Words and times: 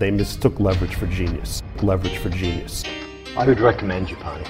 They 0.00 0.10
mistook 0.10 0.58
leverage 0.58 0.94
for 0.96 1.06
genius. 1.06 1.62
Leverage 1.82 2.16
for 2.20 2.30
genius. 2.30 2.84
I 3.36 3.44
would 3.44 3.60
recommend 3.60 4.08
Japan. 4.08 4.42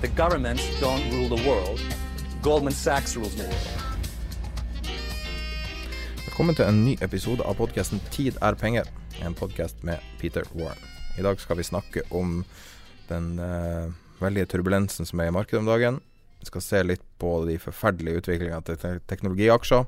The 0.00 0.08
governments 0.08 0.64
don't 0.80 1.12
rule 1.12 1.28
the 1.36 1.48
world. 1.48 1.80
Goldman 2.42 2.72
Sachs 2.72 3.16
rules 3.16 3.36
the 3.36 3.44
world. 3.44 3.68
Velkommen 6.24 6.58
til 6.58 6.66
en 6.66 6.82
ny 6.84 6.96
episode 7.06 7.46
av 7.46 7.54
podkasten 7.54 8.02
'Tid 8.10 8.42
er 8.42 8.58
penger', 8.58 8.90
en 9.22 9.34
podkast 9.34 9.84
med 9.84 10.02
Peter 10.18 10.42
Warren. 10.54 10.82
I 11.18 11.22
dag 11.22 11.40
skal 11.40 11.56
vi 11.56 11.62
snakke 11.62 12.02
om 12.10 12.44
den 13.08 13.38
uh, 13.38 13.92
veldige 14.18 14.46
turbulensen 14.46 15.06
som 15.06 15.20
er 15.20 15.30
i 15.30 15.36
markedet 15.38 15.62
om 15.62 15.66
dagen. 15.70 16.02
Vi 16.40 16.46
skal 16.46 16.60
se 16.60 16.82
litt 16.82 17.06
på 17.18 17.46
de 17.46 17.58
forferdelige 17.58 18.16
utviklingene 18.16 18.62
til 18.62 18.76
te 18.76 18.98
teknologiaksjer. 19.06 19.86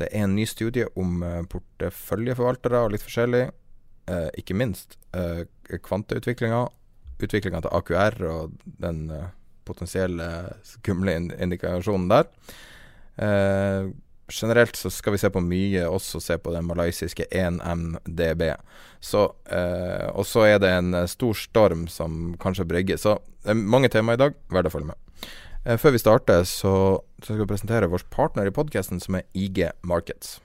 Det 0.00 0.08
er 0.08 0.24
en 0.24 0.36
ny 0.36 0.46
studie 0.48 0.88
om 0.98 1.22
eh, 1.26 1.40
porteføljeforvaltere 1.52 2.84
og 2.84 2.94
litt 2.94 3.04
forskjellig. 3.04 3.46
Eh, 4.10 4.28
ikke 4.40 4.56
minst 4.56 4.96
eh, 5.16 5.44
kvanteutviklinga, 5.84 6.64
utviklinga 7.20 7.60
til 7.66 7.74
AQR 7.76 8.16
og 8.30 8.54
den 8.80 9.02
eh, 9.12 9.28
potensielle 9.68 10.28
skumle 10.66 11.18
indikasjonen 11.36 12.08
der. 12.10 12.30
Eh, 13.20 13.90
generelt 14.30 14.76
så 14.78 14.90
skal 14.90 15.14
vi 15.14 15.20
se 15.20 15.30
på 15.30 15.42
mye, 15.44 15.84
også 15.90 16.20
se 16.22 16.38
på 16.38 16.54
den 16.54 16.64
malaysiske 16.68 17.26
1MDB. 17.30 18.54
Så, 19.00 19.26
eh, 19.50 20.08
og 20.14 20.26
så 20.26 20.46
er 20.48 20.58
det 20.62 20.72
en 20.78 20.94
eh, 20.94 21.08
stor 21.10 21.36
storm 21.36 21.86
som 21.88 22.34
kanskje 22.40 22.68
brygger. 22.72 22.96
Så 23.00 23.18
det 23.44 23.52
er 23.52 23.62
mange 23.76 23.92
tema 23.92 24.16
i 24.16 24.20
dag, 24.20 24.36
verdt 24.48 24.70
å 24.70 24.74
følge 24.78 24.92
med. 24.94 25.30
Før 25.76 25.92
vi 25.92 26.00
starter, 26.00 26.44
så, 26.48 26.72
så 27.22 27.34
skal 27.34 27.44
vi 27.44 27.50
presentere 27.52 27.90
vår 27.90 28.06
partner 28.12 28.48
i 28.48 28.54
podkasten, 28.54 29.00
som 29.00 29.18
er 29.18 29.26
IG 29.36 29.66
Markets. 29.86 30.38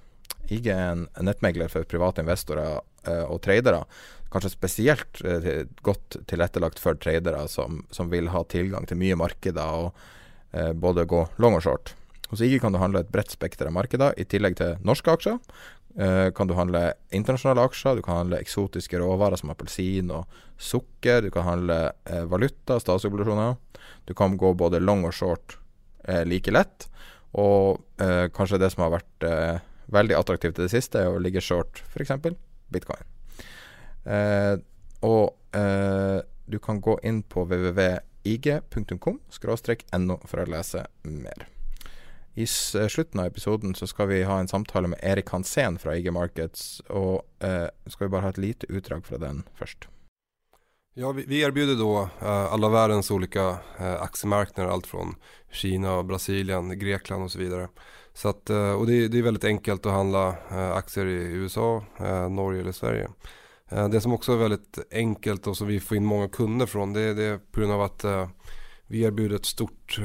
IG 0.51 0.67
er 0.69 0.91
en 0.93 1.07
nettmegler 1.25 1.71
for 1.71 1.87
private 1.89 2.21
investorer 2.21 2.81
eh, 3.07 3.23
og 3.23 3.41
tradere. 3.45 3.83
Kanskje 4.33 4.53
spesielt 4.53 5.21
eh, 5.25 5.65
godt 5.85 6.19
tilrettelagt 6.29 6.81
for 6.81 6.99
tradere 7.01 7.45
som, 7.51 7.83
som 7.95 8.11
vil 8.11 8.29
ha 8.33 8.43
tilgang 8.51 8.87
til 8.89 8.99
mye 9.01 9.17
markeder 9.19 9.85
og 9.85 10.05
eh, 10.51 10.73
både 10.73 11.07
gå 11.09 11.25
long 11.41 11.57
og 11.57 11.65
short. 11.65 11.95
Hos 12.29 12.43
IG 12.43 12.59
kan 12.61 12.73
du 12.73 12.81
handle 12.81 13.05
et 13.05 13.11
bredt 13.13 13.33
spekter 13.33 13.69
av 13.69 13.75
markeder, 13.77 14.15
i 14.17 14.25
tillegg 14.27 14.57
til 14.59 14.77
norske 14.85 15.13
aksjer. 15.13 15.39
Eh, 15.95 16.29
kan 16.35 16.49
du 16.49 16.57
handle 16.57 16.89
internasjonale 17.15 17.65
aksjer, 17.69 17.97
du 17.97 18.05
kan 18.05 18.25
handle 18.25 18.41
eksotiske 18.43 18.99
råvarer 18.99 19.39
som 19.39 19.53
appelsin 19.53 20.11
og 20.11 20.41
sukker. 20.59 21.23
Du 21.23 21.31
kan 21.31 21.47
handle 21.47 21.77
eh, 22.09 22.25
valuta, 22.29 22.81
statsobligasjoner. 22.81 23.55
Du 24.05 24.13
kan 24.17 24.35
gå 24.37 24.51
både 24.57 24.83
long 24.83 25.05
og 25.07 25.15
short 25.15 25.57
like 26.27 26.53
lett. 26.53 26.87
Og 27.35 27.81
eh, 28.01 28.27
kanskje 28.33 28.59
det 28.61 28.71
som 28.73 28.85
har 28.85 28.95
vært 28.95 29.27
eh, 29.27 29.63
veldig 29.95 30.15
attraktivt 30.17 30.59
i 30.59 30.65
det 30.65 30.73
siste, 30.73 31.01
er 31.01 31.11
å 31.11 31.21
ligge 31.21 31.43
short 31.43 31.81
f.eks. 31.91 32.13
bitcoin. 32.73 33.03
Eh, 34.05 34.55
og 35.05 35.35
du 36.45 36.57
kan 36.59 36.81
gå 36.83 36.97
inn 37.07 37.21
på 37.23 37.45
www.ig.com 37.47 39.19
no 40.03 40.17
for 40.27 40.41
å 40.43 40.49
lese 40.51 40.81
mer. 41.07 41.45
I 42.35 42.47
slutten 42.47 43.21
av 43.23 43.29
episoden 43.29 43.75
så 43.79 43.87
skal 43.87 44.09
vi 44.11 44.23
ha 44.27 44.39
en 44.39 44.51
samtale 44.51 44.89
med 44.91 44.99
Erik 44.99 45.29
Hansen 45.31 45.77
fra 45.79 45.95
IG 45.95 46.11
Markets. 46.11 46.81
Og 46.91 47.23
eh, 47.39 47.69
skal 47.87 48.09
vi 48.09 48.11
bare 48.11 48.27
ha 48.27 48.33
et 48.33 48.41
lite 48.43 48.67
utdrag 48.67 49.05
fra 49.07 49.21
den 49.21 49.45
først. 49.55 49.87
Ja, 50.97 51.11
vi, 51.11 51.41
erbjuder 51.41 51.75
då 51.75 52.01
uh, 52.01 52.53
alla 52.53 52.69
världens 52.69 53.11
olika 53.11 53.49
uh, 53.49 54.01
aktiemarknader, 54.01 54.69
allt 54.69 54.87
från 54.87 55.15
Kina, 55.51 56.03
Brasilien, 56.03 56.79
Grekland 56.79 57.23
och 57.23 57.31
så 57.31 57.39
vidare. 57.39 57.67
Så 58.13 58.29
att, 58.29 58.49
uh, 58.49 58.71
och 58.71 58.87
det, 58.87 59.07
det, 59.07 59.17
är 59.17 59.21
väldigt 59.21 59.43
enkelt 59.43 59.85
att 59.85 59.91
handla 59.91 60.35
aktier 60.73 61.05
i 61.05 61.13
USA, 61.13 61.83
Norge 62.29 62.61
eller 62.61 62.71
Sverige. 62.71 63.09
det 63.91 64.01
som 64.01 64.13
också 64.13 64.33
är 64.33 64.37
väldigt 64.37 64.79
enkelt 64.91 65.47
och 65.47 65.57
som 65.57 65.67
vi 65.67 65.79
får 65.79 65.97
in 65.97 66.05
många 66.05 66.29
kunder 66.29 66.65
från, 66.65 66.93
det, 66.93 67.13
det 67.13 67.23
är 67.23 67.37
på 67.37 67.59
grund 67.59 67.73
av 67.73 67.81
att 67.81 68.05
vi 68.87 69.01
erbjuder 69.01 69.35
ett 69.35 69.45
stort, 69.45 69.99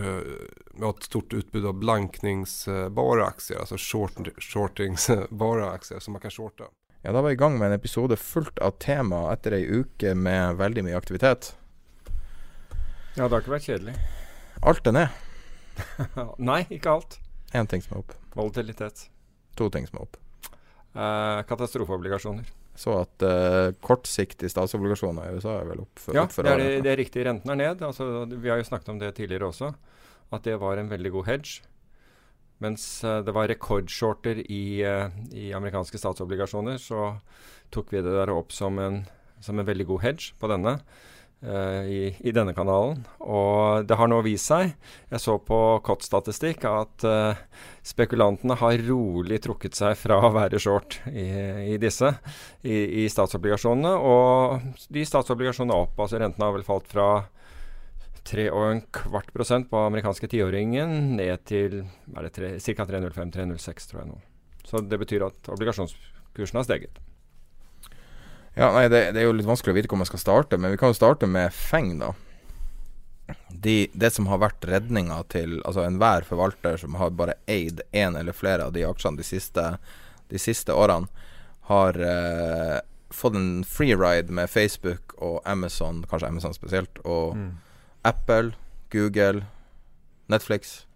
ett 0.96 1.02
stort 1.02 1.32
utbud 1.32 1.66
av 1.66 1.74
blankningsbara 1.74 3.26
aktier, 3.26 3.58
alltså 3.58 3.76
short, 3.78 4.28
shortingsbara 4.38 5.70
aktier 5.70 5.98
som 5.98 6.12
man 6.12 6.20
kan 6.20 6.30
shorta. 6.30 6.64
Ja, 7.00 7.14
da 7.16 7.22
var 7.24 7.32
jeg 7.32 7.38
i 7.38 7.40
gang 7.40 7.54
med 7.56 7.70
en 7.70 7.78
episode 7.78 8.16
fullt 8.20 8.58
av 8.60 8.74
tema 8.82 9.22
etter 9.32 9.54
ei 9.56 9.62
uke 9.64 10.12
med 10.12 10.58
veldig 10.58 10.82
mye 10.84 10.98
aktivitet. 10.98 11.54
Ja, 13.16 13.24
det 13.24 13.30
har 13.32 13.40
ikke 13.40 13.54
vært 13.54 13.68
kjedelig. 13.70 13.94
Alt 14.68 14.90
er 14.90 14.96
ned. 14.98 15.22
Nei, 16.50 16.58
ikke 16.68 16.92
alt. 16.92 17.16
Én 17.56 17.70
ting 17.72 17.80
som 17.80 17.96
er 17.96 18.02
opp. 18.02 18.12
Volatilitet. 18.36 19.06
To 19.56 19.70
ting 19.72 19.88
som 19.88 19.96
er 19.96 20.04
opp. 20.04 20.20
Eh, 20.92 21.40
katastrofeobligasjoner. 21.48 22.52
Så 22.76 22.98
at 23.00 23.24
eh, 23.24 23.72
kortsiktige 23.80 24.52
statsobligasjoner 24.52 25.30
i 25.30 25.40
USA 25.40 25.56
er 25.62 25.72
vel 25.72 25.80
opp 25.86 26.04
for, 26.04 26.16
ja, 26.16 26.26
opp 26.28 26.36
for 26.36 26.44
det, 26.44 26.52
er, 26.52 26.84
det 26.84 26.92
er 26.92 27.00
riktig. 27.00 27.24
Renten 27.24 27.56
er 27.56 27.62
ned. 27.62 27.80
Altså, 27.86 28.26
vi 28.28 28.52
har 28.52 28.60
jo 28.60 28.68
snakket 28.68 28.92
om 28.92 29.00
det 29.00 29.14
tidligere 29.16 29.48
også. 29.48 29.72
At 30.36 30.44
det 30.44 30.60
var 30.60 30.76
en 30.76 30.92
veldig 30.92 31.16
god 31.16 31.32
hedge. 31.32 31.64
Mens 32.60 32.84
uh, 33.04 33.20
det 33.24 33.34
var 33.36 33.48
rekordshorter 33.50 34.42
i, 34.44 34.64
uh, 34.84 35.08
i, 35.32 35.50
amerikanske 35.56 36.00
statsobligasjoner, 36.00 36.76
så 36.80 37.14
tok 37.72 37.94
vi 37.94 38.02
det 38.04 38.12
der 38.16 38.32
opp 38.34 38.52
som 38.52 38.78
en, 38.82 39.02
som 39.40 39.58
en 39.58 39.68
veldig 39.68 39.88
god 39.88 40.04
hedge 40.04 40.34
på 40.40 40.50
denne. 40.52 40.78
Uh, 41.40 41.86
i, 41.88 42.00
i, 42.20 42.32
denne 42.36 42.52
kanalen. 42.52 42.98
Og 43.24 43.86
det 43.88 43.96
har 43.96 44.10
nå 44.12 44.18
vist 44.26 44.50
seg, 44.50 44.74
jeg 45.08 45.22
så 45.22 45.38
på 45.40 45.56
KOT-statistikk, 45.86 46.66
at 46.68 47.06
uh, 47.08 47.38
spekulantene 47.80 48.58
har 48.60 48.82
rolig 48.84 49.38
trukket 49.40 49.78
seg 49.78 49.96
fra 49.96 50.18
å 50.20 50.34
være 50.36 50.60
short 50.60 50.98
i, 51.08 51.24
i 51.72 51.78
disse, 51.80 52.12
i, 52.60 53.06
statsobligasjonene. 53.08 53.94
Og 54.04 54.84
de 54.92 55.06
statsobligasjonene 55.08 55.80
opp, 55.80 55.96
altså 55.96 56.20
rentene 56.20 56.44
har 56.44 56.58
vel 56.58 56.66
falt 56.68 56.92
fra 56.92 57.08
3 58.28 58.46
og 58.52 58.64
en 58.68 58.82
kvart 58.94 59.30
prosent 59.34 59.70
på 59.70 59.84
amerikanske 59.86 60.28
tiåringen 60.30 61.16
ned 61.18 61.44
til 61.48 61.82
ca. 62.12 62.86
3,05-3,06, 62.86 63.90
tror 63.90 64.02
jeg 64.02 64.10
nå. 64.10 64.18
Så 64.66 64.82
det 64.86 64.98
betyr 65.00 65.24
at 65.26 65.50
obligasjonskursen 65.50 66.60
har 66.60 66.66
steget. 66.66 67.00
Ja, 68.54 68.72
nei, 68.74 68.88
det, 68.90 69.12
det, 69.14 69.22
er 69.22 69.28
jo 69.28 69.36
litt 69.36 69.48
vanskelig 69.48 69.72
å 69.72 69.78
vite 69.78 69.90
hvor 69.90 70.00
man 70.00 70.08
skal 70.08 70.22
starte, 70.22 70.58
men 70.58 70.74
vi 70.74 70.80
kan 70.80 70.90
jo 70.90 70.98
starte 70.98 71.28
med 71.30 71.54
Feng, 71.54 71.94
da. 72.02 72.12
De, 73.48 73.84
det 73.94 74.10
som 74.10 74.26
har 74.26 74.40
vært 74.42 74.64
redninga 74.66 75.20
til 75.30 75.60
altså 75.62 75.84
enhver 75.86 76.24
forvalter 76.26 76.80
som 76.80 76.96
har 76.98 77.12
bare 77.14 77.36
eid 77.50 77.82
én 77.94 78.16
eller 78.18 78.34
flere 78.34 78.66
av 78.66 78.74
de 78.74 78.82
aksjene 78.88 79.20
de 79.20 79.26
siste, 79.26 79.66
de 80.32 80.40
siste 80.42 80.74
årene, 80.74 81.06
har 81.70 81.98
eh, 82.02 82.78
fått 83.14 83.36
en 83.38 83.62
freeride 83.66 84.34
med 84.34 84.50
Facebook 84.50 85.14
og 85.22 85.38
Amazon, 85.46 86.02
kanskje 86.10 86.30
Amazon 86.32 86.56
spesielt, 86.56 86.98
og 87.04 87.36
mm. 87.38 87.50
Apple, 88.02 88.54
Google, 88.92 89.44
Netflix. 90.32 90.86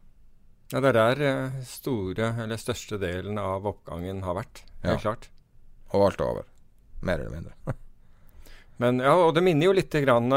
Ja, 0.72 0.80
det 0.80 0.94
er 0.94 0.98
der 0.98 1.22
eh, 1.28 1.62
store, 1.68 2.32
eller 2.42 2.60
største 2.60 2.98
delen 2.98 3.38
av 3.38 3.66
oppgangen 3.68 4.22
har 4.24 4.38
vært. 4.38 4.64
Helt 4.82 4.96
ja. 4.96 5.00
klart. 5.02 5.28
Og 5.92 6.08
alt 6.08 6.20
er 6.20 6.30
over 6.30 6.50
mer 7.04 7.20
eller 7.20 7.34
mindre. 7.36 7.74
Men 8.82 9.02
ja, 9.04 9.12
og 9.14 9.34
det 9.36 9.44
minner 9.44 9.68
jo 9.68 9.76
litt 9.76 9.94
grann, 10.04 10.32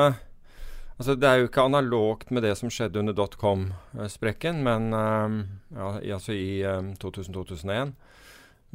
Altså, 0.98 1.14
det 1.14 1.28
er 1.30 1.36
jo 1.38 1.48
ikke 1.48 1.62
analogt 1.68 2.32
med 2.34 2.42
det 2.42 2.56
som 2.58 2.72
skjedde 2.74 2.98
under 2.98 3.14
dotcom-sprekken, 3.14 4.64
men 4.66 4.88
um, 4.98 5.36
ja, 5.70 5.92
altså 6.16 6.34
i 6.34 6.64
um, 6.66 6.96
2000-2001. 6.98 7.92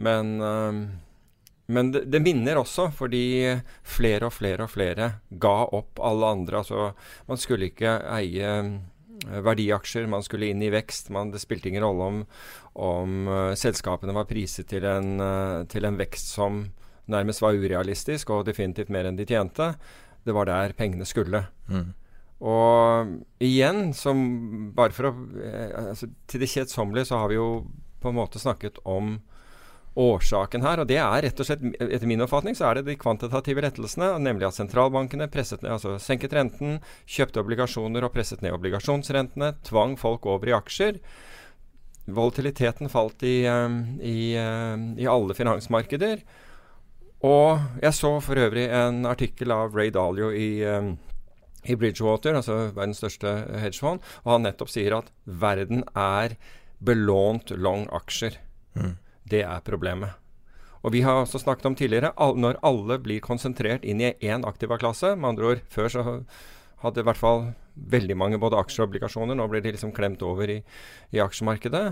Men, 0.06 0.30
um, 0.38 0.78
men 1.72 1.92
det, 1.94 2.04
det, 2.12 2.20
minner 2.22 2.60
også, 2.60 2.90
fordi 2.94 3.24
flere 3.86 4.28
og 4.28 4.34
flere 4.36 4.66
og 4.66 4.72
flere 4.72 5.08
ga 5.42 5.56
opp 5.74 6.00
alle 6.02 6.32
andre. 6.36 6.62
Altså, 6.62 6.92
man 7.28 7.40
skulle 7.40 7.70
ikke 7.72 7.96
eie 8.14 8.52
verdiaksjer, 9.22 10.08
man 10.10 10.24
skulle 10.26 10.50
inn 10.50 10.62
i 10.62 10.70
vekst. 10.72 11.10
Man, 11.14 11.30
det 11.32 11.42
spilte 11.42 11.70
ingen 11.70 11.84
rolle 11.84 12.08
om, 12.10 12.20
om 12.82 13.19
uh, 13.30 13.54
selskapene 13.58 14.14
var 14.16 14.28
priset 14.30 14.69
til 14.70 14.86
en, 14.88 15.14
uh, 15.22 15.62
til 15.70 15.86
en 15.86 15.98
vekst 16.00 16.32
som 16.34 16.64
nærmest 17.12 17.42
var 17.42 17.58
urealistisk, 17.58 18.30
og 18.30 18.46
definitivt 18.46 18.92
mer 18.92 19.08
enn 19.08 19.18
de 19.18 19.26
tjente. 19.28 19.72
Det 20.22 20.34
var 20.34 20.48
der 20.48 20.75
pengene 20.78 21.06
skulle. 21.08 21.44
Mm. 21.70 21.90
Og 22.42 23.42
igjen, 23.42 23.92
som 23.94 24.22
bare 24.75 24.94
for 24.94 25.10
å 25.10 25.12
eh, 25.38 25.75
altså, 25.92 26.08
Til 26.26 26.42
det 26.42 26.48
kjedsommelige 26.50 27.06
så 27.12 27.20
har 27.20 27.30
vi 27.30 27.36
jo 27.38 27.48
på 28.02 28.10
en 28.10 28.18
måte 28.18 28.42
snakket 28.42 28.80
om 28.82 29.20
årsaken 29.98 30.64
her. 30.64 30.82
Og 30.82 30.88
det 30.90 30.98
er 31.02 31.24
rett 31.26 31.42
og 31.42 31.48
slett, 31.48 31.64
etter 31.80 32.08
min 32.08 32.24
oppfatning, 32.24 32.56
så 32.58 32.68
er 32.68 32.80
det 32.80 32.86
de 32.88 32.98
kvantitative 33.00 33.64
lettelsene. 33.64 34.12
Nemlig 34.22 34.48
at 34.48 34.58
sentralbankene 34.58 35.28
presset 35.32 35.64
ned, 35.64 35.74
altså 35.76 35.98
senket 36.02 36.34
renten, 36.36 36.80
kjøpte 37.06 37.42
obligasjoner 37.42 38.06
og 38.06 38.14
presset 38.14 38.44
ned 38.44 38.56
obligasjonsrentene. 38.56 39.54
Tvang 39.68 39.98
folk 40.00 40.28
over 40.30 40.50
i 40.50 40.56
aksjer. 40.56 41.02
Volatiliteten 42.12 42.90
falt 42.90 43.22
i, 43.26 43.42
um, 43.46 43.82
i, 44.02 44.34
um, 44.40 44.92
i 44.98 45.06
alle 45.10 45.36
finansmarkeder. 45.38 46.24
Og 47.22 47.78
jeg 47.84 47.94
så 47.94 48.16
for 48.24 48.40
øvrig 48.42 48.66
en 48.74 49.06
artikkel 49.06 49.54
av 49.54 49.76
Ray 49.76 49.92
Dalio 49.94 50.32
i 50.34 50.64
um, 50.66 50.96
i 51.62 51.76
Bridgewater, 51.78 52.34
altså 52.34 52.56
verdens 52.74 52.98
største 53.02 53.32
hedgefond, 53.62 54.02
og 54.24 54.32
han 54.34 54.46
nettopp 54.48 54.72
sier 54.72 54.96
at 54.96 55.12
verden 55.24 55.84
er 55.94 56.34
belånt 56.82 57.52
long 57.54 57.86
aksjer. 57.94 58.38
Mm. 58.74 58.96
Det 59.32 59.43
er 59.46 59.64
problemet. 59.64 60.19
Og 60.82 60.93
vi 60.93 61.05
har 61.06 61.20
også 61.23 61.40
snakket 61.43 61.69
om 61.70 61.76
tidligere, 61.79 62.11
all, 62.20 62.34
når 62.38 62.58
alle 62.67 62.99
blir 63.02 63.23
konsentrert 63.23 63.84
inn 63.87 64.02
i 64.02 64.14
én 64.19 64.43
aktiva-klasse 64.46 65.14
Med 65.14 65.34
andre 65.34 65.52
ord, 65.52 65.61
før 65.70 65.93
så 65.93 66.05
hadde 66.82 67.00
i 67.00 67.06
hvert 67.06 67.20
fall 67.20 67.52
veldig 67.75 68.17
mange 68.19 68.40
både 68.43 68.58
aksjer 68.58 68.84
og 68.84 68.90
obligasjoner. 68.90 69.38
Nå 69.38 69.46
blir 69.49 69.62
de 69.62 69.73
liksom 69.76 69.94
klemt 69.94 70.23
over 70.26 70.50
i, 70.50 70.58
i 71.14 71.23
aksjemarkedet. 71.23 71.84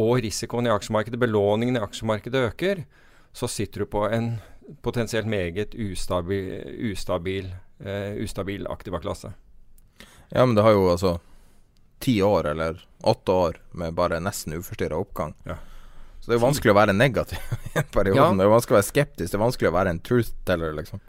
Og 0.00 0.20
risikoen 0.24 0.68
i 0.68 0.72
aksjemarkedet, 0.72 1.20
belåningen 1.20 1.80
i 1.80 1.82
aksjemarkedet 1.82 2.44
øker. 2.50 2.84
Så 3.32 3.48
sitter 3.48 3.82
du 3.82 3.90
på 3.90 4.04
en 4.12 4.34
potensielt 4.84 5.26
meget 5.26 5.72
ustabil, 5.74 6.52
ustabil 6.92 7.48
uh, 7.80 8.12
ustabil 8.20 8.68
aktiva-klasse. 8.68 9.32
Ja, 10.28 10.46
men 10.46 10.54
det 10.54 10.64
har 10.64 10.76
jo 10.76 10.90
altså 10.92 11.16
ti 12.02 12.20
år 12.22 12.52
eller 12.52 12.84
åtte 13.00 13.32
år 13.32 13.60
med 13.72 13.96
bare 13.96 14.20
nesten 14.20 14.56
uforstyrra 14.58 15.00
oppgang. 15.00 15.34
Ja. 15.48 15.56
Så 16.22 16.30
det 16.30 16.36
er 16.36 16.38
jo 16.38 16.44
vanskelig 16.46 16.70
å 16.70 16.78
være 16.78 16.94
negativ 16.94 17.54
i 17.72 17.78
en 17.80 17.88
periode. 17.90 18.20
Ja. 18.20 18.28
Det 18.38 18.46
er 18.46 18.52
vanskelig 18.52 18.76
å 18.76 18.78
være 18.78 18.88
skeptisk. 18.88 19.32
Det 19.32 19.38
er 19.38 19.42
vanskelig 19.42 19.70
å 19.72 19.74
være 19.74 19.94
en 19.94 20.02
truth 20.06 20.34
teller, 20.46 20.76
liksom. 20.78 21.02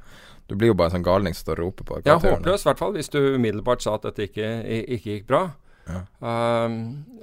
Du 0.50 0.56
blir 0.60 0.74
jo 0.74 0.78
bare 0.78 0.90
en 0.90 0.98
sånn 0.98 1.06
galning 1.06 1.36
som 1.38 1.46
står 1.46 1.62
og 1.62 1.70
roper 1.70 1.88
på. 1.88 2.00
Ja, 2.10 2.18
håpløs 2.20 2.66
i 2.66 2.68
hvert 2.68 2.82
fall, 2.82 2.96
hvis 2.98 3.12
du 3.14 3.20
umiddelbart 3.38 3.86
sa 3.86 3.94
at 3.96 4.08
dette 4.10 4.26
ikke, 4.26 4.50
ikke 4.98 5.20
gikk 5.20 5.30
bra. 5.30 5.44
Ja. 5.88 6.02
Um, 6.24 6.76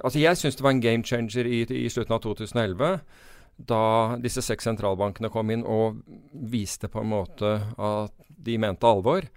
altså 0.05 0.21
Jeg 0.21 0.37
syns 0.37 0.57
det 0.57 0.63
var 0.65 0.73
en 0.75 0.81
game 0.83 1.05
changer 1.05 1.47
i, 1.49 1.63
i 1.65 1.89
slutten 1.89 2.13
av 2.13 2.21
2011 2.23 2.99
da 3.67 4.17
disse 4.21 4.41
seks 4.45 4.65
sentralbankene 4.65 5.29
kom 5.33 5.49
inn 5.53 5.63
og 5.67 5.99
viste 6.31 6.89
på 6.89 7.01
en 7.01 7.11
måte 7.11 7.51
at 7.77 8.13
de 8.41 8.57
mente 8.61 8.87
alvor. 8.87 9.27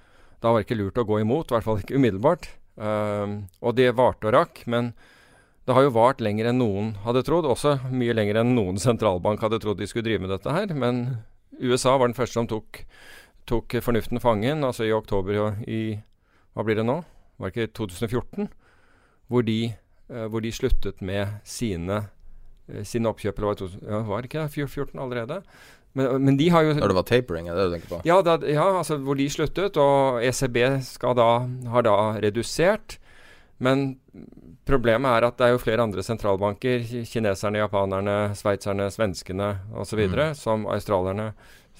Da 0.40 0.52
var 0.52 0.60
det 0.60 0.68
ikke 0.68 0.78
lurt 0.80 1.00
å 1.00 1.06
gå 1.08 1.20
imot, 1.20 1.50
i 1.50 1.56
hvert 1.56 1.66
fall 1.66 1.82
ikke 1.82 1.98
umiddelbart. 1.98 2.48
Um, 2.76 3.44
og 3.60 3.76
det 3.76 3.90
varte 3.96 4.30
og 4.30 4.36
rakk. 4.36 4.62
Men 4.70 4.92
det 5.64 5.72
har 5.72 5.87
jo 5.87 5.94
vart 5.96 6.20
lenger 6.20 6.50
enn 6.50 6.58
noen 6.61 6.90
hadde 7.06 7.22
trodd. 7.25 7.46
Også 7.49 7.78
mye 7.88 8.14
lenger 8.16 8.43
enn 8.43 8.52
noen 8.56 8.81
sentralbank 8.81 9.40
hadde 9.44 9.62
trodd 9.62 9.81
de 9.81 9.88
skulle 9.88 10.05
drive 10.05 10.20
med 10.25 10.32
dette 10.34 10.52
her. 10.52 10.72
Men 10.76 11.05
USA 11.56 11.94
var 11.96 12.11
den 12.11 12.16
første 12.16 12.37
som 12.37 12.49
tok, 12.50 12.82
tok 13.49 13.78
fornuften 13.84 14.20
fangen, 14.20 14.64
altså 14.66 14.84
i 14.84 14.93
oktober 14.93 15.56
i 15.64 16.00
Hva 16.55 16.66
blir 16.66 16.76
det 16.78 16.84
nå? 16.87 17.00
Var 17.40 17.50
det 17.50 17.64
ikke 17.64 17.72
2014? 17.81 18.50
Hvor 19.32 19.43
de, 19.43 19.72
uh, 20.12 20.26
hvor 20.31 20.44
de 20.44 20.52
sluttet 20.55 21.00
med 21.02 21.40
sine, 21.49 22.02
uh, 22.69 22.82
sine 22.84 23.08
oppkjøp. 23.11 23.40
Eller 23.40 23.49
var 23.49 23.56
det, 23.58 23.81
ja, 23.81 24.02
var 24.05 24.20
det 24.20 24.31
ikke 24.31 24.44
2014 24.52 25.00
allerede? 25.00 25.40
Men, 25.94 26.20
men, 26.26 26.37
de 26.37 26.50
har 26.50 26.62
jo 26.66 26.75
Når 26.75 26.90
det 26.90 26.99
var 26.99 27.06
tapering, 27.08 27.49
er 27.49 27.56
det 27.56 27.64
du 27.66 27.75
tenker 27.76 27.90
på? 27.90 28.00
Ja, 28.06 28.20
da, 28.26 28.37
ja, 28.50 28.66
altså 28.78 28.99
hvor 28.99 29.16
de 29.19 29.26
sluttet. 29.31 29.78
Og 29.81 30.20
ECB 30.26 30.61
da, 31.16 31.31
har 31.72 31.87
da 31.87 31.96
redusert. 32.22 32.99
Men 33.62 33.86
problemet 34.66 35.18
er 35.18 35.28
at 35.28 35.38
det 35.38 35.46
er 35.46 35.54
jo 35.54 35.62
flere 35.62 35.84
andre 35.84 36.02
sentralbanker, 36.04 36.84
kineserne, 37.08 37.62
japanerne, 37.62 38.18
sveitserne, 38.38 38.90
svenskene 38.92 39.50
osv., 39.78 40.04
mm. 40.10 40.20
som 40.38 40.66
australierne, 40.70 41.32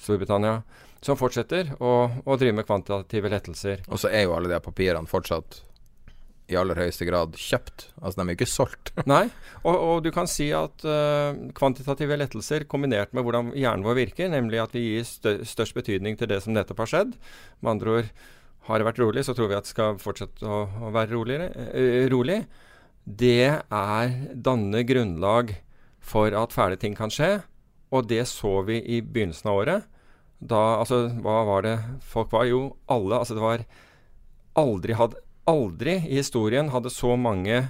Storbritannia, 0.05 0.63
som 1.05 1.19
fortsetter 1.19 1.75
å, 1.79 1.93
å 2.25 2.37
drive 2.41 2.61
med 2.61 2.67
kvantitative 2.67 3.31
lettelser. 3.31 3.85
Og 3.91 4.01
så 4.01 4.11
er 4.11 4.27
jo 4.27 4.35
alle 4.37 4.51
de 4.51 4.61
papirene 4.65 5.11
fortsatt 5.11 5.63
i 6.53 6.57
aller 6.61 6.77
høyeste 6.77 7.07
grad 7.09 7.37
kjøpt. 7.41 7.87
Altså 8.01 8.21
de 8.21 8.25
er 8.25 8.35
jo 8.35 8.39
ikke 8.39 8.51
solgt. 8.51 8.93
Nei, 9.11 9.25
og, 9.63 9.75
og, 9.75 9.97
du 10.05 10.11
kan 10.15 10.29
si 10.31 10.51
at 10.57 10.85
uh, 10.85 11.33
kvantitative 11.57 12.19
lettelser 12.21 12.67
kombinert 12.69 13.15
med 13.17 13.25
hvordan 13.25 13.53
hjernen 13.57 13.87
vår 13.87 14.01
virker, 14.03 14.33
nemlig 14.33 14.61
at 14.61 14.77
vi 14.77 14.85
gir 14.91 15.09
størst 15.09 15.77
betydning 15.77 16.19
til 16.21 16.31
det 16.31 16.43
som 16.45 16.57
nettopp 16.57 16.85
har 16.85 16.93
skjedd. 16.93 17.15
Med 17.63 17.77
andre 17.77 17.97
ord, 17.99 18.13
har 18.65 18.81
det 18.81 18.87
vært 18.89 19.01
rolig, 19.03 19.25
så 19.27 19.35
tror 19.37 19.51
vi 19.51 19.59
at 19.59 19.67
det 19.67 19.75
skal 19.75 19.99
fortsette 20.01 20.47
å, 20.49 20.65
å 20.89 20.93
være 20.95 21.13
roligere, 21.13 21.51
uh, 21.75 22.05
rolig. 22.13 22.43
Det 23.05 23.51
er 23.53 24.15
danne 24.33 24.85
grunnlag 24.89 25.53
for 26.05 26.33
at 26.37 26.55
fæle 26.55 26.79
ting 26.81 26.97
kan 26.97 27.13
skje. 27.13 27.43
Og 27.95 28.09
det 28.11 28.25
så 28.31 28.63
vi 28.67 28.81
i 28.81 29.01
begynnelsen 29.05 29.51
av 29.51 29.61
året. 29.61 29.91
Da, 30.41 30.81
altså, 30.81 31.07
hva 31.25 31.43
var 31.49 31.65
det 31.65 31.77
folk 32.05 32.33
var? 32.35 32.49
Jo, 32.49 32.77
alle. 32.91 33.21
Altså, 33.21 33.37
det 33.37 33.45
var 33.45 33.65
aldri 34.61 34.97
had, 34.99 35.17
aldri 35.49 35.99
i 36.09 36.19
historien 36.19 36.73
hadde 36.73 36.93
så 36.93 37.15
mange 37.21 37.63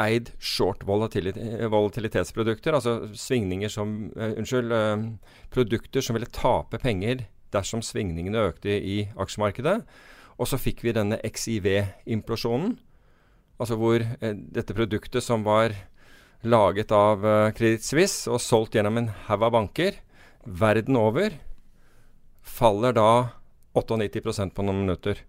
eid 0.00 0.30
short 0.40 0.86
volatilitetsprodukter, 0.88 2.72
altså 2.72 3.10
svingninger 3.12 3.68
som 3.72 4.10
uh, 4.16 4.32
Unnskyld, 4.32 4.72
uh, 4.72 4.96
produkter 5.52 6.04
som 6.04 6.16
ville 6.16 6.30
tape 6.32 6.80
penger 6.80 7.26
dersom 7.52 7.82
svingningene 7.84 8.46
økte 8.48 8.70
i 8.70 9.02
aksjemarkedet. 9.20 9.82
Og 10.40 10.48
så 10.48 10.56
fikk 10.60 10.84
vi 10.86 10.96
denne 10.96 11.20
XIV-implosjonen, 11.20 12.78
altså 13.60 13.76
hvor 13.76 14.00
eh, 14.00 14.36
dette 14.56 14.76
produktet 14.76 15.24
som 15.24 15.44
var 15.44 15.74
laget 16.40 16.92
av 16.96 17.26
eh, 17.26 17.50
Credit 17.56 17.84
Suisse 17.84 18.30
og 18.30 18.40
solgt 18.40 18.78
gjennom 18.78 18.96
en 19.02 19.10
haug 19.28 19.44
av 19.44 19.52
banker 19.58 20.00
verden 20.44 20.96
over, 20.96 21.36
faller 22.40 22.96
da 22.96 23.10
98% 23.76 24.56
på 24.56 24.64
noen 24.64 24.86
minutter. 24.86 25.20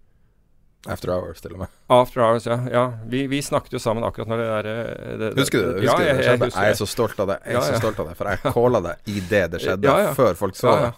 After 0.90 1.12
Hours, 1.14 1.38
til 1.44 1.52
og 1.54 1.60
med. 1.62 1.74
After 1.94 2.24
Hours, 2.24 2.46
ja. 2.48 2.56
ja. 2.72 2.86
Vi, 3.06 3.26
vi, 3.30 3.38
snakket 3.44 3.76
jo 3.76 3.78
sammen 3.78 4.02
akkurat 4.02 4.32
når 4.32 4.40
det 4.40 4.48
der 4.48 4.70
eh, 4.72 5.12
det, 5.20 5.28
Husker 5.38 5.60
du 5.60 5.68
det? 5.68 5.84
Husker 5.84 6.02
ja, 6.02 6.08
jeg, 6.08 6.24
jeg, 6.24 6.40
jeg, 6.40 6.54
jeg, 6.56 6.72
er 6.72 6.80
så 6.80 6.88
stolt 6.90 7.22
av 7.22 7.30
det. 7.30 7.38
Jeg 7.44 7.54
er 7.54 7.60
ja, 7.60 7.68
så 7.68 7.84
stolt 7.84 8.00
av 8.02 8.10
det, 8.10 8.16
For 8.18 8.32
jeg 8.32 8.54
calla 8.56 8.82
det 8.88 8.96
idet 9.12 9.44
det 9.52 9.62
skjedde, 9.62 9.96
før 10.18 10.40
folk 10.40 10.58
så 10.58 10.74
det. 10.80 10.92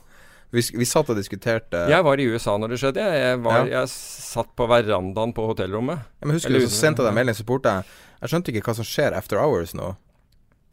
Vi, 0.55 0.63
vi, 0.79 0.87
satt 0.87 1.11
og 1.11 1.19
diskuterte 1.19 1.85
Jeg 1.91 2.05
var 2.07 2.21
i 2.21 2.27
USA 2.31 2.55
når 2.61 2.75
det 2.75 2.81
skjedde. 2.83 3.05
Jeg, 3.19 3.39
var, 3.43 3.69
jeg 3.71 3.91
satt 3.91 4.53
på 4.55 4.69
verandaen 4.71 5.35
på 5.35 5.47
hotellrommet. 5.51 6.05
Ja, 6.21 6.29
men 6.29 6.37
Husker 6.39 6.55
du, 6.55 6.63
så 6.67 6.77
sendte 6.77 7.03
jeg 7.03 7.11
deg 7.11 7.19
melding, 7.19 7.37
så 7.37 7.47
spurte 7.47 7.73
jeg 7.73 7.89
Jeg 8.21 8.33
skjønte 8.33 8.55
ikke 8.55 8.67
hva 8.69 8.77
som 8.79 8.89
skjer 8.89 9.17
After 9.19 9.41
Hours 9.43 9.75
nå. 9.75 9.95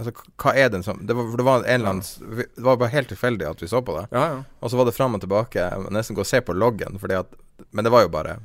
Altså, 0.01 0.13
hva 0.41 0.53
er 0.57 0.71
den 0.73 0.85
som 0.85 1.01
det 1.05 1.13
var, 1.13 1.27
det 1.37 1.45
var, 1.45 1.63
en 1.63 1.79
eller 1.79 1.91
annen 1.93 2.45
Det 2.57 2.65
var 2.65 2.79
bare 2.81 2.93
helt 2.93 3.11
tilfeldig 3.13 3.45
at 3.51 3.61
vi 3.61 3.69
så 3.69 3.83
på 3.85 3.97
det. 3.99 4.07
Ja, 4.13 4.23
ja. 4.33 4.41
Og 4.59 4.73
så 4.73 4.79
var 4.79 4.89
det 4.89 4.95
fram 4.97 5.17
og 5.17 5.21
tilbake. 5.21 5.67
Nesten 5.93 6.17
gå 6.17 6.25
og 6.25 6.29
se 6.29 6.41
på 6.45 6.57
loggen, 6.57 6.97
fordi 7.01 7.19
at 7.19 7.33
Men 7.69 7.85
det 7.85 7.93
var 7.93 8.05
jo 8.07 8.13
bare 8.13 8.39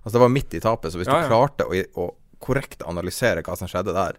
Altså 0.00 0.16
Det 0.16 0.24
var 0.24 0.32
midt 0.32 0.54
i 0.54 0.60
tapet, 0.60 0.92
så 0.92 1.00
hvis 1.00 1.10
ja, 1.10 1.20
du 1.20 1.28
klarte 1.28 1.66
å, 1.66 1.76
å, 2.00 2.10
korrekt 2.40 2.82
analysere 2.88 3.42
hva 3.44 3.56
som 3.58 3.68
skjedde 3.68 3.92
der 3.92 4.16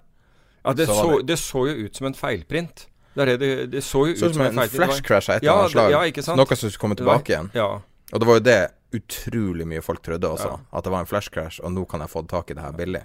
Ja, 0.61 0.73
det 0.77 0.85
så, 0.89 0.97
så, 0.99 1.21
det 1.25 1.37
så, 1.41 1.63
jo 1.71 1.87
ut 1.87 1.97
som 1.97 2.11
en 2.11 2.17
feilprint. 2.17 2.85
Det, 3.13 3.25
det, 3.25 3.37
det, 3.41 3.49
det 3.73 3.81
så 3.83 4.05
jo 4.07 4.13
ut 4.13 4.19
som, 4.19 4.33
som 4.33 4.45
en, 4.45 4.59
en 4.63 4.69
flashcrash 4.71 5.29
av 5.29 5.39
et 5.39 5.43
eller 5.43 5.63
annet 5.65 5.73
slag. 5.73 5.95
Ja, 5.95 6.03
ikke 6.07 6.23
sant? 6.23 6.39
Noe 6.39 6.55
som 6.55 6.69
skulle 6.69 6.83
komme 6.85 6.99
tilbake 6.99 7.33
igjen. 7.33 7.49
Ja. 7.57 7.81
Og 8.11 8.23
det 8.23 8.29
var 8.29 8.39
jo 8.39 8.45
det 8.45 8.61
utrolig 8.95 9.67
mye 9.67 9.83
folk 9.83 10.03
trodde 10.03 10.29
også. 10.29 10.53
At 10.71 10.87
det 10.87 10.93
var 10.93 11.03
en 11.03 11.09
flashcrash, 11.09 11.59
og 11.63 11.73
nå 11.75 11.83
kan 11.91 12.03
jeg 12.03 12.11
få 12.11 12.23
tak 12.31 12.51
i 12.51 12.57
det 12.57 12.63
her 12.63 12.75
billig. 12.75 13.03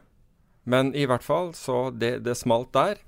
Men 0.67 0.95
i 0.99 1.07
hvert 1.07 1.23
fall, 1.23 1.53
så 1.55 1.89
det, 1.95 2.21
det 2.27 2.35
smalt 2.39 2.73
der. 2.75 3.03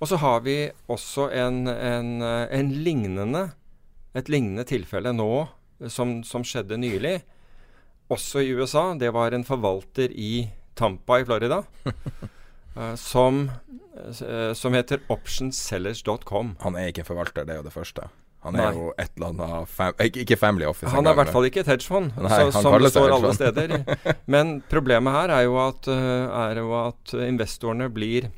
Og 0.00 0.08
så 0.10 0.18
har 0.20 0.40
vi 0.44 0.56
også 0.90 1.28
en, 1.30 1.66
en, 1.68 2.22
en 2.24 2.72
lignende 2.84 3.50
et 4.12 4.28
lignende 4.28 4.64
tilfelle 4.68 5.12
nå 5.16 5.30
som, 5.90 6.20
som 6.26 6.44
skjedde 6.44 6.78
nylig 6.80 7.16
også 8.12 8.42
i 8.44 8.52
USA. 8.52 8.90
Det 8.98 9.12
var 9.14 9.32
en 9.32 9.46
forvalter 9.46 10.12
i 10.12 10.48
Tampa 10.76 11.20
i 11.20 11.26
Florida. 11.28 11.62
uh, 12.76 12.94
som, 13.00 13.44
uh, 13.96 14.52
som 14.58 14.74
heter 14.76 15.04
optionsellers.com. 15.12 16.56
Han 16.64 16.76
er 16.76 16.92
ikke 16.92 17.04
en 17.04 17.10
forvalter, 17.12 17.46
det 17.48 17.56
er 17.56 17.62
jo 17.62 17.68
det 17.68 17.74
første. 17.74 18.08
Han 18.42 18.56
er 18.58 18.64
Nei. 18.64 18.70
jo 18.74 18.88
et 18.98 19.10
eller 19.14 19.28
annet 19.30 19.70
fam 19.70 20.00
ikke, 20.02 20.36
Family 20.38 20.66
Office. 20.66 20.90
Han 20.90 21.06
er 21.06 21.14
i 21.14 21.18
hvert 21.20 21.30
fall 21.30 21.44
ikke 21.46 21.62
et 21.62 21.68
hedgefond, 21.70 22.10
Nei, 22.18 22.30
så, 22.50 22.62
som 22.64 22.74
det 22.82 22.90
står 22.90 23.14
alle 23.14 23.30
steder. 23.36 23.74
Men 24.34 24.56
problemet 24.70 25.14
her 25.14 25.34
er 25.36 25.44
jo 25.46 25.60
at, 25.62 25.86
eh, 25.86 26.40
er 26.40 26.58
jo 26.58 26.72
at 26.80 27.14
investorene 27.22 27.86
blir 27.94 28.32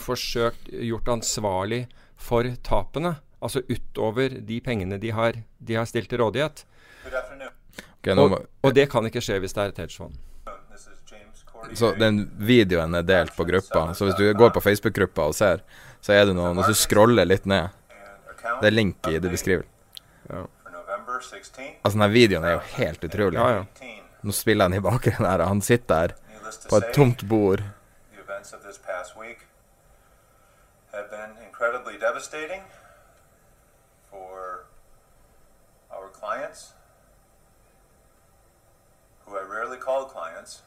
forsøkt 0.00 0.72
gjort 0.72 1.12
ansvarlig 1.18 1.82
for 2.16 2.48
tapene. 2.64 3.18
Altså 3.44 3.60
utover 3.68 4.38
de 4.48 4.60
pengene 4.64 4.96
de 5.02 5.12
har, 5.12 5.36
de 5.60 5.76
har 5.76 5.84
stilt 5.92 6.08
til 6.08 6.24
rådighet. 6.24 6.64
Okay, 7.04 8.16
må, 8.16 8.24
Og, 8.24 8.38
og 8.64 8.72
det 8.76 8.88
kan 8.88 9.04
ikke 9.04 9.20
skje 9.20 9.42
hvis 9.44 9.52
det 9.52 9.60
er 9.60 9.74
et 9.74 9.84
hedgefond. 9.84 10.16
Så 11.74 11.92
den 11.98 12.24
videoen 12.38 12.94
er 12.94 13.06
delt 13.06 13.34
på 13.36 13.46
gruppa. 13.48 13.86
Så 13.94 14.08
hvis 14.08 14.18
du 14.18 14.26
går 14.36 14.52
på 14.54 14.62
Facebook-gruppa 14.64 15.28
og 15.30 15.36
ser, 15.36 15.62
så 16.04 16.12
er 16.12 16.26
det 16.28 16.34
noen 16.36 16.58
Hvis 16.58 16.74
du 16.74 16.80
scroller 16.82 17.24
litt 17.24 17.46
ned 17.48 17.72
Det 18.60 18.68
er 18.68 18.74
link 18.74 19.08
i 19.08 19.18
det 19.18 19.30
beskriver. 19.32 19.64
Altså, 20.28 21.98
den 21.98 22.12
videoen 22.12 22.44
er 22.44 22.58
jo 22.58 22.60
helt 22.76 23.04
utrolig. 23.04 23.38
Ja, 23.38 23.62
ja. 23.62 23.94
Nå 24.24 24.32
spiller 24.32 24.68
han 24.68 24.76
i 24.76 24.82
bakgrunnen 24.84 25.28
her, 25.28 25.42
og 25.44 25.48
han 25.52 25.62
sitter 25.64 26.12
der 26.12 26.14
på 26.68 26.80
et 26.80 26.92
tomt 26.96 27.26
bord. 27.28 27.64
Clients, 36.24 36.72
who 39.26 39.36
I 39.36 39.42
rarely 39.42 39.76
call 39.76 40.06
clients. 40.08 40.62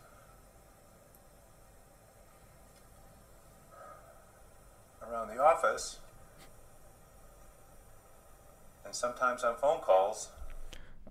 Around 5.10 5.30
the 5.36 5.40
office, 5.40 5.98
and 8.86 8.94
sometimes 8.96 9.44
on 9.44 9.56
phone 9.62 9.80
calls. 9.86 10.30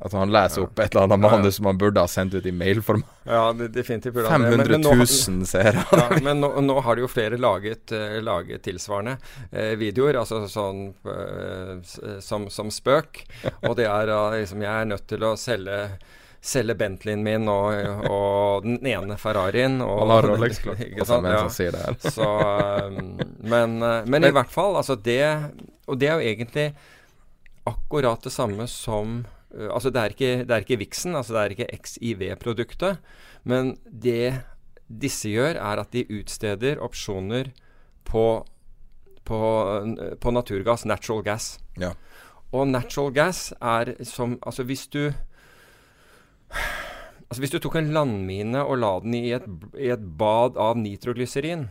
At 0.04 0.12
han 0.12 0.28
leser 0.28 0.66
opp 0.66 0.78
et 0.84 0.92
eller 0.92 1.06
annet 1.06 1.20
manus 1.22 1.56
som 1.56 1.66
han 1.70 1.78
burde 1.80 2.02
ha 2.02 2.08
sendt 2.10 2.34
ut 2.36 2.44
i 2.46 2.52
mailform. 2.52 3.00
Ja, 3.24 3.46
det, 3.56 3.68
definitivt. 3.72 4.12
burde 4.14 4.28
500 4.28 4.56
Men- 4.58 4.68
men 4.70 4.80
nå- 4.84 4.92
000 4.96 5.46
seere. 5.48 5.84
Ja, 5.92 6.18
men 6.22 6.40
nå, 6.44 6.50
nå 6.60 6.76
har 6.84 6.96
det 6.96 7.06
jo 7.06 7.08
flere 7.08 7.38
laget, 7.40 7.92
uh, 7.96 8.18
laget 8.20 8.62
tilsvarende 8.66 9.16
uh, 9.54 9.72
videoer, 9.80 10.18
altså 10.20 10.42
sånn 10.52 10.90
uh, 11.08 12.20
som, 12.20 12.44
som 12.52 12.68
spøk. 12.70 13.22
Og 13.70 13.76
det 13.80 13.88
er 13.88 14.12
liksom 14.36 14.60
Jeg 14.66 14.82
er 14.82 14.84
nødt 14.92 15.06
til 15.08 15.24
å 15.24 15.32
selge 15.40 15.80
Selge 16.46 16.76
Bentleyen 16.78 17.24
min 17.26 17.48
og, 17.50 17.74
og 18.06 18.66
den 18.66 18.78
ene 18.86 19.16
Ferrarien. 19.18 19.80
Og, 19.82 20.04
Han 20.04 20.12
har 20.14 20.28
Rolex, 20.30 20.60
ikke 20.88 21.06
sant? 21.08 21.26
Ja. 21.26 21.46
sier 21.50 21.74
det 21.74 21.82
her. 21.82 21.96
Så, 22.16 22.28
um, 22.86 23.16
men, 23.42 23.80
eh, 23.82 24.06
men 24.06 24.28
i 24.28 24.34
hvert 24.34 24.52
fall, 24.52 24.78
altså 24.78 24.94
det 24.94 25.22
Og 25.86 25.98
det 25.98 26.10
er 26.10 26.20
jo 26.20 26.34
egentlig 26.34 26.66
akkurat 27.66 28.22
det 28.22 28.30
samme 28.30 28.68
som 28.70 29.24
eh, 29.50 29.66
Altså 29.66 29.90
det 29.90 30.02
er 30.02 30.14
ikke, 30.14 30.32
det 30.46 30.54
er 30.54 30.66
ikke 30.66 30.80
Vixen, 30.84 31.16
altså 31.18 31.34
det 31.34 31.42
er 31.42 31.56
ikke 31.56 31.80
XIV-produktet. 31.82 33.02
Men 33.42 33.74
det 33.90 34.42
disse 34.86 35.30
gjør, 35.32 35.58
er 35.58 35.82
at 35.82 35.90
de 35.90 36.04
utsteder 36.14 36.78
opsjoner 36.82 37.50
på, 38.06 38.46
på, 39.26 39.40
på 40.22 40.30
naturgass, 40.30 40.86
natural 40.86 41.24
gas. 41.26 41.56
Ja. 41.80 41.96
Og 42.54 42.68
natural 42.70 43.10
gas 43.14 43.48
er 43.58 43.96
som 44.06 44.38
Altså 44.46 44.62
hvis 44.62 44.86
du 44.86 45.10
Altså 47.26 47.42
Hvis 47.42 47.54
du 47.56 47.58
tok 47.62 47.80
en 47.80 47.90
landmine 47.94 48.62
og 48.62 48.78
la 48.78 48.92
den 49.02 49.16
i 49.18 49.24
et, 49.34 49.46
i 49.82 49.90
et 49.90 50.04
bad 50.18 50.58
av 50.62 50.78
nitroglyserin, 50.78 51.66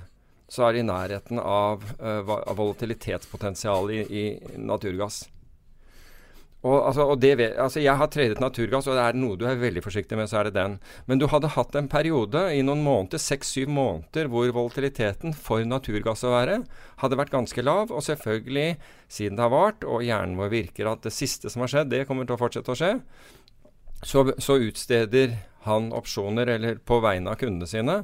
så 0.52 0.68
er 0.68 0.76
det 0.76 0.84
i 0.84 0.90
nærheten 0.90 1.40
av, 1.42 1.86
uh, 2.02 2.34
av 2.36 2.60
volatilitetspotensialet 2.60 4.12
i, 4.12 4.26
i 4.26 4.60
naturgass. 4.62 5.24
Og, 6.66 6.80
altså, 6.88 7.04
og 7.14 7.20
det 7.22 7.36
altså 7.62 7.82
Jeg 7.84 7.94
har 8.00 8.10
tradet 8.10 8.42
naturgass, 8.42 8.88
og 8.90 8.98
det 8.98 9.04
er 9.04 9.18
noe 9.20 9.38
du 9.38 9.46
er 9.46 9.60
veldig 9.62 9.84
forsiktig 9.86 10.18
med, 10.18 10.30
så 10.32 10.40
er 10.40 10.50
det 10.50 10.56
den. 10.58 10.80
Men 11.06 11.22
du 11.22 11.28
hadde 11.30 11.52
hatt 11.54 11.78
en 11.78 11.90
periode 11.92 12.42
i 12.56 12.64
noen 12.66 12.82
måneder, 12.86 13.22
seks-syv 13.22 13.70
måneder, 13.70 14.32
hvor 14.34 14.50
volatiliteten 14.56 15.36
for 15.38 15.66
naturgass 15.68 16.26
å 16.26 16.34
være 16.34 16.64
hadde 17.04 17.20
vært 17.20 17.34
ganske 17.36 17.66
lav. 17.66 17.94
Og 17.94 18.02
selvfølgelig, 18.08 18.80
siden 19.06 19.38
det 19.38 19.46
har 19.46 19.54
vart, 19.54 19.86
og 19.86 20.06
hjernen 20.06 20.40
vår 20.42 20.54
virker 20.56 20.90
at 20.90 21.06
det 21.06 21.14
siste 21.14 21.54
som 21.54 21.62
har 21.62 21.74
skjedd, 21.74 21.94
det 21.94 22.08
kommer 22.10 22.26
til 22.26 22.38
å 22.38 22.42
fortsette 22.42 22.74
å 22.74 22.80
skje, 22.80 22.96
så, 24.06 24.28
så 24.38 24.60
utsteder 24.62 25.38
han 25.66 25.90
opsjoner, 25.98 26.48
eller 26.48 26.78
på 26.86 27.00
vegne 27.02 27.34
av 27.34 27.40
kundene 27.42 27.68
sine, 27.70 28.04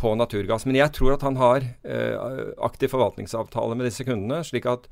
på 0.00 0.14
naturgass. 0.18 0.64
Men 0.66 0.78
jeg 0.78 0.94
tror 0.96 1.14
at 1.14 1.24
han 1.26 1.36
har 1.38 1.66
eh, 1.84 2.38
aktiv 2.64 2.90
forvaltningsavtale 2.94 3.76
med 3.76 3.86
disse 3.86 4.06
kundene, 4.08 4.40
slik 4.46 4.66
at 4.70 4.88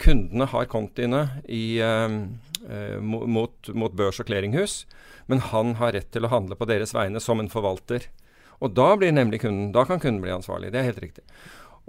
kundene 0.00 0.48
har 0.48 0.70
kontiene 0.72 1.26
i, 1.44 1.78
eh, 1.84 2.16
eh, 2.64 2.96
mot, 3.04 3.72
mot 3.76 3.94
børs 3.94 4.22
og 4.22 4.30
clearinghus, 4.30 4.82
men 5.30 5.44
han 5.52 5.76
har 5.78 5.92
rett 5.94 6.08
til 6.14 6.26
å 6.26 6.32
handle 6.32 6.56
på 6.58 6.68
deres 6.70 6.96
vegne 6.96 7.20
som 7.22 7.42
en 7.42 7.52
forvalter. 7.52 8.08
Og 8.60 8.72
da 8.76 8.94
blir 8.98 9.12
nemlig 9.12 9.42
kunden, 9.44 9.70
da 9.76 9.84
kan 9.88 10.00
kunden 10.00 10.24
bli 10.24 10.32
ansvarlig. 10.32 10.72
Det 10.72 10.80
er 10.80 10.88
helt 10.88 11.04
riktig. 11.04 11.24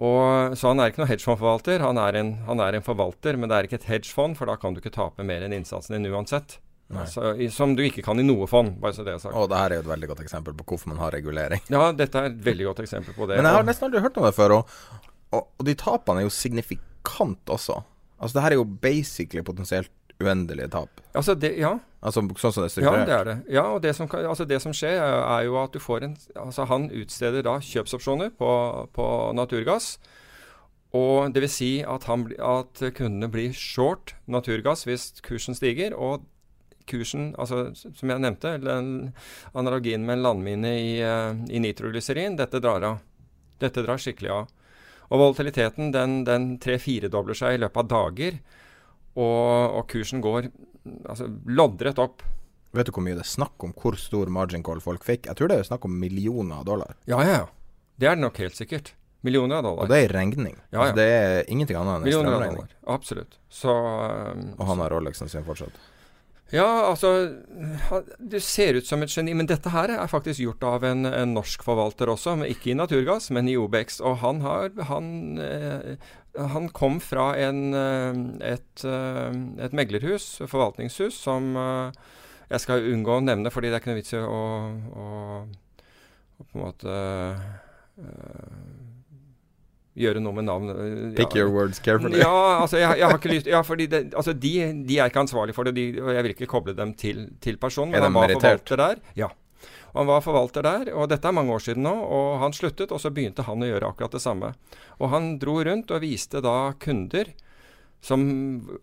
Og, 0.02 0.56
så 0.58 0.72
han 0.72 0.82
er 0.82 0.92
ikke 0.92 1.02
noen 1.04 1.12
hedgefondforvalter. 1.12 1.84
Han 1.84 2.00
er, 2.00 2.20
en, 2.20 2.30
han 2.48 2.62
er 2.64 2.78
en 2.78 2.86
forvalter, 2.86 3.40
men 3.40 3.52
det 3.52 3.58
er 3.58 3.68
ikke 3.68 3.80
et 3.82 3.90
hedgefond, 3.90 4.38
for 4.40 4.50
da 4.50 4.56
kan 4.60 4.76
du 4.76 4.80
ikke 4.84 4.94
tape 4.96 5.26
mer 5.28 5.44
enn 5.46 5.56
innsatsen 5.56 5.98
din 5.98 6.12
uansett. 6.12 6.60
Altså, 6.98 7.34
i, 7.40 7.48
som 7.54 7.76
du 7.78 7.84
ikke 7.86 8.04
kan 8.06 8.20
i 8.20 8.26
noe 8.26 8.48
fond, 8.50 8.74
bare 8.82 8.96
så 8.98 9.06
det 9.08 9.16
er 9.16 9.22
sagt. 9.24 9.36
Og 9.38 9.48
det 9.52 9.60
her 9.62 9.72
er 9.72 9.80
jo 9.80 9.86
et 9.86 9.92
veldig 9.92 10.12
godt 10.12 10.24
eksempel 10.26 10.56
på 10.58 10.68
hvorfor 10.72 10.92
man 10.92 11.00
har 11.04 11.16
regulering. 11.16 11.64
Ja, 11.72 11.92
dette 11.96 12.20
er 12.20 12.32
et 12.32 12.42
veldig 12.46 12.68
godt 12.72 12.84
eksempel 12.86 13.16
på 13.18 13.30
det. 13.30 13.40
Men 13.40 13.50
jeg 13.50 13.60
har 13.60 13.68
nesten 13.68 13.88
aldri 13.88 14.04
hørt 14.04 14.20
om 14.20 14.28
det 14.28 14.36
før, 14.38 14.58
og, 14.60 14.76
og, 15.32 15.48
og 15.60 15.68
de 15.68 15.78
tapene 15.80 16.24
er 16.24 16.28
jo 16.28 16.36
signifikant 16.36 17.56
også. 17.56 17.82
Altså 18.22 18.38
det 18.38 18.46
her 18.46 18.56
er 18.56 18.62
jo 18.62 18.68
basically 18.84 19.44
potensielt 19.46 19.92
uendelige 20.22 20.70
tap. 20.70 21.02
Altså, 21.18 21.36
det, 21.36 21.56
ja. 21.60 21.76
Altså 22.02 22.24
sånn 22.42 22.54
som 22.54 22.66
det 22.66 22.72
er 22.82 22.86
Ja, 22.86 22.94
det 23.06 23.16
er 23.16 23.28
det. 23.28 23.36
Ja, 23.54 23.66
og 23.76 23.82
det 23.84 23.94
som, 23.98 24.10
altså 24.10 24.46
det 24.50 24.62
som 24.64 24.74
skjer, 24.74 24.98
er, 25.02 25.20
er 25.26 25.46
jo 25.48 25.58
at 25.62 25.74
du 25.74 25.80
får 25.82 26.08
en 26.08 26.16
Altså, 26.36 26.66
han 26.70 26.90
utsteder 26.90 27.46
da 27.46 27.60
kjøpsopsjoner 27.62 28.34
på, 28.38 28.52
på 28.96 29.08
naturgass. 29.38 29.96
Og 30.98 31.32
det 31.32 31.46
vil 31.46 31.52
si 31.52 31.72
at, 31.88 32.06
han, 32.10 32.28
at 32.36 32.82
kundene 32.98 33.30
blir 33.32 33.56
short 33.56 34.16
naturgass 34.28 34.84
hvis 34.88 35.12
kursen 35.26 35.56
stiger. 35.58 35.96
Og 35.96 36.26
kursen, 36.90 37.32
altså 37.40 37.70
som 37.76 38.12
jeg 38.12 38.24
nevnte, 38.24 38.56
analogien 39.54 40.06
med 40.06 40.18
en 40.18 40.26
landmine 40.26 40.74
i, 40.80 40.96
eh, 41.04 41.32
i 41.50 41.62
nitroglyserin, 41.64 42.38
dette 42.40 42.62
drar 42.64 42.86
av. 42.88 43.00
Dette 43.62 43.84
drar 43.86 44.02
skikkelig 44.02 44.34
av. 44.34 44.50
Og 45.12 45.20
volatiliteten 45.20 45.92
den, 45.92 46.22
den 46.28 46.56
tre-firedobler 46.64 47.38
seg 47.38 47.58
i 47.58 47.62
løpet 47.62 47.84
av 47.84 47.90
dager. 47.92 48.38
Og, 49.20 49.76
og 49.76 49.84
kursen 49.92 50.24
går 50.24 50.48
altså, 51.10 51.28
loddrett 51.52 52.00
opp. 52.00 52.24
Vet 52.72 52.88
du 52.88 52.94
hvor 52.96 53.04
mye 53.04 53.18
det 53.18 53.26
er 53.26 53.34
snakk 53.34 53.66
om 53.68 53.74
hvor 53.76 53.98
stor 54.00 54.32
margin 54.32 54.64
call 54.64 54.80
folk 54.84 55.04
fikk? 55.04 55.28
Jeg 55.28 55.38
tror 55.38 55.52
det 55.52 55.60
er 55.60 55.68
snakk 55.68 55.86
om 55.90 55.98
millioner 56.00 56.62
av 56.62 56.68
dollar. 56.70 56.96
Ja, 57.12 57.20
ja, 57.28 57.42
ja. 57.42 57.48
Det 58.00 58.08
er 58.08 58.16
det 58.16 58.24
nok 58.24 58.40
helt 58.40 58.56
sikkert. 58.56 58.94
Millioner 59.22 59.60
av 59.60 59.68
dollar. 59.68 59.84
Og 59.84 59.92
det 59.92 60.00
er 60.06 60.14
regning. 60.16 60.56
Ja, 60.56 60.64
ja. 60.72 60.80
Altså, 60.86 60.96
det 60.98 61.08
er 61.12 61.52
ingenting 61.52 61.78
annet 61.78 62.00
enn 62.00 62.08
en 62.08 62.16
strømregning. 62.16 62.72
Absolutt. 62.90 63.36
Så 63.52 63.74
um, 63.76 64.48
Og 64.56 64.64
han 64.72 64.82
har 64.82 64.96
Rolexen 64.96 65.30
sin 65.30 65.44
fortsatt. 65.46 65.76
Ja, 66.52 66.68
altså 66.90 67.10
Du 68.20 68.40
ser 68.44 68.76
ut 68.80 68.88
som 68.88 69.04
et 69.04 69.14
geni. 69.14 69.34
Men 69.38 69.50
dette 69.50 69.72
her 69.72 69.94
er 69.96 70.12
faktisk 70.12 70.44
gjort 70.44 70.64
av 70.68 70.88
en, 70.88 71.06
en 71.08 71.36
norsk 71.38 71.64
forvalter 71.64 72.12
også. 72.12 72.38
Ikke 72.48 72.74
i 72.74 72.78
naturgass, 72.78 73.30
men 73.32 73.48
i 73.48 73.58
Obex. 73.60 74.02
Og 74.04 74.20
han 74.24 74.42
har 74.46 74.72
Han, 74.92 75.38
eh, 75.40 75.96
han 76.36 76.70
kom 76.76 77.00
fra 77.04 77.32
en, 77.40 77.74
eh, 77.74 78.24
et, 78.54 78.84
eh, 78.84 79.38
et 79.66 79.74
meglerhus, 79.76 80.42
forvaltningshus, 80.48 81.16
som 81.16 81.56
jeg 82.52 82.60
skal 82.66 82.88
unngå 82.92 83.18
å 83.18 83.24
nevne, 83.24 83.52
fordi 83.54 83.70
det 83.70 83.78
er 83.78 83.84
ikke 83.84 83.92
noe 83.94 84.02
vits 84.02 84.16
i 84.16 84.20
å, 84.20 84.40
å, 84.92 85.06
å 86.36 86.48
på 86.50 86.58
en 86.58 86.64
måte 86.66 86.96
eh, 88.02 88.81
gjøre 89.98 90.22
noe 90.24 90.34
med 90.38 90.46
navnet. 90.48 90.78
Ja. 90.78 91.12
Pick 91.20 91.36
your 91.36 91.50
words 91.52 91.80
carefully. 91.84 92.22
Ja, 92.22 92.62
altså 92.62 92.78
jeg, 92.80 93.00
jeg 93.02 93.08
har 93.10 93.18
ikke 93.20 93.34
lyst 93.34 93.50
Ja, 93.52 93.60
fordi 93.68 93.88
det, 93.92 94.14
altså 94.16 94.34
de, 94.34 94.54
de 94.88 94.98
er 95.00 95.12
ikke 95.12 95.24
ansvarlig 95.26 95.56
for 95.58 95.68
det, 95.68 95.76
de, 95.76 95.86
og 96.02 96.14
jeg 96.16 96.24
vil 96.24 96.36
ikke 96.38 96.48
koble 96.52 96.74
dem 96.78 96.94
til, 96.96 97.26
til 97.44 97.58
personen. 97.60 97.94
Er 97.94 98.00
Men 98.00 98.06
de 98.06 98.10
han 98.12 98.14
var 98.20 98.28
merittert? 98.30 98.64
forvalter 98.64 98.78
der. 98.86 99.02
Ja. 99.20 99.28
Og 99.92 100.00
Han 100.00 100.08
var 100.08 100.22
forvalter 100.24 100.64
der, 100.64 100.94
og 100.96 101.10
dette 101.12 101.28
er 101.28 101.36
mange 101.36 101.52
år 101.52 101.60
siden 101.66 101.84
nå. 101.84 101.92
Og 101.92 102.40
han 102.40 102.54
sluttet, 102.56 102.92
og 102.96 103.02
så 103.04 103.12
begynte 103.12 103.44
han 103.44 103.60
å 103.60 103.68
gjøre 103.68 103.90
akkurat 103.92 104.14
det 104.16 104.22
samme. 104.24 104.54
Og 105.04 105.10
han 105.12 105.34
dro 105.42 105.58
rundt 105.68 105.92
og 105.92 106.00
viste 106.06 106.40
da 106.42 106.72
kunder 106.80 107.34
som 108.02 108.24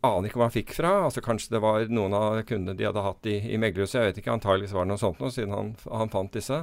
aner 0.07 0.29
ikke 0.29 0.39
hva 0.39 0.47
han 0.47 0.55
fikk 0.55 0.77
fra. 0.77 0.93
altså 1.09 1.25
Kanskje 1.25 1.57
det 1.57 1.63
var 1.65 1.89
noen 1.91 2.13
av 2.15 2.37
kundene 2.47 2.77
de 2.79 2.87
hadde 2.87 3.03
hatt 3.03 3.27
i, 3.27 3.39
i 3.51 3.57
meglerhuset. 3.59 3.97
Jeg 3.99 4.13
vet 4.13 4.21
ikke, 4.21 4.37
antageligvis 4.37 4.77
var 4.77 4.85
det 4.87 4.93
noe 4.93 5.01
sånt 5.01 5.19
noe, 5.25 5.33
siden 5.35 5.57
han, 5.57 5.73
han 5.91 6.13
fant 6.13 6.37
disse. 6.37 6.61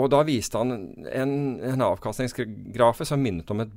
Og 0.00 0.08
da 0.08 0.22
viste 0.24 0.56
han 0.56 0.72
en, 1.12 1.34
en 1.60 1.84
avkastningsgrafe 1.84 3.04
som 3.04 3.20
minnet, 3.20 3.50
om 3.52 3.60
et, 3.64 3.72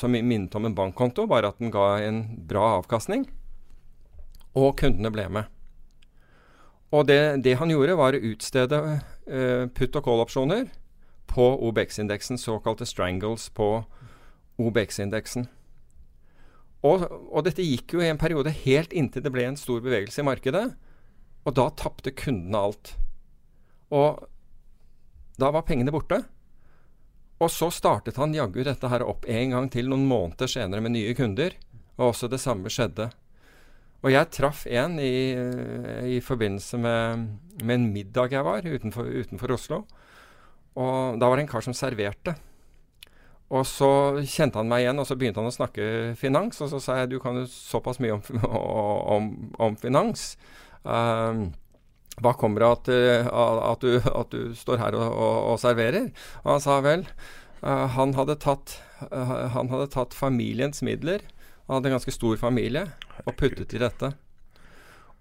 som 0.00 0.14
minnet 0.14 0.54
om 0.56 0.64
en 0.64 0.76
bankkonto, 0.76 1.26
bare 1.28 1.50
at 1.52 1.60
den 1.60 1.72
ga 1.74 1.98
en 2.00 2.22
bra 2.48 2.78
avkastning. 2.78 3.26
Og 4.56 4.72
kundene 4.80 5.12
ble 5.12 5.26
med. 5.28 5.50
Og 6.88 7.04
det, 7.10 7.44
det 7.44 7.58
han 7.60 7.68
gjorde, 7.68 7.98
var 8.00 8.16
å 8.16 8.24
utstede 8.30 8.80
eh, 9.28 9.68
put- 9.76 9.98
og 10.00 10.06
call-opsjoner 10.06 10.70
på 11.28 11.50
OBX-indeksen, 11.68 12.40
såkalte 12.40 12.88
strangles 12.88 13.50
på 13.52 13.68
OBX-indeksen. 14.56 15.50
Og, 16.86 17.04
og 17.10 17.44
dette 17.44 17.66
gikk 17.66 17.96
jo 17.96 18.00
i 18.00 18.08
en 18.08 18.20
periode 18.20 18.54
helt 18.64 18.94
inntil 18.96 19.24
det 19.24 19.32
ble 19.34 19.44
en 19.50 19.60
stor 19.60 19.82
bevegelse 19.84 20.22
i 20.22 20.26
markedet. 20.30 20.64
Og 21.44 21.54
da 21.58 21.68
tapte 21.76 22.14
kundene 22.16 22.64
alt. 22.70 22.94
Og 23.92 24.24
da 25.38 25.52
var 25.54 25.66
pengene 25.66 25.94
borte. 25.94 26.22
Og 27.38 27.50
så 27.54 27.70
startet 27.70 28.18
han 28.18 28.34
jaggu 28.34 28.64
dette 28.66 28.90
her 28.90 29.04
opp 29.06 29.26
en 29.30 29.54
gang 29.54 29.68
til 29.70 29.90
noen 29.90 30.08
måneder 30.10 30.50
senere 30.50 30.82
med 30.82 30.96
nye 30.96 31.14
kunder. 31.18 31.54
Og 31.98 32.10
også 32.10 32.30
det 32.30 32.40
samme 32.42 32.70
skjedde. 32.72 33.08
Og 34.02 34.12
jeg 34.14 34.30
traff 34.34 34.64
en 34.70 34.98
i, 35.02 35.34
i 36.16 36.18
forbindelse 36.22 36.78
med, 36.78 37.24
med, 37.62 37.74
en 37.74 37.88
middag 37.94 38.34
jeg 38.34 38.46
var 38.46 38.66
utenfor, 38.66 39.06
utenfor 39.06 39.54
Oslo. 39.54 39.80
Og 40.78 41.18
da 41.18 41.26
var 41.26 41.38
det 41.38 41.46
en 41.46 41.50
kar 41.50 41.66
som 41.66 41.74
serverte. 41.74 42.36
Og 43.48 43.64
så 43.66 43.88
kjente 44.28 44.60
han 44.60 44.68
meg 44.68 44.84
igjen, 44.84 45.00
og 45.00 45.08
så 45.08 45.16
begynte 45.18 45.40
han 45.40 45.50
å 45.50 45.54
snakke 45.54 46.14
finans. 46.20 46.60
Og 46.62 46.70
så 46.70 46.82
sa 46.82 47.00
jeg 47.00 47.14
du 47.14 47.18
kan 47.22 47.40
jo 47.40 47.46
såpass 47.50 47.98
mye 48.02 48.18
om, 48.18 48.22
om, 49.16 49.30
om 49.58 49.78
finans. 49.80 50.30
Uh, 50.86 51.48
hva 52.22 52.34
kommer 52.38 52.64
det 52.64 52.68
at, 52.68 52.92
eh, 52.92 53.28
at, 53.32 53.84
du, 53.84 53.98
at 54.10 54.34
du 54.34 54.54
står 54.58 54.80
her 54.82 54.96
og, 54.98 55.06
og, 55.08 55.34
og, 55.52 55.58
serverer? 55.62 56.10
Og 56.44 56.54
han 56.54 56.62
sa 56.64 56.78
vel, 56.84 57.04
uh, 57.62 57.86
han, 57.96 58.14
hadde 58.18 58.38
tatt, 58.42 58.78
uh, 59.08 59.48
han 59.54 59.72
hadde 59.72 59.90
tatt 59.94 60.16
familiens 60.16 60.82
midler, 60.86 61.24
han 61.66 61.78
hadde 61.78 61.92
en 61.92 61.98
ganske 61.98 62.14
stor 62.14 62.40
familie, 62.40 62.88
og 63.24 63.36
puttet 63.38 63.76
i 63.76 63.82
dette. 63.82 64.14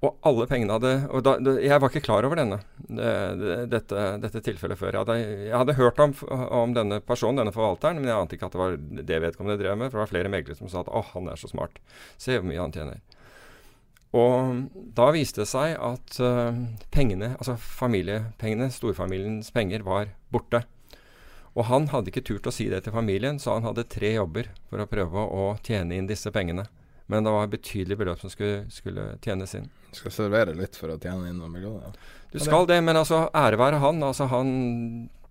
Og 0.05 0.13
alle 0.29 0.45
pengene 0.45 0.75
hadde 0.75 0.91
og 1.09 1.23
da, 1.25 1.31
Jeg 1.57 1.81
var 1.81 1.89
ikke 1.89 2.03
klar 2.05 2.25
over 2.27 2.37
denne, 2.37 2.59
dette, 2.85 4.03
dette 4.21 4.41
tilfellet 4.45 4.77
før. 4.77 4.93
Jeg 4.93 5.01
hadde, 5.01 5.15
jeg 5.47 5.57
hadde 5.57 5.77
hørt 5.79 6.01
om, 6.03 6.13
om, 6.29 6.75
denne 6.77 6.99
personen, 7.01 7.41
denne 7.41 7.53
forvalteren, 7.55 7.97
men 7.97 8.11
jeg 8.11 8.17
ante 8.21 8.37
ikke 8.37 8.51
at 8.51 8.53
det 8.53 8.61
var 8.61 8.77
det 9.09 9.21
vedkommende 9.23 9.57
drev 9.57 9.79
med. 9.81 9.89
For 9.89 9.97
det 9.97 10.03
var 10.03 10.11
flere 10.11 10.31
meglere 10.31 10.59
som 10.59 10.69
sa 10.69 10.83
at 10.83 10.91
'å, 10.93 11.01
han 11.15 11.31
er 11.33 11.41
så 11.41 11.49
smart'. 11.49 11.81
Se 12.21 12.37
hvor 12.37 12.45
mye 12.45 12.61
han 12.61 12.75
tjener. 12.75 13.01
Og 14.17 14.63
da 14.97 15.11
viste 15.13 15.43
det 15.43 15.49
seg 15.51 15.75
at 15.77 16.17
uh, 16.23 16.55
pengene, 16.93 17.35
altså 17.37 17.57
familiepengene, 17.59 18.71
storfamiliens 18.73 19.51
penger, 19.53 19.85
var 19.85 20.09
borte. 20.33 20.63
Og 21.57 21.65
han 21.69 21.87
hadde 21.91 22.11
ikke 22.11 22.25
turt 22.25 22.47
å 22.49 22.53
si 22.53 22.67
det 22.69 22.83
til 22.85 22.93
familien, 22.93 23.39
så 23.41 23.57
han 23.57 23.65
hadde 23.65 23.87
tre 23.89 24.13
jobber 24.15 24.49
for 24.69 24.81
å 24.81 24.89
prøve 24.89 25.23
å 25.25 25.47
tjene 25.65 25.97
inn 25.97 26.09
disse 26.09 26.31
pengene. 26.33 26.67
Men 27.07 27.23
det 27.23 27.33
var 27.33 27.49
betydelige 27.49 28.01
beløp 28.01 28.21
som 28.21 28.31
skulle, 28.31 28.65
skulle 28.73 29.13
tjenes 29.23 29.55
inn. 29.57 29.69
Du 29.93 30.01
skal 30.01 30.13
servere 30.13 30.55
litt 30.57 30.75
for 30.77 30.91
å 30.91 30.99
tjene 31.01 31.31
inn 31.31 31.39
noen 31.39 31.53
millioner? 31.53 31.95
Du 32.33 32.37
skal 32.43 32.67
det, 32.69 32.81
men 32.83 32.99
altså 32.99 33.25
ære 33.31 33.59
være 33.59 33.79
han. 33.81 34.03
Altså 34.03 34.27
Han 34.29 34.49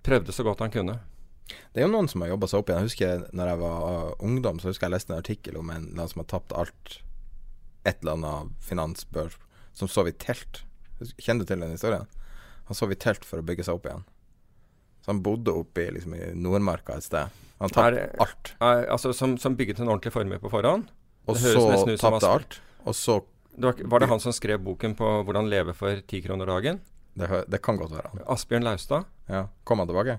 prøvde 0.07 0.33
så 0.33 0.47
godt 0.47 0.65
han 0.65 0.73
kunne. 0.73 0.99
Det 1.47 1.83
er 1.83 1.87
jo 1.87 1.93
noen 1.93 2.09
som 2.11 2.25
har 2.25 2.33
jobba 2.33 2.49
seg 2.51 2.63
opp 2.63 2.71
igjen. 2.73 2.87
Jeg 2.87 2.91
husker 2.91 3.27
når 3.37 3.51
jeg 3.53 3.61
var 3.63 4.15
ungdom, 4.25 4.59
så 4.59 4.73
husker 4.73 4.89
jeg 4.89 4.97
leste 4.97 5.13
en 5.13 5.21
artikkel 5.21 5.61
om 5.61 5.71
en, 5.75 5.91
en 5.95 6.11
som 6.11 6.23
har 6.25 6.31
tapt 6.33 6.57
alt 6.57 6.97
et 7.87 8.03
eller 8.03 8.19
annet 8.19 8.67
finansbørs, 8.67 9.39
som 9.77 9.91
sov 9.91 10.11
i 10.11 10.15
telt. 10.17 10.65
Kjenner 11.21 11.45
du 11.45 11.51
til 11.51 11.63
den 11.63 11.75
historien? 11.75 12.07
Han 12.67 12.79
sov 12.79 12.93
i 12.93 12.99
telt 12.99 13.25
for 13.27 13.41
å 13.41 13.47
bygge 13.47 13.67
seg 13.67 13.79
opp 13.79 13.89
igjen. 13.89 14.05
Så 15.05 15.13
han 15.13 15.23
bodde 15.23 15.55
oppe 15.55 15.85
i, 15.85 15.91
liksom, 15.95 16.17
i 16.19 16.33
Nordmarka 16.35 16.97
et 16.99 17.07
sted. 17.07 17.43
Han 17.63 17.73
tapte 17.73 18.09
alt. 18.21 18.53
Er, 18.59 18.85
altså 18.93 19.13
som, 19.17 19.37
som, 19.41 19.55
bygget 19.57 19.81
en 19.81 19.89
ordentlig 19.93 20.13
formue 20.13 20.41
på 20.43 20.51
forhånd? 20.53 20.89
Og 21.31 21.39
så 21.41 21.55
tapte 22.01 22.31
alt. 22.31 22.59
Og 22.85 22.97
så 22.97 23.21
det 23.57 23.65
var, 23.65 23.79
var, 23.89 24.03
det 24.03 24.09
han 24.11 24.21
som 24.21 24.35
skrev 24.37 24.61
boken 24.61 24.95
på 24.99 25.11
'Hvordan 25.25 25.49
leve 25.49 25.73
for 25.75 26.03
ti 26.05 26.21
kroner 26.21 26.47
dagen'? 26.47 26.83
Det, 27.17 27.45
det, 27.49 27.63
kan 27.65 27.79
godt 27.81 27.95
være 27.95 28.11
han. 28.13 28.25
Asbjørn 28.29 28.67
Laustad? 28.67 29.07
Ja. 29.29 29.47
Kom 29.65 29.81
han 29.81 29.89
tilbake? 29.89 30.19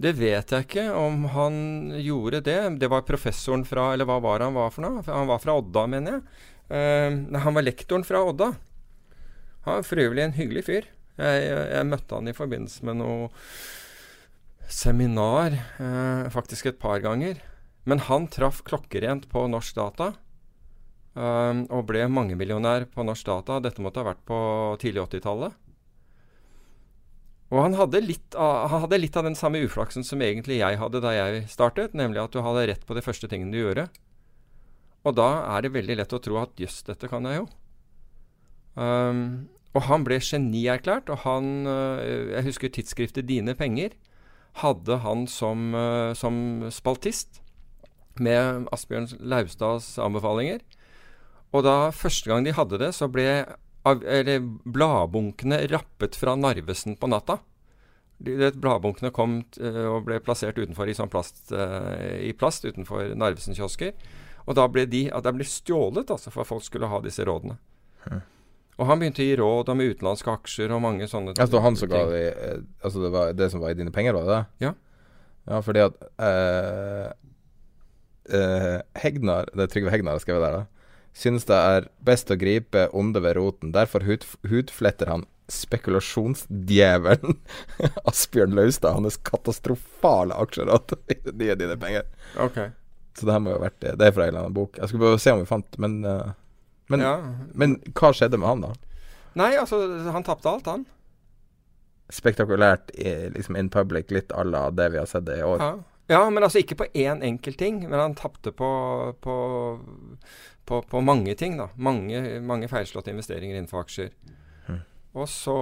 Det 0.00 0.14
vet 0.16 0.54
jeg 0.54 0.64
ikke 0.64 0.86
om 0.96 1.26
han 1.34 1.56
gjorde 2.00 2.40
det. 2.40 2.78
Det 2.80 2.88
var 2.88 3.04
professoren 3.04 3.66
fra 3.68 3.92
Eller 3.92 4.08
hva 4.08 4.16
var 4.24 4.40
han 4.40 4.56
var 4.56 4.72
for 4.72 4.86
noe? 4.86 5.02
Han 5.04 5.28
var 5.28 5.42
fra 5.42 5.58
Odda, 5.60 5.84
mener 5.86 6.16
jeg. 6.16 6.22
Uh, 6.72 7.36
han 7.36 7.56
var 7.56 7.66
lektoren 7.66 8.06
fra 8.06 8.22
Odda. 8.24 8.54
Han 9.66 9.78
var 9.78 9.86
for 9.86 10.00
øvrig 10.00 10.24
en 10.24 10.36
hyggelig 10.36 10.64
fyr. 10.66 10.90
Jeg, 11.20 11.40
jeg, 11.44 11.64
jeg, 11.74 11.88
møtte 11.90 12.16
han 12.16 12.30
i 12.30 12.36
forbindelse 12.36 12.86
med 12.88 12.98
noe 13.02 13.28
seminar, 14.72 15.58
uh, 15.76 16.30
faktisk 16.32 16.70
et 16.70 16.80
par 16.80 17.02
ganger. 17.04 17.42
Men 17.84 18.00
han 18.08 18.30
traff 18.32 18.62
klokkerent 18.64 19.28
på 19.30 19.44
Norsk 19.52 19.76
Data. 19.76 20.12
Um, 21.12 21.66
og 21.68 21.90
ble 21.90 22.06
mangemillionær 22.08 22.86
på 22.88 23.04
Norsk 23.04 23.28
Data. 23.28 23.58
Dette 23.60 23.84
måtte 23.84 24.00
ha 24.00 24.08
vært 24.08 24.22
på 24.28 24.38
tidlig 24.80 25.04
80-tallet. 25.04 25.58
Og 27.52 27.58
han 27.60 27.76
hadde, 27.76 28.00
litt 28.00 28.36
av, 28.38 28.70
han 28.72 28.86
hadde 28.86 29.00
litt 29.02 29.16
av 29.20 29.26
den 29.28 29.36
samme 29.36 29.60
uflaksen 29.60 30.06
som 30.08 30.22
egentlig 30.24 30.62
jeg 30.62 30.78
hadde 30.80 31.02
da 31.04 31.12
jeg 31.12 31.42
startet, 31.52 31.92
nemlig 31.92 32.22
at 32.22 32.32
du 32.32 32.40
hadde 32.40 32.64
rett 32.70 32.86
på 32.88 32.96
de 32.96 33.04
første 33.04 33.28
tingene 33.28 33.52
du 33.52 33.60
gjorde. 33.60 33.90
Og 35.02 35.16
da 35.18 35.28
er 35.56 35.64
det 35.64 35.74
veldig 35.74 35.98
lett 35.98 36.14
å 36.14 36.20
tro 36.22 36.38
at 36.42 36.60
jøss, 36.60 36.82
dette 36.86 37.10
kan 37.10 37.26
jeg 37.26 37.42
jo. 37.42 37.48
Um, 38.78 39.50
og 39.76 39.86
han 39.88 40.04
ble 40.06 40.18
genierklært, 40.22 41.10
og 41.12 41.26
han 41.26 41.66
uh, 41.68 42.00
Jeg 42.32 42.46
husker 42.46 42.72
tidsskriftet 42.72 43.28
Dine 43.28 43.52
Penger 43.56 43.92
hadde 44.62 44.98
han 45.04 45.26
som, 45.28 45.72
uh, 45.76 46.12
som 46.16 46.64
spaltist 46.72 47.40
med 48.20 48.68
Asbjørn 48.72 49.08
Laustads 49.24 49.94
anbefalinger. 50.00 50.60
Og 51.56 51.64
da 51.64 51.76
første 51.92 52.28
gang 52.28 52.44
de 52.44 52.52
hadde 52.56 52.80
det, 52.80 52.92
så 52.96 53.08
ble 53.12 53.26
eller, 53.82 54.44
bladbunkene 54.68 55.64
rappet 55.72 56.16
fra 56.16 56.36
Narvesen 56.38 56.98
på 57.00 57.08
natta. 57.10 57.40
De, 58.22 58.36
bladbunkene 58.54 59.10
kom 59.12 59.40
uh, 59.56 59.86
og 59.96 60.04
ble 60.06 60.20
plassert 60.24 60.60
utenfor 60.60 60.88
i, 60.88 60.96
sånn 60.96 61.10
plast, 61.12 61.48
i 61.50 62.32
plast 62.36 62.68
utenfor 62.68 63.16
Narvesen-kiosker. 63.16 63.96
Og 64.46 64.56
da 64.58 64.66
ble 64.70 64.86
de 64.90 65.06
at 65.14 65.24
det 65.26 65.34
ble 65.36 65.46
stjålet, 65.46 66.10
altså, 66.10 66.32
for 66.34 66.44
at 66.44 66.50
folk 66.50 66.64
skulle 66.66 66.90
ha 66.90 67.00
disse 67.04 67.24
rådene. 67.26 67.56
Hm. 68.06 68.22
Og 68.80 68.88
han 68.88 69.02
begynte 69.02 69.22
å 69.22 69.26
gi 69.28 69.36
råd 69.38 69.70
om 69.74 69.82
utenlandske 69.84 70.32
aksjer 70.32 70.72
og 70.74 70.82
mange 70.82 71.06
sånne. 71.10 71.36
Altså 71.42 71.60
han 71.62 71.76
som 71.78 71.90
ga 71.92 72.06
de 72.08 72.22
eh, 72.30 72.62
Altså 72.82 73.02
det 73.04 73.10
var 73.14 73.34
det 73.36 73.50
som 73.52 73.60
var 73.62 73.74
i 73.74 73.78
dine 73.78 73.92
penger, 73.94 74.16
var 74.16 74.24
det 74.26 74.32
det? 74.32 74.66
Ja. 74.66 74.72
Ja, 75.42 75.58
fordi 75.62 75.82
at 75.82 75.96
uh, 76.22 77.10
Hegnar 79.02 79.48
Det 79.50 79.64
er 79.64 79.70
Trygve 79.72 79.90
Hegnar 79.90 80.14
har 80.14 80.22
skrevet 80.22 80.44
der, 80.46 80.60
da 80.60 80.82
synes 81.12 81.44
det 81.48 81.56
er 81.56 81.88
best 82.04 82.30
å 82.32 82.38
gripe 82.40 82.88
onde 82.96 83.22
ved 83.24 83.36
roten. 83.36 83.72
Derfor 83.74 84.04
hud, 84.06 84.26
hudfletter 84.48 85.10
han 85.12 85.26
spekulasjonsdjevelen 85.52 87.36
Asbjørn 88.08 88.54
Laustad 88.56 88.96
hans 88.96 89.18
katastrofale 89.26 90.36
aksjeråd 90.40 90.94
i 91.12 91.18
nye 91.28 91.56
dine 91.58 91.76
penger. 91.80 92.06
Okay. 92.40 92.72
Så 93.18 93.28
det 93.28 93.34
her 93.34 93.42
må 93.44 93.52
jo 93.52 93.58
ha 93.58 93.66
vært 93.66 93.80
det. 93.84 93.96
Det 94.00 94.08
er 94.08 94.14
fra 94.16 94.24
en 94.24 94.32
eller 94.32 94.46
annen 94.46 94.56
bok. 94.56 94.78
Jeg 94.80 94.88
skulle 94.88 95.04
bare 95.04 95.20
se 95.20 95.34
om 95.34 95.42
vi 95.42 95.48
fant 95.48 95.78
Men, 95.82 95.98
uh, 96.04 96.32
men, 96.92 97.04
ja. 97.04 97.12
men 97.54 97.76
hva 97.92 98.10
skjedde 98.16 98.40
med 98.40 98.48
han, 98.48 98.64
da? 98.64 98.72
Nei, 99.38 99.52
altså, 99.56 99.80
han 100.12 100.26
tapte 100.26 100.50
alt, 100.50 100.68
han. 100.68 100.84
Spektakulært 102.12 102.90
liksom 103.32 103.56
in 103.56 103.70
public, 103.72 104.10
litt 104.12 104.32
à 104.36 104.44
la 104.44 104.66
det 104.74 104.90
vi 104.92 105.00
har 105.00 105.08
sett 105.08 105.24
det 105.24 105.38
i 105.40 105.46
år. 105.46 105.62
Ja. 105.62 105.70
ja, 106.12 106.22
men 106.28 106.44
altså 106.44 106.60
ikke 106.60 106.82
på 106.82 106.88
én 106.92 107.24
enkelt 107.24 107.60
ting. 107.60 107.80
Men 107.86 108.00
han 108.00 108.16
tapte 108.18 108.52
på, 108.52 108.72
på 109.24 109.36
på, 110.64 110.82
på 110.82 111.00
mange 111.00 111.34
ting. 111.34 111.56
da. 111.56 111.68
Mange, 111.74 112.40
mange 112.40 112.68
feilslåtte 112.68 113.10
investeringer 113.10 113.56
innenfor 113.56 113.84
aksjer. 113.84 114.12
Mm. 114.68 114.80
Og 115.12 115.28
så, 115.28 115.56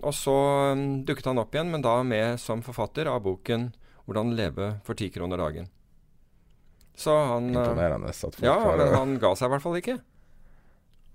og 0.00 0.14
så 0.16 0.36
um, 0.72 0.84
dukket 1.06 1.30
han 1.30 1.40
opp 1.42 1.54
igjen, 1.54 1.72
men 1.74 1.84
da 1.84 1.98
med 2.06 2.40
som 2.40 2.62
forfatter 2.64 3.10
av 3.10 3.24
boken 3.26 3.72
'Hvordan 4.04 4.34
leve 4.36 4.66
for 4.84 4.94
ti 4.94 5.08
kroner 5.08 5.40
dagen'. 5.40 5.70
Så 6.98 7.14
han 7.14 7.50
uh, 7.56 7.62
Imponerende 7.64 8.12
at 8.12 8.18
folk 8.18 8.38
Ja, 8.44 8.58
men 8.78 8.94
han 8.94 9.16
ga 9.22 9.34
seg 9.38 9.48
i 9.48 9.54
hvert 9.54 9.64
fall 9.64 9.80
ikke. 9.80 9.98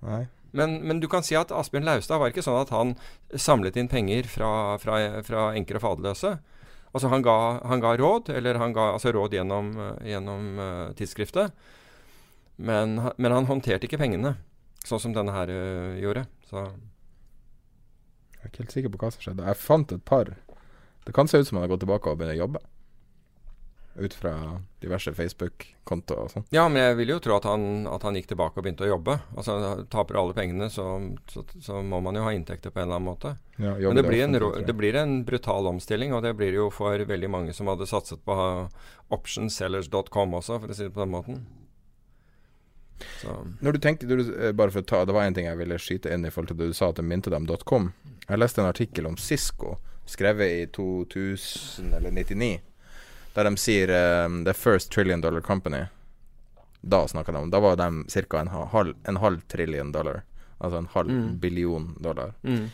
Nei. 0.05 0.25
Men, 0.51 0.79
men, 0.81 0.99
du 0.99 1.07
kan 1.11 1.23
si 1.25 1.35
at 1.37 1.51
Asbjørn 1.53 1.85
Laustad 1.85 2.19
var 2.19 2.31
ikke 2.31 2.43
sånn 2.43 2.57
at 2.57 2.71
han 2.73 2.95
samlet 3.37 3.77
inn 3.77 3.89
penger 3.91 4.27
fra, 4.31 4.51
fra, 4.81 4.97
fra 5.25 5.49
enker 5.57 5.77
og 5.77 5.85
faderløse. 5.85 6.33
Altså 6.89 7.11
han 7.11 7.21
ga, 7.21 7.35
han 7.69 7.83
ga, 7.83 7.93
råd, 8.01 8.31
eller 8.33 8.57
han 8.57 8.73
ga 8.73 8.87
altså 8.95 9.13
råd 9.13 9.35
gjennom, 9.37 9.69
gjennom 10.01 10.47
uh, 10.57 10.87
tidsskriftet. 10.97 11.53
Men, 12.57 12.97
men, 13.15 13.31
han 13.35 13.47
håndterte 13.47 13.85
ikke 13.87 14.01
pengene, 14.01 14.33
sånn 14.83 15.03
som 15.03 15.13
denne 15.15 15.35
her 15.35 15.53
uh, 15.53 15.99
gjorde. 16.01 16.25
Så 16.49 16.65
Jeg 16.65 18.41
er 18.41 18.49
ikke 18.49 18.63
helt 18.63 18.75
sikker 18.75 18.95
på 18.95 19.03
hva 19.03 19.13
som 19.13 19.27
skjedde. 19.27 19.45
Jeg 19.51 19.61
fant 19.61 19.93
et 19.93 20.03
par. 20.07 20.33
Det 21.05 21.13
kan 21.15 21.29
se 21.29 21.39
ut 21.39 21.47
som 21.47 21.59
han 21.59 21.67
har 21.67 21.75
gått 21.75 21.85
tilbake 21.85 22.09
og 22.09 22.17
begynt 22.19 22.39
å 22.39 22.41
jobbe. 22.41 22.63
Ut 23.99 24.13
fra 24.15 24.33
diverse 24.79 25.11
Facebook-kontoer 25.13 26.21
og 26.23 26.31
sånn. 26.31 26.45
Ja, 26.55 26.63
men 26.71 26.81
jeg 26.81 26.97
vil 27.01 27.13
jo 27.13 27.19
tro 27.23 27.35
at 27.35 27.47
han, 27.49 27.83
at 27.91 28.05
han, 28.07 28.15
gikk 28.15 28.29
tilbake 28.31 28.59
og 28.59 28.65
begynte 28.65 28.85
å 28.87 28.91
jobbe. 28.93 29.17
Altså 29.35 29.57
Taper 29.91 30.19
alle 30.21 30.35
pengene, 30.37 30.69
så, 30.71 30.85
så, 31.31 31.43
så, 31.59 31.81
må 31.83 31.99
man 32.05 32.15
jo 32.15 32.23
ha 32.23 32.33
inntekter 32.35 32.71
på 32.71 32.79
en 32.79 32.87
eller 32.87 32.99
annen 33.01 33.09
måte. 33.09 33.35
Ja, 33.59 33.75
men 33.75 33.99
det 33.99 34.05
blir, 34.07 34.23
en, 34.23 34.37
det 34.39 34.75
blir, 34.77 34.95
en, 34.95 35.17
brutal 35.27 35.67
omstilling, 35.73 36.15
og 36.15 36.23
det 36.23 36.35
blir 36.39 36.55
jo 36.55 36.69
for 36.71 37.03
veldig 37.11 37.31
mange 37.31 37.55
som 37.55 37.67
hadde 37.71 37.89
satset 37.89 38.23
på 38.23 38.35
optionsellers.com 39.15 40.37
også, 40.39 40.61
for 40.61 40.71
å 40.71 40.77
si 40.77 40.87
det 40.87 40.95
på 40.95 41.03
den 41.03 41.15
måten. 41.17 41.41
Så. 43.21 43.35
Når 43.59 43.75
du 43.75 43.79
tenkte, 43.79 44.07
du, 44.07 44.23
eh, 44.35 44.51
bare 44.51 44.71
for 44.71 44.83
å 44.83 44.85
ta 44.85 45.05
Det 45.05 45.13
var 45.15 45.23
en 45.23 45.33
ting 45.33 45.45
jeg 45.47 45.55
ville 45.55 45.77
skyte 45.79 46.11
inn 46.11 46.25
i 46.27 46.31
forhold 46.33 46.49
til 46.51 46.57
det 46.59 46.71
du 46.71 46.75
sa 46.75 46.91
til 46.91 47.07
mintedam.com. 47.07 47.93
Jeg 48.27 48.39
leste 48.39 48.61
en 48.61 48.69
artikkel 48.69 49.07
om 49.07 49.15
Cisco, 49.17 49.77
skrevet 50.05 50.51
i 50.51 50.65
2000 50.75 51.93
eller 51.95 52.11
99, 52.11 52.59
der 53.35 53.43
de 53.49 53.57
sier 53.57 53.91
um, 54.25 54.43
The 54.45 54.53
First 54.53 54.91
Trillion 54.91 55.21
Dollar 55.21 55.41
Company. 55.41 55.85
Da 56.81 57.01
snakka 57.07 57.31
de 57.31 57.37
om 57.37 57.49
Da 57.51 57.59
var 57.59 57.75
de 57.75 57.89
ca. 58.29 58.39
En, 58.39 58.47
halv, 58.47 58.93
en 59.07 59.17
halv 59.17 59.41
trillion 59.47 59.91
dollar. 59.91 60.23
Altså 60.59 60.77
en 60.77 60.87
halv 60.93 61.09
Mm. 61.11 61.39
billion 61.39 61.95
dollar. 61.99 62.33
Mm. 62.43 62.69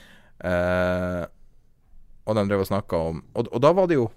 Uh, 0.45 1.25
og 2.25 2.35
de 2.35 2.43
drev 2.49 2.59
og 2.63 2.67
snakka 2.67 2.97
om 2.97 3.23
og, 3.33 3.47
og 3.53 3.61
da 3.61 3.71
var 3.73 3.87
det 3.87 3.95
jo 3.99 4.09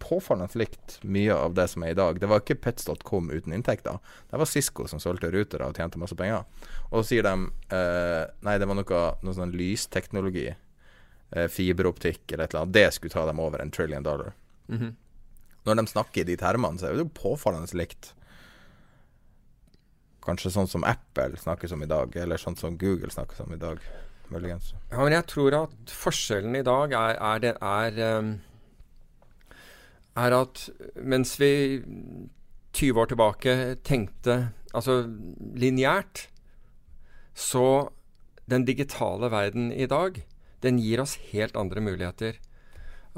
påfallende 0.00 0.56
likt 0.56 0.94
mye 1.04 1.34
av 1.36 1.52
det 1.54 1.66
som 1.68 1.82
er 1.84 1.90
i 1.92 1.96
dag. 1.98 2.16
Det 2.20 2.28
var 2.30 2.40
ikke 2.40 2.54
pets.com 2.64 3.26
uten 3.30 3.52
inntekter. 3.52 3.98
Det 4.30 4.38
var 4.40 4.48
Cisco 4.48 4.86
som 4.88 5.00
solgte 5.00 5.28
rutere 5.34 5.66
og 5.68 5.76
tjente 5.76 6.00
masse 6.00 6.16
penger. 6.16 6.46
Og 6.88 7.02
så 7.02 7.10
sier 7.10 7.26
de 7.26 7.34
uh, 7.36 8.24
Nei, 8.46 8.54
det 8.58 8.68
var 8.70 8.78
noe, 8.78 9.02
noe 9.22 9.36
sånn 9.36 9.52
lysteknologi. 9.52 10.46
Uh, 11.36 11.44
fiberoptikk 11.52 12.32
eller 12.32 12.46
et 12.48 12.54
eller 12.54 12.62
annet. 12.64 12.72
Det 12.78 12.86
skulle 12.96 13.12
ta 13.12 13.26
dem 13.28 13.40
over 13.44 13.60
en 13.60 13.70
trillion 13.74 14.02
dollar. 14.06 14.32
Mhm. 14.72 14.94
Når 15.68 15.82
de 15.82 15.90
snakker 15.90 16.22
i 16.22 16.28
de 16.30 16.38
termene, 16.40 16.80
så 16.80 16.88
er 16.88 16.96
det 16.96 17.04
jo 17.04 17.14
påfallende 17.18 17.76
likt. 17.76 18.12
Kanskje 20.24 20.52
sånn 20.52 20.68
som 20.68 20.84
Apple 20.88 21.38
snakker 21.40 21.70
som 21.70 21.82
i 21.84 21.88
dag, 21.88 22.12
eller 22.16 22.40
sånn 22.40 22.56
som 22.58 22.76
Google 22.80 23.12
snakker 23.12 23.38
som 23.38 23.52
i 23.54 23.60
dag. 23.60 23.82
Muligens. 24.28 24.74
Ja, 24.90 25.00
men 25.00 25.14
jeg 25.14 25.24
tror 25.30 25.54
at 25.62 25.92
forskjellen 25.94 26.58
i 26.58 26.64
dag 26.66 26.92
er, 26.92 27.14
er, 27.16 27.38
det, 27.40 27.52
er, 27.64 28.00
ehm, 28.04 28.32
er 30.20 30.36
at 30.36 30.66
mens 31.00 31.32
vi 31.40 31.52
20 32.76 33.00
år 33.00 33.08
tilbake 33.08 33.54
tenkte 33.88 34.36
altså 34.76 35.00
lineært, 35.56 36.26
så 37.32 37.88
den 38.50 38.66
digitale 38.68 39.30
verden 39.32 39.72
i 39.72 39.88
dag, 39.88 40.20
den 40.60 40.80
gir 40.82 41.00
oss 41.00 41.16
helt 41.30 41.56
andre 41.56 41.80
muligheter. 41.84 42.36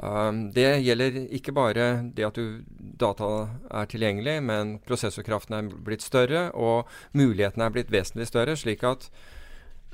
Um, 0.01 0.47
det 0.55 0.81
gjelder 0.81 1.19
ikke 1.29 1.53
bare 1.53 1.89
det 2.17 2.25
at 2.25 2.37
du, 2.39 2.63
data 2.97 3.27
er 3.69 3.89
tilgjengelig, 3.91 4.39
men 4.41 4.79
prosessorkraften 4.87 5.57
er 5.59 5.69
blitt 5.85 6.01
større, 6.01 6.47
og 6.57 6.89
mulighetene 7.13 7.67
er 7.67 7.75
blitt 7.75 7.93
vesentlig 7.93 8.31
større, 8.31 8.57
slik 8.57 8.85
at 8.87 9.11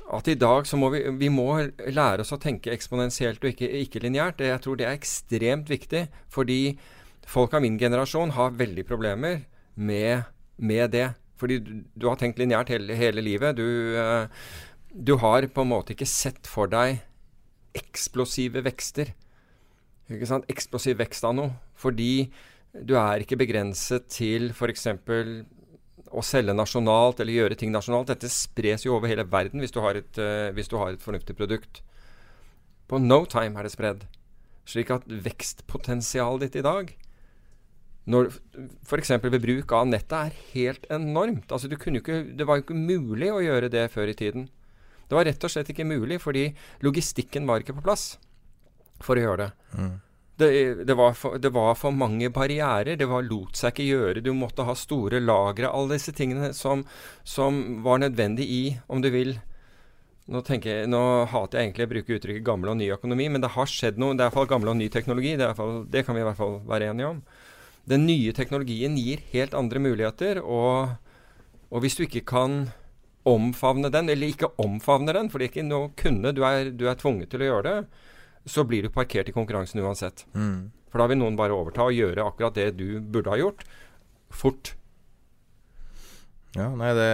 at 0.08 0.28
i 0.32 0.38
dag 0.40 0.64
så 0.64 0.78
må 0.80 0.88
vi, 0.94 1.02
vi 1.20 1.28
må 1.28 1.50
lære 1.92 2.24
oss 2.24 2.32
å 2.32 2.40
tenke 2.40 2.72
eksponentielt 2.72 3.42
og 3.44 3.50
ikke, 3.50 3.68
ikke 3.84 4.00
lineært. 4.00 4.40
Jeg 4.40 4.62
tror 4.64 4.78
det 4.80 4.86
er 4.88 4.96
ekstremt 4.96 5.68
viktig, 5.68 6.06
fordi 6.32 6.78
folk 7.28 7.52
av 7.52 7.60
min 7.64 7.76
generasjon 7.80 8.32
har 8.38 8.56
veldig 8.56 8.86
problemer 8.88 9.42
med, 9.76 10.24
med 10.56 10.94
det. 10.96 11.10
Fordi 11.38 11.60
du, 11.60 11.72
du 11.92 12.08
har 12.08 12.16
tenkt 12.20 12.40
lineært 12.40 12.72
hele, 12.72 12.96
hele 12.96 13.20
livet. 13.20 13.60
Du, 13.60 13.68
eh, 14.00 14.48
du 14.96 15.18
har 15.20 15.44
på 15.52 15.66
en 15.66 15.72
måte 15.74 15.92
ikke 15.92 16.08
sett 16.08 16.48
for 16.48 16.72
deg 16.72 17.02
eksplosive 17.76 18.64
vekster. 18.64 19.12
Ikke 20.08 20.28
sant? 20.28 20.48
Eksplosiv 20.50 20.98
vekst 21.02 21.26
av 21.28 21.36
noe. 21.36 21.52
Fordi 21.78 22.28
du 22.72 22.94
er 23.00 23.24
ikke 23.24 23.38
begrenset 23.40 24.08
til 24.12 24.50
f.eks 24.54 24.86
å 26.08 26.22
selge 26.24 26.54
nasjonalt 26.56 27.20
eller 27.20 27.36
gjøre 27.36 27.58
ting 27.58 27.72
nasjonalt. 27.72 28.10
Dette 28.12 28.30
spres 28.32 28.86
jo 28.86 28.94
over 28.96 29.10
hele 29.10 29.26
verden 29.28 29.62
hvis 29.62 29.74
du 29.74 29.80
har 29.84 29.98
et, 29.98 30.20
uh, 30.20 30.48
hvis 30.56 30.70
du 30.70 30.78
har 30.80 30.94
et 30.94 31.04
fornuftig 31.04 31.36
produkt. 31.36 31.82
På 32.88 33.00
no 33.02 33.24
time 33.28 33.58
er 33.58 33.68
det 33.68 33.74
spredd. 33.74 34.06
Slik 34.68 34.92
at 34.94 35.04
vekstpotensialet 35.08 36.46
ditt 36.46 36.60
i 36.60 36.64
dag 36.64 36.94
når 38.08 38.30
F.eks. 38.88 39.10
ved 39.20 39.42
bruk 39.42 39.72
av 39.76 39.88
nettet 39.90 40.14
er 40.16 40.36
helt 40.54 40.86
enormt. 40.92 41.50
Altså, 41.52 41.68
ikke, 41.68 42.22
det 42.32 42.46
var 42.48 42.56
jo 42.56 42.64
ikke 42.64 42.76
mulig 42.78 43.28
å 43.28 43.42
gjøre 43.44 43.68
det 43.72 43.82
før 43.92 44.08
i 44.08 44.16
tiden. 44.16 44.46
Det 45.08 45.16
var 45.16 45.28
rett 45.28 45.44
og 45.44 45.52
slett 45.52 45.68
ikke 45.72 45.84
mulig 45.88 46.16
fordi 46.20 46.46
logistikken 46.84 47.44
var 47.48 47.60
ikke 47.60 47.76
på 47.76 47.84
plass 47.84 48.14
for 49.04 49.18
å 49.18 49.24
gjøre 49.24 49.46
det. 49.46 49.50
Mm. 49.78 49.96
Det, 50.38 50.48
det, 50.86 50.94
var 50.94 51.16
for, 51.18 51.38
det, 51.42 51.50
var 51.50 51.74
for, 51.74 51.90
mange 51.90 52.30
barrierer. 52.30 52.94
Det 52.98 53.08
var, 53.10 53.26
lot 53.26 53.58
seg 53.58 53.74
ikke 53.74 53.88
gjøre. 53.88 54.22
Du 54.22 54.30
måtte 54.38 54.66
ha 54.68 54.74
store 54.78 55.18
lagre. 55.18 55.70
Alle 55.70 55.96
disse 55.96 56.14
tingene 56.14 56.52
som, 56.54 56.84
som, 57.26 57.80
var 57.82 57.98
nødvendig 58.04 58.46
i, 58.46 58.62
om 58.86 59.02
du 59.02 59.10
vil 59.10 59.34
nå, 60.28 60.42
jeg, 60.46 60.86
nå, 60.92 61.02
hater 61.32 61.58
jeg 61.58 61.68
egentlig 61.68 61.88
å 61.88 61.92
bruke 61.94 62.18
uttrykket 62.18 62.46
gammel 62.46 62.70
og 62.70 62.78
ny 62.78 62.90
økonomi, 62.94 63.26
men 63.32 63.42
det 63.42 63.54
har 63.56 63.70
skjedd 63.72 63.98
noe. 63.98 64.14
Det 64.14 64.22
er 64.22 64.30
iallfall 64.30 64.50
gammel 64.50 64.74
og 64.74 64.78
ny 64.78 64.90
teknologi. 64.94 65.34
Det, 65.40 65.50
fall, 65.58 65.80
det, 65.90 66.04
kan 66.06 66.14
vi 66.14 66.22
i 66.22 66.28
hvert 66.28 66.38
fall 66.38 66.58
være 66.68 66.92
enige 66.92 67.14
om. 67.16 67.22
Den 67.88 68.04
nye 68.06 68.34
teknologien 68.36 68.98
gir 69.00 69.24
helt 69.32 69.56
andre 69.58 69.82
muligheter, 69.82 70.42
og, 70.44 70.98
og 71.72 71.82
hvis 71.82 71.98
du 71.98 72.04
ikke 72.06 72.26
kan 72.28 72.60
omfavne 73.28 73.90
den, 73.92 74.08
eller 74.12 74.30
ikke 74.30 74.52
omfavne 74.62 75.14
den, 75.16 75.32
for 75.32 75.40
det 75.40 75.48
er 75.48 75.52
ikke 75.54 75.66
noe 75.66 75.90
kunne, 75.98 76.32
du 76.36 76.44
er, 76.46 76.70
du 76.70 76.86
er 76.88 77.00
tvunget 77.00 77.32
til 77.32 77.42
å 77.42 77.50
gjøre 77.50 77.66
det, 77.66 78.04
så 78.48 78.64
blir 78.68 78.86
du 78.86 78.92
parkert 78.92 79.28
i 79.30 79.34
konkurransen 79.36 79.80
uansett. 79.84 80.24
Mm. 80.34 80.70
For 80.88 81.02
da 81.02 81.08
vil 81.10 81.20
noen 81.20 81.36
bare 81.38 81.56
overta 81.56 81.86
og 81.88 81.96
gjøre 81.96 82.26
akkurat 82.30 82.56
det 82.56 82.70
du 82.80 82.98
burde 83.00 83.32
ha 83.32 83.38
gjort, 83.40 83.64
fort. 84.32 84.74
Ja, 86.56 86.70
nei, 86.76 86.92
det 86.96 87.08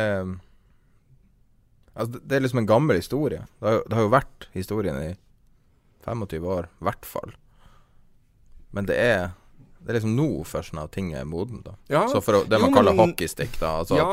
Altså, 1.95 2.19
det 2.19 2.35
er 2.35 2.43
liksom 2.43 2.59
en 2.59 2.67
gammel 2.67 2.99
historie. 2.99 3.45
Det 3.63 3.71
har, 3.71 3.85
det 3.87 3.95
har 3.95 4.03
jo 4.03 4.11
vært 4.11 4.47
historien 4.51 4.97
i 4.99 5.13
25 6.03 6.47
år, 6.51 6.67
i 6.67 6.87
hvert 6.89 7.07
fall. 7.07 7.35
Men 8.75 8.89
det 8.89 8.97
er 8.99 9.29
det 9.85 9.93
er 9.93 9.99
liksom 9.99 10.15
nå 10.17 10.29
først 10.49 10.73
når 10.73 10.89
ting 10.95 11.11
er 11.13 11.27
moden, 11.29 11.61
da. 11.65 11.75
Ja, 11.93 12.07
så 12.09 12.23
for 12.25 12.39
å, 12.39 12.45
det 12.49 12.57
man 12.57 12.71
jo, 12.73 12.77
kaller 12.79 12.97
men, 12.97 13.13
hockeystick, 13.13 13.53
da. 13.61 13.75
Altså 13.83 13.99
ja, 13.99 14.07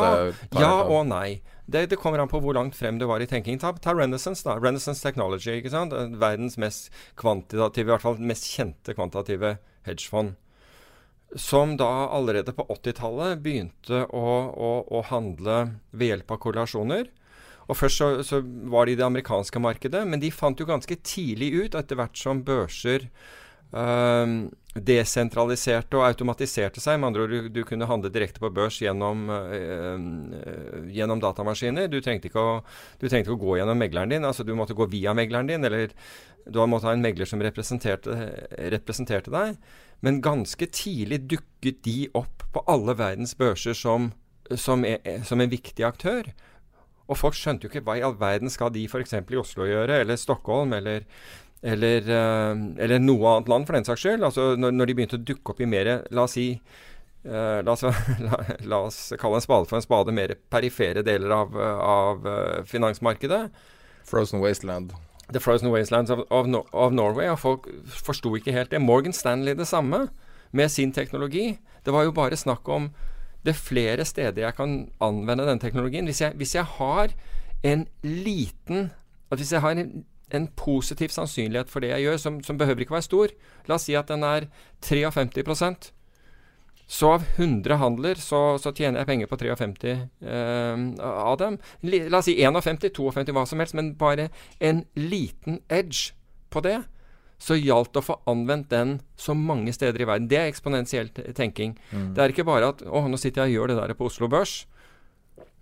ja 0.60 0.72
og 0.84 1.06
nei. 1.08 1.40
Det, 1.66 1.86
det, 1.92 2.00
kommer 2.02 2.20
an 2.20 2.30
på 2.32 2.42
hvor 2.44 2.56
langt 2.58 2.76
frem 2.76 2.98
du 3.00 3.06
var 3.10 3.22
i 3.22 3.28
tenking. 3.30 3.60
Ta, 3.62 3.74
ta 3.78 3.94
Renaissance, 3.96 4.44
da. 4.48 4.58
Renaissance 4.60 5.04
Technology. 5.04 5.58
ikke 5.58 5.74
sant? 5.74 5.94
Verdens 6.22 6.58
mest 6.62 6.92
kvantitative, 7.20 7.88
i 7.88 7.94
hvert 7.94 8.06
fall 8.06 8.22
mest 8.32 8.50
kjente 8.50 8.96
kvantitative 8.98 9.58
hedgefond. 9.88 10.36
Som 11.40 11.78
da 11.80 12.10
allerede 12.12 12.52
på 12.56 12.66
80-tallet 12.68 13.40
begynte 13.44 14.04
å, 14.12 14.26
å, 14.52 14.72
å, 14.92 15.04
handle 15.08 15.78
ved 15.96 16.12
hjelp 16.12 16.34
av 16.36 16.42
korrelasjoner. 16.44 17.12
Og 17.70 17.78
Først 17.78 18.02
så, 18.02 18.10
så, 18.28 18.42
var 18.44 18.86
det 18.86 18.98
i 18.98 19.00
det 19.00 19.08
amerikanske 19.08 19.62
markedet, 19.64 20.02
men 20.10 20.20
de 20.20 20.34
fant 20.34 20.60
jo 20.60 20.68
ganske 20.68 20.98
tidlig 21.08 21.54
ut, 21.56 21.78
etter 21.80 22.00
hvert 22.00 22.20
som 22.20 22.44
børser 22.44 23.08
Uh, 23.72 24.52
desentraliserte 24.76 26.00
og 26.00 26.06
automatiserte 26.08 26.80
seg. 26.80 27.00
Med 27.00 27.10
andre 27.10 27.26
ord, 27.26 27.34
du, 27.34 27.50
du 27.52 27.62
kunne 27.68 27.88
handle 27.90 28.12
direkte 28.14 28.40
på 28.44 28.52
børs 28.56 28.80
gjennom, 28.80 29.26
uh, 29.28 30.88
gjennom 30.92 31.22
datamaskiner. 31.24 31.90
Du 31.92 32.00
trengte, 32.04 32.32
å, 32.40 32.62
du 33.02 33.08
trengte 33.08 33.28
ikke 33.28 33.38
å 33.38 33.42
gå 33.42 33.58
gjennom 33.60 33.82
megleren 33.82 34.14
din. 34.14 34.28
altså 34.28 34.48
Du 34.48 34.54
måtte 34.56 34.78
gå 34.78 34.88
via 34.92 35.16
megleren 35.18 35.52
din, 35.52 35.68
eller 35.68 35.92
du 36.48 36.62
måtte 36.66 36.88
ha 36.90 36.96
en 36.96 37.04
megler 37.04 37.28
som 37.30 37.44
representerte, 37.44 38.16
representerte 38.74 39.34
deg. 39.34 39.60
Men 40.02 40.22
ganske 40.24 40.66
tidlig 40.74 41.24
dukket 41.36 41.84
de 41.86 41.98
opp 42.18 42.48
på 42.56 42.64
alle 42.72 42.96
verdens 42.98 43.36
børser 43.38 43.76
som, 43.78 44.10
som, 44.56 44.86
er, 44.88 45.22
som 45.28 45.44
en 45.44 45.52
viktig 45.52 45.86
aktør. 45.86 46.32
Og 47.12 47.20
folk 47.20 47.36
skjønte 47.36 47.68
jo 47.68 47.72
ikke 47.72 47.84
hva 47.86 47.98
i 48.00 48.04
all 48.06 48.16
verden 48.20 48.52
skal 48.52 48.72
de 48.74 48.86
f.eks. 48.88 49.14
i 49.20 49.40
Oslo 49.40 49.68
gjøre, 49.68 50.02
eller 50.04 50.20
Stockholm, 50.20 50.74
eller 50.78 51.06
eller, 51.62 52.08
uh, 52.10 52.62
eller, 52.82 53.02
noe 53.02 53.36
annet 53.36 53.52
land, 53.52 53.68
for 53.68 53.78
den 53.78 53.86
saks 53.86 54.02
skyld. 54.06 54.26
Altså, 54.26 54.54
når, 54.58 54.74
når, 54.74 54.90
de 54.90 54.96
begynte 54.98 55.20
å 55.20 55.26
dukke 55.26 55.54
opp 55.54 55.62
i 55.62 55.70
mer 55.70 55.92
La 56.10 56.26
oss 56.26 56.34
si 56.38 56.48
uh, 56.58 57.60
la, 57.62 57.76
oss, 57.76 57.86
la, 58.26 58.42
la, 58.66 58.82
oss, 58.88 59.04
kalle 59.22 59.38
en 59.38 59.46
spade 59.46 59.70
for 59.70 59.78
en 59.78 59.86
spade, 59.86 60.16
mer 60.16 60.36
perifere 60.54 61.06
deler 61.06 61.36
av, 61.38 61.56
av 61.86 62.28
uh, 62.28 62.60
finansmarkedet. 62.68 63.46
Frozen 64.10 64.42
Wasteland. 64.42 64.96
The 65.32 65.40
Frozen 65.40 65.72
Wastelands 65.72 66.12
of, 66.12 66.26
of, 66.30 66.50
of, 66.74 66.92
Norway. 66.92 67.30
Og 67.32 67.40
folk 67.40 67.70
forsto 68.02 68.34
ikke 68.40 68.56
helt 68.56 68.74
det. 68.74 68.82
Morgan 68.82 69.14
Stanley 69.16 69.56
det 69.56 69.70
samme, 69.70 70.08
med 70.52 70.70
sin 70.70 70.92
teknologi. 70.92 71.60
Det 71.86 71.94
var 71.94 72.04
jo 72.04 72.12
bare 72.12 72.36
snakk 72.36 72.68
om 72.70 72.90
det 73.42 73.56
er 73.56 73.58
flere 73.58 74.06
steder 74.06 74.44
jeg 74.44 74.54
kan 74.58 74.74
anvende 75.02 75.48
den 75.48 75.62
teknologien. 75.62 76.06
Hvis 76.06 76.22
jeg, 76.22 76.34
hvis 76.38 76.56
jeg 76.56 76.66
har 76.78 77.14
en 77.64 77.88
liten 78.04 78.92
at 79.32 79.40
Hvis 79.40 79.54
jeg 79.54 79.62
har 79.62 79.72
en 79.72 80.06
en 80.38 80.48
positiv 80.58 81.14
sannsynlighet 81.14 81.72
for 81.72 81.84
det 81.84 81.94
jeg 81.94 82.06
gjør, 82.06 82.22
som, 82.22 82.38
som, 82.46 82.60
behøver 82.60 82.86
ikke 82.86 82.98
være 82.98 83.08
stor. 83.08 83.34
La 83.70 83.78
oss 83.78 83.88
si 83.90 83.98
at 83.98 84.12
den 84.12 84.24
er 84.28 84.48
53% 84.86 85.92
Så 86.92 87.12
av 87.16 87.28
100 87.38 87.78
handler 87.80 88.20
så, 88.20 88.58
så 88.60 88.74
tjener 88.76 89.02
jeg 89.02 89.08
penger 89.08 89.30
på 89.32 89.38
53 89.40 89.92
eh, 89.92 90.82
av 91.08 91.38
dem. 91.40 91.60
La 91.88 92.20
oss 92.20 92.28
si 92.28 92.36
51, 92.42 92.82
52, 92.84 93.12
hva 93.32 93.46
som 93.48 93.64
helst, 93.64 93.78
men 93.80 93.94
bare 94.00 94.30
en 94.60 94.84
liten 95.00 95.62
edge 95.70 96.12
på 96.52 96.64
det. 96.66 96.82
Så 97.42 97.56
gjaldt 97.58 97.96
det 97.96 98.04
å 98.04 98.06
få 98.06 98.20
anvendt 98.30 98.70
den 98.70 99.00
så 99.18 99.34
mange 99.34 99.72
steder 99.74 100.04
i 100.04 100.06
verden. 100.06 100.28
Det 100.30 100.38
er 100.38 100.52
eksponentiell 100.52 101.10
tenking. 101.34 101.74
Mm. 101.90 102.12
Det 102.14 102.22
er 102.22 102.34
ikke 102.36 102.46
bare 102.46 102.70
at 102.76 102.84
'Å, 102.84 103.08
nå 103.08 103.18
sitter 103.18 103.48
jeg 103.48 103.56
og 103.56 103.56
gjør 103.56 103.72
det 103.72 103.78
der 103.80 103.98
på 103.98 104.06
Oslo 104.12 104.28
Børs'. 104.28 104.66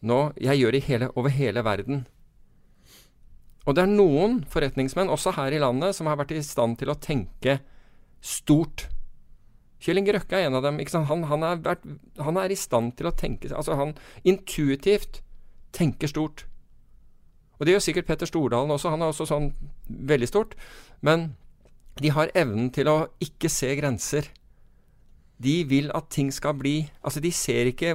Nå, 0.02 0.34
Jeg 0.40 0.60
gjør 0.60 0.72
det 0.72 0.84
hele, 0.84 1.10
over 1.16 1.30
hele 1.30 1.64
verden. 1.64 2.08
Og 3.70 3.76
det 3.78 3.84
er 3.86 3.92
noen 3.92 4.40
forretningsmenn, 4.50 5.12
også 5.14 5.36
her 5.38 5.54
i 5.54 5.60
landet, 5.62 5.94
som 5.94 6.10
har 6.10 6.18
vært 6.18 6.34
i 6.34 6.42
stand 6.46 6.80
til 6.80 6.90
å 6.90 6.98
tenke 6.98 7.60
stort. 8.26 8.88
Kjell 9.80 10.02
Inge 10.02 10.16
Røkke 10.16 10.40
er 10.40 10.48
en 10.48 10.58
av 10.58 10.66
dem. 10.66 10.80
Han, 11.06 11.26
han, 11.30 11.46
er 11.46 11.62
vært, 11.64 11.86
han, 12.18 12.40
er 12.42 12.52
i 12.52 12.58
stand 12.58 12.98
til 13.00 13.08
å 13.08 13.16
tenke 13.16 13.52
Altså, 13.54 13.78
han 13.80 13.94
intuitivt 14.28 15.22
tenker 15.76 16.10
stort. 16.10 16.48
Og 17.60 17.68
det 17.68 17.76
gjør 17.76 17.86
sikkert 17.86 18.10
Petter 18.10 18.28
Stordalen 18.28 18.74
også. 18.74 18.90
Han 18.96 19.06
er 19.06 19.14
også 19.14 19.30
sånn 19.30 19.52
veldig 19.88 20.32
stort. 20.32 20.58
Men 21.06 21.30
de 22.02 22.10
har 22.16 22.34
evnen 22.34 22.72
til 22.74 22.90
å 22.90 22.98
ikke 23.22 23.52
se 23.54 23.70
grenser. 23.78 24.32
De 25.40 25.56
vil 25.64 25.88
at 25.96 26.10
ting 26.12 26.34
skal 26.36 26.58
bli 26.60 26.82
Altså, 27.00 27.22
de 27.24 27.32
ser 27.32 27.72
ikke 27.72 27.94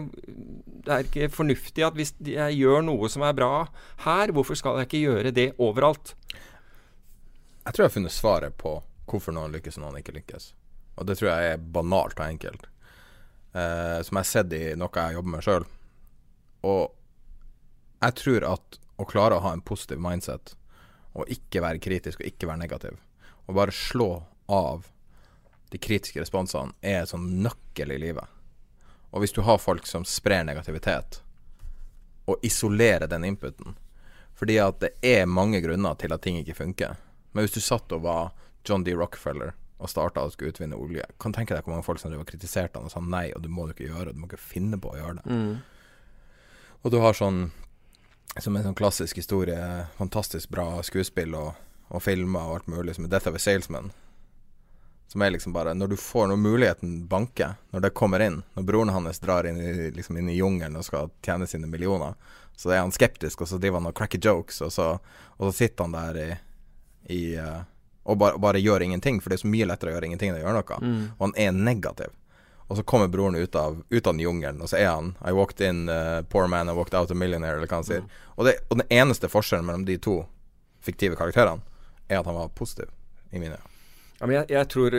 det 0.85 0.93
er 0.93 1.07
ikke 1.07 1.31
fornuftig 1.33 1.85
at 1.87 1.97
hvis 1.97 2.13
jeg 2.21 2.59
gjør 2.59 2.83
noe 2.85 3.09
som 3.09 3.25
er 3.25 3.37
bra 3.37 3.65
her, 4.05 4.33
hvorfor 4.37 4.59
skal 4.59 4.83
jeg 4.83 4.89
ikke 4.89 5.05
gjøre 5.07 5.33
det 5.33 5.47
overalt? 5.57 6.13
Jeg 7.65 7.73
tror 7.73 7.85
jeg 7.85 7.89
har 7.89 7.95
funnet 7.95 8.13
svaret 8.13 8.57
på 8.61 8.75
hvorfor 9.09 9.33
noen 9.33 9.55
lykkes 9.55 9.79
og 9.79 9.87
noen 9.87 10.03
ikke 10.03 10.17
lykkes. 10.19 10.51
Og 11.01 11.09
det 11.09 11.17
tror 11.17 11.31
jeg 11.31 11.55
er 11.55 11.65
banalt 11.77 12.19
og 12.21 12.27
enkelt. 12.27 12.69
Eh, 13.55 14.01
som 14.05 14.19
jeg 14.19 14.21
har 14.21 14.29
sett 14.29 14.53
i 14.57 14.63
noe 14.77 14.93
jeg 14.93 15.17
jobber 15.17 15.33
med 15.33 15.47
sjøl. 15.47 15.67
Og 16.69 16.83
jeg 18.05 18.19
tror 18.21 18.49
at 18.53 18.79
å 19.01 19.09
klare 19.09 19.39
å 19.39 19.45
ha 19.45 19.55
en 19.57 19.65
positiv 19.65 20.01
mindset, 20.03 20.55
og 21.15 21.31
ikke 21.31 21.63
være 21.65 21.83
kritisk 21.83 22.21
og 22.21 22.29
ikke 22.29 22.49
være 22.51 22.61
negativ, 22.61 22.99
og 23.47 23.57
bare 23.57 23.75
slå 23.75 24.11
av 24.53 24.91
de 25.71 25.79
kritiske 25.79 26.21
responsene, 26.21 26.75
er 26.81 27.01
en 27.01 27.11
sånn 27.11 27.29
nøkkel 27.45 27.95
i 27.95 27.99
livet. 27.99 28.27
Og 29.15 29.23
hvis 29.23 29.35
du 29.35 29.43
har 29.47 29.63
folk 29.63 29.87
som 29.87 30.05
sprer 30.05 30.45
negativitet, 30.47 31.21
og 32.25 32.41
isolerer 32.43 33.07
den 33.07 33.25
inputen 33.25 33.75
Fordi 34.35 34.57
at 34.59 34.79
det 34.81 34.91
er 35.05 35.27
mange 35.29 35.61
grunner 35.61 35.95
til 35.95 36.13
at 36.13 36.23
ting 36.25 36.39
ikke 36.41 36.57
funker. 36.57 36.97
Men 37.33 37.45
hvis 37.45 37.55
du 37.55 37.61
satt 37.61 37.93
og 37.93 38.03
var 38.03 38.33
John 38.67 38.83
D. 38.85 38.95
Rockefeller 38.97 39.53
og 39.79 39.91
starta 39.91 40.25
og 40.25 40.33
skulle 40.33 40.51
utvinne 40.51 40.79
olje, 40.79 41.05
kan 41.21 41.35
tenke 41.35 41.55
deg 41.55 41.63
hvor 41.63 41.75
mange 41.75 41.87
folk 41.87 42.01
som 42.01 42.11
var 42.11 42.27
kritisert 42.27 42.75
han 42.75 42.89
og 42.89 42.91
sa 42.91 43.03
nei, 43.03 43.29
og 43.37 43.45
du 43.45 43.49
må 43.53 43.67
du 43.67 43.75
ikke 43.75 43.91
gjøre, 43.93 44.15
du 44.15 44.19
må 44.19 44.27
ikke 44.27 44.41
finne 44.41 44.79
på 44.81 44.91
å 44.91 44.97
gjøre 44.99 45.21
det. 45.21 45.27
Mm. 45.31 45.61
Og 46.83 46.95
du 46.95 46.99
har 47.05 47.15
sånn 47.15 47.45
som 48.41 48.57
en 48.57 48.67
sånn 48.67 48.79
klassisk 48.79 49.21
historie, 49.21 49.87
fantastisk 49.99 50.51
bra 50.51 50.81
skuespill 50.83 51.37
og, 51.39 51.53
og 51.95 52.03
filmer 52.03 52.49
og 52.49 52.57
alt 52.57 52.73
mulig, 52.73 52.97
som 52.97 53.07
er 53.07 53.13
'Death 53.13 53.29
of 53.29 53.39
a 53.39 53.43
Salesman'. 53.43 53.93
Som 55.15 55.23
er 55.23 55.31
liksom 55.31 55.53
bare 55.55 55.75
Når 55.79 55.87
du 55.93 55.97
får 55.97 56.27
når 56.27 56.37
muligheten 56.37 57.07
banker, 57.07 57.53
når 57.71 57.81
det 57.81 57.91
kommer 57.95 58.21
inn, 58.21 58.41
når 58.55 58.63
broren 58.67 58.89
hans 58.91 59.21
drar 59.23 59.47
inn 59.47 59.61
i, 59.63 59.91
liksom 59.95 60.17
inn 60.19 60.29
i 60.29 60.35
jungelen 60.35 60.75
og 60.75 60.83
skal 60.85 61.13
tjene 61.23 61.47
sine 61.47 61.71
millioner, 61.71 62.17
så 62.57 62.73
er 62.75 62.81
han 62.83 62.91
skeptisk, 62.91 63.45
og 63.45 63.49
så 63.49 63.61
driver 63.63 63.79
han 63.79 63.93
og 63.93 63.95
cracker 63.95 64.19
jokes, 64.19 64.59
og 64.67 64.73
så, 64.75 64.89
og 65.37 65.45
så 65.47 65.53
sitter 65.53 65.87
han 65.87 65.95
der 65.95 66.19
i, 66.19 66.27
i 67.15 67.21
uh, 67.39 67.61
og 68.03 68.19
bare, 68.19 68.41
bare, 68.43 68.59
gjør 68.59 68.83
ingenting, 68.83 69.21
for 69.21 69.31
det 69.31 69.39
er 69.39 69.45
så 69.45 69.51
mye 69.53 69.69
lettere 69.71 69.93
å 69.93 69.95
gjøre 69.95 70.09
ingenting 70.11 70.33
enn 70.33 70.41
å 70.41 70.43
gjøre 70.43 70.55
noe. 70.59 70.79
Mm. 70.83 71.05
Og 71.13 71.23
han 71.29 71.35
er 71.45 71.53
negativ. 71.57 72.17
Og 72.67 72.81
så 72.81 72.83
kommer 72.83 73.13
broren 73.13 73.39
ut 73.39 73.55
av, 73.55 73.77
ut 73.91 74.11
av 74.11 74.19
jungelen, 74.21 74.59
og 74.65 74.73
så 74.73 74.81
er 74.81 74.91
han 74.91 75.13
I 75.23 75.35
walked 75.37 75.63
in 75.63 75.85
uh, 75.87 76.25
poor 76.27 76.51
man, 76.51 76.73
I 76.73 76.75
walked 76.75 76.99
out 76.99 77.15
a 77.15 77.19
millionaire, 77.19 77.61
eller 77.61 77.71
hva 77.71 77.85
han 77.85 77.87
sier. 77.87 78.03
Mm. 78.03 78.17
Og, 78.35 78.49
det, 78.49 78.57
og 78.67 78.83
den 78.83 78.91
eneste 78.99 79.31
forskjellen 79.31 79.71
mellom 79.71 79.87
de 79.87 79.99
to 80.03 80.25
fiktive 80.83 81.15
karakterene, 81.23 81.63
er 82.11 82.19
at 82.19 82.27
han 82.27 82.35
var 82.35 82.51
positiv, 82.59 82.91
i 83.31 83.39
mine 83.39 83.55
øyne. 83.55 83.74
Ja, 84.21 84.29
men 84.29 84.37
jeg, 84.37 84.47
jeg, 84.55 84.69
tror 84.71 84.95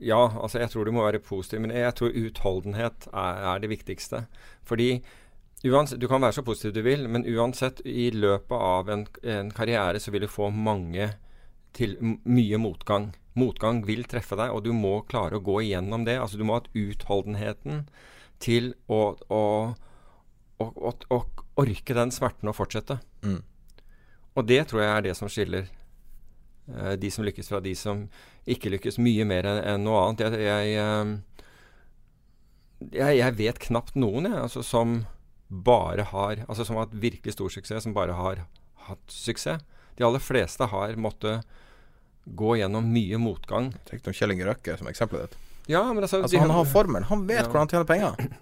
Ja, 0.00 0.22
altså 0.40 0.62
jeg 0.62 0.72
tror 0.72 0.88
du 0.88 0.94
må 0.96 1.04
være 1.04 1.20
positiv, 1.22 1.60
men 1.60 1.74
jeg 1.74 1.94
tror 1.98 2.16
utholdenhet 2.16 3.08
er, 3.12 3.42
er 3.52 3.60
det 3.60 3.70
viktigste. 3.72 4.24
Fordi 4.64 5.02
uansett, 5.64 6.00
Du 6.00 6.08
kan 6.08 6.22
være 6.22 6.38
så 6.38 6.46
positiv 6.46 6.72
du 6.72 6.82
vil, 6.82 7.08
men 7.08 7.26
uansett, 7.28 7.82
i 7.84 8.10
løpet 8.10 8.56
av 8.56 8.90
en, 8.90 9.06
en 9.22 9.52
karriere 9.52 10.00
så 10.00 10.10
vil 10.14 10.24
du 10.24 10.32
få 10.32 10.50
mange 10.50 11.12
til 11.74 11.96
mye 12.00 12.58
motgang. 12.60 13.12
Motgang 13.34 13.82
vil 13.86 14.04
treffe 14.06 14.36
deg, 14.38 14.52
og 14.54 14.62
du 14.64 14.72
må 14.72 15.00
klare 15.10 15.40
å 15.40 15.44
gå 15.44 15.60
igjennom 15.64 16.04
det. 16.06 16.20
Altså 16.22 16.38
Du 16.38 16.44
må 16.46 16.58
ha 16.60 16.66
utholdenheten 16.74 17.88
til 18.42 18.74
å, 18.86 19.16
å, 19.28 19.42
å, 20.62 20.92
å 21.10 21.18
orke 21.60 21.96
den 21.96 22.12
smerten 22.14 22.50
og 22.50 22.58
fortsette. 22.58 23.00
Mm. 23.24 23.40
Og 24.34 24.46
det 24.46 24.62
tror 24.70 24.84
jeg 24.84 24.92
er 24.92 25.04
det 25.06 25.16
som 25.18 25.30
skiller 25.30 25.66
uh, 26.70 26.94
de 26.98 27.10
som 27.10 27.26
lykkes 27.26 27.50
fra 27.50 27.62
de 27.64 27.74
som 27.78 28.06
ikke 28.50 28.70
lykkes, 28.74 28.98
mye 29.00 29.24
mer 29.28 29.44
enn 29.48 29.58
en 29.64 29.84
noe 29.86 29.98
annet. 30.02 30.20
Jeg, 30.26 30.32
jeg, 30.44 30.64
uh, 30.80 31.04
jeg, 32.92 33.12
jeg 33.20 33.32
vet 33.38 33.58
knapt 33.68 33.94
noen 33.96 34.24
jeg, 34.28 34.38
altså, 34.46 34.60
som 34.66 34.88
bare 35.54 36.02
har 36.08 36.34
Altså 36.48 36.64
som 36.66 36.76
har 36.78 36.84
hatt 36.88 36.98
virkelig 36.98 37.32
stor 37.36 37.50
suksess, 37.52 37.82
som 37.84 37.94
bare 37.94 38.14
har 38.16 38.36
hatt 38.88 39.06
suksess. 39.12 39.60
De 39.94 40.04
aller 40.04 40.22
fleste 40.22 40.66
har 40.66 40.96
måttet 40.98 41.44
gå 42.24 42.56
gjennom 42.58 42.86
mye 42.90 43.18
motgang. 43.20 43.72
Tenk 43.88 44.06
om 44.08 44.16
Kjell 44.16 44.32
Inge 44.34 44.48
Røkke 44.48 44.76
som 44.80 44.88
eksempelet 44.90 45.28
ditt. 45.28 45.38
Ja, 45.70 45.84
men 45.92 46.04
altså, 46.04 46.22
altså 46.24 46.40
Han 46.40 46.52
har 46.52 46.66
formelen. 46.68 47.06
Han 47.08 47.26
vet 47.28 47.44
ja. 47.44 47.48
hvordan 47.48 47.66
han 47.66 47.72
tjener 47.72 47.88
penger. 47.88 48.36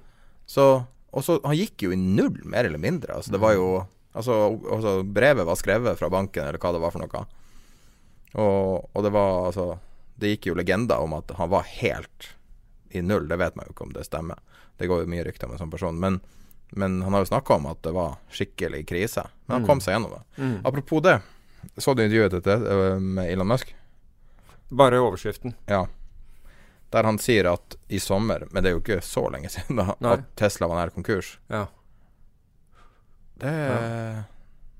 Så, 0.46 0.66
og 1.14 1.24
så 1.24 1.38
Han 1.44 1.56
gikk 1.56 1.86
jo 1.86 1.92
i 1.94 1.98
null, 1.98 2.40
mer 2.44 2.66
eller 2.66 2.82
mindre. 2.82 3.18
Altså, 3.18 3.34
det 3.34 3.40
var 3.42 3.54
jo 3.54 3.68
altså, 4.12 4.38
altså, 4.74 4.96
brevet 5.06 5.46
var 5.46 5.58
skrevet 5.58 6.00
fra 6.00 6.10
banken, 6.12 6.48
eller 6.48 6.62
hva 6.62 6.74
det 6.74 6.82
var 6.82 6.94
for 6.94 7.04
noe. 7.04 7.24
Og, 8.32 8.90
og 8.90 9.06
det 9.06 9.12
var 9.14 9.48
altså 9.50 9.68
Det 10.14 10.34
gikk 10.34 10.50
jo 10.50 10.56
legender 10.58 11.02
om 11.02 11.14
at 11.16 11.30
han 11.38 11.50
var 11.52 11.66
helt 11.80 12.32
i 12.92 13.02
null. 13.02 13.28
Det 13.28 13.38
vet 13.40 13.56
man 13.56 13.66
jo 13.68 13.74
ikke 13.74 13.86
om 13.88 13.92
det 13.96 14.04
stemmer. 14.06 14.38
Det 14.76 14.88
går 14.90 15.04
jo 15.04 15.10
mye 15.12 15.24
rykter 15.24 15.48
om 15.48 15.54
en 15.56 15.62
sånn 15.62 15.72
person. 15.72 15.98
Men, 16.00 16.20
men 16.76 17.00
han 17.02 17.14
har 17.14 17.24
jo 17.24 17.30
snakka 17.32 17.56
om 17.58 17.68
at 17.70 17.82
det 17.86 17.94
var 17.96 18.18
skikkelig 18.32 18.84
krise. 18.88 19.24
Men 19.46 19.60
han 19.60 19.68
kom 19.68 19.82
seg 19.84 19.96
gjennom 19.96 20.16
det. 20.16 20.22
Mm. 20.42 20.58
Apropos 20.68 21.02
det. 21.04 21.18
Så 21.76 21.94
du 21.94 22.04
intervjuet 22.04 22.36
dette 22.36 22.58
med 23.00 23.30
Elon 23.30 23.48
Musk? 23.48 23.74
Bare 24.72 25.00
overskriften. 25.00 25.54
Ja. 25.66 25.86
Der 26.92 27.08
han 27.08 27.18
sier 27.20 27.48
at 27.52 27.76
i 27.88 28.00
sommer, 28.00 28.44
men 28.50 28.64
det 28.64 28.70
er 28.70 28.76
jo 28.76 28.82
ikke 28.82 29.00
så 29.04 29.24
lenge 29.32 29.48
siden, 29.52 29.80
da, 29.80 29.94
at 30.12 30.26
Tesla 30.36 30.68
var 30.68 30.80
nær 30.80 30.92
konkurs. 30.92 31.36
Ja. 31.52 31.66
Det, 33.42 33.52
ja. 33.52 33.78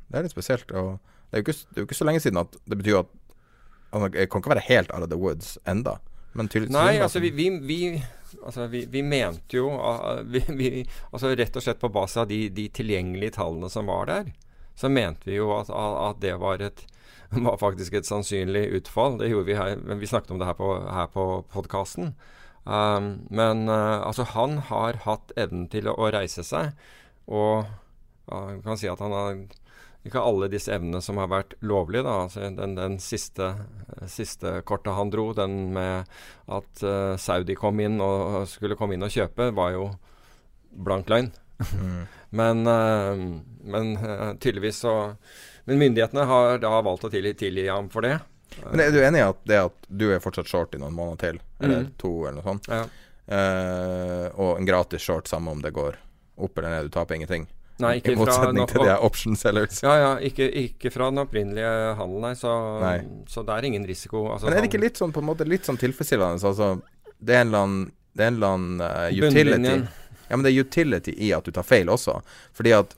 det 0.09 0.19
er 0.19 0.27
litt 0.27 0.35
spesielt. 0.35 0.71
Og 0.77 0.99
det 1.31 1.39
er, 1.39 1.45
ikke, 1.45 1.57
det 1.57 1.81
er 1.81 1.85
jo 1.85 1.89
ikke 1.89 1.99
så 1.99 2.09
lenge 2.09 2.23
siden 2.25 2.43
at 2.43 2.57
det 2.69 2.79
betyr 2.83 3.01
at 3.01 3.13
Han 3.93 4.09
kan 4.13 4.41
ikke 4.41 4.55
være 4.55 4.67
helt 4.69 4.93
out 4.93 5.05
of 5.05 5.11
the 5.13 5.21
woods 5.21 5.57
enda. 5.69 5.99
Men 6.33 6.49
tydeligvis 6.49 6.77
Nei, 6.77 7.01
altså 7.05 7.21
vi, 7.21 7.31
vi, 7.37 7.49
vi, 7.69 7.81
altså 8.41 8.67
vi, 8.73 8.87
vi 8.89 9.03
mente 9.05 9.59
jo 9.59 9.69
uh, 9.77 10.23
altså 11.13 11.35
Rett 11.37 11.59
og 11.59 11.65
slett 11.65 11.83
på 11.83 11.93
base 11.93 12.23
av 12.23 12.31
de, 12.31 12.47
de, 12.55 12.71
tilgjengelige 12.73 13.37
tallene 13.37 13.69
som 13.73 13.91
var 13.93 14.09
der, 14.09 14.33
så 14.79 14.89
mente 14.89 15.29
vi 15.29 15.37
jo 15.37 15.51
at, 15.59 15.69
at 15.69 16.23
det 16.25 16.39
var 16.41 16.65
et 16.65 16.87
var 17.47 17.57
faktisk 17.57 17.95
et 17.97 18.09
sannsynlig 18.09 18.67
utfall. 18.77 19.19
Det 19.21 19.31
gjorde 19.31 19.49
Vi 19.49 19.57
her, 19.57 19.77
men 19.81 20.01
vi 20.01 20.09
snakket 20.09 20.35
om 20.35 20.41
det 20.41 20.49
her 20.51 20.57
på, 20.59 20.69
her 20.85 21.07
på 21.09 21.27
podkasten. 21.53 22.13
Um, 22.65 23.25
men 23.31 23.69
uh, 23.69 24.05
altså, 24.07 24.27
han 24.37 24.59
har 24.69 25.01
hatt 25.07 25.33
evnen 25.41 25.65
til 25.73 25.89
å, 25.89 25.97
å 25.97 26.11
reise 26.13 26.45
seg, 26.45 26.77
og 27.27 27.65
uh, 28.29 28.53
kan 28.63 28.79
si 28.79 28.91
at 28.91 29.01
han 29.01 29.17
har 29.17 29.41
ikke 30.07 30.23
alle 30.23 30.49
disse 30.51 30.73
evnene 30.75 30.99
som 31.03 31.19
har 31.21 31.31
vært 31.31 31.55
lovlige. 31.63 32.03
Da. 32.07 32.17
Altså, 32.25 32.49
den, 32.57 32.75
den 32.79 32.97
siste, 33.03 33.53
siste, 34.11 34.57
kortet 34.67 34.97
han 34.97 35.13
dro, 35.13 35.29
den 35.37 35.71
med 35.77 36.11
at 36.51 36.83
uh, 36.83 37.15
Saudi 37.21 37.55
kom 37.59 37.81
inn 37.83 38.01
og 38.03 38.43
skulle 38.51 38.79
komme 38.79 38.97
inn 38.97 39.07
og 39.07 39.15
kjøpe, 39.15 39.53
var 39.55 39.77
jo 39.77 39.87
blank 40.73 41.13
løgn. 41.13 41.31
Mm. 41.63 42.03
men, 42.41 42.67
uh, 42.67 43.23
men 43.75 43.95
uh, 44.03 44.33
tydeligvis 44.43 44.83
så 44.83 44.93
Men 45.63 45.79
myndighetene 45.79 46.25
har 46.27 46.57
da 46.59 46.71
valgt 46.83 47.05
å 47.07 47.11
tilgi, 47.13 47.37
tilgi 47.39 47.69
ham 47.71 47.87
for 47.93 48.03
det. 48.03 48.17
Men 48.65 48.81
Er 48.83 48.91
du 48.91 48.99
enig 48.99 49.21
i 49.21 49.29
at 49.29 49.45
det 49.47 49.61
at 49.69 49.85
du 49.87 50.09
er 50.11 50.19
fortsatt 50.21 50.51
short 50.51 50.75
i 50.75 50.81
noen 50.83 50.97
måneder 50.97 51.21
til, 51.23 51.39
eller 51.63 51.85
mm. 51.85 51.93
to, 52.03 52.11
eller 52.27 52.41
noe 52.41 52.49
sånt, 52.49 52.67
ja. 52.69 52.81
og 54.35 54.59
en 54.59 54.67
gratis 54.69 55.07
short 55.07 55.31
samme 55.31 55.55
om 55.55 55.63
det 55.63 55.71
går 55.73 55.97
opp 56.43 56.59
eller 56.59 56.75
ned, 56.75 56.91
du 56.91 56.97
taper 56.99 57.15
ingenting? 57.15 57.47
Nei, 57.81 57.97
ikke 57.99 58.13
I 58.13 58.19
motsetning 58.21 58.67
fra, 58.69 58.75
til 58.75 58.85
de 58.87 58.97
option 59.09 59.39
sellers. 59.39 59.81
Ja, 59.83 59.95
ja, 59.99 60.11
ikke, 60.29 60.47
ikke 60.61 60.93
fra 60.93 61.09
den 61.11 61.23
opprinnelige 61.23 61.73
handelen, 61.99 62.27
nei. 62.27 62.33
Så, 62.39 62.53
nei. 62.83 62.97
så 63.33 63.45
det 63.49 63.57
er 63.57 63.69
ingen 63.71 63.87
risiko. 63.89 64.27
Altså, 64.35 64.49
Men 64.49 64.59
er 64.59 64.67
det 64.67 64.71
ikke 64.73 64.83
litt 64.83 65.01
sånn 65.01 65.15
på 65.15 65.23
en 65.23 65.29
måte 65.31 65.47
litt 65.49 65.69
sånn 65.69 65.81
tilfredsstillende? 65.81 66.53
Altså, 66.53 66.75
det 67.19 67.39
er 67.39 67.47
en 67.47 67.51
eller 67.51 67.67
annen, 67.67 67.85
det 68.13 68.27
er 68.27 68.33
en 68.33 68.39
eller 68.39 68.59
annen 68.59 68.85
uh, 68.85 69.29
utility 69.31 69.75
Ja, 70.29 70.37
men 70.37 70.45
det 70.47 70.53
er 70.53 70.67
utility 70.67 71.15
i 71.27 71.33
at 71.37 71.49
du 71.49 71.55
tar 71.55 71.67
feil 71.67 71.91
også. 71.93 72.19
Fordi 72.57 72.77
at 72.77 72.95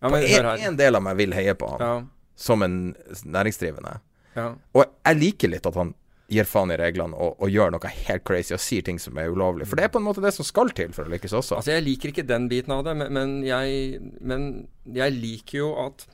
ja, 0.00 0.08
men, 0.08 0.22
en, 0.24 0.50
en, 0.70 0.78
del 0.78 0.96
av 0.96 1.04
meg 1.04 1.18
vil 1.18 1.34
heie 1.36 1.52
på 1.58 1.74
han 1.74 1.82
ja. 1.84 1.94
som 2.40 2.64
en 2.64 2.78
næringsdrivende. 3.24 3.98
Ja. 4.38 4.52
Og 4.72 4.86
jeg 4.86 5.18
liker 5.20 5.52
litt 5.52 5.66
at 5.68 5.76
han 5.76 5.92
gir 6.30 6.46
faen 6.46 6.70
i 6.70 6.78
reglene 6.78 7.16
og, 7.18 7.34
og, 7.42 7.50
gjør 7.50 7.72
noe 7.74 7.90
helt 7.90 8.24
crazy 8.26 8.54
og 8.54 8.62
sier 8.62 8.84
ting 8.86 9.00
som 9.02 9.18
er 9.18 9.32
ulovlig. 9.32 9.66
For 9.68 9.78
det 9.78 9.88
er 9.88 9.92
på 9.94 10.00
en 10.00 10.06
måte 10.06 10.22
det 10.22 10.32
som 10.36 10.46
skal 10.46 10.70
til 10.76 10.94
for 10.94 11.08
å 11.08 11.12
lykkes 11.12 11.34
også. 11.36 11.58
Altså 11.58 11.74
Jeg 11.74 11.86
liker 11.88 12.12
ikke 12.12 12.26
den 12.28 12.46
biten 12.50 12.74
av 12.74 12.84
det, 12.86 12.94
men, 13.00 13.12
men, 13.16 13.34
jeg, 13.46 13.98
men 14.22 14.48
jeg, 14.86 15.16
liker 15.18 15.58
jo 15.58 15.72
at 15.82 16.06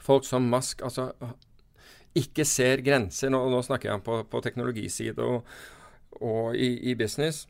folk 0.00 0.24
som 0.28 0.48
Musk 0.50 0.80
altså 0.86 1.10
ikke 2.16 2.46
ser 2.48 2.82
grenser. 2.86 3.32
Nå, 3.32 3.42
nå 3.52 3.60
snakker 3.66 3.92
jeg 3.92 4.04
på, 4.06 4.22
på 4.30 4.42
teknologiside 4.44 5.26
og, 5.26 5.44
og 6.18 6.56
i, 6.56 6.72
i, 6.90 6.96
business. 6.98 7.44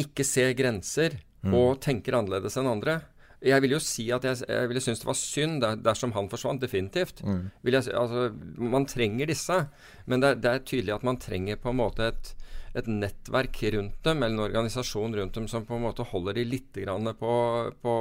Ikke 0.00 0.24
ser 0.26 0.56
grenser 0.58 1.20
mm. 1.44 1.54
og 1.54 1.82
tenker 1.84 2.16
annerledes 2.16 2.56
enn 2.58 2.70
andre. 2.72 3.02
Jeg 3.40 3.62
vil 3.64 3.72
jo 3.72 3.80
si 3.80 4.04
at 4.12 4.24
jeg, 4.26 4.42
jeg 4.44 4.68
ville 4.68 4.82
synes 4.84 5.00
det 5.00 5.08
var 5.08 5.16
synd 5.16 5.64
dersom 5.84 6.12
han 6.12 6.28
forsvant, 6.28 6.60
definitivt. 6.60 7.22
Mm. 7.24 7.46
Jeg, 7.64 7.86
altså, 7.96 8.26
man 8.60 8.84
trenger 8.88 9.30
disse, 9.30 9.56
men 10.04 10.20
det 10.20 10.34
det 10.44 10.52
er, 10.52 10.66
tydelig 10.68 10.98
at 10.98 11.06
man 11.06 11.20
trenger 11.20 11.56
på 11.60 11.72
en 11.72 11.80
måte 11.80 12.10
et, 12.10 12.34
et, 12.76 12.90
nettverk 12.90 13.62
rundt 13.76 13.96
dem, 14.04 14.22
eller 14.22 14.36
en 14.36 14.44
organisasjon 14.44 15.16
rundt 15.16 15.40
dem 15.40 15.48
som 15.48 15.64
på 15.64 15.78
en 15.78 15.86
måte 15.88 16.04
holder 16.12 16.36
de 16.36 16.44
litt 16.44 16.76
på, 16.76 17.32
på 17.80 17.94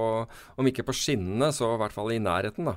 Om 0.60 0.72
ikke 0.72 0.88
på 0.90 0.98
skinnene, 0.98 1.54
så 1.56 1.74
i 1.76 1.82
hvert 1.86 1.96
fall 1.96 2.12
i 2.12 2.20
nærheten, 2.20 2.68
da. 2.74 2.76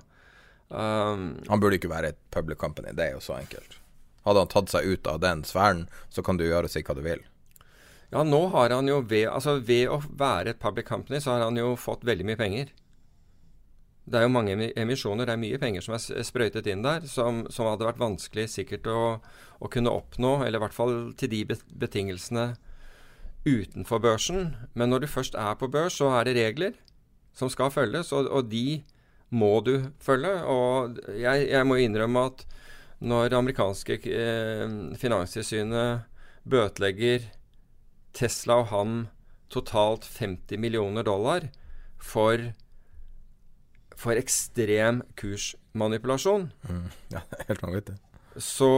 Um, 0.73 1.35
han 1.51 1.61
burde 1.61 1.77
ikke 1.77 1.91
være 1.91 2.15
et 2.15 2.21
public 2.33 2.63
company, 2.63 2.95
det 2.97 3.11
er 3.11 3.19
jo 3.19 3.21
så 3.21 3.37
enkelt. 3.37 3.77
Hadde 4.23 4.45
han 4.45 4.53
tatt 4.55 4.71
seg 4.71 4.87
ut 4.87 5.11
av 5.11 5.19
den 5.21 5.43
sfæren, 5.45 5.89
så 6.15 6.23
kan 6.23 6.39
du 6.39 6.47
gjøre 6.47 6.71
og 6.71 6.73
si 6.73 6.85
hva 6.87 6.95
du 6.95 7.03
vil. 7.05 7.27
Ja, 8.13 8.23
nå 8.29 8.43
har 8.53 8.75
han 8.75 8.89
jo 8.91 8.99
ved, 9.09 9.25
altså 9.33 9.57
ved 9.65 9.89
å 9.89 10.03
være 10.21 10.53
et 10.53 10.61
public 10.61 10.91
company, 10.91 11.21
så 11.21 11.33
har 11.33 11.47
han 11.47 11.57
jo 11.57 11.73
fått 11.81 12.05
veldig 12.05 12.27
mye 12.29 12.41
penger. 12.41 12.73
Det 14.05 14.19
er 14.19 14.27
jo 14.27 14.35
mange 14.35 14.69
emisjoner, 14.77 15.25
det 15.25 15.33
er 15.33 15.41
mye 15.41 15.61
penger 15.63 15.85
som 15.85 15.95
er 15.97 16.27
sprøytet 16.27 16.69
inn 16.69 16.83
der, 16.85 17.07
som, 17.09 17.47
som 17.55 17.71
hadde 17.71 17.87
vært 17.87 18.03
vanskelig 18.03 18.49
sikkert 18.53 18.91
å, 18.91 19.01
å, 19.63 19.71
kunne 19.73 19.95
oppnå, 19.95 20.41
eller 20.43 20.59
i 20.59 20.65
hvert 20.67 20.77
fall 20.77 20.97
til 21.17 21.33
de 21.33 21.43
betingelsene 21.81 22.51
utenfor 23.47 24.03
børsen. 24.05 24.57
Men 24.77 24.93
når 24.93 25.07
du 25.07 25.13
først 25.15 25.39
er 25.39 25.57
på 25.57 25.71
børs, 25.73 25.97
så 25.97 26.13
er 26.19 26.29
det 26.29 26.37
regler 26.37 26.77
som 27.33 27.49
skal 27.49 27.73
følges, 27.73 28.13
og, 28.13 28.29
og 28.29 28.53
de 28.53 28.83
må 29.33 29.55
du 29.65 29.79
følge. 30.05 30.35
Og 30.45 31.01
jeg, 31.17 31.49
jeg 31.49 31.65
må 31.65 31.81
innrømme 31.81 32.29
at 32.29 32.45
når 33.03 33.39
amerikanske 33.39 34.03
eh, 34.05 34.67
finanstilsynet 35.01 36.05
bøtelegger 36.45 37.31
Tesla 38.17 38.61
og 38.63 38.71
han 38.73 38.97
totalt 39.53 40.07
50 40.09 40.61
millioner 40.61 41.05
dollar 41.07 41.51
for 42.03 42.53
for 44.03 44.19
ekstrem 44.19 45.03
kursmanipulasjon. 45.19 46.49
Mm. 46.69 46.87
Ja, 47.15 47.23
helt 47.49 47.63
vanvittig. 47.63 47.97
Så, 48.41 48.71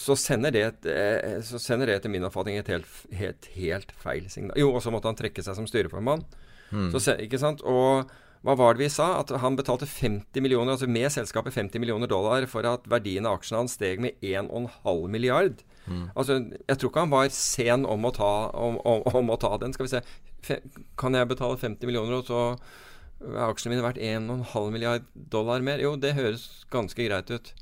så, 0.00 0.16
sender 0.16 0.54
det, 0.54 0.62
et, 0.70 0.86
eh, 0.88 1.40
så 1.44 1.60
sender 1.60 1.90
det 1.90 1.98
etter 1.98 2.12
min 2.12 2.24
oppfatning 2.26 2.56
et 2.58 2.70
helt, 2.72 2.88
helt, 3.12 3.48
helt 3.54 3.92
feil 4.00 4.30
signal. 4.32 4.56
Jo, 4.58 4.70
og 4.72 4.80
så 4.82 4.92
måtte 4.94 5.10
han 5.10 5.18
trekke 5.18 5.44
seg 5.44 5.58
som 5.58 5.68
styreformann. 5.68 6.24
Mm. 6.72 6.88
Så, 6.94 7.18
ikke 7.22 7.40
sant? 7.40 7.60
Og 7.68 8.08
hva 8.46 8.54
var 8.58 8.76
det 8.76 8.86
vi 8.86 8.92
sa? 8.92 9.18
At 9.20 9.32
han 9.42 9.58
betalte 9.58 9.88
50 9.90 10.42
millioner, 10.44 10.76
altså 10.76 10.88
med 10.90 11.10
selskapet 11.12 11.54
50 11.56 11.82
millioner 11.82 12.10
dollar 12.10 12.46
for 12.50 12.66
at 12.68 12.88
verdien 12.90 13.28
av 13.28 13.40
aksjene 13.40 13.64
hans 13.64 13.76
steg 13.76 14.02
med 14.02 14.16
1,5 14.24 15.06
milliard. 15.12 15.60
Mm. 15.86 16.08
Altså, 16.14 16.38
jeg 16.68 16.78
tror 16.78 16.90
ikke 16.90 17.04
han 17.04 17.14
var 17.14 17.28
sen 17.34 17.86
om 17.86 18.08
å, 18.08 18.12
ta, 18.14 18.32
om, 18.58 18.80
om, 18.82 19.04
om 19.20 19.30
å 19.34 19.38
ta 19.40 19.52
den. 19.62 19.74
Skal 19.76 19.86
vi 19.86 19.94
se 19.94 20.02
Kan 20.98 21.14
jeg 21.14 21.28
betale 21.30 21.58
50 21.58 21.88
millioner, 21.88 22.20
og 22.20 22.26
så 22.28 22.40
er 23.22 23.46
aksjene 23.48 23.74
mine 23.74 23.84
verdt 23.86 24.02
1,5 24.02 24.72
milliard 24.74 25.06
dollar 25.14 25.64
mer? 25.64 25.82
Jo, 25.82 25.94
det 25.98 26.16
høres 26.18 26.66
ganske 26.72 27.06
greit 27.06 27.30
ut. 27.32 27.54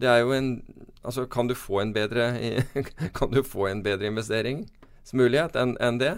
Det 0.00 0.10
er 0.10 0.24
jo 0.24 0.34
en 0.36 0.56
Altså, 1.04 1.26
kan 1.28 1.46
du 1.46 1.54
få 1.54 1.82
en 1.82 1.92
bedre 1.92 2.30
Kan 3.18 3.30
du 3.34 3.42
få 3.44 3.68
en 3.68 3.82
bedre 3.84 4.08
investeringsmulighet 4.08 5.56
enn 5.60 5.76
en 5.84 6.00
det? 6.00 6.14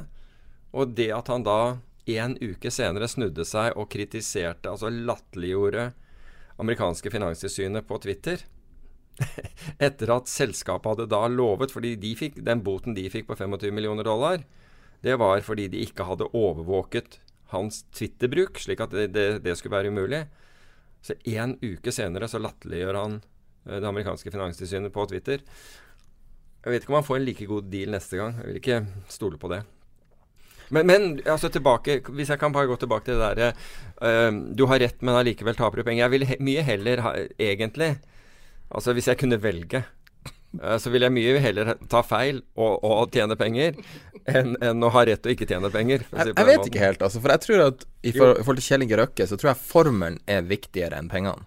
Og 0.77 0.95
det 0.95 1.11
at 1.15 1.31
han 1.33 1.43
da 1.47 1.79
en 2.07 2.37
uke 2.39 2.71
senere 2.71 3.09
snudde 3.11 3.43
seg 3.49 3.75
og 3.75 3.89
kritiserte, 3.91 4.71
altså 4.71 4.93
latterliggjorde, 4.93 5.89
amerikanske 6.62 7.11
finanstilsynet 7.11 7.87
på 7.89 7.99
Twitter 8.05 8.45
etter 9.87 10.12
at 10.14 10.31
selskapet 10.31 10.92
hadde 10.92 11.09
da 11.12 11.22
lovet 11.33 11.72
fordi 11.74 11.94
de 12.00 12.12
fikk, 12.18 12.40
den 12.44 12.62
boten 12.66 12.96
de 12.96 13.07
fikk 13.12 13.29
på 13.31 13.38
25 13.38 13.74
millioner 13.74 14.07
dollar, 14.07 14.42
det 15.05 15.16
var 15.20 15.42
fordi 15.44 15.68
de 15.72 15.85
ikke 15.87 16.07
hadde 16.09 16.29
overvåket 16.35 17.20
hans 17.52 17.85
Twitter-bruk, 17.94 18.59
slik 18.59 18.83
at 18.83 18.94
det, 18.94 19.11
det, 19.14 19.26
det, 19.44 19.55
skulle 19.59 19.76
være 19.76 19.92
umulig. 19.94 20.24
Så 21.05 21.14
en 21.37 21.55
uke 21.62 21.92
senere 21.94 22.29
så 22.31 22.40
latterliggjør 22.42 22.98
han 22.98 23.20
eh, 23.20 23.79
det 23.79 23.87
amerikanske 23.87 24.33
finanstilsynet 24.35 24.94
på 24.94 25.07
Twitter. 25.12 25.44
Jeg 26.64 26.72
vet 26.72 26.83
ikke 26.83 26.94
om 26.94 26.98
han 26.98 27.07
får 27.07 27.20
en 27.20 27.26
like 27.29 27.46
god 27.46 27.70
deal 27.70 27.94
neste 27.94 28.18
gang. 28.18 28.40
Jeg 28.40 28.50
vil 28.50 28.61
ikke 28.61 28.81
stole 29.12 29.38
på 29.38 29.52
det. 29.52 29.62
Men, 30.74 30.88
men 30.90 31.05
altså 31.31 31.46
tilbake, 31.55 32.00
hvis 32.11 32.33
jeg 32.33 32.40
kan 32.40 32.50
bare 32.50 32.66
gå 32.66 32.74
tilbake 32.81 33.07
til 33.07 33.20
det 33.20 33.22
derre 33.22 33.52
uh, 34.02 34.35
Du 34.59 34.64
har 34.66 34.81
rett, 34.83 34.98
men 34.98 35.14
allikevel 35.14 35.55
taper 35.55 35.79
du 35.79 35.87
penger. 35.87 36.02
Jeg 36.02 36.14
vil 36.16 36.26
he 36.26 36.38
mye 36.42 36.64
heller 36.66 37.05
ha, 37.05 37.12
egentlig 37.38 37.92
Altså 38.70 38.94
hvis 38.96 39.07
jeg 39.11 39.18
kunne 39.20 39.38
velge 39.42 39.85
Eh, 40.62 40.76
så 40.81 40.92
vil 40.92 41.05
jeg 41.07 41.14
mye 41.14 41.40
heller 41.42 41.74
ta 41.90 42.02
feil 42.07 42.40
og, 42.55 42.85
og 42.85 43.11
tjene 43.14 43.37
penger 43.38 43.76
enn, 44.31 44.55
enn, 44.62 44.85
å 44.85 44.92
ha 44.94 45.05
rett 45.09 45.26
og 45.26 45.35
ikke 45.35 45.48
tjene 45.48 45.70
penger. 45.72 46.07
Jeg, 46.12 46.33
jeg 46.33 46.48
vet 46.50 46.70
ikke 46.70 46.83
helt, 46.83 47.05
altså. 47.05 47.22
For 47.22 47.35
jeg 47.35 47.44
tror 47.44 47.64
at 47.66 47.85
i 48.02 48.14
forhold, 48.16 48.61
til 48.61 48.68
Kjell 48.68 48.87
Inge 48.87 49.00
Røkke, 49.02 49.29
så 49.29 49.38
tror 49.40 49.52
jeg 49.52 49.62
formelen 49.66 50.18
er 50.31 50.46
viktigere 50.48 50.98
enn 50.98 51.11
pengene. 51.12 51.46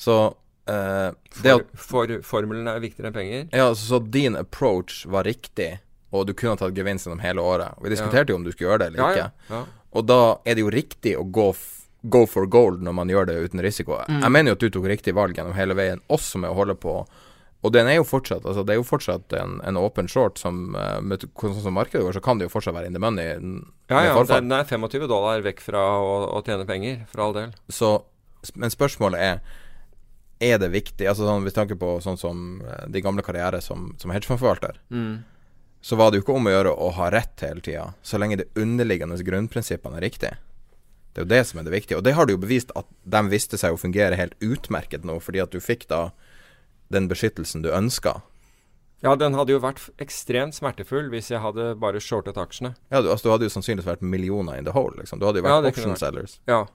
Så 0.00 0.16
uh, 0.34 1.10
for, 1.32 1.64
for, 1.80 2.18
formelen 2.26 2.68
er 2.72 2.82
viktigere 2.84 3.12
enn 3.12 3.16
penger? 3.16 3.46
Ja, 3.52 3.70
altså, 3.70 3.94
så 3.94 4.02
din 4.18 4.36
approach 4.38 5.04
var 5.12 5.28
riktig, 5.28 5.76
og 6.12 6.28
du 6.28 6.34
kunne 6.36 6.58
tatt 6.60 6.76
gevinst 6.76 7.08
gjennom 7.08 7.24
hele 7.24 7.44
året. 7.44 7.80
Vi 7.84 7.94
diskuterte 7.94 8.34
jo 8.34 8.40
om 8.40 8.44
du 8.46 8.52
skulle 8.52 8.72
gjøre 8.72 8.84
det 8.84 8.92
eller 8.92 9.02
ja, 9.02 9.08
ikke. 9.12 9.54
Ja, 9.54 9.64
og 9.96 10.04
da 10.04 10.20
er 10.44 10.58
det 10.58 10.66
jo 10.66 10.72
riktig 10.74 11.16
å 11.16 11.24
gå 11.24 11.48
go 12.12 12.24
for 12.30 12.48
gold 12.50 12.82
når 12.84 12.94
man 12.96 13.10
gjør 13.12 13.30
det 13.30 13.38
uten 13.48 13.62
risiko. 13.64 14.00
Mm. 14.08 14.20
Jeg 14.22 14.34
mener 14.34 14.52
jo 14.52 14.58
at 14.58 14.66
du 14.66 14.74
tok 14.74 14.90
riktig 14.90 15.16
valg 15.16 15.38
gjennom 15.38 15.56
hele 15.56 15.76
veien, 15.78 16.02
også 16.12 16.42
med 16.42 16.52
å 16.52 16.58
holde 16.58 16.78
på 16.80 17.00
og 17.66 17.72
den 17.74 17.88
er 17.90 17.98
jo 17.98 18.06
fortsatt 18.06 18.44
altså 18.46 18.62
det 18.66 18.74
er 18.74 18.80
jo 18.80 18.86
fortsatt 18.86 19.32
en, 19.38 19.58
en 19.66 19.78
åpen 19.80 20.08
short 20.10 20.38
som 20.38 20.76
uh, 20.76 20.98
med 21.02 21.24
sånn 21.24 21.62
som 21.64 21.74
markedet 21.74 22.04
går, 22.04 22.14
så 22.14 22.22
kan 22.22 22.38
det 22.38 22.46
jo 22.46 22.52
fortsatt 22.52 22.76
være 22.76 22.90
in 22.90 22.96
the 22.96 23.02
money. 23.02 23.26
Ja, 23.90 24.04
ja. 24.06 24.16
Den 24.28 24.52
er 24.54 24.68
25 24.68 25.06
dollar 25.10 25.42
vekk 25.44 25.62
fra 25.64 25.82
å, 25.98 26.18
å, 26.36 26.42
tjene 26.46 26.66
penger, 26.68 27.04
for 27.10 27.24
all 27.26 27.36
del. 27.36 27.54
Så, 27.72 27.92
men 28.54 28.72
spørsmålet 28.72 29.22
er 29.22 29.62
Er 30.38 30.58
det 30.60 30.68
viktig 30.68 31.06
altså 31.08 31.24
sånn, 31.24 31.46
Hvis 31.46 31.54
vi 31.54 31.56
tenker 31.56 31.78
på 31.80 31.94
sånn 32.04 32.18
som 32.20 32.60
uh, 32.60 32.84
de 32.92 33.00
gamle 33.02 33.24
karriere 33.24 33.62
som, 33.64 33.94
som 33.98 34.12
hedgefondforvalter, 34.12 34.78
mm. 34.92 35.14
så 35.80 35.96
var 35.96 36.12
det 36.12 36.20
jo 36.20 36.26
ikke 36.26 36.36
om 36.36 36.46
å 36.50 36.52
gjøre 36.52 36.74
å 36.76 36.90
ha 37.00 37.08
rett 37.14 37.46
hele 37.46 37.64
tida, 37.64 37.88
så 38.04 38.20
lenge 38.20 38.42
de 38.42 38.50
underliggende 38.60 39.16
grunnprinsippene 39.24 39.98
er 39.98 40.06
riktige. 40.06 40.36
Det 41.16 41.22
er 41.22 41.24
jo 41.24 41.32
det 41.32 41.44
som 41.48 41.60
er 41.60 41.64
det 41.64 41.72
viktige. 41.72 41.96
Og 41.96 42.04
det 42.04 42.12
har 42.12 42.28
du 42.28 42.34
jo 42.34 42.40
bevist 42.42 42.72
at 42.76 42.84
de 43.08 43.20
viste 43.32 43.56
seg 43.56 43.72
å 43.72 43.78
fungere 43.80 44.18
helt 44.20 44.34
utmerket 44.44 45.06
nå, 45.08 45.14
fordi 45.24 45.40
at 45.40 45.54
du 45.54 45.62
fikk 45.64 45.86
da 45.88 46.10
den 46.92 47.08
beskyttelsen 47.08 47.64
du 47.64 47.70
ønska. 47.72 48.18
Ja, 49.00 49.14
den 49.16 49.32
hadde 49.32 49.54
jo 49.54 49.62
vært 49.64 49.80
ekstremt 50.02 50.58
smertefull 50.58 51.08
hvis 51.12 51.30
jeg 51.32 51.40
hadde 51.40 51.70
bare 51.80 52.02
shortet 52.04 52.36
aksjene. 52.36 52.74
Ja, 52.92 53.00
du, 53.00 53.08
altså, 53.08 53.30
du 53.30 53.32
hadde 53.32 53.48
jo 53.48 53.54
sannsynligvis 53.56 53.88
vært 53.88 54.04
millioner 54.04 54.60
in 54.60 54.68
the 54.68 54.76
hole, 54.76 54.92
liksom. 55.00 55.22
Du 55.22 55.24
hadde 55.24 55.40
jo 55.40 55.46
vært 55.48 55.64
ja, 55.64 55.72
option 55.72 55.96
sellers. 55.96 56.36
Ja. 56.52 56.66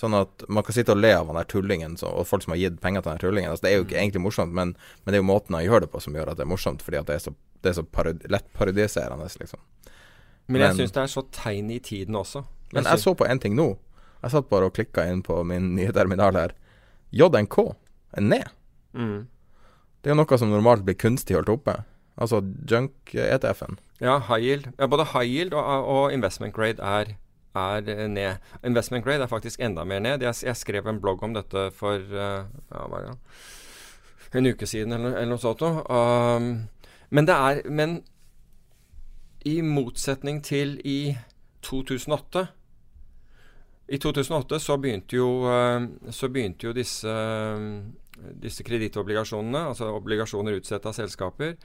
Sånn 0.00 0.18
at 0.18 0.42
man 0.50 0.66
kan 0.66 0.74
sitte 0.74 0.94
og 0.96 1.02
le 1.02 1.14
av 1.14 1.30
han 1.30 1.38
der 1.38 1.46
tullingen 1.54 1.94
så, 2.02 2.10
og 2.10 2.26
folk 2.26 2.42
som 2.42 2.56
har 2.56 2.62
gitt 2.64 2.78
penger 2.82 3.06
til 3.06 3.12
den 3.12 3.22
tullingen. 3.22 3.54
Altså, 3.54 3.68
det 3.68 3.72
er 3.72 3.78
jo 3.78 3.86
ikke 3.86 3.98
mm. 3.98 4.02
egentlig 4.02 4.26
morsomt, 4.26 4.58
men, 4.58 4.74
men, 4.74 5.12
det 5.12 5.18
er 5.20 5.22
jo 5.22 5.30
måten 5.30 5.54
han 5.54 5.66
gjør 5.70 5.86
det 5.86 5.94
på 5.94 6.02
som 6.02 6.18
gjør 6.18 6.34
at 6.34 6.42
det 6.42 6.46
er 6.46 6.50
morsomt, 6.50 6.82
fordi 6.82 6.98
at 6.98 7.10
det 7.10 7.18
er 7.20 7.26
så, 7.30 7.34
det 7.62 7.70
er 7.70 7.78
så 7.78 7.86
parodi 7.86 8.30
lett 8.34 8.50
parodiserende, 8.58 9.30
liksom. 9.42 9.68
Men 10.50 10.64
jeg 10.66 10.80
syns 10.80 10.96
det 10.96 11.02
er 11.04 11.12
så 11.12 11.22
tegn 11.30 11.70
i 11.70 11.78
tiden 11.84 12.16
også. 12.18 12.42
Men 12.72 12.86
jeg 12.86 13.02
så 13.02 13.14
på 13.18 13.26
en 13.26 13.40
ting 13.42 13.56
nå. 13.58 13.72
Jeg 14.20 14.34
satt 14.34 14.50
bare 14.50 14.68
og 14.68 14.74
klikka 14.76 15.06
inn 15.10 15.22
på 15.26 15.40
min 15.48 15.72
nye 15.78 15.92
terminal 15.96 16.36
her. 16.38 16.54
JNK 17.10 17.58
er 18.18 18.26
ned. 18.26 18.50
Mm. 18.92 19.28
Det 20.00 20.10
er 20.10 20.14
jo 20.14 20.20
noe 20.22 20.38
som 20.40 20.52
normalt 20.52 20.84
blir 20.86 20.98
kunstig 20.98 21.36
holdt 21.36 21.52
oppe. 21.52 21.80
Altså 22.20 22.42
junk-ETF-en. 22.68 23.78
Ja, 24.00 24.18
high 24.28 24.44
yield. 24.44 24.68
Ja, 24.78 24.86
både 24.86 25.08
high 25.12 25.28
yield 25.28 25.54
og, 25.56 25.64
og 25.64 26.12
investment 26.12 26.54
grade 26.54 26.80
er, 26.80 27.14
er, 27.54 28.08
ned. 28.08 28.36
Investment 28.64 29.04
grade 29.04 29.24
er 29.24 29.30
faktisk 29.30 29.60
enda 29.60 29.84
mer 29.84 30.00
ned. 30.00 30.22
Jeg, 30.22 30.34
jeg 30.44 30.56
skrev 30.56 30.88
en 30.88 31.00
blogg 31.00 31.22
om 31.22 31.34
dette 31.36 31.70
for 31.76 32.00
uh, 32.00 32.44
ja, 32.72 33.14
en 34.34 34.46
uke 34.46 34.66
siden 34.66 34.92
eller, 34.92 35.16
eller 35.16 35.34
noe 35.34 35.42
sånt. 35.42 35.64
Um, 35.64 36.68
men 37.10 37.26
det 37.26 37.34
er 37.34 37.62
Men 37.70 38.00
i 39.44 39.60
motsetning 39.64 40.42
til 40.44 40.80
i 40.84 41.16
2008 41.64 42.46
I 43.90 43.98
2008 43.98 44.60
så 44.62 44.76
begynte 44.78 45.18
jo, 45.18 45.28
uh, 45.50 45.82
så 46.14 46.30
begynte 46.30 46.68
jo 46.68 46.74
disse 46.76 47.10
uh, 47.10 47.80
disse 48.40 48.64
kredittobligasjonene, 48.66 49.64
altså 49.70 49.90
obligasjoner 49.96 50.58
utstedt 50.58 50.86
av 50.88 50.96
selskaper, 50.96 51.56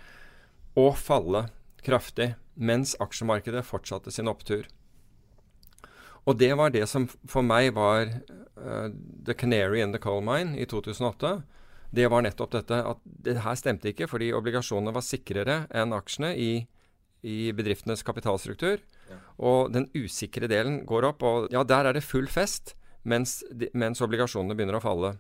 å 0.76 0.90
falle 0.98 1.48
kraftig 1.86 2.34
mens 2.56 2.96
aksjemarkedet 3.04 3.66
fortsatte 3.68 4.14
sin 4.14 4.32
opptur. 4.32 4.68
Og 6.26 6.40
det 6.40 6.54
var 6.58 6.72
det 6.74 6.88
som 6.90 7.06
for 7.30 7.46
meg 7.46 7.76
var 7.76 8.08
uh, 8.10 8.88
the 9.26 9.36
canary 9.38 9.84
in 9.84 9.94
the 9.94 10.02
coal 10.02 10.24
mine 10.26 10.58
i 10.58 10.66
2008. 10.66 11.38
Det 11.96 12.08
var 12.12 12.26
nettopp 12.26 12.56
dette 12.56 12.80
at 12.94 13.04
det 13.04 13.38
her 13.44 13.60
stemte 13.60 13.92
ikke, 13.92 14.10
fordi 14.10 14.34
obligasjonene 14.36 14.96
var 14.96 15.06
sikrere 15.06 15.60
enn 15.70 15.94
aksjene 15.96 16.34
i, 16.34 16.52
i 17.22 17.38
bedriftenes 17.56 18.04
kapitalstruktur. 18.04 18.82
Og 19.38 19.72
den 19.74 19.90
usikre 19.96 20.50
delen 20.52 20.84
går 20.88 21.10
opp, 21.12 21.24
og 21.24 21.48
ja, 21.54 21.64
der 21.68 21.90
er 21.90 21.98
det 21.98 22.06
full 22.06 22.28
fest, 22.32 22.76
mens, 23.04 23.42
mens 23.74 24.02
obligasjonene 24.02 24.56
begynner 24.58 24.80
å 24.80 24.84
falle. 24.84 25.16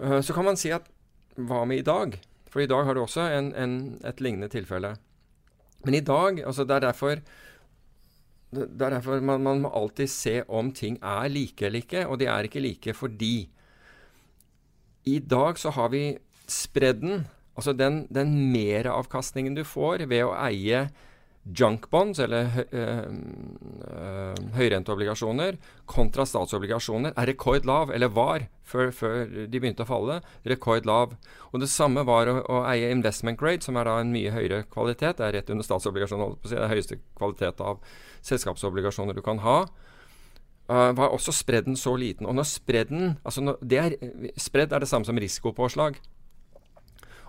Eh, 0.00 0.20
så 0.24 0.36
kan 0.36 0.46
man 0.46 0.58
si 0.60 0.72
at 0.74 0.86
hva 1.34 1.64
med 1.68 1.82
i 1.82 1.86
dag? 1.86 2.16
For 2.50 2.62
i 2.62 2.70
dag 2.70 2.86
har 2.86 2.94
du 2.94 3.02
også 3.02 3.26
en, 3.34 3.50
en, 3.58 3.74
et 4.06 4.22
lignende 4.22 4.50
tilfelle. 4.52 4.94
Men 5.84 5.98
i 5.98 6.04
dag 6.04 6.38
altså 6.46 6.64
Det 6.64 6.76
er 6.76 6.84
derfor, 6.86 7.20
det 8.54 8.82
er 8.82 8.94
derfor 8.94 9.20
man, 9.20 9.42
man, 9.42 9.60
må 9.60 9.72
alltid 9.74 10.08
se 10.08 10.36
om 10.48 10.70
ting 10.72 10.96
er 11.02 11.28
like 11.28 11.66
eller 11.66 11.82
ikke. 11.82 12.06
Og 12.06 12.20
de 12.22 12.30
er 12.30 12.46
ikke 12.46 12.62
like 12.62 12.94
fordi 12.94 13.48
I 15.04 15.18
dag 15.18 15.58
så 15.58 15.74
har 15.74 15.90
vi 15.92 16.16
spredden, 16.48 17.26
altså 17.56 17.72
den, 17.72 18.06
den 18.14 18.52
meravkastningen 18.52 19.56
du 19.56 19.64
får 19.64 20.06
ved 20.08 20.24
å 20.24 20.36
eie 20.46 20.86
junk 21.44 21.90
bonds, 21.90 22.18
eller 22.18 22.48
øh, 22.72 22.98
øh, 23.90 24.34
høyrenteobligasjoner, 24.56 25.58
kontra 25.86 26.24
statsobligasjoner 26.24 27.12
er 27.16 27.28
rekordlav, 27.28 27.90
eller 27.94 28.08
var, 28.08 28.46
før, 28.64 28.90
før, 28.90 29.24
de 29.52 29.60
begynte 29.60 29.84
å 29.84 29.88
falle, 29.88 30.20
rekordlav. 30.48 31.12
Og 31.52 31.60
det 31.60 31.68
samme 31.68 32.06
var 32.08 32.30
å, 32.32 32.38
å, 32.48 32.62
eie 32.72 32.88
investment 32.94 33.38
grade, 33.40 33.64
som 33.64 33.76
er 33.76 33.88
da 33.88 33.98
en 34.00 34.12
mye 34.14 34.32
høyere 34.32 34.64
kvalitet. 34.72 35.18
Det 35.20 35.28
er 35.28 35.36
rett 35.38 35.52
under 35.52 35.68
statsobligasjoner, 35.68 36.38
det 36.48 36.58
er 36.58 36.72
høyeste 36.72 37.00
kvalitet 37.18 37.60
av 37.60 37.84
selskapsobligasjoner 38.24 39.16
du 39.16 39.24
kan 39.24 39.44
ha. 39.44 39.64
Uh, 40.64 40.96
var 40.96 41.12
også 41.12 41.32
spredden 41.36 41.76
så 41.76 41.92
liten. 42.00 42.24
Og 42.24 42.38
når 42.38 42.48
spredden 42.48 43.18
altså 43.20 43.42
når, 43.44 43.58
Spredd 44.40 44.72
er 44.72 44.80
det 44.80 44.88
samme 44.88 45.04
som 45.04 45.18
risikopåslag. 45.20 46.00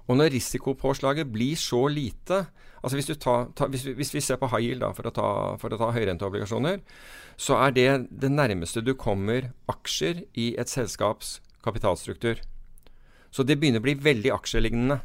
Og 0.07 0.15
når 0.15 0.31
risikopåslaget 0.37 1.27
blir 1.33 1.59
så 1.59 1.81
lite 1.91 2.45
altså 2.85 2.99
hvis, 2.99 3.09
tar, 3.21 3.49
ta, 3.57 3.67
hvis, 3.73 3.87
hvis, 3.97 4.13
vi 4.13 4.21
ser 4.21 4.37
på 4.37 4.49
high 4.53 4.69
yield 4.69 4.83
da, 4.85 4.91
for 4.93 5.09
å 5.09 5.13
ta, 5.13 5.29
for 5.61 5.73
å 5.73 5.79
ta 5.81 5.89
høyrenteobligasjoner, 5.95 6.83
så 7.41 7.57
er 7.65 7.73
det 7.75 7.89
det 8.23 8.31
nærmeste 8.31 8.83
du 8.85 8.93
kommer 8.93 9.49
aksjer 9.71 10.23
i 10.37 10.51
et 10.61 10.71
selskaps 10.71 11.39
kapitalstruktur. 11.65 12.43
Så 13.33 13.43
det 13.43 13.57
begynner 13.59 13.81
å 13.81 13.87
bli 13.87 13.97
veldig 13.99 14.31
aksjelignende. 14.35 15.01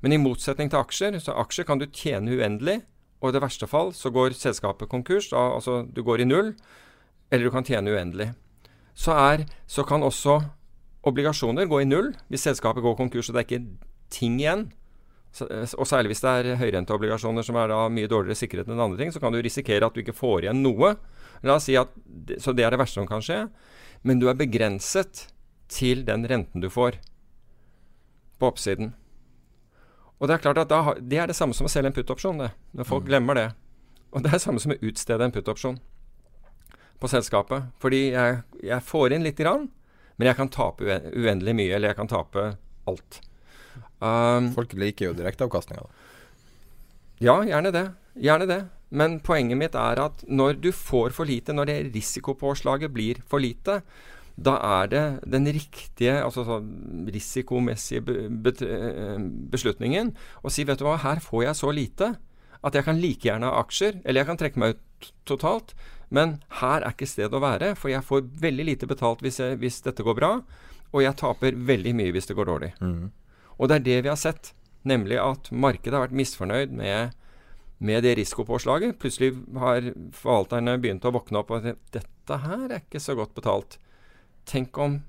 Men 0.00 0.14
i 0.14 0.20
motsetning 0.22 0.70
til 0.70 0.80
aksjer, 0.80 1.18
så 1.20 1.34
aksjer 1.42 1.66
kan 1.68 1.82
du 1.82 1.88
tjene 1.90 2.38
uendelig, 2.38 2.80
og 3.20 3.32
i 3.32 3.36
det 3.36 3.42
verste 3.42 3.68
fall 3.68 3.90
så 3.96 4.12
går 4.14 4.36
selskapet 4.36 4.90
konkurs, 4.92 5.30
da, 5.32 5.42
altså 5.56 5.82
du 5.88 6.02
går 6.06 6.22
i 6.22 6.28
null, 6.28 6.52
eller 7.32 7.48
du 7.48 7.52
kan 7.52 7.66
tjene 7.66 7.92
uendelig. 7.96 8.30
Så, 8.96 9.12
er, 9.12 9.44
så 9.66 9.84
kan 9.84 10.04
også 10.06 10.38
obligasjoner 11.06 11.68
gå 11.70 11.82
i 11.82 11.88
null 11.88 12.12
hvis 12.32 12.46
selskapet 12.48 12.82
går 12.82 12.96
konkurs 12.98 13.28
og 13.28 13.36
det 13.36 13.42
er 13.42 13.48
ikke 13.48 13.90
ting 14.14 14.38
igjen. 14.40 14.68
Eh, 15.44 15.74
og 15.76 15.88
særlig 15.88 16.14
hvis 16.14 16.24
det 16.24 16.32
er 16.32 16.60
høyrenteobligasjoner 16.60 17.46
som 17.46 17.58
er 17.60 17.72
da 17.72 17.80
mye 17.92 18.10
dårligere 18.10 18.38
sikret 18.38 18.70
enn 18.70 18.80
andre 18.80 19.00
ting, 19.00 19.14
så 19.14 19.22
kan 19.22 19.34
du 19.34 19.40
risikere 19.44 19.86
at 19.86 19.96
du 19.96 20.02
ikke 20.04 20.16
får 20.16 20.46
igjen 20.46 20.62
noe. 20.64 20.94
La 21.44 21.58
oss 21.58 21.68
si 21.68 21.76
at, 21.76 21.92
Så 22.40 22.54
det 22.56 22.64
er 22.64 22.72
det 22.72 22.80
verste 22.80 23.00
som 23.00 23.08
kan 23.08 23.24
skje. 23.24 23.46
Men 24.06 24.20
du 24.22 24.28
er 24.30 24.38
begrenset 24.38 25.26
til 25.68 26.04
den 26.06 26.26
renten 26.28 26.62
du 26.62 26.70
får 26.70 27.00
på 28.38 28.48
oppsiden. 28.48 28.94
Og 30.18 30.28
Det 30.28 30.34
er 30.34 30.42
klart 30.44 30.58
at 30.58 30.70
da, 30.70 30.94
det 31.00 31.18
er 31.20 31.28
det 31.28 31.36
samme 31.36 31.54
som 31.54 31.68
å 31.68 31.70
selge 31.70 31.90
en 31.90 31.96
put-opsjon, 31.96 32.40
det. 32.40 32.50
Når 32.72 32.88
folk 32.88 33.04
mm. 33.04 33.08
glemmer 33.10 33.36
det. 33.36 33.48
Og 34.12 34.22
det 34.22 34.30
er 34.30 34.38
det 34.38 34.44
samme 34.46 34.62
som 34.62 34.72
å 34.72 34.80
utstede 34.80 35.26
en 35.26 35.34
put-opsjon 35.34 35.76
på 37.00 37.10
selskapet. 37.12 37.68
Fordi 37.82 38.12
jeg, 38.14 38.38
jeg, 38.64 38.84
får 38.86 39.12
inn 39.12 39.26
lite 39.26 39.44
grann, 39.44 39.68
men 40.16 40.30
jeg 40.30 40.38
kan 40.38 40.52
tape 40.52 41.00
uendelig 41.12 41.56
mye. 41.58 41.74
Eller 41.76 41.92
jeg 41.92 42.00
kan 42.00 42.08
tape 42.08 42.46
alt. 42.88 43.20
Um, 44.00 44.50
Folk 44.56 44.74
liker 44.76 45.10
jo 45.10 45.16
direkteavkastninga. 45.16 45.86
Ja, 47.24 47.38
gjerne 47.48 47.72
det. 47.72 47.86
Gjerne 48.20 48.48
det. 48.48 48.60
Men 48.96 49.18
poenget 49.24 49.58
mitt 49.58 49.78
er 49.78 49.98
at 50.04 50.22
når 50.28 50.60
du 50.62 50.68
får 50.74 51.14
for 51.16 51.28
lite, 51.28 51.54
når 51.56 51.70
det 51.70 51.78
risikopåslaget 51.96 52.92
blir 52.94 53.22
for 53.26 53.42
lite, 53.42 53.80
da 54.36 54.58
er 54.60 54.90
det 54.92 55.04
den 55.32 55.48
riktige, 55.48 56.18
altså 56.20 56.44
sånn 56.44 57.08
risikomessige 57.08 58.04
eh, 58.04 59.16
beslutningen 59.52 60.12
å 60.44 60.52
si 60.52 60.66
vet 60.68 60.80
du 60.80 60.84
hva, 60.84 60.98
her 61.00 61.22
får 61.24 61.46
jeg 61.46 61.58
så 61.62 61.72
lite 61.72 62.10
at 62.66 62.76
jeg 62.76 62.84
kan 62.84 63.00
like 63.00 63.24
gjerne 63.24 63.48
ha 63.48 63.62
aksjer, 63.62 64.02
eller 64.04 64.20
jeg 64.20 64.28
kan 64.28 64.40
trekke 64.40 64.60
meg 64.60 64.76
ut 64.76 65.10
totalt. 65.28 65.72
Men 66.12 66.36
her 66.60 66.84
er 66.84 66.94
ikke 66.94 67.08
stedet 67.08 67.34
å 67.34 67.42
være, 67.42 67.74
for 67.78 67.90
jeg 67.90 68.04
får 68.06 68.26
veldig 68.42 68.66
lite 68.68 68.88
betalt 68.90 69.22
hvis, 69.24 69.40
jeg, 69.42 69.58
hvis 69.62 69.80
dette 69.86 70.04
går 70.06 70.16
bra, 70.18 70.32
og 70.92 71.02
jeg 71.02 71.18
taper 71.18 71.56
veldig 71.68 71.94
mye 71.98 72.12
hvis 72.14 72.28
det 72.30 72.36
går 72.38 72.48
dårlig. 72.50 72.72
Mm. 72.80 73.08
Og 73.56 73.70
det 73.70 73.78
er 73.78 73.86
det 73.86 73.98
vi 74.04 74.12
har 74.12 74.20
sett, 74.20 74.52
nemlig 74.86 75.18
at 75.22 75.50
markedet 75.50 75.96
har 75.96 76.06
vært 76.06 76.18
misfornøyd 76.20 76.74
med, 76.76 77.16
med 77.78 78.04
det 78.04 78.16
risikopåslaget. 78.20 78.98
Plutselig 79.00 79.32
har 79.56 79.90
forvalterne 80.16 80.76
begynt 80.82 81.06
å 81.06 81.14
våkne 81.16 81.42
opp 81.42 81.52
og 81.56 81.68
dette 81.94 82.40
her 82.42 82.66
er 82.68 82.80
ikke 82.82 83.02
så 83.02 83.16
godt 83.18 83.34
betalt. 83.36 83.78
Tenk 84.46 84.78
om 84.78 85.00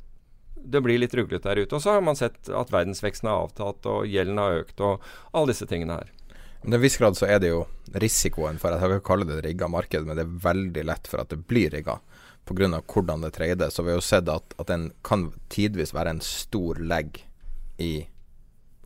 det 0.58 0.82
blir 0.82 1.00
litt 1.00 1.14
ruglete 1.16 1.50
der 1.50 1.64
ute. 1.64 1.78
Og 1.78 1.84
så 1.84 1.96
har 1.96 2.04
man 2.06 2.18
sett 2.18 2.50
at 2.50 2.72
verdensveksten 2.74 3.30
har 3.30 3.46
avtatt, 3.46 3.86
og 3.90 4.08
gjelden 4.10 4.42
har 4.42 4.64
økt, 4.64 4.80
og 4.82 5.04
alle 5.32 5.54
disse 5.54 5.68
tingene 5.70 6.00
her. 6.00 6.14
Men 6.62 6.74
til 6.74 6.80
en 6.80 6.84
viss 6.84 6.98
grad 7.00 7.18
så 7.20 7.28
er 7.30 7.42
det 7.42 7.52
jo 7.52 7.62
risikoen 7.94 8.58
for 8.60 8.74
at 8.74 8.82
Jeg 8.82 8.96
vil 8.96 9.06
kalle 9.06 9.28
det 9.30 9.44
rigga 9.46 9.70
marked, 9.72 10.08
men 10.08 10.18
det 10.18 10.26
er 10.26 10.40
veldig 10.48 10.86
lett 10.90 11.08
for 11.08 11.22
at 11.22 11.30
det 11.32 11.44
blir 11.48 11.72
rigga. 11.72 12.00
Pga. 12.48 12.82
hvordan 12.82 13.22
det 13.22 13.34
trades. 13.36 13.76
Så 13.76 13.84
vi 13.84 13.92
har 13.92 14.00
jo 14.00 14.06
sett 14.06 14.30
at, 14.32 14.56
at 14.58 14.68
den 14.68 14.92
kan 15.04 15.32
tidvis 15.50 15.94
være 15.94 16.16
en 16.16 16.22
stor 16.24 16.80
legg 16.80 17.22
i 17.78 18.08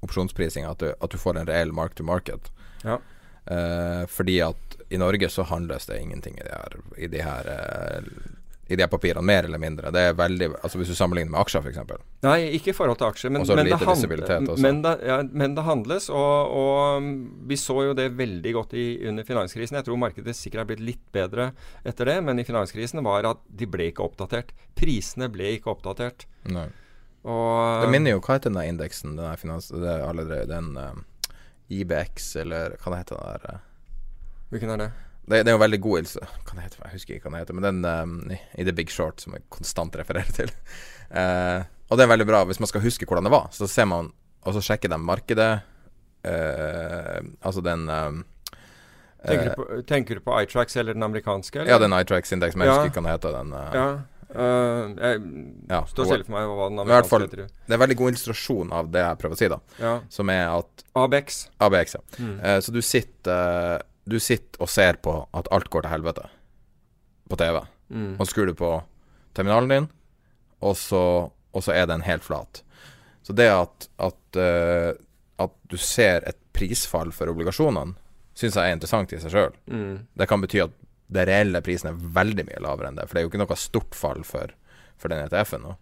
opsjonsprising, 0.06 0.66
at 0.66 0.84
at 0.84 1.12
du 1.12 1.18
får 1.22 1.42
en 1.42 1.50
reell 1.50 1.74
mark 1.76 1.96
to 1.96 2.04
market. 2.04 2.52
Ja. 2.84 3.00
Uh, 3.52 4.06
fordi 4.08 4.42
at 4.46 4.78
i 4.90 5.00
Norge 5.02 5.30
så 5.30 5.44
handles 5.50 5.88
det 5.90 6.02
ingenting 6.02 6.38
i 6.38 6.44
de 6.46 6.52
her, 6.54 6.78
i 6.98 7.08
de 7.10 7.22
her, 7.26 7.48
uh, 7.50 8.06
i 8.72 8.76
de 8.76 8.88
papirene, 8.88 9.24
mer 9.26 9.48
eller 9.48 9.60
mindre. 9.60 9.92
Det 9.92 10.02
er 10.08 10.14
veldig, 10.16 10.48
altså 10.62 10.80
Hvis 10.80 10.92
du 10.94 10.96
sammenligner 10.96 11.34
med 11.34 11.42
aksjer, 11.42 11.66
f.eks. 11.66 12.04
Nei, 12.24 12.38
ikke 12.56 12.72
i 12.72 12.76
forhold 12.76 13.00
til 13.02 13.08
aksjer, 13.10 13.34
men, 13.34 13.44
men, 13.44 13.68
det, 13.68 13.80
handl 13.82 14.62
men, 14.62 14.82
det, 14.86 14.94
ja, 15.10 15.18
men 15.28 15.56
det, 15.58 15.66
handles. 15.68 16.08
Og, 16.14 16.54
og, 16.62 17.10
vi 17.50 17.58
så 17.60 17.78
jo 17.90 17.98
det 17.98 18.12
veldig 18.20 18.54
godt 18.56 18.78
i, 18.80 18.86
under 19.10 19.28
finanskrisen. 19.28 19.80
Jeg 19.80 19.90
tror 19.90 20.00
markedet 20.00 20.38
sikkert 20.38 20.64
er 20.64 20.70
blitt 20.72 20.86
litt 20.92 21.04
bedre 21.12 21.50
etter 21.84 22.14
det, 22.14 22.20
men 22.28 22.40
i 22.40 22.48
finanskrisen 22.48 23.04
var 23.04 23.28
at 23.28 23.44
de 23.48 23.68
ble 23.68 23.90
ikke 23.92 24.06
oppdatert. 24.06 24.54
Prisene 24.78 25.28
ble 25.34 25.58
ikke 25.58 25.74
oppdatert. 25.74 26.28
Nei. 26.52 26.70
Og, 27.22 27.84
det 27.84 27.92
minner 27.94 28.16
jo 28.16 28.22
Hva 28.24 28.38
heter 28.38 28.54
den 28.54 28.64
indeksen? 28.66 29.16
Den, 29.18 29.38
finans, 29.38 29.70
det 29.70 29.98
allerede, 30.02 30.48
den 30.50 30.72
um, 30.78 31.04
eh, 31.30 31.36
IBX, 31.82 32.36
eller 32.42 32.76
hva 32.82 32.94
det 32.94 33.02
heter 33.04 33.20
den 33.20 33.36
der? 33.36 33.60
Uh, 33.60 34.48
Hvilken 34.52 34.74
er 34.74 34.82
det? 34.82 34.88
det? 35.28 35.44
Det, 35.44 35.52
er 35.52 35.56
jo 35.56 35.62
veldig 35.62 35.82
god 35.86 36.02
heter, 36.02 36.80
Jeg 36.82 36.96
husker 36.96 37.16
ikke 37.16 37.30
hva 37.30 37.38
det 37.38 37.44
heter, 37.46 37.60
men 37.60 37.68
den 37.68 37.86
um, 37.86 38.16
i, 38.34 38.66
The 38.66 38.74
Big 38.76 38.92
Short, 38.92 39.22
som 39.22 39.38
jeg 39.38 39.46
konstant 39.54 39.96
refererer 40.02 40.34
til. 40.36 40.52
Uh, 41.14 41.62
og 41.92 42.00
det 42.00 42.08
er 42.08 42.14
veldig 42.16 42.28
bra 42.32 42.44
hvis 42.50 42.62
man 42.64 42.72
skal 42.72 42.84
huske 42.84 43.06
hvordan 43.06 43.30
det 43.30 43.36
var. 43.36 43.48
Så 43.56 43.70
ser 43.70 43.88
man, 43.92 44.12
og 44.42 44.58
så 44.58 44.66
sjekker 44.72 44.92
de 44.92 45.00
markedet. 45.00 45.52
Uh, 46.26 47.22
altså 47.42 47.64
den 47.66 47.88
um, 47.90 48.22
Tenker 49.22 49.52
du 49.52 49.58
på, 49.58 49.82
tenker 49.86 50.18
du 50.18 50.22
på 50.26 50.36
iTrax 50.42 50.76
eller 50.82 50.98
den 50.98 51.04
amerikanske? 51.06 51.60
Eller? 51.60 51.76
Ja, 51.76 51.78
den 51.78 51.94
iTrax-indeksen, 51.94 52.62
jeg 52.62 52.72
husker 52.72 52.90
ikke 52.90 53.04
hva 53.04 53.06
den 53.06 53.12
heter. 53.14 53.36
Den, 53.38 53.54
uh, 53.54 53.76
ja. 53.78 53.86
Uh, 54.32 54.94
jeg 54.96 55.22
ja, 55.68 55.82
står 55.90 56.08
stille 56.08 56.26
for 56.28 56.36
meg 56.36 56.48
hva 56.48 56.68
den 56.72 56.82
amerikanske 56.84 57.12
fall, 57.12 57.26
heter. 57.26 57.42
Det 57.52 57.74
er 57.74 57.78
en 57.78 57.84
veldig 57.84 57.98
god 58.00 58.12
illustrasjon 58.14 58.74
av 58.78 58.92
det 58.94 59.04
jeg 59.04 59.20
prøver 59.22 59.38
å 59.38 59.40
si, 59.42 59.50
da. 59.52 59.58
Ja. 59.82 59.94
Som 60.14 60.32
er 60.34 60.44
at 60.48 60.86
ABX. 61.04 61.40
ABX, 61.68 61.96
ja. 61.98 62.04
Mm. 62.20 62.34
Uh, 62.40 62.58
så 62.64 62.76
du 62.76 62.80
sitter, 62.86 63.78
uh, 63.78 63.88
du 64.12 64.18
sitter 64.24 64.64
og 64.64 64.72
ser 64.72 65.02
på 65.04 65.16
at 65.38 65.52
alt 65.52 65.72
går 65.74 65.86
til 65.86 65.94
helvete 65.94 66.28
på 67.32 67.40
TV. 67.42 67.62
Mm. 67.92 68.14
Og 68.18 68.30
skrur 68.30 68.52
du 68.52 68.56
på 68.58 68.74
terminalen 69.38 69.72
din, 69.72 69.90
og 70.64 70.78
så, 70.80 71.04
og 71.32 71.64
så, 71.66 71.76
er 71.76 71.88
den 71.92 72.06
helt 72.08 72.24
flat. 72.24 72.64
Så 73.24 73.36
det 73.38 73.48
at, 73.54 73.88
at, 74.02 74.40
at 75.40 75.54
du 75.70 75.78
ser 75.80 76.26
et 76.28 76.40
prisfall 76.56 77.14
for 77.16 77.32
obligasjonene, 77.32 77.96
syns 78.36 78.58
jeg 78.58 78.72
er 78.72 78.76
interessant 78.76 79.14
i 79.14 79.20
seg 79.22 79.34
sjøl. 79.34 79.56
Mm. 79.72 79.94
Det 80.18 80.28
kan 80.30 80.44
bety 80.44 80.64
at 80.64 80.76
det 81.12 81.28
reelle 81.28 81.62
prisen 81.66 81.92
er 81.92 82.04
veldig 82.18 82.48
mye 82.48 82.62
lavere 82.64 82.92
enn 82.92 83.00
det. 83.00 83.08
For 83.08 83.18
det 83.18 83.22
er 83.22 83.28
jo 83.28 83.32
ikke 83.34 83.42
noe 83.44 83.60
stort 83.60 83.98
fall 83.98 84.24
for, 84.28 84.54
for 85.00 85.12
den 85.12 85.26
ETF-en 85.26 85.66
nå. 85.68 85.76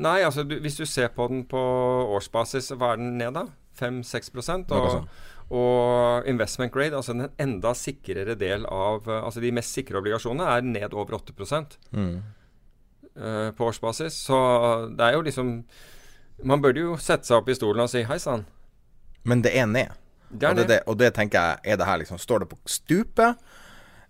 Nei, 0.00 0.20
altså 0.24 0.44
du, 0.46 0.54
hvis 0.62 0.78
du 0.78 0.86
ser 0.88 1.10
på 1.12 1.26
den 1.28 1.42
på 1.50 1.60
årsbasis, 2.16 2.70
hva 2.78 2.94
er 2.94 3.02
den 3.02 3.18
ned 3.20 3.34
da? 3.36 3.48
5-6 3.80 4.30
og, 4.76 5.06
og 5.56 6.28
investment 6.28 6.72
grade, 6.72 6.96
altså 6.96 7.14
den 7.16 7.30
enda 7.40 7.72
sikrere 7.74 8.34
del 8.38 8.66
av 8.68 9.08
Altså 9.08 9.40
de 9.40 9.52
mest 9.54 9.72
sikre 9.72 10.00
obligasjonene 10.00 10.48
er 10.52 10.66
ned 10.66 10.94
over 10.94 11.16
8 11.16 11.32
mm. 11.92 12.10
uh, 13.16 13.50
på 13.56 13.70
årsbasis. 13.70 14.18
Så 14.28 14.36
det 14.96 15.06
er 15.06 15.16
jo 15.16 15.24
liksom 15.26 15.54
Man 16.44 16.62
burde 16.62 16.80
jo 16.80 16.96
sette 16.96 17.28
seg 17.28 17.40
opp 17.40 17.48
i 17.48 17.56
stolen 17.56 17.84
og 17.84 17.90
si 17.92 18.04
hei 18.04 18.18
sann. 18.20 18.46
Men 19.24 19.42
det 19.44 19.56
er 19.56 19.66
ned. 19.66 19.96
Det 20.30 20.46
er 20.46 20.50
og, 20.50 20.56
det, 20.56 20.68
det, 20.68 20.80
og 20.86 20.96
det 20.98 21.10
tenker 21.14 21.40
jeg, 21.40 21.72
er 21.72 21.80
det 21.80 21.88
her 21.88 21.98
liksom 22.00 22.18
Står 22.18 22.44
det 22.44 22.52
på 22.52 22.60
stupet? 22.64 23.40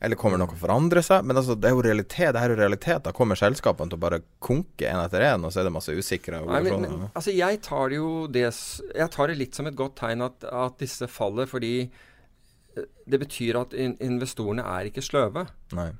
Eller 0.00 0.16
kommer 0.16 0.40
noe 0.40 0.48
å 0.48 0.56
forandre 0.56 1.02
seg? 1.04 1.26
Men 1.28 1.36
altså, 1.36 1.54
det 1.60 1.68
er 1.68 1.74
jo 1.76 1.82
realitet. 1.84 2.32
Det 2.32 2.40
er 2.40 2.54
jo 2.54 2.58
realitet. 2.58 3.02
Da 3.04 3.12
kommer 3.16 3.36
selskapene 3.36 3.92
til 3.92 3.98
å 3.98 4.04
bare 4.06 4.22
konke 4.40 4.88
én 4.88 5.00
etter 5.02 5.26
én, 5.28 5.44
og 5.44 5.52
så 5.52 5.60
er 5.60 5.68
det 5.68 5.74
masse 5.74 5.92
usikre 5.92 6.40
obligasjoner. 6.40 7.10
Altså, 7.10 7.34
jeg 7.36 7.60
tar 7.66 7.90
det 7.92 7.98
jo 7.98 8.12
det 8.32 8.46
Jeg 8.48 9.10
tar 9.12 9.28
det 9.28 9.36
litt 9.42 9.58
som 9.58 9.68
et 9.68 9.76
godt 9.76 9.98
tegn 10.00 10.24
at, 10.24 10.46
at 10.48 10.78
disse 10.80 11.08
faller, 11.12 11.50
fordi 11.50 11.74
eh, 11.84 12.86
det 13.04 13.20
betyr 13.20 13.60
at 13.60 13.76
in 13.76 13.98
investorene 14.00 14.64
er 14.64 14.88
ikke 14.88 15.04
sløve. 15.04 15.44
Nei. 15.76 15.90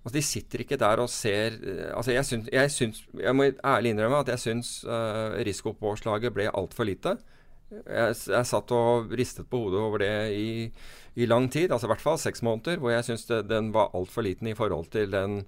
Altså, 0.00 0.14
de 0.16 0.22
sitter 0.24 0.64
ikke 0.64 0.80
der 0.80 1.02
og 1.04 1.12
ser 1.12 1.58
eh, 1.60 1.90
altså 1.92 2.14
jeg, 2.14 2.24
syns, 2.24 2.48
jeg, 2.48 2.72
syns, 2.72 3.02
jeg 3.20 3.36
må 3.36 3.50
ærlig 3.52 3.92
innrømme 3.92 4.22
at 4.24 4.32
jeg 4.32 4.40
syns 4.46 4.72
uh, 4.88 5.36
risikopåslaget 5.44 6.32
ble 6.32 6.48
altfor 6.48 6.88
lite. 6.88 7.18
Jeg, 7.70 8.16
jeg, 8.32 8.46
satt 8.48 8.72
og 8.72 9.12
ristet 9.12 9.52
på 9.52 9.60
hodet 9.66 9.84
over 9.84 10.00
det 10.00 10.14
i 10.32 10.48
i 11.14 11.26
lang 11.26 11.48
tid, 11.50 11.72
altså 11.72 11.88
i 11.88 11.92
hvert 11.94 12.04
fall 12.04 12.18
seks 12.22 12.42
måneder, 12.46 12.78
hvor 12.80 12.94
jeg 12.94 13.06
syns 13.08 13.26
den 13.48 13.72
var 13.74 13.94
altfor 13.96 14.24
liten 14.26 14.50
i 14.50 14.56
forhold 14.56 14.90
til 14.94 15.10
den, 15.12 15.40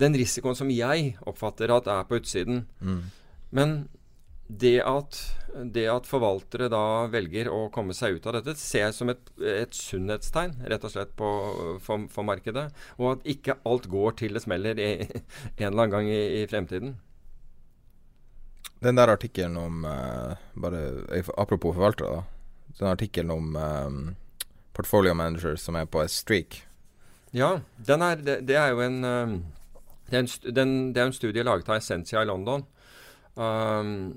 den, 0.00 0.16
risikoen 0.18 0.58
som 0.58 0.72
jeg 0.74 1.14
oppfatter 1.26 1.70
at 1.74 1.90
er 1.90 2.08
på 2.08 2.18
utsiden. 2.18 2.64
Mm. 2.80 3.04
Men 3.54 3.76
det 4.48 4.82
at, 4.84 5.18
det 5.72 5.86
at 5.88 6.08
forvaltere 6.08 6.68
da 6.72 7.06
velger 7.12 7.48
å 7.48 7.68
komme 7.72 7.94
seg 7.96 8.18
ut 8.18 8.26
av 8.28 8.36
dette, 8.36 8.56
ser 8.60 8.88
jeg 8.88 8.96
som 8.96 9.12
et, 9.12 9.30
et 9.40 9.72
sunnhetstegn 9.76 10.58
rett 10.68 10.84
og 10.84 10.92
slett 10.92 11.14
på, 11.16 11.30
for, 11.80 12.04
for, 12.12 12.26
markedet. 12.28 12.66
Og 12.98 13.14
at 13.14 13.30
ikke 13.36 13.56
alt 13.64 13.88
går 13.90 14.18
til 14.20 14.36
det 14.36 14.44
smeller 14.44 14.80
i, 14.82 14.90
en 15.62 15.70
eller 15.70 15.86
annen 15.86 15.94
gang 15.94 16.10
i, 16.12 16.22
i 16.42 16.44
fremtiden. 16.50 16.96
Den 18.84 19.00
der 19.00 19.14
artikkelen 19.14 19.56
om 19.56 19.86
uh, 19.88 20.34
bare 20.60 20.82
Apropos 21.40 21.72
forvaltere, 21.72 22.18
da. 22.18 22.24
Den 22.74 22.90
artikkelen 22.90 23.30
om 23.32 23.56
um, 23.56 24.00
portfolio 24.74 25.14
managers 25.14 25.64
som 25.64 25.78
er 25.78 25.88
på 25.90 26.02
et 26.04 26.12
streak. 26.12 26.60
Ja, 27.34 27.58
er, 27.88 28.20
det, 28.22 28.38
det, 28.46 28.58
er 28.58 28.70
jo 28.74 28.82
en, 28.84 29.00
um, 29.04 29.34
det, 30.10 30.18
er 30.18 30.22
en 30.22 30.54
den, 30.54 30.76
det 30.94 31.02
er 31.02 31.10
en 31.10 31.16
studie 31.16 31.46
laget 31.46 31.70
av 31.70 31.80
Essentia 31.80 32.22
i 32.22 32.28
London. 32.28 32.62
Um, 33.34 34.14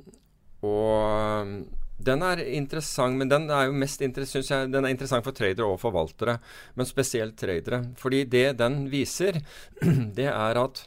og 0.66 1.56
den 1.98 2.22
er 2.26 2.44
interessant, 2.46 3.18
men 3.18 3.32
den 3.32 3.50
er 3.50 3.68
jo 3.68 3.78
mest 3.78 4.04
synes 4.06 4.52
jeg, 4.52 4.70
den 4.70 4.86
er 4.86 4.94
interessant 4.94 5.26
for 5.26 5.34
tradere 5.34 5.66
og 5.66 5.82
forvaltere. 5.82 6.38
Men 6.76 6.86
spesielt 6.86 7.38
tradere. 7.38 7.84
Fordi 7.98 8.24
det 8.26 8.60
den 8.60 8.86
viser, 8.94 9.42
det 10.18 10.30
er 10.30 10.62
at 10.62 10.86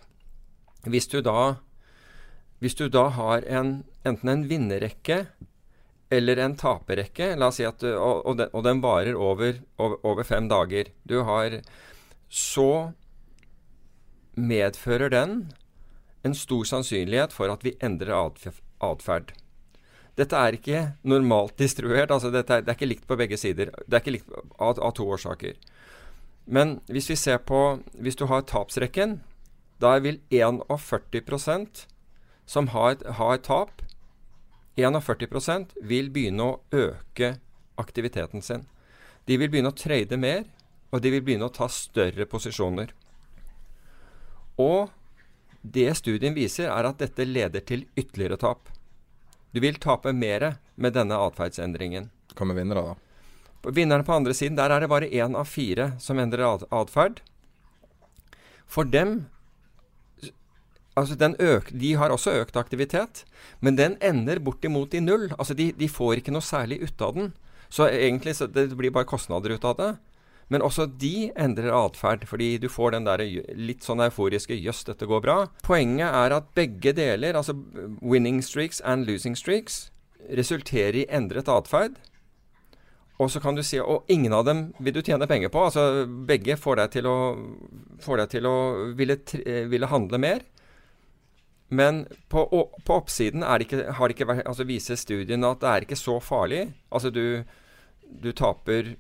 hvis 0.86 1.10
du 1.10 1.20
da 1.20 1.58
hvis 2.60 2.76
du 2.76 2.90
da 2.92 3.06
har 3.16 3.44
en, 3.48 3.80
enten 4.04 4.28
en 4.28 4.42
vinnerrekke 4.48 5.24
eller 6.10 6.40
en 6.42 6.56
taperrekke, 6.58 7.34
la 7.38 7.50
oss 7.50 7.60
si 7.60 7.66
at, 7.66 7.84
og, 7.86 8.24
og, 8.26 8.36
den, 8.40 8.50
og 8.52 8.64
den 8.66 8.82
varer 8.82 9.14
over, 9.14 9.60
over, 9.78 10.00
over, 10.02 10.26
fem 10.26 10.48
dager 10.50 10.90
Du 11.06 11.20
har 11.22 11.60
Så 12.28 12.92
medfører 14.34 15.10
den 15.10 15.52
en 16.26 16.34
stor 16.34 16.64
sannsynlighet 16.64 17.32
for 17.32 17.48
at 17.52 17.62
vi 17.64 17.76
endrer 17.80 18.32
atferd. 18.80 19.32
Dette 20.18 20.36
er 20.36 20.56
ikke 20.56 20.80
normalt 21.02 21.56
distribuert. 21.58 22.10
altså 22.10 22.28
er, 22.28 22.42
Det 22.42 22.68
er 22.68 22.76
ikke 22.76 22.90
likt 22.90 23.06
på 23.06 23.16
begge 23.16 23.36
sider. 23.36 23.70
Det 23.86 23.94
er 23.94 24.02
ikke 24.02 24.18
likt 24.18 24.30
av, 24.58 24.78
av 24.78 24.92
to 24.92 25.06
årsaker. 25.08 25.54
Men 26.46 26.80
hvis 26.86 27.10
vi 27.10 27.16
ser 27.16 27.38
på 27.38 27.80
Hvis 27.94 28.16
du 28.16 28.26
har 28.26 28.42
tapsrekken, 28.42 29.20
da 29.80 29.98
vil 29.98 30.20
41% 30.30 31.86
som 32.46 32.68
har, 32.68 32.96
har 33.06 33.36
tap, 33.36 33.82
41% 34.76 35.74
vil 35.82 36.10
begynne 36.12 36.46
å 36.46 36.60
øke 36.72 37.34
aktiviteten 37.80 38.42
sin. 38.42 38.66
De 39.26 39.36
vil 39.40 39.50
begynne 39.50 39.72
å 39.72 39.76
trade 39.76 40.16
mer, 40.20 40.44
og 40.90 41.02
de 41.02 41.12
vil 41.14 41.24
begynne 41.24 41.48
å 41.48 41.54
ta 41.54 41.68
større 41.70 42.26
posisjoner. 42.26 42.92
Og 44.60 44.90
det 45.62 45.92
studien 45.98 46.34
viser, 46.36 46.70
er 46.72 46.88
at 46.88 47.00
dette 47.02 47.26
leder 47.26 47.64
til 47.66 47.84
ytterligere 47.98 48.40
tap. 48.40 48.70
Du 49.52 49.60
vil 49.60 49.78
tape 49.82 50.12
mer 50.14 50.56
med 50.76 50.94
denne 50.96 51.18
atferdsendringen. 51.20 52.08
Hva 52.34 52.46
med 52.46 52.60
vinnere, 52.60 52.92
da? 52.92 53.70
Vinnerne 53.76 54.06
på 54.06 54.14
andre 54.14 54.32
siden, 54.36 54.56
der 54.56 54.72
er 54.72 54.80
det 54.80 54.88
bare 54.88 55.10
én 55.10 55.36
av 55.36 55.50
fire 55.50 55.92
som 56.00 56.18
endrer 56.22 56.64
atferd. 56.72 57.20
For 58.70 58.88
dem 58.88 59.26
Altså 61.00 61.16
øk, 61.40 61.70
de 61.72 61.94
har 61.96 62.12
også 62.12 62.34
økt 62.42 62.56
aktivitet, 62.60 63.24
men 63.60 63.76
den 63.76 63.96
ender 64.02 64.38
bortimot 64.38 64.94
i 64.94 65.00
null. 65.00 65.30
Altså 65.38 65.54
de, 65.54 65.72
de 65.72 65.88
får 65.88 66.20
ikke 66.20 66.34
noe 66.34 66.44
særlig 66.44 66.82
ut 66.84 67.00
av 67.00 67.14
den. 67.16 67.32
Så 67.70 67.86
egentlig 67.88 68.36
så 68.36 68.46
det 68.50 68.76
blir 68.76 68.92
bare 68.92 69.08
kostnader 69.08 69.54
ut 69.54 69.64
av 69.64 69.76
det. 69.78 69.90
Men 70.50 70.64
også 70.66 70.88
de 70.98 71.30
endrer 71.38 71.70
atferd, 71.70 72.26
fordi 72.26 72.56
du 72.58 72.66
får 72.68 72.96
den 72.96 73.06
der 73.06 73.22
litt 73.54 73.86
sånn 73.86 74.02
euforiske 74.02 74.56
'jøss, 74.58 74.82
dette 74.88 75.06
går 75.06 75.22
bra'. 75.22 75.48
Poenget 75.62 76.10
er 76.10 76.34
at 76.34 76.50
begge 76.58 76.92
deler, 76.92 77.38
altså 77.38 77.54
winning 78.02 78.42
streaks 78.42 78.82
and 78.82 79.06
losing 79.06 79.38
streaks, 79.38 79.92
resulterer 80.26 81.04
i 81.04 81.06
endret 81.06 81.48
atferd. 81.48 82.00
Og 83.20 83.30
så 83.30 83.40
kan 83.40 83.54
du 83.54 83.62
si 83.62 83.78
Og 83.78 84.04
ingen 84.08 84.32
av 84.32 84.44
dem 84.44 84.72
vil 84.80 84.94
du 84.94 85.02
tjene 85.02 85.28
penger 85.28 85.52
på. 85.52 85.64
Altså 85.68 86.06
begge 86.26 86.56
får 86.56 86.76
deg 86.76 86.90
til 86.90 87.06
å, 87.06 87.16
deg 88.00 88.28
til 88.32 88.46
å 88.46 88.56
ville, 88.96 89.18
ville 89.68 89.86
handle 89.86 90.18
mer. 90.18 90.40
Men 91.70 92.02
på, 92.28 92.44
på 92.84 92.94
oppsiden 92.98 93.44
ikke, 93.62 93.84
har 93.94 94.08
det 94.08 94.16
ikke 94.16 94.26
vært, 94.26 94.46
altså 94.50 94.66
viser 94.66 94.98
studien 94.98 95.46
at 95.46 95.60
det 95.62 95.70
er 95.70 95.86
ikke 95.86 95.98
så 95.98 96.16
farlig. 96.22 96.64
Altså 96.90 97.12
du, 97.14 97.44
du 98.02 98.32
taper 98.34 98.96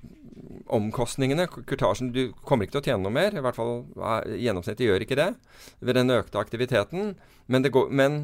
omkostningene, 0.70 1.48
kurtasjen 1.50 2.12
Du 2.14 2.30
kommer 2.46 2.66
ikke 2.66 2.76
til 2.76 2.82
å 2.82 2.86
tjene 2.86 3.02
noe 3.06 3.16
mer. 3.16 3.34
I 3.34 3.42
hvert 3.42 3.58
fall 3.58 3.82
gjennomsnittet 4.38 4.86
gjør 4.86 5.06
ikke 5.06 5.18
det 5.18 5.32
ved 5.80 5.98
den 5.98 6.14
økte 6.14 6.38
aktiviteten. 6.38 7.16
Men 7.50 7.66
det, 7.66 7.74
går, 7.74 7.90
men 7.90 8.22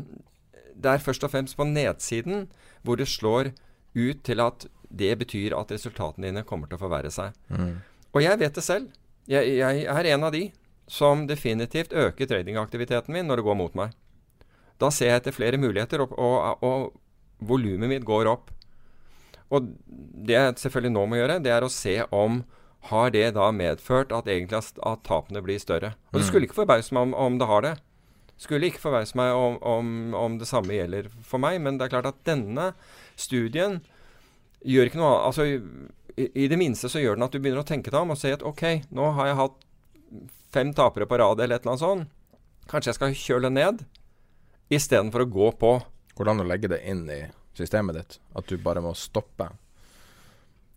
det 0.79 0.95
er 0.95 1.03
først 1.03 1.27
og 1.27 1.35
fremst 1.35 1.59
på 1.59 1.67
nedsiden 1.67 2.47
hvor 2.87 3.01
det 3.01 3.11
slår 3.11 3.51
ut 3.97 4.23
til 4.23 4.45
at 4.45 4.69
det 4.87 5.11
betyr 5.19 5.57
at 5.59 5.73
resultatene 5.75 6.31
dine 6.31 6.47
kommer 6.47 6.71
til 6.71 6.79
å 6.79 6.85
forverre 6.85 7.11
seg. 7.11 7.35
Mm. 7.51 7.81
Og 8.15 8.23
jeg 8.23 8.39
vet 8.39 8.55
det 8.55 8.63
selv. 8.65 8.95
Jeg, 9.27 9.57
jeg 9.59 9.87
er 9.91 10.13
en 10.15 10.27
av 10.29 10.35
de 10.37 10.47
som 10.87 11.27
definitivt 11.27 11.91
øker 11.91 12.31
tradingaktiviteten 12.31 13.11
min 13.11 13.27
når 13.27 13.41
det 13.41 13.47
går 13.49 13.59
mot 13.59 13.79
meg. 13.79 13.97
Da 14.83 14.91
ser 14.93 15.13
jeg 15.13 15.23
etter 15.23 15.35
flere 15.37 15.61
muligheter, 15.61 16.03
og, 16.05 16.13
og, 16.19 16.63
og 16.67 17.49
volumet 17.49 17.91
mitt 17.91 18.07
går 18.07 18.29
opp. 18.31 18.53
Og 19.55 19.73
det 19.87 20.37
jeg 20.37 20.61
selvfølgelig 20.61 20.95
nå 20.97 21.07
må 21.09 21.19
gjøre, 21.21 21.41
det 21.45 21.53
er 21.55 21.65
å 21.65 21.73
se 21.73 22.01
om 22.15 22.43
har 22.91 23.11
det 23.11 23.33
da 23.35 23.49
medført 23.55 24.13
at 24.15 24.29
egentlig 24.31 24.61
at 24.63 25.03
tapene 25.07 25.43
blir 25.43 25.59
større. 25.63 25.95
Og 26.13 26.21
det 26.21 26.27
mm. 26.27 26.29
skulle 26.29 26.49
ikke 26.49 26.61
forbause 26.61 26.95
meg 26.95 27.09
om, 27.09 27.15
om, 27.19 27.39
det 27.41 27.49
har 27.51 27.65
det. 27.65 27.75
Skulle 28.39 28.71
ikke 28.71 28.83
forbause 28.83 29.17
meg 29.19 29.35
om, 29.35 29.57
om, 29.65 29.93
om, 30.15 30.39
det 30.39 30.49
samme 30.51 30.77
gjelder 30.77 31.09
for 31.27 31.43
meg. 31.43 31.59
Men 31.63 31.79
det 31.79 31.87
er 31.87 31.95
klart 31.97 32.11
at 32.13 32.23
denne 32.29 32.73
studien 33.19 33.81
gjør 34.67 34.91
ikke 34.91 35.01
noe 35.01 35.13
annet 35.13 35.27
Altså 35.27 35.47
i, 35.47 36.27
i, 36.27 36.47
det 36.49 36.59
minste 36.59 36.91
så 36.91 37.03
gjør 37.03 37.19
den 37.19 37.27
at 37.27 37.35
du 37.35 37.41
begynner 37.41 37.63
å 37.65 37.69
tenke 37.69 37.93
deg 37.93 38.01
om 38.01 38.15
og 38.15 38.21
si 38.21 38.33
at 38.33 38.45
OK, 38.47 38.65
nå 38.95 39.11
har 39.19 39.31
jeg 39.31 39.41
hatt 39.41 39.59
fem 40.55 40.71
tapere 40.77 41.09
på 41.09 41.19
rad 41.21 41.43
eller 41.43 41.59
et 41.59 41.67
eller 41.67 41.75
annet 41.75 41.85
sånt. 41.85 42.13
Kanskje 42.71 42.93
jeg 42.93 42.99
skal 42.99 43.19
kjøle 43.19 43.51
ned 43.53 43.83
istedenfor 44.73 45.25
å 45.25 45.31
gå 45.31 45.53
på. 45.61 45.73
Hvordan 46.17 46.43
å 46.43 46.49
legge 46.49 46.71
det 46.73 46.83
inn 46.89 47.05
i 47.13 47.23
systemet 47.57 47.99
ditt? 47.99 48.19
At 48.37 48.49
du 48.49 48.57
bare 48.61 48.83
må 48.85 48.95
stoppe? 48.97 49.51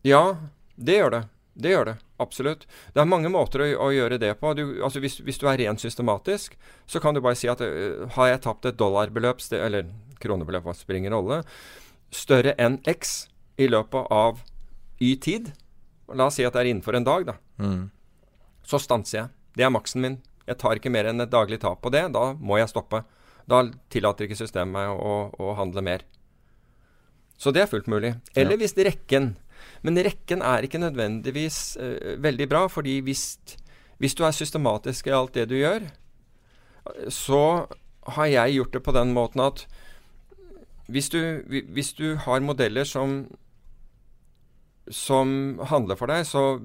Ja, 0.06 0.38
det 0.76 1.00
gjør 1.00 1.16
det. 1.16 1.24
Det 1.60 1.74
gjør 1.74 1.90
det. 1.92 1.96
Absolutt. 2.24 2.68
Det 2.94 3.02
er 3.02 3.10
mange 3.10 3.32
måter 3.32 3.64
å, 3.64 3.70
å 3.88 3.90
gjøre 3.92 4.20
det 4.22 4.32
på. 4.40 4.54
Du, 4.56 4.64
altså 4.86 5.02
hvis, 5.04 5.20
hvis, 5.26 5.40
du 5.42 5.48
er 5.52 5.60
rent 5.60 5.82
systematisk, 5.84 6.56
så 6.88 7.02
kan 7.04 7.16
du 7.16 7.24
bare 7.24 7.40
si 7.40 7.50
at 7.52 7.64
uh, 7.64 8.06
har 8.16 8.34
jeg 8.34 8.44
tapt 8.46 8.70
et 8.70 8.80
dollarbeløp, 8.80 9.44
eller 9.60 9.90
kronebeløp, 10.24 10.68
hva 10.68 10.76
spiller 10.76 11.04
ingen 11.04 11.16
rolle, 11.16 11.42
større 12.16 12.56
enn 12.60 12.80
X 12.88 13.28
i 13.60 13.68
løpet 13.68 14.08
av 14.12 14.40
Y 15.00 15.16
tid 15.22 15.52
La 16.16 16.26
oss 16.26 16.40
si 16.40 16.46
at 16.48 16.56
det 16.56 16.64
er 16.64 16.72
innenfor 16.72 16.96
en 16.98 17.06
dag, 17.06 17.26
da. 17.28 17.36
Mm. 17.62 17.90
Så 18.66 18.80
stanser 18.82 19.18
jeg. 19.18 19.30
Det 19.54 19.66
er 19.66 19.74
maksen 19.74 20.02
min. 20.02 20.16
Jeg 20.48 20.58
tar 20.58 20.80
ikke 20.80 20.90
mer 20.90 21.06
enn 21.06 21.22
et 21.22 21.30
daglig 21.30 21.60
tap 21.62 21.84
på 21.84 21.92
det. 21.94 22.08
Da 22.16 22.32
må 22.34 22.58
jeg 22.58 22.72
stoppe. 22.72 23.04
Da 23.50 23.64
tillater 23.92 24.28
ikke 24.28 24.38
systemet 24.40 24.92
å, 24.94 25.14
å, 25.34 25.54
handle 25.58 25.84
mer. 25.86 26.06
Så 27.40 27.54
det 27.56 27.64
er 27.64 27.72
fullt 27.72 27.90
mulig. 27.90 28.14
Eller 28.36 28.58
ja. 28.58 28.62
hvis 28.62 28.76
rekken 28.78 29.34
Men 29.84 30.00
rekken 30.04 30.44
er 30.44 30.64
ikke 30.64 30.80
nødvendigvis 30.80 31.78
uh, 31.80 32.16
veldig 32.22 32.48
bra, 32.52 32.68
fordi 32.72 33.00
hvis, 33.04 33.40
hvis, 34.00 34.16
du 34.16 34.24
er 34.28 34.36
systematisk 34.36 35.08
i 35.08 35.16
alt 35.16 35.36
det 35.36 35.50
du 35.52 35.58
gjør, 35.58 35.88
så 37.12 37.68
har 38.16 38.30
jeg 38.32 38.56
gjort 38.58 38.74
det 38.76 38.84
på 38.84 38.96
den 38.96 39.12
måten 39.16 39.44
at 39.44 39.66
hvis 40.90 41.12
du, 41.14 41.20
hvis 41.48 41.92
du 41.94 42.16
har 42.24 42.42
modeller 42.42 42.88
som 42.88 43.28
som 44.90 45.60
handler 45.70 45.98
for 46.00 46.10
deg, 46.10 46.26
så 46.26 46.60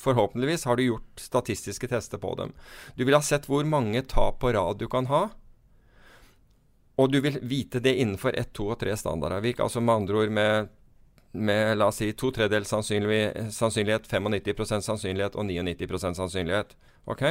forhåpentligvis 0.00 0.64
har 0.64 0.78
du 0.78 0.86
gjort 0.86 1.20
statistiske 1.20 1.88
tester 1.90 2.20
på 2.20 2.32
dem. 2.38 2.54
Du 2.96 3.04
vil 3.04 3.16
ha 3.16 3.22
sett 3.24 3.48
hvor 3.50 3.66
mange 3.68 4.02
tap 4.08 4.40
på 4.40 4.52
rad 4.56 4.80
du 4.80 4.88
kan 4.88 5.10
ha. 5.12 5.28
Og 7.00 7.08
du 7.12 7.20
vil 7.24 7.38
vite 7.48 7.80
det 7.80 7.94
innenfor 8.02 8.36
ett, 8.36 8.52
to 8.56 8.68
og 8.74 8.80
tre 8.82 8.92
standardavvik. 8.98 9.62
Altså 9.64 9.80
med 9.80 10.02
andre 10.02 10.22
ord 10.22 10.32
med, 10.36 10.72
med 11.32 11.78
la 11.80 11.88
oss 11.88 12.00
si 12.02 12.10
to 12.12 12.28
tredjedels 12.36 12.68
sannsynlighet, 12.68 14.10
95% 14.10 14.84
sannsynlighet 14.84 15.38
og 15.38 15.48
99% 15.48 16.20
sannsynlighet. 16.20 16.74
Ok? 17.08 17.24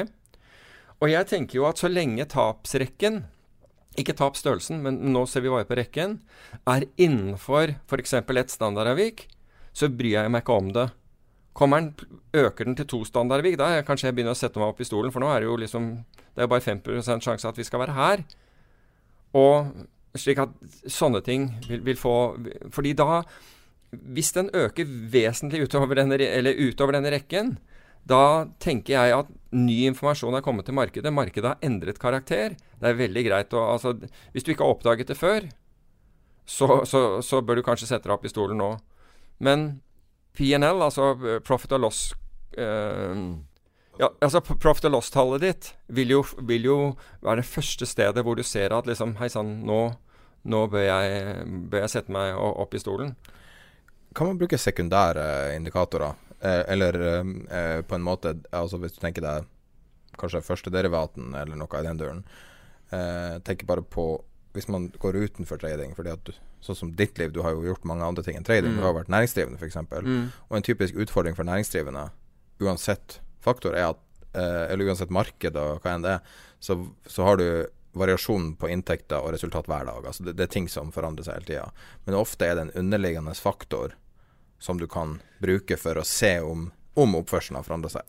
Og 0.99 1.11
jeg 1.11 1.28
tenker 1.30 1.59
jo 1.59 1.67
at 1.70 1.80
så 1.80 1.91
lenge 1.91 2.26
tapsrekken, 2.28 3.22
ikke 3.99 4.15
tapsstørrelsen, 4.17 4.82
men 4.84 4.97
nå 5.13 5.26
ser 5.28 5.43
vi 5.45 5.51
bare 5.51 5.67
på 5.67 5.78
rekken, 5.80 6.17
er 6.67 6.88
innenfor 6.99 7.76
f.eks. 7.86 8.17
et 8.20 8.55
standardavvik, 8.55 9.28
så 9.76 9.91
bryr 9.91 10.17
jeg 10.17 10.34
meg 10.34 10.43
ikke 10.43 10.57
om 10.59 10.74
det. 10.76 10.89
Kommer 11.55 11.82
den, 11.84 12.20
øker 12.34 12.67
den 12.67 12.78
til 12.80 12.88
to 12.89 13.03
standardavvik, 13.07 13.57
da 13.59 13.84
kanskje 13.86 14.09
jeg 14.09 14.17
begynner 14.17 14.36
å 14.36 14.39
sette 14.39 14.61
meg 14.61 14.72
opp 14.72 14.82
i 14.82 14.88
stolen, 14.88 15.13
for 15.13 15.24
nå 15.24 15.32
er 15.32 15.43
det 15.43 15.49
jo 15.49 15.59
liksom 15.59 15.91
Det 16.30 16.45
er 16.45 16.47
jo 16.47 16.51
bare 16.53 16.63
5% 16.63 17.26
sjanse 17.26 17.49
at 17.49 17.57
vi 17.57 17.65
skal 17.67 17.82
være 17.82 17.95
her. 17.97 18.22
Og 19.38 19.69
slik 20.17 20.41
at 20.41 20.53
sånne 20.89 21.21
ting 21.25 21.51
vil, 21.67 21.84
vil 21.86 21.97
få 21.99 22.13
Fordi 22.73 22.95
da 22.97 23.21
Hvis 23.91 24.34
den 24.34 24.49
øker 24.53 24.89
vesentlig 24.89 25.63
utover 25.67 25.97
denne, 25.97 26.17
utover 26.17 26.97
denne 26.97 27.11
rekken, 27.13 27.57
da 28.09 28.45
tenker 28.61 28.93
jeg 28.93 29.15
at 29.15 29.32
ny 29.53 29.88
informasjon 29.89 30.38
er 30.38 30.43
kommet 30.45 30.65
til 30.65 30.77
markedet. 30.77 31.13
Markedet 31.13 31.49
har 31.49 31.65
endret 31.65 31.99
karakter. 32.01 32.53
Det 32.53 32.86
er 32.86 32.99
veldig 32.99 33.23
greit 33.25 33.53
å 33.57 33.63
altså, 33.73 33.95
Hvis 34.34 34.45
du 34.45 34.53
ikke 34.53 34.65
har 34.65 34.75
oppdaget 34.75 35.09
det 35.09 35.17
før, 35.17 35.49
så, 36.45 36.84
så, 36.86 37.01
så 37.25 37.41
bør 37.41 37.59
du 37.59 37.65
kanskje 37.65 37.89
sette 37.89 38.07
deg 38.07 38.15
opp 38.15 38.25
i 38.25 38.32
stolen 38.32 38.57
nå. 38.61 38.71
Men 39.45 39.82
PNL, 40.38 40.82
altså 40.86 41.11
eh, 41.17 41.41
profit 41.45 41.73
and 41.77 41.86
loss 41.86 42.01
eh, 42.57 43.25
ja, 44.00 44.08
altså 44.24 44.39
Profit 44.41 44.88
and 44.88 44.95
loss-tallet 44.95 45.43
ditt 45.43 45.74
vil 45.91 46.14
jo, 46.14 46.22
vil 46.47 46.68
jo, 46.70 46.78
være 47.26 47.41
det 47.41 47.50
første 47.50 47.88
stedet 47.89 48.24
hvor 48.24 48.39
du 48.39 48.45
ser 48.47 48.72
at 48.76 48.88
liksom 48.88 49.18
Hei 49.20 49.28
sann, 49.32 49.58
nå, 49.68 49.82
nå 50.47 50.62
bør, 50.72 50.86
jeg, 50.88 51.43
bør, 51.68 51.84
jeg, 51.84 51.93
sette 51.97 52.16
meg 52.16 52.38
opp 52.39 52.74
i 52.76 52.82
stolen. 52.82 53.14
Kan 54.16 54.32
man 54.32 54.39
bruke 54.39 54.58
sekundære 54.58 55.56
indikatorer? 55.58 56.16
Eh, 56.39 56.64
eller 56.72 57.00
eh, 57.04 57.82
på 57.84 57.97
en 57.97 58.06
måte 58.06 58.32
altså 58.56 58.78
Hvis 58.80 58.93
du 58.95 59.02
tenker 59.04 59.26
deg 59.26 59.47
kanskje 60.20 60.39
førstederivaten 60.43 61.34
eller 61.36 61.60
noe 61.60 61.80
i 61.80 61.86
den 61.86 62.00
døren. 62.00 62.24
Eh, 62.95 63.38
tenker 63.43 63.68
bare 63.68 63.84
på 63.84 64.12
hvis 64.56 64.68
man 64.72 64.89
går 65.00 65.16
utenfor 65.16 65.60
trading. 65.62 65.93
fordi 65.95 66.16
at 66.16 66.24
du, 66.28 66.34
Sånn 66.60 66.76
som 66.76 66.89
ditt 66.91 67.16
liv, 67.16 67.32
du 67.32 67.39
har 67.39 67.54
jo 67.56 67.64
gjort 67.64 67.86
mange 67.88 68.04
andre 68.04 68.24
ting 68.24 68.36
enn 68.36 68.43
trading. 68.43 68.74
Mm. 68.74 68.80
Du 68.82 68.84
har 68.84 68.95
vært 68.97 69.12
næringsdrivende, 69.12 69.56
f.eks. 69.62 69.78
Mm. 70.04 70.26
Og 70.50 70.58
en 70.58 70.66
typisk 70.66 70.97
utfordring 71.00 71.38
for 71.38 71.47
næringsdrivende, 71.47 72.10
uansett 72.60 73.22
faktor 73.44 73.76
er 73.76 73.92
at 73.92 74.00
eh, 74.34 74.72
Eller 74.72 74.90
uansett 74.90 75.12
marked 75.14 75.58
og 75.58 75.84
hva 75.84 75.96
enn 75.96 76.06
det 76.06 76.16
er, 76.18 76.38
så, 76.60 76.78
så 77.08 77.28
har 77.28 77.40
du 77.40 77.48
variasjon 77.98 78.54
på 78.60 78.70
inntekter 78.70 79.24
og 79.24 79.34
resultat 79.34 79.68
hver 79.70 79.88
dag. 79.88 80.06
Altså 80.06 80.24
det, 80.24 80.36
det, 80.38 80.46
er 80.46 80.54
ting 80.54 80.70
som 80.70 80.92
forandrer 80.94 81.26
seg 81.26 81.40
hele 81.40 81.50
tida. 81.50 81.66
Men 82.06 82.20
ofte 82.20 82.46
er 82.48 82.58
det 82.58 82.68
en 82.68 82.76
underliggende 82.84 83.34
faktor 83.38 83.96
som 84.60 84.80
du 84.80 84.88
kan 84.92 85.18
bruke 85.40 85.78
for 85.80 85.98
å 85.98 86.06
se 86.06 86.38
om, 86.44 86.70
om 87.00 87.20
oppførselen 87.20 87.60
har 87.60 87.68
forandra 87.68 87.92
seg. 87.98 88.08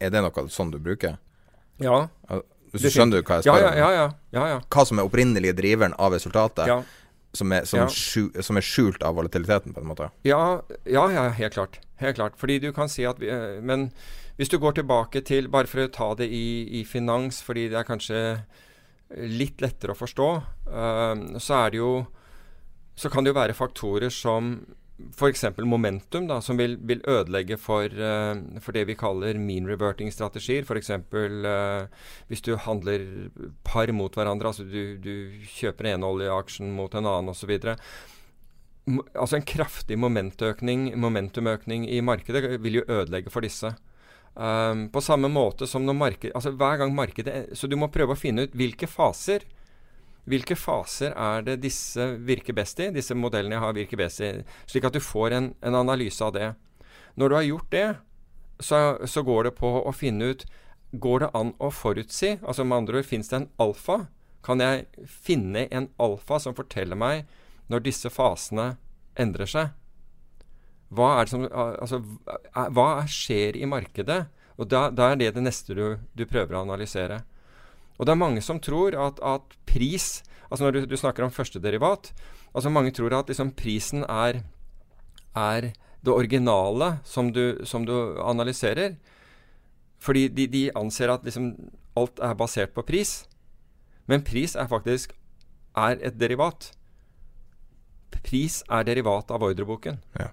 Er 0.00 0.12
det 0.12 0.22
noe 0.24 0.46
sånn 0.52 0.72
du 0.72 0.78
bruker? 0.82 1.18
Ja. 1.82 2.06
Du 2.72 2.88
skjønner 2.90 3.24
hva 3.24 3.40
jeg 3.40 3.48
spør 3.48 3.66
om? 3.66 3.78
Ja, 3.78 3.88
ja, 3.92 4.06
ja, 4.32 4.46
ja, 4.52 4.60
Hva 4.72 4.84
som 4.88 5.00
er 5.00 5.08
opprinnelige 5.08 5.56
driveren 5.58 5.96
av 6.00 6.16
resultatet? 6.16 6.92
Som 7.36 7.52
er, 7.52 7.66
som, 7.68 7.82
skjul, 7.92 8.30
som, 8.40 8.56
er, 8.56 8.64
skjult 8.64 9.02
av 9.04 9.18
volatiliteten, 9.18 9.74
på 9.76 9.82
en 9.82 9.88
måte? 9.90 10.08
Ja, 10.24 10.62
ja, 10.88 11.08
helt 11.36 11.56
klart. 11.56 11.80
Helt 12.00 12.16
klart. 12.16 12.38
Fordi 12.40 12.56
du 12.62 12.70
kan 12.76 12.88
si 12.88 13.04
at 13.08 13.20
vi, 13.20 13.28
eh, 13.28 13.60
Men 13.60 13.90
hvis 14.36 14.52
du 14.52 14.58
går 14.60 14.78
tilbake 14.78 15.22
til 15.24 15.48
Bare 15.52 15.68
for 15.70 15.84
å 15.84 15.92
ta 15.92 16.10
det 16.18 16.28
i, 16.28 16.80
i 16.80 16.84
finans, 16.88 17.40
fordi 17.44 17.68
det 17.72 17.80
er 17.80 17.88
kanskje 17.88 18.22
litt 19.16 19.62
lettere 19.62 19.94
å 19.94 19.98
forstå, 19.98 20.30
uh, 20.66 21.38
så 21.38 21.60
er 21.60 21.70
det 21.72 21.78
jo 21.78 21.92
Så 22.96 23.10
kan 23.12 23.24
det 23.24 23.30
jo 23.30 23.38
være 23.38 23.54
faktorer 23.54 24.10
som 24.10 24.58
f.eks. 24.96 25.44
momentum, 25.60 26.24
da, 26.24 26.38
som 26.40 26.56
vil, 26.56 26.78
vil 26.88 27.02
ødelegge 27.04 27.58
for, 27.60 27.84
uh, 27.92 28.32
for, 28.64 28.72
det 28.72 28.86
vi 28.88 28.96
kaller 28.96 29.36
mean 29.36 29.68
reverting-strategier. 29.68 30.64
F.eks. 30.64 30.90
Uh, 31.12 31.84
hvis 32.30 32.40
du 32.40 32.54
handler 32.56 33.04
par 33.64 33.92
mot 33.92 34.14
hverandre, 34.16 34.48
altså 34.48 34.64
du, 34.64 34.96
du 34.96 35.44
kjøper 35.58 35.92
en 35.92 36.06
oljeaksjen 36.08 36.72
mot 36.72 36.94
en 36.96 37.10
annen 37.12 37.34
osv. 37.34 37.52
Altså 39.12 39.36
En 39.36 39.44
kraftig 39.44 40.00
momentumøkning 40.00 41.84
i 41.90 42.00
markedet 42.00 42.56
vil 42.64 42.80
jo 42.80 42.88
ødelegge 42.88 43.34
for 43.34 43.44
disse. 43.44 43.74
Um, 44.36 44.88
på 44.92 45.00
samme 45.00 45.30
måte 45.32 45.64
som 45.64 45.86
når 45.86 45.96
marked, 45.96 46.32
altså 46.36 46.50
hver 46.52 46.76
gang 46.76 46.90
markedet 46.92 47.54
Så 47.56 47.70
du 47.72 47.72
må 47.80 47.86
prøve 47.88 48.12
å 48.12 48.18
finne 48.20 48.44
ut 48.44 48.52
hvilke 48.52 48.84
faser 48.84 49.46
hvilke 50.26 50.56
faser 50.58 51.14
er 51.14 51.44
det 51.46 51.60
disse 51.62 52.02
virker 52.26 52.56
best 52.56 52.80
i, 52.82 52.90
disse 52.94 53.14
modellene 53.14 53.56
jeg 53.56 53.62
har 53.62 53.76
virker 53.76 54.00
best 54.00 54.22
i, 54.26 54.32
slik 54.66 54.88
at 54.88 54.96
du 54.96 55.02
får 55.02 55.36
en, 55.36 55.48
en 55.62 55.78
analyse 55.78 56.22
av 56.24 56.34
det. 56.34 56.48
Når 57.14 57.30
du 57.30 57.36
har 57.36 57.46
gjort 57.46 57.70
det, 57.72 57.86
så, 58.58 58.80
så, 59.06 59.22
går 59.22 59.46
det 59.46 59.54
på 59.60 59.70
å 59.84 59.92
finne 59.94 60.32
ut 60.32 60.46
Går 60.96 61.20
det 61.20 61.28
an 61.36 61.50
å 61.60 61.68
forutsi? 61.74 62.36
Altså 62.46 62.64
med 62.64 62.78
andre 62.78 63.00
ord, 63.00 63.08
fins 63.08 63.28
det 63.28 63.36
en 63.36 63.48
alfa? 63.60 64.06
Kan 64.46 64.62
jeg 64.62 64.86
finne 65.10 65.66
en 65.74 65.88
alfa 66.00 66.38
som 66.40 66.54
forteller 66.56 66.96
meg 66.96 67.26
når 67.68 67.82
disse 67.84 68.08
fasene 68.14 68.76
endrer 69.18 69.50
seg? 69.50 69.74
Hva, 70.94 71.16
er 71.18 71.26
det 71.26 71.32
som, 71.32 71.46
altså, 71.50 72.00
hva 72.76 72.90
skjer 73.10 73.58
i 73.58 73.66
markedet? 73.66 74.26
Og 74.56 74.68
da, 74.70 74.86
da, 74.94 75.10
er 75.10 75.20
det 75.20 75.32
det 75.36 75.42
neste 75.44 75.74
du, 75.76 75.86
du, 76.16 76.24
prøver 76.28 76.56
å 76.56 76.62
analysere. 76.62 77.20
Og 77.98 78.06
det 78.06 78.14
er 78.14 78.20
mange 78.20 78.42
som 78.44 78.60
tror 78.62 78.96
at, 78.98 79.20
at 79.24 79.56
pris 79.68 80.22
Altså 80.46 80.62
når 80.62 80.74
du, 80.76 80.78
du, 80.92 80.96
snakker 81.00 81.24
om 81.24 81.32
førstederivat 81.32 82.12
altså 82.54 82.70
Mange 82.70 82.92
tror 82.94 83.16
at 83.16 83.26
liksom, 83.26 83.50
prisen 83.58 84.04
er, 84.04 84.44
er, 85.34 85.72
det 86.06 86.12
originale 86.12 87.00
som 87.04 87.32
du, 87.34 87.58
som 87.66 87.82
du 87.82 87.92
analyserer. 88.22 88.94
Fordi 89.98 90.28
de, 90.28 90.46
de 90.46 90.62
anser 90.78 91.10
at 91.10 91.24
liksom, 91.26 91.50
alt 91.98 92.20
er 92.22 92.36
basert 92.38 92.76
på 92.76 92.84
pris. 92.86 93.24
Men 94.06 94.22
pris 94.22 94.54
er 94.54 94.70
faktisk 94.70 95.16
er 95.76 95.98
et 96.00 96.20
derivat. 96.20 96.70
Pris 98.22 98.62
er 98.70 98.86
derivat 98.86 99.34
av 99.34 99.42
ordreboken. 99.42 99.98
Ja. 100.14 100.30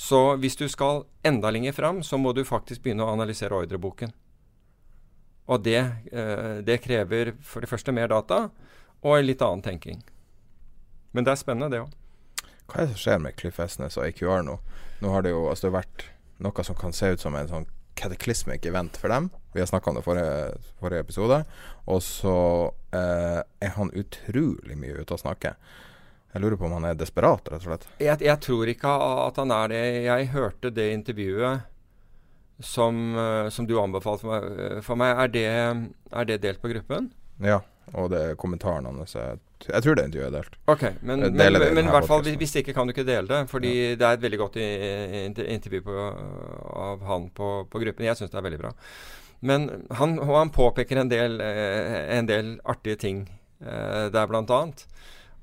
Så 0.00 0.18
hvis 0.40 0.56
du 0.56 0.64
skal 0.72 1.02
enda 1.26 1.50
lenger 1.52 1.74
fram, 1.76 2.02
så 2.02 2.16
må 2.16 2.32
du 2.32 2.40
faktisk 2.48 2.80
begynne 2.84 3.04
å 3.04 3.12
analysere 3.12 3.58
ordreboken. 3.58 4.14
Og 5.50 5.60
det, 5.66 5.80
eh, 6.12 6.60
det, 6.64 6.78
krever 6.80 7.34
for 7.44 7.60
det 7.60 7.68
første 7.68 7.92
mer 7.92 8.08
data 8.08 8.46
og 9.02 9.16
en 9.18 9.26
litt 9.26 9.42
annen 9.44 9.60
tenking. 9.66 10.00
Men 11.12 11.26
det 11.26 11.34
er 11.34 11.42
spennende, 11.42 11.68
det 11.74 11.82
òg. 11.82 11.92
Hva 12.70 12.80
er 12.80 12.86
det 12.86 12.94
som 12.94 13.02
skjer 13.02 13.20
med 13.26 13.36
Cliff 13.36 13.60
Esnes 13.60 13.98
og 13.98 14.06
AQR 14.06 14.46
nå? 14.46 14.56
Nå 15.02 15.12
har 15.12 15.26
det 15.26 15.34
jo 15.34 15.44
altså 15.50 15.68
det 15.68 15.76
vært 15.76 16.06
noe 16.40 16.64
som 16.64 16.78
kan 16.78 16.96
se 16.96 17.12
ut 17.12 17.20
som 17.20 17.36
en 17.36 17.50
sånn 17.50 17.68
cataclysmic 18.00 18.64
event 18.70 18.96
for 18.96 19.12
dem. 19.12 19.28
Vi 19.52 19.60
har 19.60 19.68
snakka 19.68 19.90
om 19.90 19.98
det 19.98 20.06
forrige, 20.06 20.56
forrige 20.80 21.04
episode. 21.04 21.42
Og 21.92 22.00
så 22.06 22.38
eh, 22.96 23.42
er 23.42 23.76
han 23.76 23.92
utrolig 23.92 24.78
mye 24.80 25.02
ute 25.02 25.18
å 25.18 25.20
snakker. 25.20 25.58
Jeg 26.30 26.44
lurer 26.44 26.58
på 26.60 26.68
om 26.68 26.76
han 26.78 26.86
er 26.90 26.98
desperat, 26.98 27.48
rett 27.50 27.64
og 27.64 27.66
slett. 27.66 27.88
Jeg, 27.98 28.20
jeg, 28.22 28.38
tror 28.44 28.70
ikke 28.70 28.92
at 29.26 29.40
han 29.42 29.50
er 29.54 29.72
det. 29.72 29.82
Jeg 30.06 30.30
hørte 30.34 30.70
det 30.74 30.86
intervjuet 30.94 31.66
som, 32.62 33.02
eh, 33.18 33.48
som 33.50 33.66
du 33.66 33.74
anbefalte 33.80 34.22
for 34.22 34.30
meg. 34.30 34.80
For 34.86 35.00
meg. 35.00 35.14
Er 35.24 35.34
det, 35.34 35.46
er 36.12 36.30
det, 36.30 36.40
delt 36.44 36.62
på 36.62 36.70
gruppen? 36.70 37.10
Ja, 37.42 37.60
og 37.96 38.12
det 38.12 38.20
er 38.22 38.38
kommentaren 38.38 38.86
hans. 38.86 39.16
Jeg, 39.18 39.40
jeg 39.66 39.82
tror 39.82 39.98
det 39.98 40.06
intervjuet 40.06 40.30
er 40.30 40.36
delt. 40.38 40.58
Ok, 40.70 40.84
Men, 41.00 41.26
men, 41.34 41.58
men 41.74 41.86
i 41.88 41.94
hvert 41.96 42.06
fall, 42.06 42.22
hvis 42.22 42.58
ikke 42.62 42.76
kan 42.76 42.86
du 42.86 42.94
ikke 42.94 43.08
dele 43.08 43.26
det. 43.26 43.40
Fordi 43.50 43.72
ja. 43.74 43.94
det 43.98 44.06
er 44.06 44.18
et 44.18 44.26
veldig 44.26 44.42
godt 44.44 44.60
intervju 44.60 45.82
på, 45.88 46.10
av 46.90 47.08
han 47.10 47.30
på, 47.34 47.54
på 47.72 47.82
gruppen. 47.82 48.06
Jeg 48.06 48.20
syns 48.20 48.30
det 48.30 48.38
er 48.38 48.46
veldig 48.46 48.62
bra. 48.62 48.76
Men 49.40 49.86
han, 49.90 50.18
han 50.18 50.50
påpeker 50.52 51.00
en 51.00 51.08
del, 51.08 51.40
eh, 51.40 52.18
en 52.18 52.28
del 52.28 52.58
artige 52.68 53.00
ting 53.00 53.22
eh, 53.64 54.06
der, 54.12 54.26
blant 54.28 54.52
annet. 54.52 54.84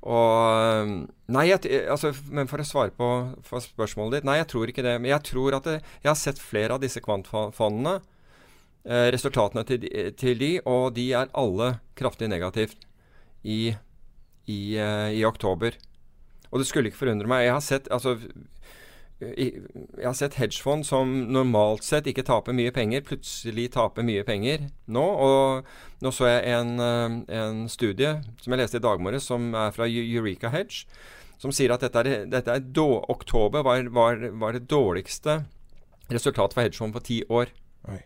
Og 0.06 1.08
Nei, 1.28 1.44
jeg, 1.50 1.60
altså, 1.90 2.12
men 2.32 2.48
for 2.48 2.62
å 2.62 2.64
svare 2.64 2.94
på 2.94 3.60
spørsmålet 3.60 4.20
ditt 4.20 4.28
Nei, 4.28 4.38
jeg 4.38 4.48
tror 4.52 4.70
ikke 4.70 4.84
det. 4.86 4.94
Men 5.00 5.10
jeg 5.10 5.26
tror 5.28 5.58
at 5.58 5.66
det, 5.68 5.80
jeg 6.04 6.10
har 6.10 6.20
sett 6.20 6.40
flere 6.40 6.76
av 6.76 6.84
disse 6.84 7.02
kvantfondene. 7.04 7.98
Eh, 8.88 9.08
resultatene 9.12 9.66
til 9.68 9.82
de, 9.82 9.90
til 10.16 10.38
de, 10.40 10.52
og 10.64 10.94
de 10.96 11.10
er 11.18 11.32
alle 11.36 11.74
kraftig 11.98 12.30
negativt 12.30 12.86
i, 13.44 13.74
i, 14.48 14.60
eh, 14.80 15.10
i 15.18 15.24
oktober. 15.28 15.76
Og 16.48 16.62
det 16.62 16.68
skulle 16.70 16.88
ikke 16.88 17.02
forundre 17.02 17.28
meg. 17.28 17.44
Jeg 17.44 17.56
har 17.58 17.66
sett 17.66 17.90
altså, 17.92 18.14
jeg 19.18 20.04
har 20.04 20.14
sett 20.14 20.36
hedgefond 20.38 20.86
som 20.86 21.10
normalt 21.34 21.82
sett 21.82 22.06
ikke 22.06 22.22
taper 22.26 22.54
mye 22.54 22.70
penger, 22.74 23.02
plutselig 23.06 23.72
taper 23.74 24.06
mye 24.06 24.22
penger 24.26 24.68
nå. 24.86 25.04
Og 25.04 26.04
nå 26.04 26.12
så 26.14 26.28
jeg 26.30 26.52
en, 26.54 26.78
eh, 26.78 27.16
en 27.40 27.64
studie 27.68 28.20
som 28.38 28.54
jeg 28.54 28.62
leste 28.62 28.78
i 28.78 28.84
dag 28.84 29.02
morges, 29.02 29.26
som 29.26 29.50
er 29.58 29.74
fra 29.74 29.88
Eureka 29.90 30.52
Hedge, 30.54 30.86
som 31.38 31.54
sier 31.54 31.74
at 31.74 31.82
dette 31.82 32.04
er, 32.04 32.26
dette 32.30 32.54
er 32.54 32.62
då, 32.62 32.86
oktober 33.10 33.66
var, 33.66 33.82
var, 33.90 34.22
var, 34.38 34.54
det 34.54 34.70
dårligste 34.70 35.44
resultatet 36.12 36.54
for 36.54 36.62
hedgefond 36.62 36.94
på 36.94 37.04
ti 37.10 37.18
år. 37.26 37.50
Oi. 37.90 37.98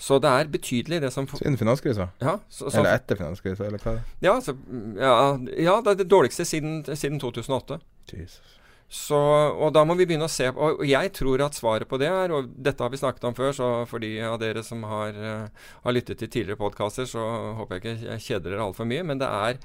Så 0.00 0.18
det 0.18 0.32
er 0.32 0.48
betydelig, 0.50 1.02
det 1.04 1.12
som 1.12 1.28
Siden 1.28 1.60
finanskrisa? 1.60 2.08
Ja, 2.20 2.38
eller 2.72 2.90
etter 2.96 3.20
finanskrisa, 3.20 3.68
eller 3.68 3.84
hva? 3.84 3.98
Ja, 4.24 4.40
så, 4.42 4.56
ja, 4.96 5.14
ja, 5.60 5.78
det 5.84 5.92
er 5.92 6.02
det 6.02 6.10
dårligste 6.10 6.44
siden, 6.48 6.82
siden 6.96 7.20
2008. 7.20 7.78
Jesus. 8.10 8.58
Så, 8.88 9.16
og 9.16 9.72
da 9.74 9.82
må 9.86 9.96
vi 9.98 10.04
begynne 10.06 10.28
å 10.28 10.30
se 10.30 10.50
Og 10.52 10.84
jeg 10.86 11.10
tror 11.16 11.42
at 11.42 11.56
svaret 11.56 11.88
på 11.88 11.98
det 11.98 12.10
er, 12.10 12.30
og 12.34 12.50
dette 12.52 12.84
har 12.84 12.92
vi 12.92 13.00
snakket 13.00 13.24
om 13.26 13.36
før, 13.36 13.50
så 13.56 13.70
for 13.90 14.02
de 14.04 14.12
av 14.22 14.36
dere 14.42 14.62
som 14.66 14.84
har, 14.86 15.16
uh, 15.16 15.72
har 15.86 15.96
lyttet 15.96 16.20
til 16.20 16.30
tidligere 16.30 16.60
podkaster, 16.60 17.08
så 17.08 17.24
håper 17.58 17.80
jeg 17.80 17.82
ikke 17.82 18.12
jeg 18.12 18.24
kjeder 18.28 18.54
dere 18.54 18.68
altfor 18.68 18.88
mye, 18.88 19.06
men 19.08 19.22
det 19.22 19.30
er, 19.30 19.58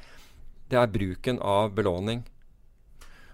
det 0.71 0.79
er, 0.79 0.93
bruken 0.95 1.41
av 1.45 1.75
belåning. 1.77 2.23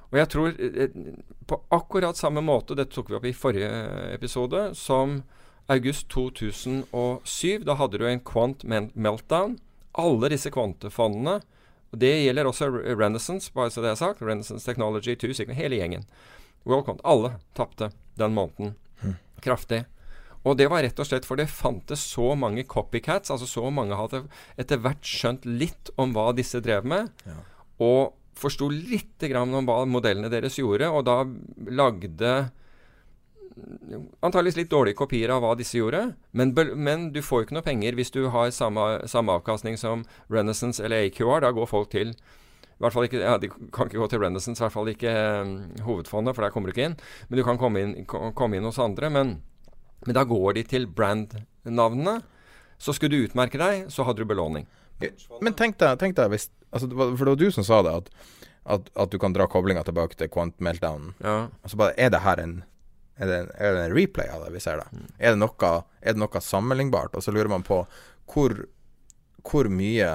Og 0.10 0.20
jeg 0.20 0.32
tror 0.34 0.58
uh, 0.58 1.00
på 1.48 1.62
akkurat 1.78 2.20
samme 2.20 2.44
måte, 2.44 2.76
dette 2.76 2.96
tok 2.98 3.14
vi 3.14 3.20
opp 3.22 3.30
i 3.30 3.38
forrige 3.38 3.72
episode, 4.18 4.68
som 4.76 5.22
august 5.72 6.10
2007. 6.14 7.64
Da 7.66 7.78
hadde 7.80 8.02
du 8.02 8.08
en 8.10 8.26
quant 8.26 8.66
meltdown. 8.68 9.60
Alle 9.96 10.34
disse 10.34 10.52
kvantefondene 10.52 11.40
og 11.96 12.02
Det 12.02 12.12
gjelder 12.26 12.50
også 12.50 12.68
Renaissance, 12.84 13.52
bare 13.56 13.72
så 13.72 13.82
det 13.84 13.94
er 13.94 14.00
sagt. 14.00 14.22
Renaissance 14.22 14.68
Technology 14.68 15.16
2, 15.16 15.54
hele 15.56 15.80
gjengen. 15.80 16.04
Worldcont. 16.68 17.00
Alle 17.08 17.38
tapte 17.56 17.92
den 18.20 18.36
måneden. 18.36 18.76
Mm. 19.02 19.16
Kraftig. 19.42 19.86
Og 20.46 20.58
det 20.60 20.68
var 20.70 20.84
rett 20.86 21.00
og 21.02 21.08
slett 21.08 21.26
for 21.26 21.40
det 21.40 21.48
fantes 21.50 22.04
så 22.06 22.36
mange 22.38 22.66
copycats, 22.70 23.32
altså 23.34 23.48
så 23.50 23.72
mange 23.74 23.98
hadde 23.98 24.26
etter 24.62 24.82
hvert 24.82 25.02
skjønt 25.02 25.48
litt 25.48 25.90
om 25.98 26.14
hva 26.14 26.30
disse 26.38 26.62
drev 26.62 26.86
med. 26.86 27.10
Ja. 27.26 27.40
Og 27.82 28.14
forsto 28.38 28.68
lite 28.70 29.32
grann 29.32 29.56
om 29.56 29.66
hva 29.66 29.80
modellene 29.90 30.30
deres 30.30 30.60
gjorde, 30.60 30.92
og 30.92 31.08
da 31.08 31.24
lagde 31.72 32.36
antakeligvis 34.22 34.58
litt 34.60 34.72
dårlige 34.72 34.98
kopier 35.00 35.32
av 35.34 35.44
hva 35.44 35.54
disse 35.58 35.78
gjorde. 35.78 36.16
Men, 36.36 36.54
men, 36.76 37.10
du 37.16 37.22
får 37.24 37.42
jo 37.42 37.48
ikke 37.48 37.58
noe 37.58 37.66
penger 37.66 37.98
hvis 37.98 38.12
du 38.16 38.26
har 38.34 38.52
samme, 38.56 38.86
samme 39.10 39.36
avkastning 39.40 39.80
som 39.80 40.04
Renaissance 40.32 40.84
eller 40.84 41.08
AQR. 41.08 41.42
Da 41.46 41.54
går 41.56 41.70
folk 41.72 41.92
til 41.94 42.16
i 42.76 42.84
hvert 42.84 42.92
fall 42.92 43.06
ikke, 43.08 43.22
ja, 43.24 43.38
De 43.40 43.48
kan 43.72 43.88
ikke 43.88 44.02
gå 44.02 44.08
til 44.12 44.20
Renaissance, 44.20 44.60
i 44.60 44.66
hvert 44.66 44.74
fall 44.74 44.90
ikke 44.92 45.12
um, 45.40 45.52
hovedfondet, 45.86 46.36
for 46.36 46.44
der 46.44 46.52
kommer 46.52 46.68
du 46.68 46.76
ikke 46.76 46.90
inn. 46.90 46.98
Men 47.30 47.40
du 47.40 47.44
kan 47.48 47.60
komme 47.60 47.84
inn, 47.86 47.94
komme 48.06 48.60
inn 48.60 48.68
hos 48.68 48.82
andre. 48.84 49.08
Men, 49.16 49.38
men 50.04 50.18
da 50.18 50.26
går 50.28 50.58
de 50.58 50.66
til 50.68 50.90
brandnavnene. 50.92 52.18
Så 52.76 52.92
skulle 52.92 53.16
du 53.16 53.30
utmerke 53.30 53.62
deg, 53.62 53.88
så 53.94 54.04
hadde 54.04 54.26
du 54.26 54.28
belåning. 54.28 54.68
Men 55.40 55.56
tenk 55.56 55.80
deg, 55.80 55.96
tenk 56.00 56.18
deg 56.20 56.32
hvis 56.32 56.50
altså, 56.72 56.88
For 56.88 57.24
det 57.24 57.32
var 57.32 57.40
du 57.40 57.50
som 57.52 57.66
sa 57.68 57.82
det, 57.84 57.96
at, 57.96 58.12
at, 58.76 58.92
at 59.06 59.12
du 59.12 59.20
kan 59.20 59.36
dra 59.36 59.48
koblinga 59.52 59.84
tilbake 59.88 60.20
til 60.20 60.32
Quant 60.32 60.56
Meltdown. 60.60 61.14
Ja. 61.24 61.38
Altså 61.64 61.80
bare, 61.80 61.96
Er 61.96 62.12
det 62.12 62.26
her 62.28 62.44
en 62.44 62.58
er 63.16 63.30
det, 63.30 63.40
er 63.56 63.76
det, 63.76 63.84
en 63.86 63.96
replay 63.96 64.28
av 64.28 64.44
det 64.44 64.54
vi 64.56 64.62
ser 64.64 64.82
da? 64.82 64.88
Mm. 64.92 65.10
Er, 65.18 65.36
det 65.36 65.40
noe, 65.40 65.74
er, 66.02 66.16
det 66.16 66.22
noe, 66.22 66.42
sammenlignbart? 66.44 67.16
Og 67.16 67.24
så 67.24 67.32
lurer 67.32 67.52
man 67.52 67.64
på 67.64 67.82
hvor, 68.32 68.56
hvor 69.46 69.70
mye 69.72 70.12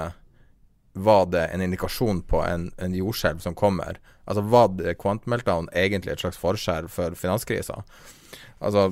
var 0.93 1.29
det 1.31 1.45
en 1.53 1.63
indikasjon 1.63 2.21
på 2.27 2.43
en, 2.45 2.69
en 2.77 2.95
jordskjelv 2.95 3.41
som 3.41 3.55
kommer? 3.57 3.97
Altså 4.25 4.43
Var 4.45 4.93
Quantum 5.01 5.33
Meltdown 5.33 5.69
egentlig 5.73 6.13
et 6.13 6.23
slags 6.23 6.39
forskjell 6.41 6.89
for 6.91 7.17
finanskrisa? 7.17 7.81
Altså 8.59 8.91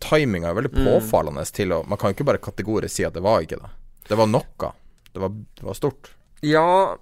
Timinga 0.00 0.50
er 0.50 0.58
veldig 0.58 0.72
mm. 0.72 0.86
påfallende 0.86 1.44
mm. 1.44 1.52
til 1.56 1.72
å 1.72 1.82
Man 1.88 2.00
kan 2.00 2.10
jo 2.10 2.18
ikke 2.18 2.28
bare 2.28 2.42
kategorisk 2.42 2.98
si 2.98 3.06
at 3.06 3.16
det 3.16 3.24
var 3.24 3.44
ikke 3.44 3.60
det. 3.60 3.72
Det 4.08 4.18
var 4.18 4.28
noe. 4.30 4.72
Det 5.12 5.22
var, 5.22 5.32
det 5.32 5.66
var 5.66 5.76
stort. 5.76 6.12
Ja 6.44 6.96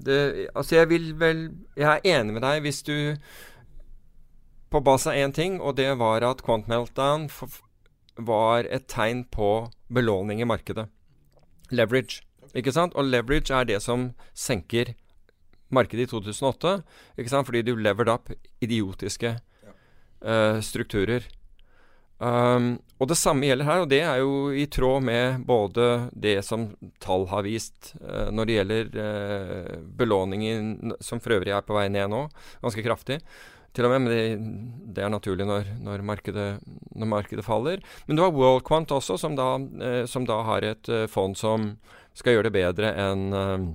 det, 0.00 0.48
Altså, 0.54 0.76
jeg 0.78 0.88
vil 0.88 1.10
vel 1.20 1.42
Jeg 1.76 1.88
er 2.00 2.18
enig 2.18 2.36
med 2.36 2.44
deg 2.44 2.62
hvis 2.64 2.82
du 2.86 2.96
på 4.70 4.80
base 4.86 5.10
av 5.10 5.18
én 5.18 5.34
ting, 5.34 5.58
og 5.60 5.76
det 5.80 5.90
var 5.98 6.24
at 6.26 6.42
Quant 6.46 6.68
Meltdown 6.70 7.28
var 8.20 8.68
et 8.70 8.86
tegn 8.90 9.24
på 9.32 9.70
belåning 9.90 10.42
i 10.42 10.48
markedet. 10.48 10.86
Leverage. 11.70 12.22
Ikke 12.54 12.74
sant? 12.74 12.94
Og 12.98 13.06
leverage 13.06 13.54
er 13.54 13.66
det 13.66 13.80
som 13.82 14.10
senker 14.34 14.94
markedet 15.74 16.06
i 16.06 16.10
2008. 16.10 16.80
Ikke 17.18 17.32
sant? 17.32 17.46
Fordi 17.48 17.62
du 17.66 17.76
levered 17.78 18.10
up 18.10 18.32
idiotiske 18.62 19.36
uh, 19.38 20.58
strukturer. 20.62 21.26
Um, 22.20 22.74
og 23.00 23.08
det 23.08 23.16
samme 23.16 23.46
gjelder 23.48 23.64
her, 23.64 23.78
og 23.80 23.88
det 23.88 24.02
er 24.04 24.18
jo 24.20 24.50
i 24.52 24.66
tråd 24.68 25.06
med 25.06 25.46
både 25.48 26.10
det 26.12 26.42
som 26.44 26.66
tall 27.00 27.24
har 27.30 27.46
vist 27.46 27.94
uh, 28.02 28.28
når 28.28 28.46
det 28.46 28.58
gjelder 28.58 28.90
uh, 28.98 29.78
belåningen, 30.02 30.92
som 31.00 31.22
for 31.22 31.38
øvrig 31.38 31.54
er 31.56 31.64
på 31.64 31.78
vei 31.78 31.86
ned 31.88 32.12
nå, 32.12 32.26
ganske 32.60 32.84
kraftig 32.84 33.22
til 33.76 33.86
og 33.86 33.92
med, 33.92 34.02
men 34.02 34.10
det, 34.10 34.94
det 34.96 35.04
er 35.04 35.12
naturlig 35.12 35.46
når, 35.46 35.68
når, 35.84 36.02
markedet, 36.06 36.48
når, 36.90 37.10
markedet, 37.10 37.44
faller. 37.46 37.82
Men 38.08 38.18
du 38.18 38.24
har 38.24 38.34
WorldQuant 38.34 38.90
også, 38.96 39.18
som 39.20 39.36
da, 39.38 39.52
eh, 39.82 40.02
som 40.10 40.26
da 40.26 40.40
har 40.48 40.66
et 40.66 40.90
eh, 40.90 41.06
fond 41.10 41.36
som 41.38 41.74
skal 42.18 42.36
gjøre 42.36 42.48
det 42.48 42.56
bedre 42.56 42.90
enn 42.98 43.28
eh, 43.36 43.68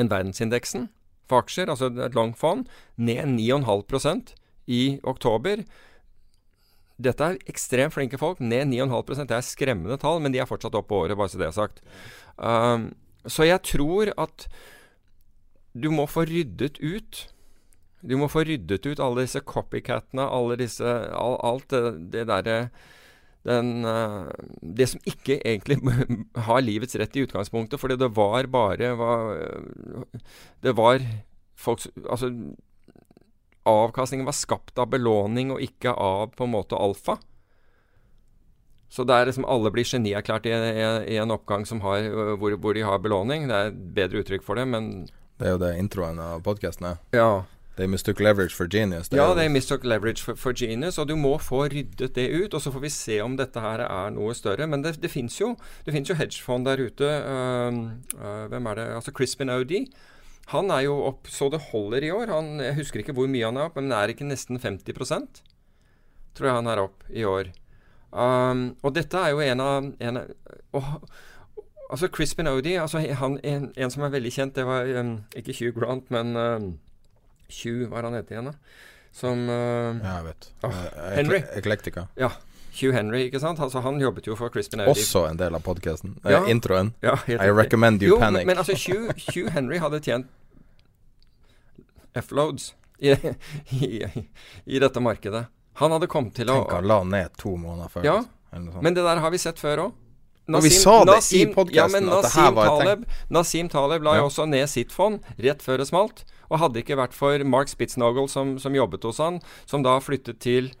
en 0.00 0.08
verdensindeksen 0.08 0.90
for 1.28 1.44
aksjer, 1.44 1.70
altså 1.72 1.90
et 1.92 2.16
langt 2.16 2.38
fond, 2.40 2.66
ned 2.96 3.34
9,5% 3.38 4.34
i 4.72 4.82
oktober. 5.08 5.64
Dette 7.02 7.28
er 7.28 7.40
ekstremt 7.50 7.94
flinke 7.96 8.20
folk. 8.20 8.40
Ned 8.40 8.68
9,5 8.70 9.24
Det 9.24 9.36
er 9.36 9.46
skremmende 9.46 9.98
tall, 10.00 10.20
men 10.22 10.34
de 10.34 10.42
er 10.42 10.48
fortsatt 10.48 10.76
oppe 10.78 10.94
året, 10.94 11.16
bare 11.18 11.32
så 11.32 11.40
det 11.40 11.48
er 11.48 11.56
sagt. 11.56 11.82
Um, 12.36 12.92
så 13.26 13.46
jeg 13.46 13.62
tror 13.64 14.12
at 14.18 14.46
du 15.72 15.88
må 15.94 16.06
få 16.10 16.26
ryddet 16.28 16.78
ut 16.82 17.26
du 18.02 18.16
må 18.18 18.28
få 18.30 18.42
ryddet 18.46 18.86
ut 18.86 19.00
alle 19.02 19.26
disse 19.26 19.40
copycatene, 19.46 20.26
alle 20.26 20.58
disse 20.60 20.86
all, 21.14 21.38
Alt 21.42 21.70
det, 21.70 21.82
det 22.14 22.26
derre 22.30 22.58
den, 23.46 23.84
uh, 23.86 24.30
det 24.62 24.86
som 24.92 25.02
ikke 25.08 25.40
egentlig 25.40 25.80
har 26.48 26.62
livets 26.62 26.94
rett 26.98 27.16
i 27.16 27.24
utgangspunktet, 27.26 27.80
fordi 27.80 27.98
det 27.98 28.12
var 28.14 28.46
bare 28.50 28.92
var, 28.98 29.32
Det 30.62 30.76
var 30.78 31.02
folks 31.58 31.88
Altså, 32.04 32.30
avkastningen 33.66 34.26
var 34.26 34.34
skapt 34.34 34.78
av 34.78 34.90
belåning 34.90 35.52
og 35.54 35.62
ikke 35.62 35.94
av 35.94 36.32
på 36.36 36.46
en 36.46 36.54
måte 36.54 36.78
alfa. 36.78 37.18
Så 38.92 39.06
det 39.08 39.14
er 39.16 39.28
liksom 39.30 39.46
alle 39.48 39.70
blir 39.72 39.86
genierklært 39.88 40.46
i, 40.50 40.52
i, 40.52 40.82
i, 41.14 41.16
en 41.22 41.32
oppgang 41.32 41.64
har, 41.80 42.08
hvor, 42.36 42.56
hvor, 42.60 42.74
de 42.76 42.82
har 42.84 42.98
belåning. 43.00 43.46
Det 43.48 43.56
er 43.56 43.70
et 43.70 43.78
bedre 43.96 44.20
uttrykk 44.20 44.44
for 44.44 44.58
det, 44.58 44.66
men 44.68 45.06
Det 45.38 45.48
er 45.48 45.54
jo 45.54 45.62
det 45.62 45.70
introen 45.80 46.20
av 46.20 46.42
podkasten 46.44 46.90
er. 46.90 46.98
Ja. 47.16 47.30
They 47.76 47.88
mistook 47.88 48.20
leverage 48.20 48.52
for 48.52 48.68
genius. 48.68 49.08
ja, 49.12 49.34
they 49.34 49.48
mistook 49.48 49.84
leverage 49.84 50.20
for, 50.20 50.36
for, 50.36 50.52
genius, 50.52 50.98
og 50.98 51.08
du 51.08 51.14
må 51.16 51.38
få 51.40 51.64
ryddet 51.72 52.14
det 52.14 52.28
ut. 52.28 52.54
Og 52.54 52.60
så 52.60 52.72
får 52.72 52.84
vi 52.84 52.92
se 52.92 53.20
om 53.24 53.36
dette 53.36 53.60
her 53.64 53.80
er 53.86 54.12
noe 54.12 54.34
større. 54.36 54.66
Men 54.68 54.84
det, 54.84 54.98
det 55.00 55.10
fins 55.10 55.40
jo, 55.40 55.54
jo 55.86 56.18
hedgefond 56.18 56.68
der 56.68 56.84
ute. 56.84 57.08
Uh, 57.24 57.78
uh, 58.18 58.44
hvem 58.52 58.68
er 58.68 58.80
det? 58.80 58.90
Altså 58.98 59.14
Crispin 59.16 59.50
Audi. 59.50 59.86
Han 60.52 60.68
er 60.74 60.84
jo 60.84 60.98
opp 61.06 61.30
så 61.32 61.48
det 61.48 61.62
holder 61.70 62.04
i 62.04 62.12
år. 62.12 62.28
Han, 62.34 62.58
jeg 62.60 62.76
husker 62.76 63.00
ikke 63.00 63.16
hvor 63.16 63.30
mye 63.30 63.46
han 63.46 63.56
er 63.56 63.70
opp, 63.70 63.80
men 63.80 63.94
er 63.94 64.12
ikke 64.12 64.28
nesten 64.28 64.60
50% 64.60 65.42
tror 66.36 66.48
jeg 66.48 66.60
han 66.60 66.70
er 66.70 66.82
opp 66.82 67.04
i 67.12 67.26
år. 67.28 67.52
Um, 68.12 68.72
og 68.84 68.94
dette 68.96 69.18
er 69.18 69.32
jo 69.32 69.40
en 69.40 69.62
av, 69.64 69.92
en 70.00 70.22
av 70.22 70.32
og, 70.76 71.12
Altså 71.92 72.08
Crispin 72.08 72.48
Audi, 72.48 72.72
altså 72.80 73.02
han, 73.04 73.34
en, 73.44 73.66
en, 73.76 73.90
som 73.92 74.02
er 74.06 74.12
veldig 74.14 74.30
kjent, 74.32 74.54
det 74.56 74.62
var 74.64 74.86
um, 74.96 75.10
ikke 75.36 75.52
Hugh 75.58 75.74
Grant, 75.76 76.06
men 76.08 76.36
um, 76.40 76.70
Hugh, 77.60 77.88
hva 77.90 78.00
er 78.00 78.08
han 78.08 78.16
heter 78.18 78.38
igjen, 78.38 78.50
da? 78.52 78.80
Som 79.12 79.44
uh, 79.48 80.00
Ja, 80.00 80.16
jeg 80.20 80.24
vet. 80.30 80.48
Oh, 80.64 80.80
Henry. 81.12 81.42
Eklektika. 81.58 82.06
Ja. 82.16 82.32
Hugh 82.72 82.94
Henry, 82.96 83.26
ikke 83.28 83.40
sant? 83.40 83.60
Altså, 83.60 83.82
han 83.84 84.00
jobbet 84.00 84.26
jo 84.26 84.36
for 84.36 84.52
Crispin 84.52 84.80
Audi. 84.80 84.94
Også 84.94 85.26
en 85.28 85.40
del 85.40 85.54
av 85.54 85.64
podkasten. 85.64 86.16
Ja. 86.24 86.40
Eh, 86.40 86.50
introen. 86.54 86.94
Ja, 87.04 87.18
I 87.28 87.50
recommend 87.52 88.02
you 88.02 88.14
jo, 88.14 88.20
panic. 88.20 88.46
Men, 88.46 88.54
men 88.54 88.62
altså, 88.62 88.76
Hugh, 88.86 89.12
Hugh, 89.34 89.52
Henry 89.52 89.80
hadde 89.82 90.00
tjent 90.00 90.30
F-loads 92.14 92.74
i, 92.98 93.12
i, 93.12 93.90
i, 94.64 94.78
dette 94.78 95.00
markedet. 95.00 95.46
Han 95.80 95.92
hadde 95.92 96.08
kommet 96.12 96.36
til 96.36 96.50
å 96.52 96.62
Tenk 96.62 96.72
han 96.76 96.88
la 96.88 96.98
ned 97.08 97.36
to 97.40 97.54
måneder 97.56 97.92
før. 97.92 98.08
Ja, 98.08 98.18
men 98.52 98.96
det 98.96 99.04
der 99.04 99.20
har 99.24 99.32
vi 99.32 99.40
sett 99.40 99.60
før 99.60 99.86
òg. 99.86 99.98
Og 100.50 100.64
vi 100.64 100.72
sa 100.74 100.98
det 101.06 101.14
Nasim, 101.14 101.50
i 101.50 101.54
podkasten 101.54 102.08
ja, 102.08 102.18
at 102.18 102.26
det 102.26 102.32
her 102.34 102.54
var 102.56 102.70
et 102.72 102.86
tenkt 102.86 103.32
Nasim 103.32 103.68
Taleb 103.70 104.06
la 104.06 104.16
jo 104.18 104.26
også 104.26 104.46
ned 104.50 104.66
sitt 104.70 104.94
fond 104.94 105.22
rett 105.38 105.62
før 105.62 105.82
det 105.82 105.86
smalt. 105.90 106.24
Og 106.50 106.60
hadde 106.60 106.82
ikke 106.82 106.98
vært 106.98 107.14
for 107.16 107.44
Mark 107.48 107.70
Spitznagel 107.70 108.26
som, 108.28 108.56
som 108.60 108.74
jobbet 108.76 109.06
hos 109.08 109.20
han, 109.22 109.38
som 109.70 109.84
da 109.86 109.96
flyttet 110.02 110.42
til 110.42 110.72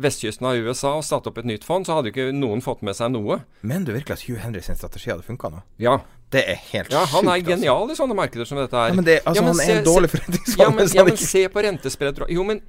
vestkysten 0.00 0.46
av 0.48 0.56
USA 0.56 0.94
og 0.98 1.04
satte 1.06 1.30
opp 1.30 1.38
et 1.40 1.48
nytt 1.48 1.64
fond, 1.68 1.86
så 1.86 1.98
hadde 1.98 2.12
ikke 2.12 2.30
noen 2.34 2.62
fått 2.64 2.82
med 2.84 2.96
seg 2.96 3.12
noe. 3.14 3.42
Men 3.60 3.86
du 3.86 3.92
virkelig 3.94 4.18
at 4.18 4.26
Hugh 4.26 4.40
Henry 4.42 4.62
sin 4.64 4.78
strategi 4.78 5.12
hadde 5.12 5.26
funka 5.26 5.52
nå? 5.52 5.62
Ja. 5.82 6.00
Det 6.32 6.46
er 6.48 6.56
helt 6.70 6.94
ja, 6.94 7.02
Han 7.12 7.28
er 7.28 7.34
altså. 7.34 7.50
genial 7.50 7.82
altså. 7.82 7.92
i 7.92 7.98
sånne 7.98 8.14
markeder 8.16 8.48
som 8.48 8.56
dette 8.56 8.78
er. 8.78 8.88
Ja, 8.88 8.96
men 8.96 9.04
det, 9.04 9.18
altså, 9.20 9.36
ja, 9.36 9.42
men 9.44 9.52
han 9.52 9.58
se, 9.60 9.66
er 9.68 9.80
en 9.82 9.88
dårlig 9.88 10.08
forretningsmann. 10.14 10.62
Ja, 10.62 10.68
men, 10.78 10.92
ja, 10.96 11.04
men 11.04 11.18
se 11.20 11.42
på 11.52 11.64
rentespredd 11.66 12.22
Jo, 12.32 12.46
men 12.48 12.62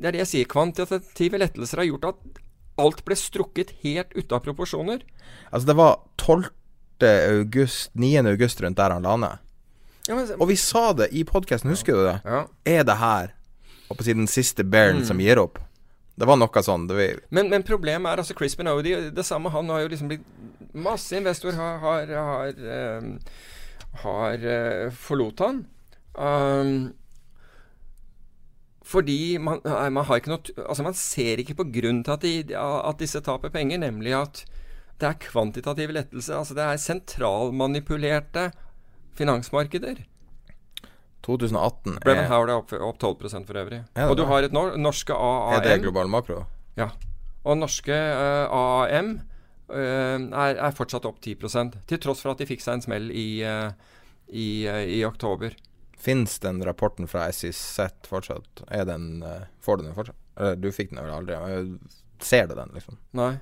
det 0.00 0.08
er 0.08 0.16
det 0.16 0.22
jeg 0.22 0.30
sier. 0.30 0.48
Kvantitative 0.48 1.42
lettelser 1.42 1.82
har 1.82 1.88
gjort 1.90 2.08
at 2.14 2.40
alt 2.80 3.04
ble 3.04 3.16
strukket 3.18 3.74
helt 3.82 4.12
ute 4.16 4.34
av 4.34 4.44
proporsjoner. 4.44 5.02
Altså, 5.50 5.66
det 5.68 5.76
var 5.78 5.98
12. 6.22 6.50
august, 7.02 7.90
9. 7.98 8.26
august 8.30 8.60
rundt 8.62 8.78
der 8.78 8.94
han 8.94 9.02
la 9.06 9.16
ned. 9.18 9.42
Ja, 10.08 10.16
men, 10.16 10.30
og 10.38 10.48
vi 10.50 10.56
sa 10.58 10.90
det 10.98 11.12
i 11.14 11.22
podkasten, 11.26 11.70
husker 11.70 11.98
du 11.98 12.06
det? 12.06 12.16
Ja. 12.26 12.44
Er 12.66 12.86
det 12.86 12.96
her 12.98 13.34
Og 13.86 13.98
på 14.00 14.06
siden 14.06 14.26
siste 14.26 14.64
bearen 14.66 15.02
mm. 15.02 15.06
som 15.06 15.20
gir 15.22 15.38
opp? 15.38 15.60
Det 16.18 16.26
var 16.28 16.36
noe 16.40 16.62
sånn 16.64 16.88
vi... 16.90 17.06
men, 17.30 17.48
men, 17.52 17.62
problemet 17.64 18.10
er 18.10 18.20
altså 18.20 18.34
Crispin 18.36 18.68
Odie 18.68 19.12
Det 19.14 19.24
samme, 19.24 19.52
han 19.54 19.70
har 19.72 19.84
jo 19.84 19.92
liksom 19.92 20.10
blitt 20.10 20.26
Masse 20.74 21.16
investorer 21.16 21.56
har 21.60 21.78
Har, 21.82 22.12
har, 22.26 22.58
um, 22.98 23.14
har 24.02 24.44
uh, 24.46 24.90
forlot 24.96 25.42
han. 25.44 25.58
Um, 26.16 26.92
fordi 28.92 29.38
man, 29.40 29.62
man, 29.64 30.04
har 30.04 30.20
ikke 30.20 30.32
noe 30.32 30.66
Altså 30.66 30.84
man 30.84 30.96
ser 30.98 31.40
ikke 31.40 31.56
på 31.58 31.68
grunnen 31.72 32.02
til 32.04 32.12
at, 32.14 32.24
de, 32.26 32.56
at 32.60 33.00
disse 33.00 33.22
taper 33.24 33.52
penger, 33.54 33.80
nemlig 33.80 34.12
at 34.18 34.42
det 35.00 35.08
er 35.08 35.18
kvantitative 35.24 35.96
lettelser. 35.96 36.38
Altså 36.38 36.54
det 36.54 36.64
er 36.64 36.80
sentralmanipulerte 36.80 38.50
finansmarkeder. 39.18 40.04
2018 41.22 42.00
Brennan 42.02 42.28
Howard 42.30 42.50
er 42.50 42.60
opp, 42.60 42.72
opp 42.74 42.98
12% 43.02 43.46
for 43.46 43.58
øvrig. 43.60 43.82
Og 44.08 44.16
du 44.18 44.24
har 44.26 44.46
et 44.46 44.54
nor 44.54 44.76
norske 44.78 45.14
AAM 45.14 45.58
Er 45.58 45.66
det 45.66 45.82
global 45.84 46.10
makro? 46.10 46.42
Ja. 46.78 46.90
Og 47.46 47.58
norske 47.58 47.94
uh, 47.94 48.46
AAM 48.50 49.14
uh, 49.70 49.76
er, 49.78 50.56
er, 50.56 50.74
fortsatt 50.74 51.06
opp 51.06 51.20
10 51.22 51.36
til 51.86 52.02
tross 52.02 52.22
for 52.22 52.34
at 52.34 52.42
de 52.42 52.48
fikk 52.48 52.62
seg 52.64 52.78
en 52.78 52.86
smell 52.86 53.10
i, 53.10 53.42
uh, 53.46 53.70
i, 54.28 54.66
i 54.98 55.02
oktober. 55.06 55.54
Fins 56.02 56.40
den 56.42 56.58
rapporten 56.66 57.06
fra 57.06 57.28
SIZ 57.30 57.78
fortsatt? 58.10 58.64
Er 58.74 58.88
den, 58.88 59.22
får 59.62 59.78
du 59.78 59.84
den 59.86 59.94
fortsatt? 59.94 60.18
Eller 60.34 60.58
du 60.58 60.72
fikk 60.74 60.90
den 60.90 60.98
vel 61.04 61.14
aldri? 61.14 61.36
Ser 62.22 62.48
du 62.50 62.56
den, 62.58 62.70
liksom? 62.74 62.98
Nei. 63.18 63.36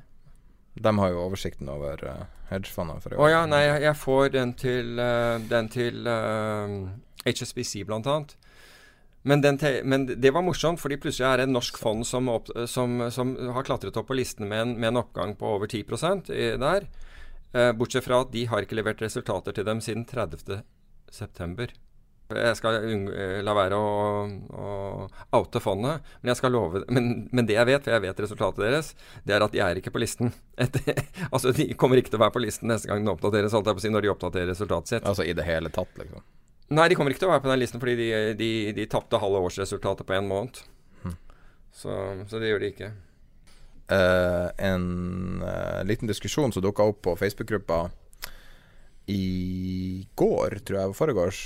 De 0.75 0.99
har 0.99 1.11
jo 1.13 1.25
oversikten 1.25 1.69
over 1.69 2.01
uh, 2.07 2.27
hedgefondene 2.51 3.03
for 3.03 3.15
i 3.15 3.19
Å 3.19 3.31
ja, 3.31 3.41
nei, 3.49 3.65
jeg, 3.83 3.97
får 3.99 4.31
den 4.37 4.55
til, 4.59 4.95
uh, 5.01 5.37
den 5.51 5.69
til 5.73 6.07
uh, 6.07 6.77
HSBC 7.27 7.83
blant 7.89 8.09
annet. 8.09 8.37
Men, 9.23 9.43
men, 9.85 10.07
det 10.09 10.31
var 10.33 10.45
morsomt, 10.47 10.81
fordi 10.81 10.97
plutselig 11.03 11.27
er 11.29 11.41
det 11.41 11.49
en 11.49 11.57
norsk 11.59 11.77
fond 11.77 12.07
som, 12.09 12.31
opp, 12.33 12.49
som, 12.71 13.03
som 13.13 13.35
har 13.53 13.67
klatret 13.69 13.99
opp 14.01 14.09
på 14.09 14.17
listen 14.17 14.49
med 14.49 14.63
en, 14.63 14.73
med 14.79 14.95
en 14.95 15.03
oppgang 15.03 15.35
på 15.37 15.51
over 15.59 15.69
10 15.69 15.83
i, 16.33 16.47
der. 16.63 16.89
Uh, 17.53 17.73
bortsett 17.77 18.07
fra 18.07 18.23
at 18.25 18.33
de 18.33 18.47
har 18.49 18.65
ikke 18.65 18.79
levert 18.79 19.03
resultater 19.05 19.57
til 19.57 19.67
dem 19.69 19.83
siden 19.85 20.07
30.9. 20.09 20.63
Jeg 22.39 22.57
skal 22.59 22.79
uh, 22.87 23.39
la 23.43 23.55
være 23.57 23.79
å, 23.79 23.91
å, 24.55 24.73
oute 25.41 25.63
fondet, 25.63 26.05
men 26.21 26.33
jeg 26.33 26.39
skal 26.39 26.55
love 26.55 26.85
men, 26.89 27.11
men, 27.33 27.47
det 27.49 27.57
jeg 27.57 27.69
vet, 27.69 27.85
for 27.85 27.97
jeg 27.97 28.05
vet 28.05 28.23
resultatet 28.25 28.65
deres, 28.65 28.93
det 29.27 29.37
er 29.37 29.45
at 29.47 29.55
de 29.55 29.63
er 29.65 29.81
ikke 29.81 29.93
på 29.95 30.03
listen. 30.03 30.35
Etter, 30.61 31.03
altså 31.35 31.55
De 31.57 31.71
kommer 31.81 32.01
ikke 32.01 32.15
til 32.15 32.21
å 32.21 32.25
være 32.27 32.37
på 32.37 32.45
listen 32.45 32.71
neste 32.71 32.91
gang 32.91 33.03
den 33.03 33.13
oppdateres, 33.13 33.57
holdt 33.57 33.71
jeg 33.73 33.79
på 33.79 33.83
å 33.83 33.87
si, 33.87 33.95
når 33.95 34.07
de 34.07 34.13
oppdaterer 34.15 34.53
resultatet 34.53 34.95
sitt. 34.95 35.09
Altså 35.09 35.27
i 35.27 35.35
det 35.37 35.47
hele 35.49 35.73
tatt, 35.75 35.91
liksom? 35.99 36.23
Nei, 36.71 36.87
de 36.87 36.95
kommer 36.95 37.11
ikke 37.11 37.25
til 37.25 37.31
å 37.31 37.33
være 37.33 37.43
på 37.43 37.51
den 37.51 37.63
listen 37.65 37.83
fordi 37.83 37.97
de, 37.99 38.11
de, 38.39 38.51
de 38.77 38.91
tapte 38.91 39.19
halve 39.19 39.41
årsresultatet 39.49 40.07
på 40.07 40.15
én 40.15 40.29
måned. 40.31 40.61
Hm. 41.03 41.17
Så, 41.75 41.95
så, 42.31 42.39
det 42.39 42.53
gjør 42.53 42.63
de 42.63 42.71
ikke. 42.71 42.91
Uh, 43.91 44.47
en 44.63 44.85
uh, 45.43 45.81
liten 45.83 46.07
diskusjon 46.07 46.55
som 46.55 46.63
dukka 46.63 46.87
opp 46.93 47.01
på 47.09 47.17
Facebook-gruppa 47.19 47.89
i 49.11 50.07
går, 50.15 50.61
tror 50.63 50.79
jeg, 50.79 50.95
foregårs, 50.95 51.41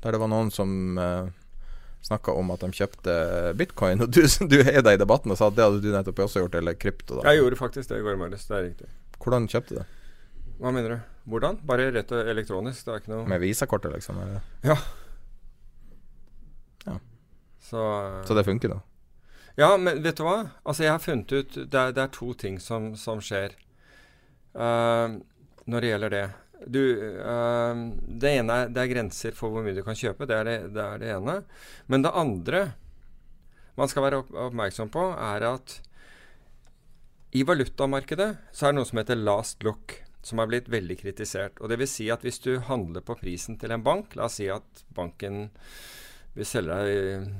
der 0.00 0.16
det 0.16 0.20
var 0.22 0.30
noen 0.32 0.50
som 0.54 0.98
uh, 0.98 1.04
eh, 1.04 1.30
snakka 2.06 2.32
om 2.40 2.52
at 2.54 2.64
de 2.64 2.70
kjøpte 2.80 3.14
bitcoin. 3.58 4.00
Og 4.04 4.12
du, 4.14 4.22
du 4.24 4.58
heiv 4.64 4.82
deg 4.86 4.98
i 4.98 5.02
debatten 5.02 5.32
og 5.32 5.40
sa 5.40 5.50
at 5.50 5.56
det 5.58 5.66
hadde 5.66 5.82
du 5.84 5.90
nettopp 5.92 6.24
også 6.26 6.44
gjort, 6.44 6.58
eller 6.60 6.78
krypto. 6.78 7.20
Da. 7.20 7.30
Jeg 7.30 7.42
gjorde 7.42 7.60
faktisk 7.60 7.92
det 7.92 8.00
i 8.00 8.04
går 8.06 8.20
morges, 8.20 8.46
det 8.48 8.58
er 8.58 8.68
riktig. 8.70 8.90
Hvordan 9.20 9.48
kjøpte 9.52 9.74
du 9.74 9.80
det? 9.82 9.88
Hva 10.60 10.72
mener 10.76 10.92
du? 10.94 10.98
Hvordan? 11.32 11.60
Bare 11.64 11.88
rett 11.94 12.12
og 12.12 12.28
elektronisk? 12.28 12.84
Det 12.84 12.92
er 12.92 13.02
ikke 13.02 13.12
noe 13.14 13.28
Med 13.28 13.40
visakortet, 13.40 13.92
liksom? 13.94 14.18
Eller? 14.20 14.42
Ja. 14.64 14.76
ja. 16.84 16.96
Så, 17.64 17.84
Så 18.28 18.36
det 18.36 18.44
funker, 18.48 18.74
da? 18.74 18.80
Ja, 19.60 19.74
men 19.76 20.02
vet 20.04 20.16
du 20.16 20.24
hva? 20.24 20.38
Altså, 20.64 20.84
jeg 20.84 20.92
har 20.94 21.02
funnet 21.02 21.32
ut 21.32 21.56
Det 21.56 21.80
er, 21.80 21.92
det 21.96 22.02
er 22.04 22.12
to 22.14 22.32
ting 22.38 22.60
som, 22.62 22.92
som 22.96 23.20
skjer 23.24 23.56
uh, 24.56 25.20
når 25.70 25.84
det 25.84 25.90
gjelder 25.92 26.14
det. 26.14 26.24
Du, 26.66 26.80
øh, 26.80 27.84
det 28.20 28.34
ene 28.36 28.56
er 28.62 28.72
det 28.72 28.82
er 28.82 28.90
grenser 28.92 29.36
for 29.36 29.52
hvor 29.52 29.64
mye 29.64 29.76
du 29.76 29.84
kan 29.86 29.96
kjøpe. 29.96 30.28
Det 30.28 30.36
er 30.36 30.44
det, 30.48 30.58
det 30.76 30.84
er 30.84 31.00
det, 31.00 31.14
ene. 31.16 31.36
Men 31.88 32.04
det 32.04 32.12
andre 32.12 32.64
man 33.78 33.88
skal 33.88 34.04
være 34.04 34.20
oppmerksom 34.28 34.90
på, 34.92 35.06
er 35.16 35.46
at 35.54 35.78
i 37.32 37.44
valutamarkedet 37.46 38.30
så 38.52 38.66
er 38.66 38.72
det 38.72 38.80
noe 38.80 38.88
som 38.88 39.00
heter 39.00 39.20
last 39.20 39.62
look 39.64 40.00
som 40.26 40.42
har 40.42 40.50
blitt 40.50 40.68
veldig 40.68 40.98
kritisert. 41.00 41.60
Og 41.60 41.70
det 41.70 41.78
vil 41.80 41.88
si 41.88 42.10
at 42.12 42.24
hvis 42.26 42.42
du 42.44 42.58
handler 42.66 43.04
på 43.04 43.16
prisen 43.16 43.56
til 43.60 43.72
en 43.72 43.84
bank, 43.84 44.16
la 44.18 44.26
oss 44.28 44.36
si 44.40 44.50
at 44.52 44.84
banken 44.92 45.46
vil 46.36 46.46
selge 46.46 46.76
deg 46.76 47.30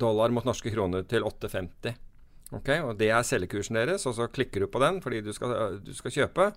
dollar 0.00 0.32
mot 0.32 0.46
norske 0.48 0.72
kroner 0.72 1.04
til 1.08 1.26
8,50. 1.28 1.94
Okay, 2.58 2.80
og 2.82 2.98
Det 2.98 3.12
er 3.14 3.22
selgekursen 3.22 3.78
deres, 3.78 4.06
og 4.10 4.16
så 4.16 4.26
klikker 4.26 4.64
du 4.64 4.66
på 4.66 4.80
den 4.82 4.98
fordi 5.04 5.20
du 5.22 5.32
skal, 5.32 5.78
du 5.84 5.92
skal 5.94 6.14
kjøpe. 6.16 6.50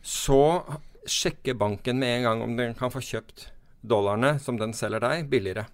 Så 0.00 0.64
sjekker 1.06 1.54
banken 1.54 1.98
med 2.00 2.18
en 2.18 2.28
gang 2.28 2.42
om 2.42 2.56
den 2.56 2.74
kan 2.76 2.92
få 2.92 3.02
kjøpt 3.04 3.50
dollarene 3.80 4.38
som 4.40 4.58
den 4.60 4.72
selger 4.76 5.02
deg, 5.04 5.28
billigere. 5.32 5.66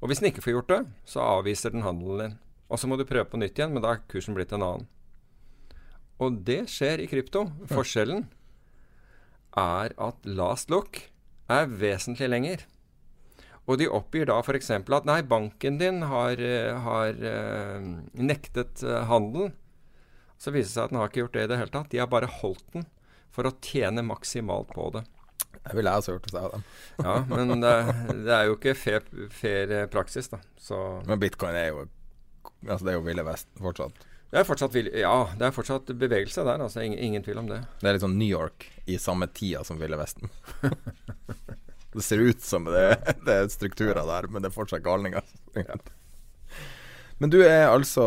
Og 0.00 0.08
Hvis 0.08 0.22
den 0.22 0.30
ikke 0.30 0.44
får 0.44 0.54
gjort 0.54 0.72
det, 0.72 0.80
så 1.04 1.24
avviser 1.24 1.74
den 1.74 1.84
handelen 1.84 2.20
din. 2.20 2.38
Og 2.70 2.80
så 2.80 2.88
må 2.88 2.96
du 2.96 3.04
prøve 3.04 3.28
på 3.28 3.40
nytt 3.40 3.58
igjen, 3.58 3.74
men 3.74 3.84
da 3.84 3.94
er 3.94 4.04
kursen 4.08 4.36
blitt 4.36 4.52
en 4.56 4.64
annen. 4.64 4.88
Og 6.20 6.42
det 6.46 6.66
skjer 6.72 7.02
i 7.02 7.08
krypto. 7.10 7.48
Forskjellen 7.68 8.28
er 9.56 9.94
at 9.96 10.28
last 10.28 10.70
look 10.70 11.02
er 11.50 11.68
vesentlig 11.68 12.28
lenger. 12.30 12.64
Og 13.68 13.80
de 13.80 13.88
oppgir 13.90 14.28
da 14.28 14.38
f.eks. 14.40 14.70
at 14.72 15.08
nei, 15.08 15.20
banken 15.26 15.78
din 15.80 16.02
har, 16.08 16.40
eh, 16.40 16.76
har 16.84 17.20
uh, 17.20 17.90
nektet 18.16 18.82
uh, 18.86 19.02
handelen. 19.10 19.52
Så 20.40 20.52
viser 20.54 20.68
det 20.68 20.74
seg 20.74 20.84
at 20.84 20.94
den 20.94 21.00
har 21.00 21.10
ikke 21.10 21.22
gjort 21.24 21.36
det 21.36 21.44
i 21.44 21.50
det 21.52 21.60
hele 21.60 21.74
tatt. 21.74 21.90
De 21.92 22.00
har 22.00 22.10
bare 22.10 22.30
holdt 22.40 22.64
den 22.74 22.88
for 23.34 23.48
å 23.48 23.54
tjene 23.64 24.04
maksimalt 24.06 24.72
på 24.74 24.90
det. 24.96 25.04
Det 25.60 25.76
ville 25.76 25.92
jeg 25.92 26.02
også 26.02 26.14
gjort 26.14 26.26
hvis 26.26 26.36
jeg 26.36 26.44
hadde 26.46 26.60
ja, 27.06 27.14
men 27.28 27.62
det, 27.62 27.72
det, 28.24 28.34
er 28.36 28.46
jo 28.48 28.54
ikke 28.56 28.76
fair, 28.78 29.08
fair 29.34 29.74
praksis, 29.92 30.30
da. 30.32 30.40
Så. 30.60 30.78
Men 31.08 31.20
bitcoin 31.22 31.56
er 31.58 31.72
jo 31.72 31.88
Altså, 32.60 32.84
det 32.84 32.92
er 32.92 32.96
jo 32.98 33.04
Ville 33.06 33.22
Vesten 33.24 33.62
fortsatt. 33.64 34.02
Det 34.30 34.36
er 34.38 34.44
fortsatt, 34.44 34.74
ja, 34.76 35.14
det 35.40 35.46
er 35.46 35.54
fortsatt 35.54 35.90
bevegelse 35.98 36.44
der. 36.44 36.60
altså 36.60 36.82
ingen, 36.84 36.98
ingen, 37.02 37.22
tvil 37.24 37.40
om 37.40 37.48
det. 37.48 37.62
Det 37.80 37.88
er 37.88 37.96
litt 37.96 38.04
sånn 38.04 38.18
New 38.20 38.28
York 38.28 38.66
i 38.84 38.98
samme 39.00 39.30
tida 39.32 39.62
som 39.64 39.80
Ville 39.80 39.96
Vesten. 39.98 40.28
det 41.94 42.04
ser 42.04 42.20
ut 42.22 42.44
som 42.44 42.68
det, 42.68 42.84
det 43.24 43.36
er 43.36 43.48
strukturer 43.50 44.04
der, 44.04 44.28
men 44.28 44.44
det 44.44 44.50
er 44.50 44.54
fortsatt 44.54 44.84
galninger. 44.84 45.24
men 47.18 47.32
du 47.32 47.40
er 47.42 47.70
altså 47.70 48.04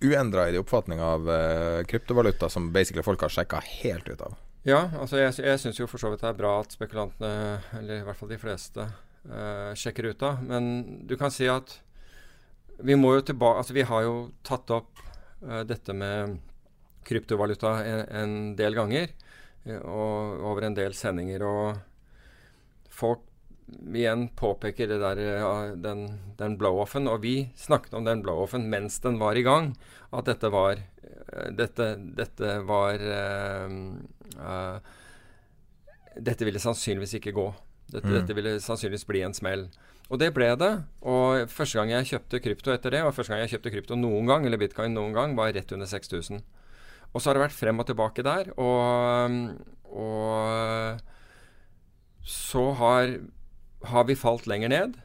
uendra 0.00 0.48
i 0.48 0.52
din 0.52 0.60
oppfatning 0.60 1.00
av 1.04 1.28
uh, 1.28 1.84
kryptovaluta 1.84 2.48
som 2.48 2.72
basically 2.72 3.02
folk 3.04 3.20
har 3.20 3.32
sjekka 3.32 3.60
helt 3.82 4.08
ut 4.08 4.20
av? 4.24 4.36
Ja, 4.68 4.82
altså 5.00 5.20
jeg, 5.20 5.34
jeg 5.40 5.60
syns 5.60 5.80
jo 5.80 5.88
for 5.88 6.00
så 6.00 6.10
vidt 6.12 6.24
det 6.24 6.30
er 6.30 6.40
bra 6.40 6.58
at 6.60 6.74
spekulantene, 6.76 7.60
eller 7.78 8.00
i 8.00 8.04
hvert 8.04 8.18
fall 8.18 8.32
de 8.32 8.40
fleste, 8.40 8.86
uh, 9.30 9.70
sjekker 9.76 10.10
ut 10.12 10.24
av. 10.26 10.42
Men 10.44 11.06
du 11.08 11.16
kan 11.20 11.32
si 11.32 11.48
at 11.48 11.78
vi 12.80 12.96
må 12.96 13.12
jo 13.18 13.24
tilbake 13.28 13.60
Altså, 13.60 13.76
vi 13.76 13.84
har 13.84 14.04
jo 14.06 14.14
tatt 14.46 14.72
opp 14.72 15.00
uh, 15.44 15.62
dette 15.68 15.96
med 15.96 16.38
kryptovaluta 17.08 17.78
en, 17.84 18.04
en 18.20 18.38
del 18.56 18.76
ganger. 18.76 19.12
Og 19.84 20.40
over 20.48 20.64
en 20.64 20.76
del 20.76 20.94
sendinger. 20.96 21.44
Og 21.44 22.92
folk 22.92 23.26
igjen 23.94 24.28
påpeker 24.38 24.88
det 24.90 25.00
der, 25.02 25.20
ja, 25.40 25.52
den, 25.76 26.06
den 26.38 26.56
blow-offen. 26.60 27.08
Og 27.10 27.22
vi 27.24 27.34
snakket 27.58 27.96
om 27.98 28.06
den 28.08 28.24
blow-offen 28.24 28.68
mens 28.72 29.00
den 29.04 29.20
var 29.22 29.38
i 29.38 29.44
gang. 29.46 29.74
At 30.12 30.30
dette 30.30 30.52
var 30.52 30.86
Dette, 31.54 31.84
dette 32.18 32.56
var 32.66 33.02
Dette 36.18 36.46
ville 36.46 36.62
sannsynligvis 36.62 37.14
ikke 37.20 37.34
gå. 37.36 37.46
Dette, 37.90 38.06
mm. 38.06 38.16
dette 38.16 38.34
ville 38.34 38.56
sannsynligvis 38.62 39.06
bli 39.06 39.22
en 39.26 39.34
smell. 39.34 39.68
Og 40.10 40.18
det 40.18 40.32
ble 40.34 40.48
det. 40.58 40.72
Og 41.06 41.50
første 41.50 41.78
gang 41.78 41.92
jeg 41.94 42.08
kjøpte 42.12 42.40
krypto 42.42 42.74
etter 42.74 42.96
det, 42.96 43.02
og 43.06 43.14
første 43.14 43.32
gang 43.32 43.44
jeg 43.44 43.54
kjøpte 43.54 43.74
krypto 43.76 43.98
noen 43.98 44.26
gang, 44.30 44.46
eller 44.46 44.60
bitcoin 44.60 44.94
noen 44.96 45.14
gang, 45.14 45.36
var 45.38 45.54
rett 45.54 45.74
under 45.76 45.86
6000. 45.90 46.42
Og 47.10 47.18
så 47.18 47.30
har 47.30 47.38
det 47.38 47.44
vært 47.46 47.58
frem 47.58 47.82
og 47.82 47.86
tilbake 47.88 48.24
der. 48.26 48.50
Og, 48.58 49.38
og 49.90 51.00
så 52.26 52.64
har, 52.78 53.16
har, 53.82 54.04
vi 54.08 54.16
falt 54.18 54.48
lenger 54.50 54.72
ned. 54.72 54.98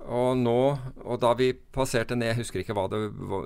Og 0.00 0.32
nå, 0.40 0.60
og 1.04 1.20
da 1.20 1.34
vi 1.36 1.50
passerte 1.52 2.16
ned 2.16 2.30
Jeg 2.30 2.38
husker 2.38 2.62
ikke 2.62 2.72
hva 2.72 2.86
det, 2.88 3.02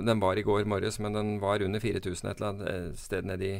den 0.07 0.21
var 0.23 0.39
i 0.39 0.45
går 0.47 0.69
morges, 0.71 1.01
men 1.03 1.17
den 1.17 1.33
var 1.43 1.65
under 1.67 1.83
4000 1.83 2.31
et 2.31 2.39
eller 2.39 2.51
annet 2.53 2.69
eh, 2.71 2.85
sted 2.95 3.27
nede 3.27 3.49
i 3.49 3.57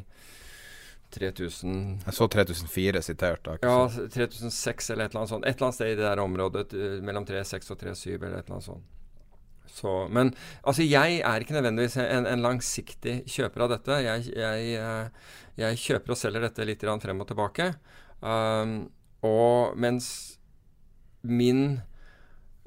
3000 1.15 2.05
Jeg 2.07 2.15
så 2.17 2.29
3004 2.31 3.03
sitert. 3.03 3.51
Ja, 3.63 3.77
3006 3.89 4.91
eller 4.91 5.05
et 5.05 5.15
eller 5.15 5.23
annet 5.23 5.33
sånt. 5.33 5.47
Et 5.47 5.55
eller 5.55 5.69
annet 5.69 5.79
sted 5.79 5.93
i 5.93 5.97
det 5.99 6.07
der 6.07 6.23
området 6.23 6.75
uh, 6.75 6.99
mellom 7.07 7.27
36 7.27 7.71
og 7.71 7.79
37 7.79 8.15
eller 8.15 8.39
et 8.39 8.45
eller 8.47 8.59
annet 8.59 8.69
sånt. 8.69 8.91
Så, 9.75 9.93
men 10.13 10.31
altså, 10.63 10.85
jeg 10.85 11.21
er 11.25 11.43
ikke 11.43 11.57
nødvendigvis 11.57 11.97
en, 11.99 12.29
en 12.31 12.43
langsiktig 12.45 13.23
kjøper 13.31 13.65
av 13.65 13.73
dette. 13.75 14.01
Jeg, 14.05 14.29
jeg, 14.37 14.77
uh, 14.79 15.41
jeg, 15.59 15.81
kjøper 15.87 16.15
og 16.15 16.21
selger 16.21 16.47
dette 16.47 16.67
litt 16.69 16.85
frem 17.03 17.23
og 17.23 17.31
tilbake. 17.31 17.73
Um, 18.21 18.77
og 19.25 19.79
mens 19.81 20.34
min 21.25 21.81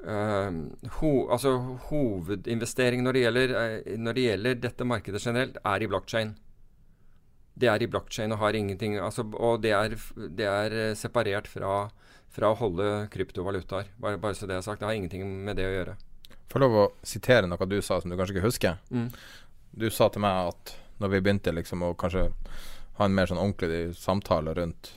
uh, 0.04 0.50
ho, 0.98 1.12
altså, 1.30 1.54
hovedinvestering 1.88 3.02
når 3.04 3.16
det, 3.16 3.22
gjelder, 3.24 3.54
når 3.98 4.18
det 4.18 4.26
gjelder 4.26 4.60
dette 4.66 4.86
markedet 4.88 5.22
generelt, 5.24 5.58
er 5.64 5.82
i 5.82 5.90
blockchain. 5.90 6.34
det 7.58 7.68
er 7.68 7.82
i 7.82 7.90
blockchain 7.90 8.32
og 8.32 8.38
har 8.38 8.54
ingenting 8.54 8.98
altså, 9.02 9.24
Og 9.34 9.62
det 9.62 9.72
er, 9.74 9.96
det 10.14 10.46
er 10.46 10.76
eh, 10.78 10.94
separert 10.94 11.48
fra, 11.50 11.88
fra, 12.30 12.52
å 12.52 12.58
holde 12.58 13.08
kryptovalutaer. 13.10 13.88
Bare, 13.98 14.18
bare, 14.18 14.34
så 14.34 14.46
det 14.46 14.54
er 14.54 14.62
sagt. 14.62 14.78
Det 14.78 14.86
har 14.86 14.94
ingenting 14.94 15.26
med 15.44 15.58
det 15.58 15.66
å 15.66 15.72
gjøre. 15.74 15.96
Får 16.48 16.62
lov 16.62 16.76
å 16.78 16.84
sitere 17.02 17.50
noe 17.50 17.66
du 17.66 17.80
sa 17.82 17.98
som 18.00 18.10
du 18.10 18.16
kanskje 18.16 18.36
ikke 18.36 18.46
husker. 18.46 18.78
Mm. 18.94 19.10
Du 19.74 19.90
sa 19.90 20.08
til 20.08 20.22
meg 20.22 20.52
at 20.52 20.76
når 21.02 21.12
vi 21.12 21.20
begynte 21.20 21.54
liksom 21.54 21.82
å 21.82 21.96
kanskje 21.98 22.28
ha 22.98 23.06
en 23.06 23.14
mer 23.14 23.30
sånn 23.30 23.40
ordentlig 23.42 23.96
samtale 23.98 24.54
rundt 24.54 24.94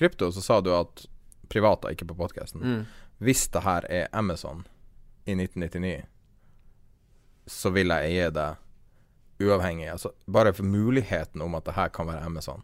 krypto, 0.00 0.30
så 0.32 0.42
sa 0.44 0.58
du 0.64 0.72
at 0.76 1.06
private, 1.48 1.92
ikke 1.92 2.08
på 2.10 2.18
podkasten 2.18 2.64
mm. 2.64 2.80
Hvis 3.24 3.48
det 3.50 3.64
her 3.64 3.86
er 3.90 4.10
Amazon 4.14 4.62
i 5.26 5.34
1999, 5.34 6.06
så 7.50 7.72
vil 7.74 7.90
jeg 7.90 8.12
eie 8.12 8.30
det 8.30 8.50
uavhengig. 9.42 9.88
Altså, 9.90 10.12
bare 10.26 10.52
for 10.54 10.66
muligheten 10.66 11.42
om 11.42 11.56
at 11.58 11.66
det 11.66 11.74
her 11.74 11.90
kan 11.94 12.06
være 12.06 12.24
Amazon. 12.26 12.62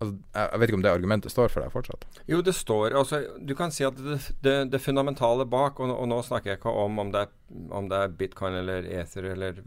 Altså, 0.00 0.16
jeg 0.32 0.60
vet 0.60 0.70
ikke 0.70 0.78
om 0.78 0.84
det 0.84 0.92
argumentet 0.94 1.32
står 1.32 1.50
for 1.52 1.60
deg 1.60 1.72
fortsatt? 1.74 2.06
Jo, 2.30 2.38
det 2.40 2.54
står 2.56 2.94
altså, 2.96 3.18
Du 3.44 3.52
kan 3.56 3.72
si 3.74 3.84
at 3.84 3.98
det, 4.00 4.16
det, 4.40 4.54
det 4.72 4.80
fundamentale 4.80 5.44
bak, 5.44 5.80
og, 5.80 5.92
og, 5.92 6.06
nå 6.08 6.22
snakker 6.24 6.54
jeg 6.54 6.60
ikke 6.60 6.72
om 6.72 7.02
om 7.02 7.10
det, 7.12 7.26
er, 7.26 7.58
om 7.76 7.90
det 7.90 7.98
er 7.98 8.14
bitcoin 8.22 8.56
eller 8.62 8.88
ether 9.02 9.28
eller, 9.34 9.60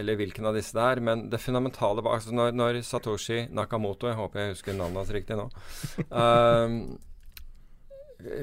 eller 0.00 0.18
hvilken 0.18 0.50
av 0.50 0.58
disse 0.58 0.74
det 0.74 0.88
er, 0.88 1.02
men 1.06 1.28
det 1.30 1.38
fundamentale 1.42 2.02
bak 2.02 2.18
altså 2.18 2.34
når, 2.34 2.50
når, 2.58 2.80
Satoshi 2.82 3.44
Nakamoto, 3.54 4.10
jeg 4.10 4.18
håper 4.18 4.42
jeg 4.42 4.56
husker 4.56 4.78
navnet 4.80 5.04
hans 5.04 5.14
riktig 5.14 5.38
nå, 5.38 5.46
um, 6.10 6.76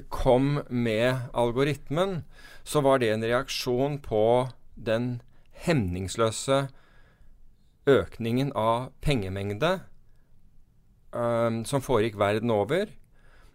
kom 0.09 0.61
med 0.69 1.29
algoritmen, 1.33 2.23
så 2.63 2.81
var 2.85 2.99
det 2.99 3.11
en 3.13 3.25
reaksjon 3.25 3.99
på 4.03 4.23
den 4.75 5.19
hemningsløse 5.65 6.67
økningen 7.89 8.51
av 8.57 8.91
pengemengde 9.03 9.79
um, 11.11 11.63
som 11.65 11.83
foregikk 11.83 12.19
verden 12.19 12.53
over. 12.53 12.91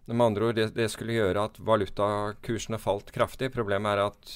Med 0.05 0.21
andre 0.21 0.49
ord, 0.49 0.57
det, 0.59 0.67
det, 0.75 0.89
skulle 0.93 1.15
gjøre 1.15 1.47
at 1.47 1.57
valutakursene 1.65 2.77
falt 2.81 3.09
kraftig. 3.15 3.49
Problemet 3.55 3.95
er 3.95 4.03
at, 4.05 4.35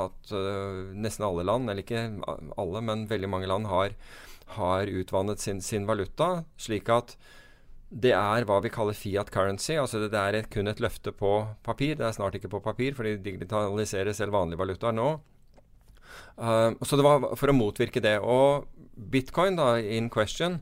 at 0.00 0.34
uh, 0.34 0.90
nesten 0.90 1.26
alle 1.28 1.46
land, 1.46 1.70
eller 1.70 1.84
ikke 1.84 2.08
alle, 2.58 2.82
men 2.82 3.06
veldig 3.10 3.30
mange 3.30 3.50
land, 3.50 3.70
har, 3.70 3.94
har 4.58 4.90
utvannet 4.90 5.42
sin, 5.42 5.62
sin, 5.62 5.86
valuta, 5.86 6.42
slik 6.58 6.90
at 6.90 7.14
det 7.94 8.10
er 8.16 8.46
hva 8.48 8.56
vi 8.62 8.72
kaller 8.74 8.96
fiat 8.96 9.30
currency. 9.30 9.76
altså 9.78 10.08
Det, 10.08 10.18
er 10.18 10.34
et, 10.34 10.50
kun 10.50 10.66
et 10.66 10.82
løfte 10.82 11.12
på 11.14 11.46
papir. 11.62 11.94
Det 11.98 12.08
er 12.08 12.16
snart 12.16 12.34
ikke 12.34 12.50
på 12.50 12.62
papir, 12.64 12.94
for 12.94 13.06
de 13.06 13.16
digitaliserer 13.22 14.12
selv 14.12 14.34
vanlige 14.34 14.58
valutaer 14.58 14.96
nå. 14.96 15.20
Uh, 16.34 16.74
så 16.82 16.98
det 16.98 17.06
var 17.06 17.30
for 17.38 17.50
å 17.52 17.56
motvirke 17.56 18.02
det. 18.02 18.18
Og 18.18 18.66
bitcoin, 18.94 19.58
da, 19.60 19.76
in 19.78 20.10
question, 20.10 20.58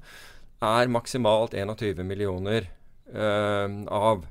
er 0.62 0.92
maksimalt 0.92 1.56
21 1.56 2.04
millioner 2.04 2.68
uh, 3.16 3.66
av. 3.88 4.28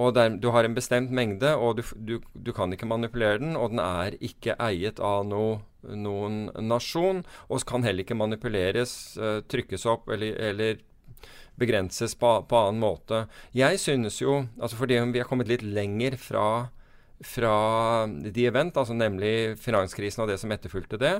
Og 0.00 0.14
der, 0.14 0.38
Du 0.40 0.48
har 0.54 0.64
en 0.64 0.74
bestemt 0.74 1.10
mengde, 1.12 1.52
og 1.56 1.76
du, 1.76 1.82
du, 1.96 2.20
du, 2.32 2.52
kan 2.56 2.72
ikke 2.72 2.88
manipulere 2.88 3.42
den. 3.42 3.56
Og 3.56 3.74
den 3.74 3.84
er 3.84 4.16
ikke 4.16 4.56
eiet 4.56 5.00
av 5.02 5.26
no, 5.28 5.60
noen 5.84 6.46
nasjon, 6.56 7.26
og 7.50 7.66
kan 7.68 7.84
heller 7.84 8.06
ikke 8.06 8.16
manipuleres, 8.16 9.18
uh, 9.20 9.42
trykkes 9.44 9.84
opp 9.90 10.08
eller, 10.08 10.40
eller 10.40 10.86
begrenses 11.60 12.16
på, 12.18 12.32
på, 12.48 12.58
annen 12.58 12.82
måte. 12.82 13.24
Jeg 13.56 13.80
synes 13.82 14.20
jo, 14.22 14.44
altså 14.60 14.80
fordi 14.80 15.00
vi 15.12 15.22
har 15.22 15.28
kommet 15.28 15.50
litt 15.50 15.64
lenger 15.64 16.16
fra, 16.20 16.46
fra 17.20 17.54
de 18.08 18.46
event, 18.48 18.76
altså 18.80 18.96
nemlig 18.96 19.58
finanskrisen 19.60 20.24
og 20.24 20.32
det 20.32 20.40
som 20.42 20.52
etterfulgte 20.56 21.00
det, 21.00 21.18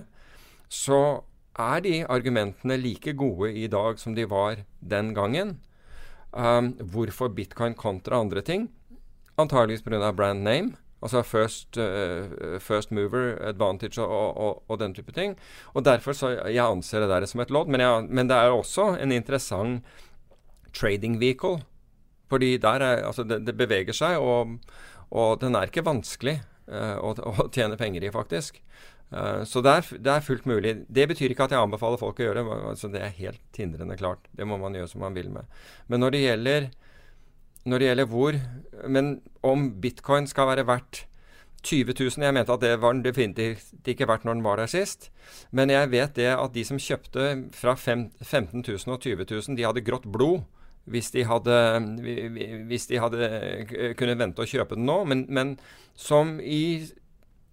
så 0.71 1.21
er 1.59 1.83
de 1.85 1.97
argumentene 2.07 2.79
like 2.81 3.13
gode 3.19 3.53
i 3.59 3.67
dag 3.71 3.99
som 3.99 4.15
de 4.15 4.27
var 4.31 4.65
den 4.81 5.15
gangen. 5.15 5.59
Um, 6.31 6.77
hvorfor 6.79 7.33
bitcoin 7.35 7.75
kontra 7.75 8.21
andre 8.21 8.41
ting? 8.41 8.69
Antageligvis 9.39 9.83
pga. 9.83 10.13
brand 10.13 10.43
name. 10.43 10.77
Altså 11.03 11.23
first, 11.23 11.79
uh, 11.79 12.59
first 12.61 12.91
mover 12.93 13.39
advantage 13.49 14.03
og, 14.03 14.37
og, 14.37 14.63
og, 14.69 14.79
den 14.79 14.95
type 14.95 15.13
ting. 15.13 15.37
Og 15.75 15.85
Derfor 15.85 16.13
så 16.13 16.29
jeg 16.29 16.65
anser 16.65 17.01
det 17.01 17.09
der 17.09 17.27
som 17.27 17.41
et 17.41 17.51
lodd. 17.51 17.69
Men, 17.69 17.81
jeg, 17.81 18.07
men 18.09 18.29
det 18.29 18.37
er 18.37 18.51
også 18.51 18.97
en 19.01 19.13
interessant 19.13 19.85
trading 20.77 21.19
vehicle. 21.21 21.61
Fordi 22.31 22.55
er, 22.55 22.87
altså 23.03 23.25
det, 23.27 23.43
det 23.47 23.57
beveger 23.59 23.97
seg, 23.97 24.21
og, 24.23 24.59
og, 25.11 25.41
den 25.43 25.57
er 25.59 25.71
ikke 25.71 25.87
vanskelig 25.87 26.39
uh, 26.71 26.97
å, 27.03 27.15
å, 27.15 27.49
tjene 27.51 27.79
penger 27.81 28.07
i, 28.07 28.13
faktisk. 28.15 28.61
Uh, 29.11 29.43
så 29.43 29.63
det 29.67 29.73
er, 29.81 29.89
det 29.99 30.13
er, 30.15 30.27
fullt 30.27 30.47
mulig. 30.47 30.77
Det 30.87 31.09
betyr 31.11 31.35
ikke 31.35 31.49
at 31.49 31.57
jeg 31.57 31.63
anbefaler 31.63 31.99
folk 31.99 32.23
å 32.23 32.29
gjøre 32.29 32.45
det. 32.45 32.61
Altså 32.71 32.93
det 32.93 33.03
er 33.03 33.19
helt 33.19 33.43
tindrende 33.57 33.99
klart. 33.99 34.31
Det 34.31 34.47
må 34.47 34.61
man 34.63 34.79
gjøre 34.79 34.93
som 34.93 35.03
man 35.03 35.19
vil 35.19 35.33
med. 35.35 35.51
Men 35.91 36.05
når 36.05 36.15
det 36.15 36.23
gjelder, 36.23 36.71
når 37.67 37.83
det 37.83 37.89
gjelder 37.91 38.09
hvor 38.09 38.41
Men 38.89 39.09
om 39.45 39.67
bitcoin 39.83 40.31
skal 40.31 40.47
være 40.49 40.65
verdt 40.65 41.05
20 41.63 41.93
000 41.93 42.25
Jeg 42.25 42.33
mente 42.33 42.55
at 42.55 42.63
det 42.63 42.79
var 42.81 42.97
definitivt 43.05 43.89
ikke 43.93 44.07
verdt 44.09 44.25
når 44.25 44.39
den 44.39 44.47
var 44.47 44.57
der 44.57 44.71
sist. 44.71 45.11
Men 45.53 45.69
jeg 45.69 45.91
vet 45.93 46.15
det 46.17 46.31
at 46.33 46.55
de 46.55 46.65
som 46.65 46.81
kjøpte 46.81 47.27
fra 47.53 47.75
15 47.77 48.65
000 48.65 48.95
og 48.95 49.03
20 49.03 49.27
000, 49.29 49.59
de 49.59 49.67
hadde 49.67 49.85
grått 49.85 50.09
blod. 50.09 50.47
Hvis 50.91 51.11
de 51.15 51.27
hadde, 51.29 51.57
hvis 52.71 52.89
de 52.91 52.99
hadde 52.99 53.27
kunnet 54.01 54.19
vente 54.19 54.43
å 54.43 54.49
kjøpe 54.49 54.79
den 54.79 54.89
nå. 54.89 55.03
Men, 55.07 55.27
men 55.29 55.53
som 55.95 56.39
i 56.41 56.89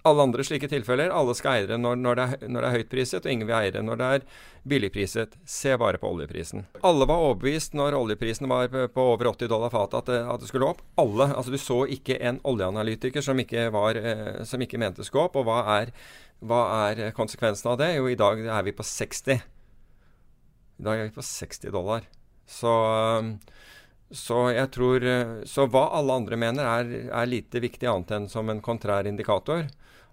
alle 0.08 0.24
andre 0.24 0.44
slike 0.46 0.70
tilfeller, 0.72 1.12
alle 1.14 1.36
skal 1.38 1.58
eie 1.58 1.68
det 1.70 1.78
når, 1.82 1.98
når, 2.00 2.22
når, 2.48 2.62
det 2.62 2.68
er 2.68 2.76
høyt 2.78 2.92
priset, 2.92 3.26
og 3.26 3.32
ingen 3.32 3.50
vil 3.50 3.58
eie 3.58 3.74
det 3.76 3.84
når 3.86 4.00
det 4.00 4.10
er 4.16 4.26
billigpriset. 4.68 5.36
Se 5.48 5.74
bare 5.80 6.00
på 6.02 6.12
oljeprisen. 6.12 6.66
Alle 6.88 7.08
var 7.10 7.24
overbevist 7.26 7.76
når 7.78 7.98
oljeprisen 7.98 8.50
var 8.52 8.72
på 8.72 9.08
over 9.14 9.32
80 9.34 9.52
dollar 9.52 9.74
fatet 9.74 10.00
at, 10.00 10.14
at, 10.24 10.44
det 10.44 10.50
skulle 10.52 10.70
opp. 10.70 10.84
Alle. 11.02 11.30
Altså 11.34 11.54
Du 11.54 11.60
så 11.62 11.82
ikke 11.98 12.20
en 12.20 12.40
oljeanalytiker 12.48 13.26
som 13.26 13.40
ikke, 13.44 13.68
var, 13.76 14.00
eh, 14.00 14.44
som 14.48 14.64
ikke 14.64 14.80
mente 14.82 15.04
det 15.04 15.10
skulle 15.10 15.28
opp. 15.28 15.40
Og 15.40 15.48
hva 15.48 15.62
er, 15.80 15.94
hva 16.40 16.64
er 16.88 17.16
konsekvensen 17.18 17.74
av 17.74 17.80
det? 17.82 17.94
Jo, 17.98 18.08
i 18.12 18.20
dag 18.20 18.44
er 18.46 18.68
vi 18.68 18.76
på 18.76 18.86
60. 18.88 19.44
I 20.78 20.88
dag 20.88 21.02
er 21.02 21.10
vi 21.10 21.18
på 21.18 21.26
60 21.26 21.74
dollar. 21.74 22.08
Så 22.48 22.74
så 24.08 24.38
jeg 24.56 24.70
tror 24.72 25.04
Så 25.44 25.66
hva 25.68 25.82
alle 25.98 26.16
andre 26.16 26.38
mener, 26.40 26.64
er, 26.64 27.10
er 27.12 27.28
lite 27.28 27.60
viktig 27.60 27.90
annet 27.92 28.14
enn 28.16 28.30
som 28.32 28.48
en 28.50 28.62
kontrær 28.64 29.08
indikator. 29.10 29.66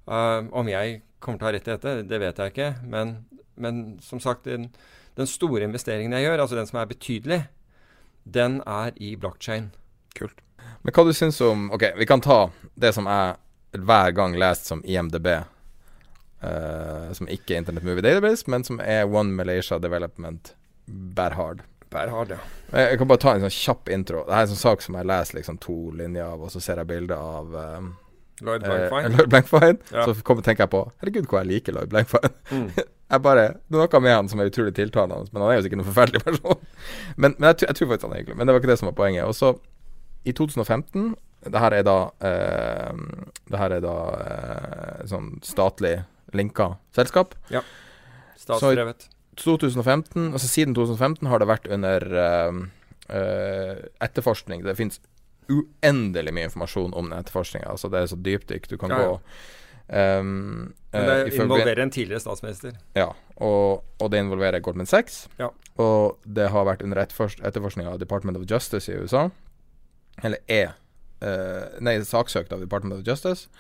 Uh, 0.05 0.51
om 0.53 0.69
jeg 0.69 1.01
kommer 1.25 1.39
til 1.39 1.47
å 1.47 1.49
ha 1.49 1.55
rett 1.57 1.69
i 1.69 1.73
dette, 1.73 1.95
det 2.09 2.21
vet 2.21 2.41
jeg 2.41 2.53
ikke. 2.53 2.71
Men, 2.91 3.15
men 3.57 3.85
som 4.05 4.21
sagt, 4.21 4.45
den, 4.49 4.69
den, 5.17 5.31
store 5.31 5.65
investeringen 5.65 6.13
jeg 6.17 6.27
gjør, 6.27 6.43
altså 6.45 6.59
den 6.59 6.69
som 6.69 6.81
er 6.83 6.91
betydelig, 6.91 7.41
den 8.25 8.61
er 8.69 8.93
i 9.01 9.15
blockchain. 9.21 9.71
Kult. 10.19 10.43
Men 10.85 10.97
hva 10.97 11.05
du 11.05 11.13
syns 11.17 11.41
om 11.45 11.69
Ok, 11.75 11.87
vi 11.99 12.07
kan 12.09 12.23
ta 12.25 12.47
det 12.81 12.93
som 12.97 13.09
jeg 13.09 13.81
hver 13.85 14.15
gang 14.17 14.37
lest 14.39 14.69
som 14.71 14.85
IMDb. 14.85 15.31
Uh, 16.45 17.09
som 17.17 17.31
ikke 17.31 17.55
er 17.55 17.63
Internet 17.63 17.87
Movie 17.87 18.05
Database, 18.05 18.45
men 18.53 18.67
som 18.67 18.81
er 18.83 19.09
One 19.09 19.33
Malaysia 19.33 19.79
Development 19.81 20.53
Berhard. 20.85 21.65
Berhard, 21.95 22.33
det. 22.35 22.39
Jeg, 22.75 22.99
kan 22.99 23.11
bare 23.11 23.23
ta 23.23 23.35
en 23.35 23.45
sånn 23.45 23.55
kjapp 23.55 23.91
intro. 23.95 24.25
Det 24.27 24.35
er 24.35 24.47
en 24.47 24.51
sånn 24.51 24.63
sak 24.63 24.83
som 24.83 24.97
jeg 24.99 25.07
leser 25.07 25.39
liksom 25.39 25.61
to 25.63 25.77
linjer 25.95 26.27
av, 26.27 26.43
og 26.43 26.51
så 26.51 26.63
ser 26.63 26.81
jeg 26.83 26.91
bilde 26.91 27.19
av 27.19 27.55
um, 27.55 27.93
Lloyd 28.43 28.65
Blankfein. 28.67 29.05
Eh, 29.05 29.13
Lloyd 29.17 29.31
Blankfein. 29.31 29.79
Ja. 29.93 30.07
Så 30.09 30.17
kommer, 30.27 30.43
tenker 30.47 30.67
jeg 30.67 30.73
på 30.75 30.83
Herregud, 31.03 31.29
hvor 31.31 31.43
jeg 31.43 31.51
liker 31.53 31.77
Lloyd 31.77 31.93
Blankfein. 31.93 32.35
Mm. 32.51 32.67
jeg 33.15 33.25
bare, 33.29 33.47
Det 33.63 33.79
er 33.79 33.85
noe 33.85 34.03
med 34.07 34.17
han 34.17 34.33
som 34.33 34.43
er 34.43 34.51
utrolig 34.51 34.75
tiltalende, 34.75 35.31
men 35.31 35.45
han 35.45 35.53
er 35.53 35.61
jo 35.61 35.67
sikkert 35.69 35.83
noen 35.83 35.91
forferdelig 35.93 36.25
person. 36.27 36.67
men, 37.21 37.37
men 37.39 37.49
jeg, 37.53 37.63
jeg, 37.69 37.79
tror 37.79 37.93
faktisk 37.93 38.09
han 38.09 38.17
er 38.17 38.25
hyggelig. 38.25 38.41
Men 38.41 38.49
det 38.49 38.57
var 38.57 38.65
ikke 38.65 38.73
det 38.73 38.81
som 38.83 38.91
var 38.91 38.99
poenget. 38.99 39.29
Og 39.29 39.39
så, 39.39 39.55
i 40.25 40.35
2015 40.35 41.15
det 41.45 41.61
her 41.61 41.75
er 41.77 41.83
da 41.85 41.97
eh, 42.25 43.01
Det 43.51 43.59
her 43.61 43.75
er 43.77 43.83
da 43.85 43.97
eh, 44.17 45.01
sånn 45.11 45.35
statlig 45.45 45.99
linka 46.35 46.73
selskap. 46.97 47.37
Ja. 47.53 47.61
Statsdrevet. 48.41 49.07
Så 49.39 49.57
2015, 49.59 50.33
altså 50.33 50.49
Siden 50.49 50.75
2015 50.77 51.29
har 51.31 51.43
det 51.43 51.49
vært 51.51 51.67
under 51.73 52.07
uh, 52.15 52.63
uh, 53.11 53.83
etterforskning. 54.05 54.63
Det 54.67 54.77
fins 54.79 55.01
uendelig 55.51 56.33
mye 56.35 56.49
informasjon 56.49 56.95
om 56.97 57.11
den 57.11 57.19
etterforskninga. 57.19 57.69
Altså, 57.75 57.91
det 57.93 58.01
er 58.01 58.11
så 58.13 58.19
dypdykk 58.29 58.69
du 58.71 58.77
kan 58.81 58.95
ja, 58.95 59.01
ja. 59.01 59.11
gå. 59.11 59.21
Um, 59.85 60.75
Men 60.95 61.09
det 61.11 61.17
uh, 61.27 61.41
involverer 61.43 61.83
en 61.85 61.93
tidligere 61.93 62.23
statsminister. 62.25 62.79
Ja, 62.97 63.11
og, 63.37 63.85
og 64.01 64.13
det 64.13 64.23
involverer 64.25 64.63
Goldman 64.65 64.89
Sachs. 64.89 65.27
Ja. 65.41 65.51
Og 65.81 66.21
det 66.25 66.49
har 66.55 66.69
vært 66.69 66.85
under 66.87 67.03
etterforskning 67.03 67.91
av 67.91 67.99
Department 68.01 68.39
of 68.41 68.47
Justice 68.51 68.93
i 68.93 68.97
USA. 68.97 69.27
Eller 70.23 70.41
er 70.49 70.77
uh, 71.25 71.81
Nei, 71.85 71.99
saksøkt 72.07 72.55
av 72.55 72.63
Department 72.65 72.97
of 73.01 73.05
Justice. 73.07 73.51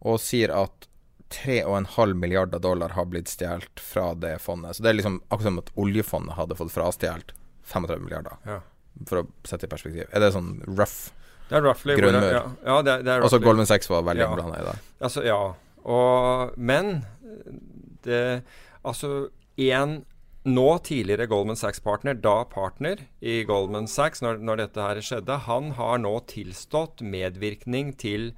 Og 0.00 0.20
sier 0.22 0.54
at 0.54 0.89
3,5 1.30 2.14
milliarder 2.18 2.58
dollar 2.58 2.96
har 2.96 3.06
blitt 3.06 3.30
stjålet 3.30 3.80
fra 3.80 4.10
det 4.18 4.36
fondet. 4.42 4.76
Så 4.76 4.82
det 4.82 4.90
er 4.90 4.98
liksom 4.98 5.20
akkurat 5.28 5.48
som 5.48 5.62
at 5.62 5.72
oljefondet 5.78 6.36
hadde 6.38 6.58
fått 6.58 6.74
frastjålet 6.74 7.34
35 7.70 8.02
milliarder. 8.02 8.38
Ja 8.48 8.60
for 9.08 9.22
å 9.22 9.24
sette 9.46 9.68
i 9.68 9.72
perspektiv. 9.72 10.06
Er 10.10 10.22
det 10.22 10.32
sånn 10.34 10.52
rough 10.68 11.10
er 11.50 11.64
grunnmur? 11.64 12.28
Ja, 12.30 12.44
ja, 12.66 12.76
det, 12.86 13.00
det 13.06 13.14
er 13.14 13.26
Også 13.26 13.40
Goldman 13.42 13.68
Sachs 13.68 13.90
var 13.90 14.04
veldig 14.06 14.22
ja. 14.22 14.28
innblanda 14.30 14.60
i 14.60 14.66
det. 14.68 14.76
Altså, 15.02 15.24
ja. 15.26 15.40
Og, 15.82 16.54
men 16.56 17.02
det 18.06 18.42
Altså, 18.80 19.28
én 19.60 20.00
nå 20.48 20.68
tidligere 20.86 21.26
Goldman 21.28 21.58
Sachs-partner, 21.60 22.14
da 22.16 22.46
partner 22.48 23.02
i 23.20 23.42
Goldman 23.44 23.90
Sachs 23.92 24.22
når, 24.24 24.38
når, 24.40 24.62
dette 24.62 24.86
her 24.86 25.00
skjedde, 25.04 25.36
han 25.44 25.74
har 25.76 26.00
nå 26.00 26.14
tilstått 26.30 27.02
medvirkning 27.04 27.92
til 28.00 28.30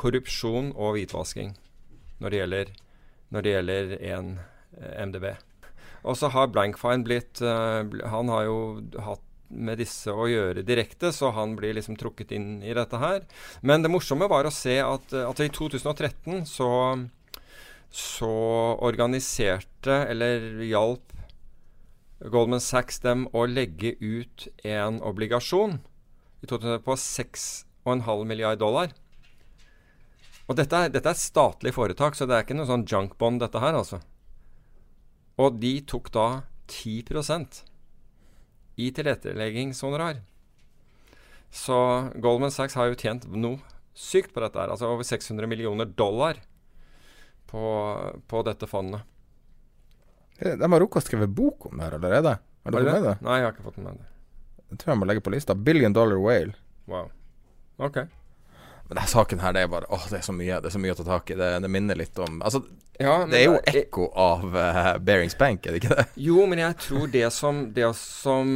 korrupsjon 0.00 0.72
og 0.72 0.96
hvitvasking 0.96 1.52
når 2.24 2.32
det 2.32 2.40
gjelder, 2.40 2.72
når 3.34 3.44
det 3.44 3.52
gjelder 3.52 3.92
en 4.14 4.32
eh, 4.80 5.04
MDB. 5.04 5.28
Og 6.04 6.16
så 6.20 6.30
har 6.32 6.50
Blankfine 6.52 7.04
blitt 7.04 7.40
uh, 7.40 7.80
Han 8.12 8.28
har 8.32 8.42
jo 8.44 8.58
hatt 9.06 9.22
med 9.54 9.78
disse 9.78 10.10
å 10.10 10.26
gjøre 10.26 10.64
direkte, 10.66 11.12
så 11.14 11.30
han 11.36 11.52
blir 11.56 11.76
liksom 11.76 11.98
trukket 12.00 12.32
inn 12.34 12.48
i 12.64 12.74
dette 12.74 12.98
her. 12.98 13.22
Men 13.62 13.84
det 13.84 13.92
morsomme 13.92 14.26
var 14.28 14.48
å 14.48 14.52
se 14.52 14.80
at, 14.82 15.14
at 15.14 15.42
i 15.44 15.50
2013 15.52 16.42
så, 16.48 16.70
så 17.92 18.32
organiserte, 18.82 20.00
eller 20.10 20.64
hjalp 20.64 21.12
Goldman 22.34 22.62
Sachs 22.64 22.98
dem 23.04 23.28
å 23.36 23.44
legge 23.46 23.94
ut 24.00 24.48
en 24.64 24.98
obligasjon 25.04 25.78
i 26.42 26.48
2000 26.50 26.82
på 26.86 26.96
6,5 26.98 28.26
milliard 28.26 28.58
dollar. 28.58 28.96
Og 30.44 30.58
dette 30.58 30.76
er, 30.76 30.90
dette 30.92 31.08
er 31.08 31.16
statlig 31.18 31.72
foretak, 31.72 32.16
så 32.16 32.26
det 32.28 32.36
er 32.36 32.44
ikke 32.44 32.56
noe 32.58 32.68
sånn 32.68 32.84
junkbond, 32.88 33.40
dette 33.40 33.62
her, 33.62 33.76
altså. 33.78 34.02
Og 35.40 35.56
de 35.62 35.78
tok 35.88 36.10
da 36.14 36.28
10% 36.70 37.62
i 38.76 38.90
tilretteleggingshonorar. 38.94 40.20
Så 41.54 41.76
Goldman 42.18 42.52
Sachs 42.52 42.74
har 42.74 42.90
jo 42.90 42.98
tjent 42.98 43.26
noe 43.30 43.62
sykt 43.94 44.34
på 44.34 44.42
dette 44.42 44.58
her. 44.58 44.72
Altså 44.74 44.90
over 44.90 45.06
600 45.06 45.46
millioner 45.50 45.86
dollar 45.86 46.40
på, 47.50 47.62
på 48.26 48.42
dette 48.46 48.66
fondet. 48.66 49.06
De 50.42 50.66
har 50.66 50.82
rukket 50.82 50.98
å 50.98 51.06
skrive 51.06 51.30
bok 51.30 51.68
om 51.70 51.78
det 51.78 51.86
her 51.86 51.96
allerede. 52.00 52.34
Har 52.64 52.74
du 52.74 52.80
fått 52.80 52.90
med 52.90 53.06
det? 53.06 53.14
Nei, 53.22 53.38
jeg 53.38 53.46
har 53.46 53.54
ikke 53.54 53.68
fått 53.68 53.80
med 53.84 54.00
det. 54.00 54.08
Jeg 54.72 54.80
tror 54.82 54.92
jeg 54.94 55.00
må 55.00 55.06
legge 55.06 55.22
på 55.22 55.32
lista. 55.34 55.54
Billion 55.54 55.94
Dollar 55.94 56.18
Whale. 56.18 56.56
Wow. 56.90 57.12
Ok. 57.78 58.00
Men 58.94 59.00
denne 59.00 59.10
saken 59.10 59.40
her, 59.42 59.52
det 59.52 59.62
er 59.64 59.70
bare 59.72 59.86
Åh, 59.90 60.06
det 60.10 60.20
er 60.20 60.22
så 60.22 60.32
mye 60.32 60.60
Det 60.62 60.70
er 60.70 60.74
så 60.76 60.80
mye 60.82 60.94
å 60.94 60.98
ta 61.00 61.04
tak 61.08 61.30
i. 61.34 61.36
Det, 61.38 61.50
det 61.64 61.70
minner 61.72 61.98
litt 61.98 62.18
om 62.22 62.38
Altså, 62.46 62.60
Ja, 63.02 63.24
det 63.26 63.40
er 63.40 63.48
jo 63.48 63.56
ekko 63.66 64.06
av 64.14 64.44
uh, 64.54 64.90
Bearings 65.02 65.34
Bank, 65.38 65.66
er 65.66 65.74
det 65.74 65.82
ikke 65.82 65.96
det? 65.98 66.04
Jo, 66.28 66.44
men 66.46 66.62
jeg 66.62 66.76
tror 66.78 67.08
det 67.10 67.26
som, 67.34 67.64
det 67.74 67.88
som 67.98 68.52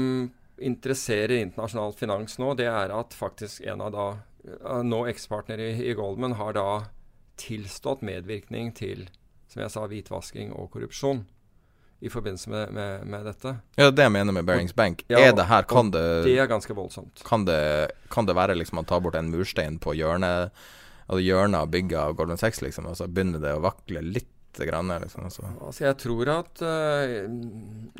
interesserer 0.62 1.40
internasjonal 1.40 1.96
finans 1.98 2.38
nå, 2.38 2.52
det 2.58 2.68
er 2.70 2.94
at 2.94 3.16
faktisk 3.18 3.66
en 3.66 3.82
av 3.82 3.90
da 3.94 4.06
eh, 4.46 4.80
nå 4.86 5.04
ekspartner 5.10 5.58
i, 5.62 5.68
i 5.90 5.94
Goldman 5.98 6.36
har 6.38 6.54
da 6.54 6.68
tilstått 7.38 8.02
medvirkning 8.06 8.72
til, 8.78 9.04
som 9.50 9.62
jeg 9.62 9.74
sa, 9.74 9.84
hvitvasking 9.90 10.54
og 10.54 10.70
korrupsjon 10.74 11.24
i 12.00 12.10
forbindelse 12.12 12.50
med, 12.50 12.72
med, 12.72 13.06
med 13.10 13.24
dette. 13.26 13.56
Ja, 13.78 13.90
det 13.90 14.04
jeg 14.04 14.14
mener 14.14 14.32
med 14.36 14.46
Bearings 14.46 14.74
Bank. 14.76 15.02
Ja, 15.10 15.18
er 15.18 15.32
det 15.34 15.48
her 15.50 15.64
Kan 15.66 15.90
det, 15.90 16.02
Det 16.28 16.36
er 16.38 16.46
ganske 16.46 16.74
voldsomt. 16.74 17.24
kan 17.26 17.44
det 17.44 17.90
Kan 18.10 18.26
det 18.28 18.36
være 18.38 18.54
liksom 18.54 18.78
å 18.78 18.86
ta 18.86 19.00
bort 19.02 19.18
en 19.18 19.32
murstein 19.32 19.80
på 19.82 19.96
hjørnet 19.98 20.52
Altså 21.08 21.22
hjørnet 21.24 21.64
av 21.64 21.70
bygget 21.72 21.98
av 21.98 22.14
Golden 22.14 22.38
Sex, 22.38 22.60
liksom? 22.62 22.86
så 22.94 23.08
begynner 23.08 23.40
det 23.40 23.54
å 23.56 23.62
vakle 23.64 24.02
litt 24.04 24.28
grann, 24.66 24.90
liksom? 25.00 25.24
Altså. 25.24 25.46
Altså, 25.60 25.84
jeg 25.86 25.96
tror 26.02 26.30
at 26.32 26.62
eh, 26.66 27.14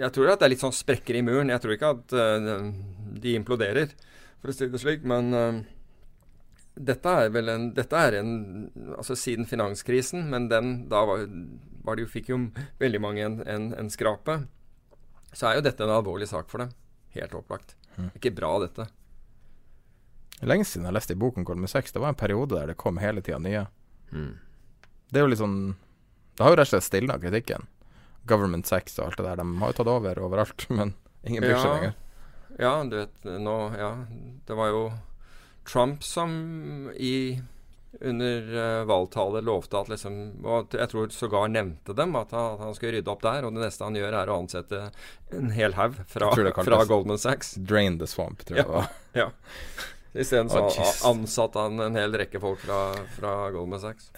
Jeg 0.01 0.13
tror 0.15 0.33
at 0.33 0.41
det 0.41 0.49
er 0.49 0.53
litt 0.53 0.65
sånn 0.65 0.77
sprekker 0.77 1.19
i 1.19 1.25
muren. 1.25 1.53
Jeg 1.53 1.63
tror 1.63 1.75
ikke 1.77 1.93
at 1.97 2.15
eh, 2.19 2.49
de 3.23 3.35
imploderer, 3.39 3.95
for 4.43 4.53
å 4.53 4.57
si 4.57 4.69
det 4.71 4.81
slik. 4.83 5.07
Men 5.09 5.33
eh, 5.39 5.61
dette 6.79 7.15
er 7.25 7.33
vel 7.35 7.53
en 7.53 7.71
Dette 7.75 7.99
er 7.99 8.21
en 8.21 8.33
Altså 8.95 9.17
siden 9.19 9.49
finanskrisen, 9.51 10.29
men 10.31 10.51
den 10.51 10.75
Da 10.91 11.05
var, 11.09 11.25
var 11.89 11.97
det 11.99 12.05
jo, 12.07 12.11
fikk 12.13 12.29
jo 12.35 12.39
veldig 12.83 13.01
mange 13.03 13.25
en, 13.25 13.41
en, 13.49 13.71
en 13.81 13.91
skrape. 13.93 14.39
Så 15.33 15.49
er 15.51 15.59
jo 15.59 15.65
dette 15.67 15.85
en 15.85 15.93
alvorlig 15.97 16.29
sak 16.31 16.49
for 16.53 16.63
dem. 16.63 16.71
Helt 17.17 17.35
opplagt. 17.37 17.75
Mm. 17.97 18.11
Ikke 18.17 18.33
bra, 18.37 18.53
dette. 18.63 18.87
Lenge 20.47 20.65
siden 20.69 20.87
jeg 20.87 20.95
leste 20.95 21.17
i 21.17 21.19
boken 21.19 21.45
Golden 21.49 21.67
Sex. 21.69 21.91
Det 21.93 22.01
var 22.03 22.13
en 22.15 22.19
periode 22.21 22.55
der 22.55 22.71
det 22.71 22.77
kom 22.79 23.01
hele 23.03 23.23
tida 23.25 23.41
nye. 23.43 23.65
Mm. 24.13 24.37
Det 25.11 25.19
er 25.19 25.25
jo 25.27 25.31
litt 25.33 25.41
sånn 25.41 25.59
Det 26.39 26.45
har 26.45 26.53
jo 26.53 26.59
rett 26.61 26.69
og 26.69 26.75
slett 26.77 26.87
stilna 26.87 27.17
kritikken. 27.19 27.67
Government 28.29 28.69
sex 28.69 28.99
og 29.01 29.07
alt 29.09 29.19
det 29.19 29.25
der. 29.27 29.41
De 29.41 29.59
har 29.63 29.73
jo 29.73 29.77
tatt 29.81 29.91
over 29.91 30.21
overalt, 30.23 30.67
men 30.79 30.93
ingen 31.27 31.43
bryr 31.43 31.57
seg 31.59 31.67
Ja. 31.67 31.75
lenger. 31.75 31.97
Ja, 32.59 32.73
du 32.89 32.95
vet 32.97 33.27
nå 33.45 33.57
Ja, 33.79 33.91
det 34.49 34.57
var 34.59 34.71
jo 34.73 34.83
Trump 35.69 36.03
som 36.07 36.31
i 36.97 37.41
under 38.01 38.57
uh, 38.57 38.85
valgtale 38.85 39.41
lovte 39.41 39.79
at 39.79 39.89
liksom 39.89 40.45
Og 40.45 40.75
jeg 40.77 40.91
tror 40.91 41.09
sågar 41.09 41.49
nevnte 41.49 41.95
dem 41.97 42.17
at 42.21 42.35
han, 42.37 42.59
han 42.61 42.75
skulle 42.77 42.99
rydde 42.99 43.13
opp 43.13 43.23
der. 43.25 43.47
Og 43.49 43.55
det 43.57 43.65
neste 43.65 43.87
han 43.87 43.97
gjør, 43.97 44.17
er 44.21 44.33
å 44.33 44.41
ansette 44.43 44.83
en 45.35 45.55
hel 45.57 45.77
haug 45.79 45.97
fra, 46.09 46.33
fra 46.35 46.83
Goldman 46.89 47.21
Sachs. 47.21 47.55
Drain 47.57 47.99
the 48.01 48.09
swamp, 48.11 48.45
tror 48.45 48.61
jeg 48.61 48.69
det 48.69 48.77
var. 48.77 48.93
Ja. 49.17 49.31
Isteden 50.19 50.51
så 50.53 50.65
oh, 50.67 50.93
ansatte 51.11 51.65
han 51.65 51.81
en 51.85 51.97
hel 51.99 52.15
rekke 52.17 52.41
folk 52.43 52.61
fra, 52.65 52.93
fra 53.17 53.35
Goldman 53.55 53.81
Sachs. 53.83 54.13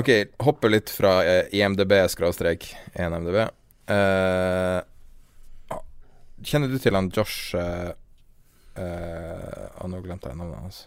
Ok, 0.00 0.10
hopper 0.42 0.72
litt 0.72 0.90
fra 0.90 1.20
eh, 1.24 1.52
IMDb 1.54 1.92
skråstrek 2.10 2.66
1MDB. 2.94 3.44
Eh, 3.94 4.80
kjenner 6.42 6.72
du 6.72 6.80
til 6.82 6.96
han 6.96 7.12
Josh 7.14 7.54
uh, 7.54 7.92
Nå 8.74 10.00
glemte 10.02 10.32
jeg 10.32 10.40
navnet 10.40 10.64
hans. 10.64 10.80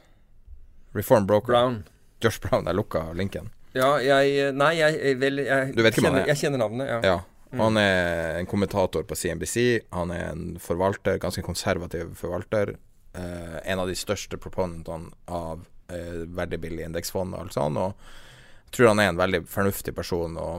Reform 0.98 1.28
Broker. 1.30 1.54
Brown. 1.54 1.80
Josh 2.24 2.42
Brown. 2.44 2.66
Jeg 2.66 2.78
lukka 2.78 3.06
linken. 3.18 3.52
Ja, 3.78 3.98
jeg 4.02 4.54
Nei, 4.58 4.74
jeg 4.80 5.18
vel 5.22 5.44
jeg, 5.44 5.74
Du 5.78 5.84
vet 5.86 5.98
kjenner, 5.98 6.24
er? 6.24 6.32
Jeg 6.32 6.42
kjenner 6.42 6.64
navnet, 6.64 6.90
ja. 6.90 7.00
Ja. 7.06 7.18
Han 7.58 7.80
er 7.80 8.42
en 8.42 8.50
kommentator 8.50 9.06
på 9.08 9.16
CNBC. 9.16 9.88
Han 9.96 10.12
er 10.12 10.32
en 10.34 10.58
forvalter, 10.60 11.20
ganske 11.22 11.44
konservativ 11.46 12.12
forvalter. 12.20 12.74
Eh, 13.16 13.58
en 13.72 13.80
av 13.80 13.88
de 13.88 13.96
største 13.96 14.40
proponentene 14.42 15.14
av 15.32 15.64
eh, 15.94 16.26
veldig 16.38 16.60
billig 16.60 16.88
indeksfond 16.90 17.36
og 17.36 17.46
alt 17.46 17.56
sånt. 17.56 17.80
Og 17.80 18.68
jeg 18.68 18.76
tror 18.76 18.92
han 18.92 19.04
er 19.04 19.14
en 19.14 19.22
veldig 19.22 19.44
fornuftig 19.48 19.96
person 19.96 20.36
å, 20.42 20.50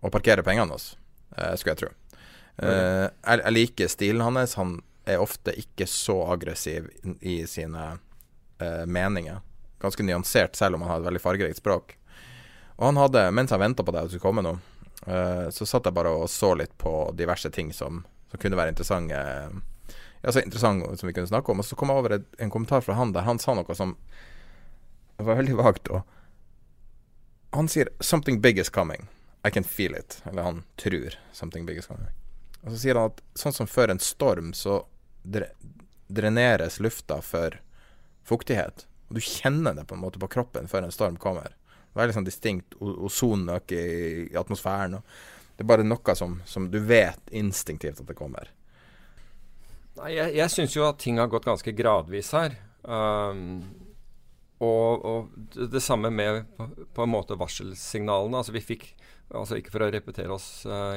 å 0.00 0.12
parkere 0.12 0.44
pengene 0.46 0.76
hos, 0.76 0.92
eh, 1.36 1.54
skulle 1.56 1.76
jeg 1.76 1.82
tro. 1.86 1.92
Eh, 2.60 3.06
jeg, 3.08 3.40
jeg 3.40 3.56
liker 3.56 3.92
stilen 3.92 4.26
hans. 4.26 4.58
Han 4.60 4.78
er 5.08 5.22
ofte 5.22 5.54
ikke 5.56 5.88
så 5.88 6.20
aggressiv 6.34 6.90
i 7.20 7.40
sine 7.48 7.86
eh, 8.60 8.84
meninger. 8.84 9.40
Ganske 9.80 10.04
nyansert, 10.04 10.56
selv 10.56 10.76
om 10.76 10.84
han 10.84 10.90
har 10.90 11.00
et 11.00 11.08
veldig 11.08 11.22
fargerikt 11.24 11.60
språk. 11.60 11.96
Og 12.76 12.86
han 12.86 13.00
hadde, 13.00 13.26
mens 13.36 13.52
han 13.52 13.60
venta 13.60 13.84
på 13.84 13.92
det 13.92 14.00
at 14.00 14.08
det 14.08 14.14
skulle 14.14 14.28
komme 14.28 14.44
noe, 14.44 14.60
eh, 15.06 15.48
så 15.52 15.66
satt 15.68 15.88
jeg 15.88 15.96
bare 15.96 16.12
og 16.16 16.28
så 16.32 16.54
litt 16.56 16.72
på 16.80 17.10
diverse 17.16 17.50
ting 17.52 17.72
som, 17.76 18.04
som 18.30 18.40
kunne 18.40 18.58
være 18.60 18.72
interessante. 18.72 19.20
Ja, 20.20 20.32
så 20.32 20.40
interessante 20.40 20.96
som 20.96 21.06
vi 21.08 21.16
kunne 21.16 21.28
snakke 21.28 21.52
om. 21.52 21.60
Og 21.60 21.68
så 21.68 21.76
kom 21.76 21.92
jeg 21.92 22.02
over 22.02 22.16
en 22.20 22.52
kommentar 22.52 22.84
fra 22.84 22.96
han 22.96 23.12
der 23.16 23.24
han 23.28 23.40
sa 23.40 23.56
noe 23.56 23.76
som 23.76 23.96
var 25.20 25.40
veldig 25.40 25.56
vagt. 25.60 25.88
Og 25.92 26.04
han 27.56 27.68
sier 27.68 27.88
'something 28.00 28.40
big 28.40 28.58
is 28.58 28.70
coming'. 28.70 29.08
I 29.44 29.50
can 29.50 29.64
feel 29.64 29.94
it. 29.94 30.22
Eller 30.26 30.42
han 30.42 30.64
tror 30.76 31.16
'something 31.32 31.66
big 31.66 31.78
is 31.78 31.86
coming'. 31.86 32.12
Og 32.62 32.72
så 32.72 32.78
sier 32.78 32.94
han 32.94 33.10
at 33.10 33.20
sånn 33.34 33.52
som 33.52 33.66
før 33.66 33.90
en 33.90 33.98
storm, 33.98 34.52
så 34.52 34.84
dreneres 36.08 36.80
lufta 36.80 37.20
for 37.22 37.60
fuktighet. 38.24 38.86
Og 39.10 39.18
du 39.18 39.20
kjenner 39.24 39.74
det 39.74 39.84
på 39.90 39.96
en 39.98 40.04
måte 40.04 40.20
på 40.22 40.28
kroppen 40.30 40.70
før 40.70 40.86
en 40.86 40.94
storm 40.94 41.18
kommer. 41.20 41.56
Veldig 41.98 42.14
sånn 42.14 42.28
distinkt. 42.28 42.76
o- 42.78 42.94
Ozonen 43.08 43.50
øker 43.56 43.76
i, 43.76 44.28
i 44.30 44.38
atmosfæren. 44.38 45.00
Det 45.58 45.64
er 45.66 45.68
bare 45.68 45.84
noe 45.84 46.14
som, 46.16 46.38
som 46.46 46.70
du 46.70 46.78
vet 46.86 47.20
instinktivt 47.36 48.00
at 48.00 48.06
det 48.08 48.16
kommer. 48.16 48.52
Nei, 49.98 50.12
jeg, 50.14 50.36
jeg 50.38 50.52
syns 50.54 50.76
jo 50.78 50.86
at 50.86 51.00
ting 51.02 51.18
har 51.20 51.28
gått 51.28 51.48
ganske 51.50 51.74
gradvis 51.76 52.30
her. 52.38 52.54
Um, 52.86 53.58
og, 54.62 55.04
og 55.04 55.50
det 55.74 55.82
samme 55.82 56.08
med 56.14 56.44
på, 56.56 56.68
på 56.94 57.04
en 57.04 57.12
måte 57.12 57.36
varselsignalene. 57.40 58.38
Altså 58.40 58.54
vi 58.54 58.62
fikk 58.64 58.86
altså 59.34 59.58
Ikke 59.58 59.72
for 59.74 59.84
å 59.84 59.90
repetere 59.92 60.34
oss 60.34 60.64
uh, 60.68 60.94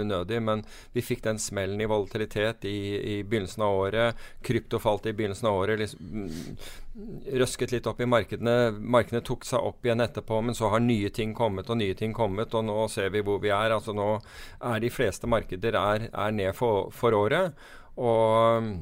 unødig, 0.00 0.40
men 0.42 0.62
vi 0.94 1.04
fikk 1.04 1.24
den 1.26 1.40
smellen 1.42 1.80
i 1.80 1.88
volatilitet 1.90 2.64
i, 2.68 2.76
i 2.96 3.16
begynnelsen 3.22 3.64
av 3.66 3.78
året. 3.82 4.22
Krypto 4.46 4.80
falt 4.82 5.08
i 5.10 5.14
begynnelsen 5.16 5.50
av 5.50 5.58
året. 5.62 5.80
Liksom, 5.82 6.12
mm, 6.14 6.70
røsket 7.40 7.74
litt 7.74 7.88
opp 7.90 8.00
i 8.00 8.08
markedene. 8.08 8.70
Markedene 8.80 9.24
tok 9.26 9.44
seg 9.48 9.66
opp 9.72 9.86
igjen 9.86 10.04
etterpå, 10.04 10.40
men 10.44 10.56
så 10.56 10.72
har 10.72 10.84
nye 10.84 11.10
ting 11.14 11.34
kommet 11.36 11.70
og 11.70 11.80
nye 11.80 11.96
ting 11.98 12.14
kommet, 12.16 12.54
og 12.56 12.66
nå 12.68 12.78
ser 12.92 13.12
vi 13.14 13.24
hvor 13.26 13.42
vi 13.42 13.52
er. 13.54 13.76
Altså 13.76 13.96
nå 13.96 14.12
er 14.72 14.80
de 14.82 14.92
fleste 14.92 15.30
markeder 15.30 15.76
er, 15.80 16.08
er 16.10 16.36
ned 16.36 16.56
for, 16.58 16.88
for 16.94 17.16
året. 17.16 17.58
Og 18.00 18.62
um, 18.62 18.72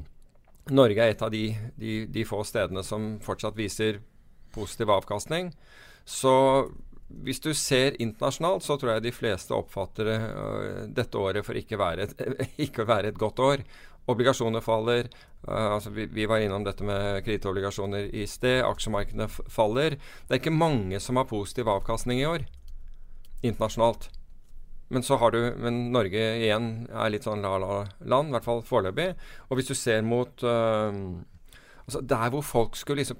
Norge 0.68 1.02
er 1.02 1.14
et 1.14 1.24
av 1.24 1.32
de, 1.32 1.46
de, 1.80 2.02
de 2.12 2.24
få 2.28 2.42
stedene 2.46 2.84
som 2.84 3.16
fortsatt 3.24 3.56
viser 3.58 4.02
positiv 4.54 4.92
avkastning. 4.92 5.52
Så 6.08 6.34
hvis 7.08 7.40
du 7.40 7.52
ser 7.56 7.96
internasjonalt, 8.02 8.64
så 8.64 8.76
tror 8.76 8.94
jeg 8.94 9.06
de 9.06 9.14
fleste 9.16 9.56
oppfatter 9.56 10.10
det, 10.10 10.18
uh, 10.36 10.82
dette 10.92 11.20
året 11.20 11.46
for 11.46 11.56
ikke 11.56 11.80
være 11.80 12.08
å 12.84 12.88
være 12.88 13.12
et 13.12 13.20
godt 13.20 13.40
år. 13.44 13.64
Obligasjoner 14.08 14.64
faller. 14.64 15.08
Uh, 15.46 15.78
altså 15.78 15.92
vi, 15.94 16.08
vi 16.12 16.28
var 16.28 16.44
innom 16.44 16.66
dette 16.66 16.84
med 16.84 17.22
kredittobligasjoner 17.24 18.12
i 18.12 18.26
sted. 18.28 18.60
Aksjemarkedene 18.68 19.28
faller. 19.28 19.96
Det 19.96 20.36
er 20.36 20.42
ikke 20.42 20.54
mange 20.54 21.00
som 21.00 21.20
har 21.20 21.28
positiv 21.30 21.70
avkastning 21.72 22.22
i 22.22 22.28
år 22.28 22.46
internasjonalt. 23.42 24.10
Men 24.88 25.04
så 25.04 25.16
har 25.16 25.30
du 25.30 25.54
Men 25.60 25.92
Norge 25.92 26.22
igjen 26.40 26.88
er 26.88 27.10
litt 27.12 27.26
sånn 27.26 27.44
la-la-land, 27.44 28.30
i 28.30 28.36
hvert 28.36 28.46
fall 28.46 28.62
foreløpig. 28.64 29.10
Og 29.48 29.58
hvis 29.58 29.68
du 29.68 29.76
ser 29.76 30.00
mot 30.02 30.42
øh, 30.42 31.20
altså 31.88 32.02
Der 32.04 32.30
hvor 32.30 32.44
folk 32.44 32.76
skulle 32.76 33.00
liksom 33.00 33.16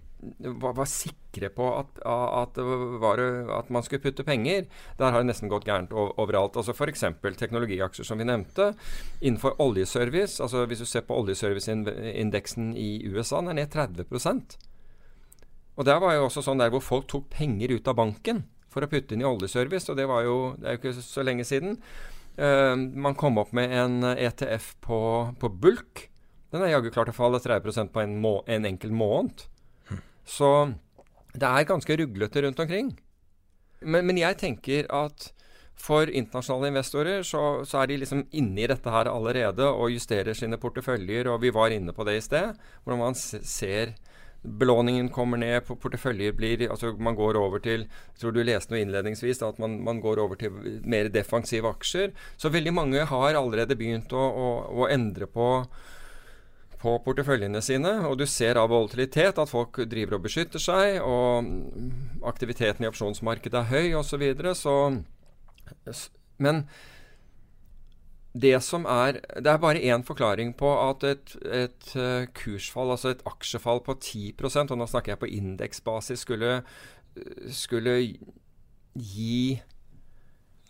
var, 0.61 0.75
var 0.75 0.89
sikre 0.91 1.49
på 1.55 1.67
at, 1.79 2.01
at, 2.05 2.59
var, 3.01 3.21
at 3.59 3.71
man 3.71 3.85
skulle 3.87 4.03
putte 4.03 4.27
penger, 4.27 4.67
der 4.99 5.13
har 5.15 5.23
det 5.23 5.31
nesten 5.31 5.49
gått 5.49 5.65
gærent 5.65 5.95
overalt. 5.95 6.59
Altså 6.59 6.75
F.eks. 6.75 7.05
teknologiaksjer, 7.39 8.05
som 8.05 8.19
vi 8.19 8.27
nevnte. 8.27 8.73
Innenfor 9.23 9.57
oljeservice, 9.63 10.43
altså 10.43 10.67
hvis 10.67 10.83
du 10.83 10.89
ser 10.91 11.07
på 11.07 11.17
oljeserviceindeksen 11.17 12.75
i 12.77 13.07
USA, 13.09 13.41
den 13.41 13.55
er 13.55 13.61
ned 13.63 13.73
30% 13.73 14.59
Og 15.79 15.87
der 15.87 16.03
var 16.03 16.19
jo 16.19 16.27
også 16.27 16.45
sånn 16.45 16.61
der 16.61 16.75
hvor 16.75 16.85
folk 16.85 17.09
tok 17.09 17.31
penger 17.31 17.79
ut 17.79 17.89
av 17.89 17.97
banken 17.97 18.45
for 18.69 18.85
å 18.85 18.91
putte 18.91 19.15
inn 19.15 19.25
i 19.25 19.29
oljeservice, 19.29 19.89
og 19.89 19.97
det, 19.97 20.11
var 20.11 20.27
jo, 20.27 20.39
det 20.59 20.67
er 20.67 20.77
jo 20.77 20.83
ikke 20.83 21.07
så 21.07 21.25
lenge 21.25 21.47
siden. 21.49 21.79
Uh, 22.37 22.75
man 22.77 23.17
kom 23.17 23.39
opp 23.41 23.55
med 23.57 23.73
en 23.73 24.03
ETF 24.13 24.75
på, 24.85 24.99
på 25.41 25.57
bulk. 25.63 26.09
Den 26.53 26.65
er 26.65 26.73
jaggu 26.73 26.91
klart 26.93 27.11
å 27.13 27.17
falle 27.17 27.41
30% 27.45 27.93
på 27.93 28.03
en, 28.03 28.15
må, 28.23 28.39
en 28.49 28.69
enkel 28.69 28.93
måned. 28.95 29.45
Så 30.29 30.53
det 31.37 31.49
er 31.49 31.69
ganske 31.69 31.97
ruglete 32.01 32.45
rundt 32.45 32.61
omkring. 32.65 32.95
Men, 33.81 34.07
men 34.09 34.21
jeg 34.21 34.39
tenker 34.41 34.89
at 34.93 35.31
for 35.79 36.11
internasjonale 36.11 36.73
investorer 36.73 37.23
så, 37.23 37.63
så, 37.69 37.79
er 37.81 37.91
de 37.91 38.01
liksom 38.03 38.25
inne 38.35 38.65
i 38.65 38.69
dette 38.71 38.91
her 38.91 39.11
allerede 39.11 39.69
og 39.69 39.93
justerer 39.95 40.35
sine 40.35 40.59
porteføljer. 40.61 41.31
Og 41.31 41.41
vi 41.45 41.55
var 41.55 41.75
inne 41.75 41.95
på 41.95 42.07
det 42.09 42.19
i 42.19 42.25
sted, 42.25 42.59
hvordan 42.83 43.05
man 43.05 43.19
ser 43.19 43.95
belåningen 44.39 45.09
kommer 45.11 45.41
ned, 45.41 45.65
på 45.67 45.75
porteføljer 45.83 46.35
blir 46.39 46.61
altså 46.71 46.93
Man 47.03 47.17
går 47.19 47.37
over 47.37 47.59
til 47.59 47.81
Jeg 47.83 48.21
tror 48.21 48.33
du 48.33 48.43
leste 48.47 48.71
noe 48.71 48.83
innledningsvis, 48.85 49.43
at 49.43 49.59
man, 49.59 49.81
man, 49.85 50.01
går 50.01 50.21
over 50.23 50.39
til 50.39 50.55
mer 50.87 51.11
defensive 51.11 51.69
aksjer. 51.69 52.13
Så 52.37 52.51
veldig 52.55 52.75
mange 52.75 53.05
har 53.05 53.35
allerede 53.35 53.77
begynt 53.77 54.13
å, 54.15 54.25
å, 54.25 54.51
å 54.83 54.91
endre 54.91 55.27
på 55.27 55.49
på 56.79 56.95
porteføljene 57.05 57.61
sine, 57.65 57.95
og 58.07 58.19
du 58.21 58.27
ser 58.31 58.59
av 58.61 58.71
volatilitet 58.71 59.39
at 59.41 59.51
folk 59.51 59.81
driver 59.91 60.19
og 60.19 60.29
beskytter 60.29 60.63
seg, 60.63 61.01
og 61.03 62.29
aktiviteten 62.31 62.87
i 62.87 62.91
opsjonsmarkedet 62.91 63.65
er 63.65 63.73
høy 63.73 63.99
osv. 63.99 64.13
Så, 64.13 64.21
videre, 64.23 64.55
så 64.55 64.77
men 66.39 66.63
det 68.39 68.61
som 68.63 68.85
er 68.87 69.21
Det 69.43 69.51
er 69.51 69.59
bare 69.59 69.83
én 69.83 70.05
forklaring 70.05 70.55
på 70.57 70.69
at 70.91 71.05
et, 71.05 71.37
et 71.45 71.89
uh, 71.97 72.27
kursfall, 72.35 72.91
altså 72.91 73.09
et 73.15 73.25
aksjefall 73.27 73.81
på 73.85 73.97
10% 73.99 74.71
og 74.71 74.79
nå 74.79 74.87
snakker 74.87 75.13
jeg 75.13 75.19
på 75.19 75.33
indeksbasis, 75.33 76.23
skulle, 76.23 76.63
skulle 77.51 77.97
gi 78.95 79.61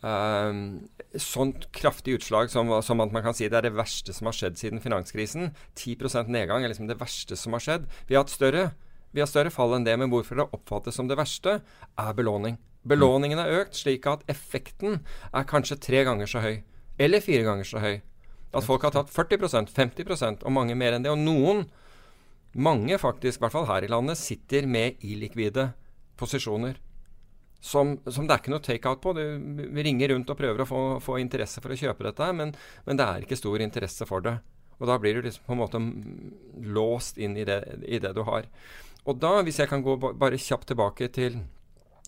sånt 0.00 1.64
kraftig 1.74 2.18
utslag 2.18 2.50
som, 2.52 2.70
som, 2.82 3.00
at 3.02 3.12
man 3.14 3.24
kan 3.24 3.34
si 3.34 3.48
det 3.50 3.58
er 3.58 3.66
det 3.66 3.74
verste 3.74 4.14
som 4.14 4.28
har 4.30 4.36
skjedd 4.36 4.58
siden 4.60 4.82
finanskrisen. 4.82 5.50
10% 5.74 6.30
nedgang 6.30 6.62
er 6.62 6.70
liksom 6.70 6.86
det 6.90 7.00
verste 7.00 7.36
som 7.36 7.56
har 7.56 7.64
skjedd. 7.64 7.88
Vi 8.06 8.14
har 8.14 8.22
hatt 8.22 8.34
større, 8.34 8.70
har 9.16 9.30
større 9.30 9.50
fall 9.50 9.74
enn 9.74 9.86
det, 9.88 9.96
men 9.98 10.12
hvorfor 10.12 10.38
det 10.38 10.48
oppfattes 10.54 10.98
som 10.98 11.10
det 11.10 11.18
verste, 11.18 11.58
er 11.98 12.14
belåning. 12.14 12.60
Belåningen 12.88 13.40
er 13.42 13.64
økt, 13.64 13.76
slik 13.76 14.06
at 14.06 14.22
effekten 14.30 15.00
er 15.34 15.48
kanskje 15.48 15.80
tre 15.82 16.04
ganger 16.06 16.30
så 16.30 16.44
høy. 16.44 16.60
Eller 16.98 17.22
fire 17.24 17.44
ganger 17.46 17.66
så 17.66 17.82
høy. 17.82 17.98
At 18.54 18.64
folk 18.64 18.86
har 18.86 18.94
tatt 18.94 19.10
40% 19.12 19.74
50% 19.74 20.46
og 20.46 20.54
mange 20.54 20.78
mer 20.78 20.94
enn 20.96 21.04
det. 21.04 21.12
Og 21.12 21.20
noen, 21.20 21.66
mange 22.54 22.96
faktisk, 23.02 23.40
i 23.40 23.44
hvert 23.44 23.56
fall 23.56 23.68
her 23.68 23.84
i 23.84 23.90
landet, 23.90 24.20
sitter 24.20 24.66
med 24.66 25.02
illikvide 25.04 25.72
posisjoner. 26.18 26.78
Som, 27.60 27.96
som, 28.06 28.26
det 28.28 28.36
er 28.36 28.42
ikke 28.42 28.52
noe 28.52 28.62
take-out 28.62 29.00
på. 29.02 29.12
Du 29.18 29.80
ringer 29.82 30.12
rundt 30.12 30.30
og 30.30 30.38
prøver 30.38 30.62
å 30.62 30.68
få, 30.68 30.82
få 31.02 31.18
interesse 31.18 31.62
for 31.62 31.74
å 31.74 31.78
kjøpe 31.78 32.06
dette, 32.06 32.30
men, 32.36 32.54
men, 32.86 33.00
det 33.00 33.06
er 33.06 33.26
ikke 33.26 33.38
stor 33.38 33.64
interesse 33.64 34.06
for 34.06 34.22
det. 34.24 34.36
Og 34.78 34.86
da 34.86 34.94
blir 35.02 35.18
du 35.18 35.26
liksom 35.26 35.46
på 35.48 35.56
en 35.56 35.62
måte 35.64 35.80
låst 36.70 37.18
inn 37.18 37.34
i 37.34 37.46
det, 37.48 37.58
i 37.82 37.98
det 38.02 38.14
du 38.14 38.22
har. 38.28 38.46
Og 39.08 39.18
da, 39.18 39.40
hvis 39.42 39.58
jeg 39.58 39.70
kan 39.70 39.82
gå 39.82 39.96
bare 39.98 40.38
kjapt 40.38 40.70
tilbake 40.70 41.10
til 41.14 41.40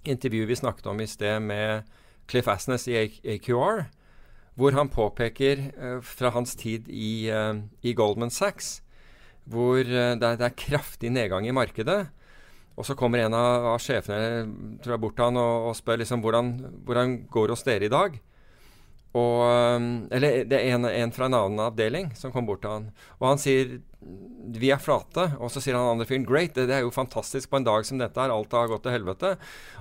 intervjuet 0.09 0.49
vi 0.49 0.59
snakket 0.61 0.87
om 0.93 1.01
i 1.03 1.09
sted 1.11 1.43
med 1.45 1.89
Cliff 2.31 2.49
Asnes 2.49 2.87
i 2.89 2.97
AQR, 3.35 3.89
hvor 4.61 4.77
han 4.77 4.91
påpeker 4.93 5.65
uh, 5.75 5.99
fra 6.05 6.33
hans 6.35 6.55
tid 6.59 6.89
i, 6.89 7.31
uh, 7.33 7.57
i 7.83 7.95
Goldman 7.97 8.33
Sachs, 8.33 8.81
hvor 9.49 9.81
uh, 9.81 10.15
det, 10.15 10.23
er, 10.23 10.39
det, 10.39 10.47
er, 10.47 10.59
kraftig 10.59 11.13
nedgang 11.15 11.49
i 11.49 11.55
markedet. 11.57 12.11
Og 12.79 12.87
så 12.87 12.97
kommer 12.97 13.25
en 13.25 13.37
av, 13.37 13.73
av 13.75 13.83
sjefene 13.83 14.79
tror 14.81 14.95
jeg, 14.95 15.03
bort 15.03 15.17
til 15.19 15.29
han 15.29 15.41
og, 15.41 15.71
og 15.71 15.79
spør 15.79 16.01
liksom 16.01 16.23
hvordan, 16.25 16.53
hvordan 16.87 17.17
går 17.33 17.55
hos 17.55 17.67
dere 17.67 17.89
i 17.89 17.93
dag? 17.93 18.19
Og, 19.11 19.43
eller 20.15 20.45
det 20.47 20.59
er 20.61 20.77
en, 20.77 20.87
en, 20.87 21.13
fra 21.13 21.27
en 21.27 21.35
annen 21.35 21.63
avdeling 21.65 22.13
som 22.15 22.31
kom 22.31 22.47
bort 22.47 22.63
til 22.63 22.71
han. 22.71 22.91
Og 23.19 23.33
han 23.33 23.41
sier 23.43 23.81
vi 24.01 24.71
er 24.73 24.81
flate. 24.81 25.27
Og 25.43 25.51
så 25.53 25.63
sier 25.63 25.77
han 25.77 25.93
andre 25.93 26.07
fyren 26.09 26.27
great, 26.29 26.55
det, 26.57 26.69
det, 26.71 26.79
er 26.79 26.87
jo 26.87 26.95
fantastisk 26.95 27.51
på 27.51 27.61
en 27.61 27.67
dag 27.67 27.85
som 27.87 28.01
dette 28.01 28.21
her, 28.21 28.33
alt 28.33 28.55
har 28.57 28.71
gått 28.71 28.87
til 28.87 28.95
helvete. 28.95 29.35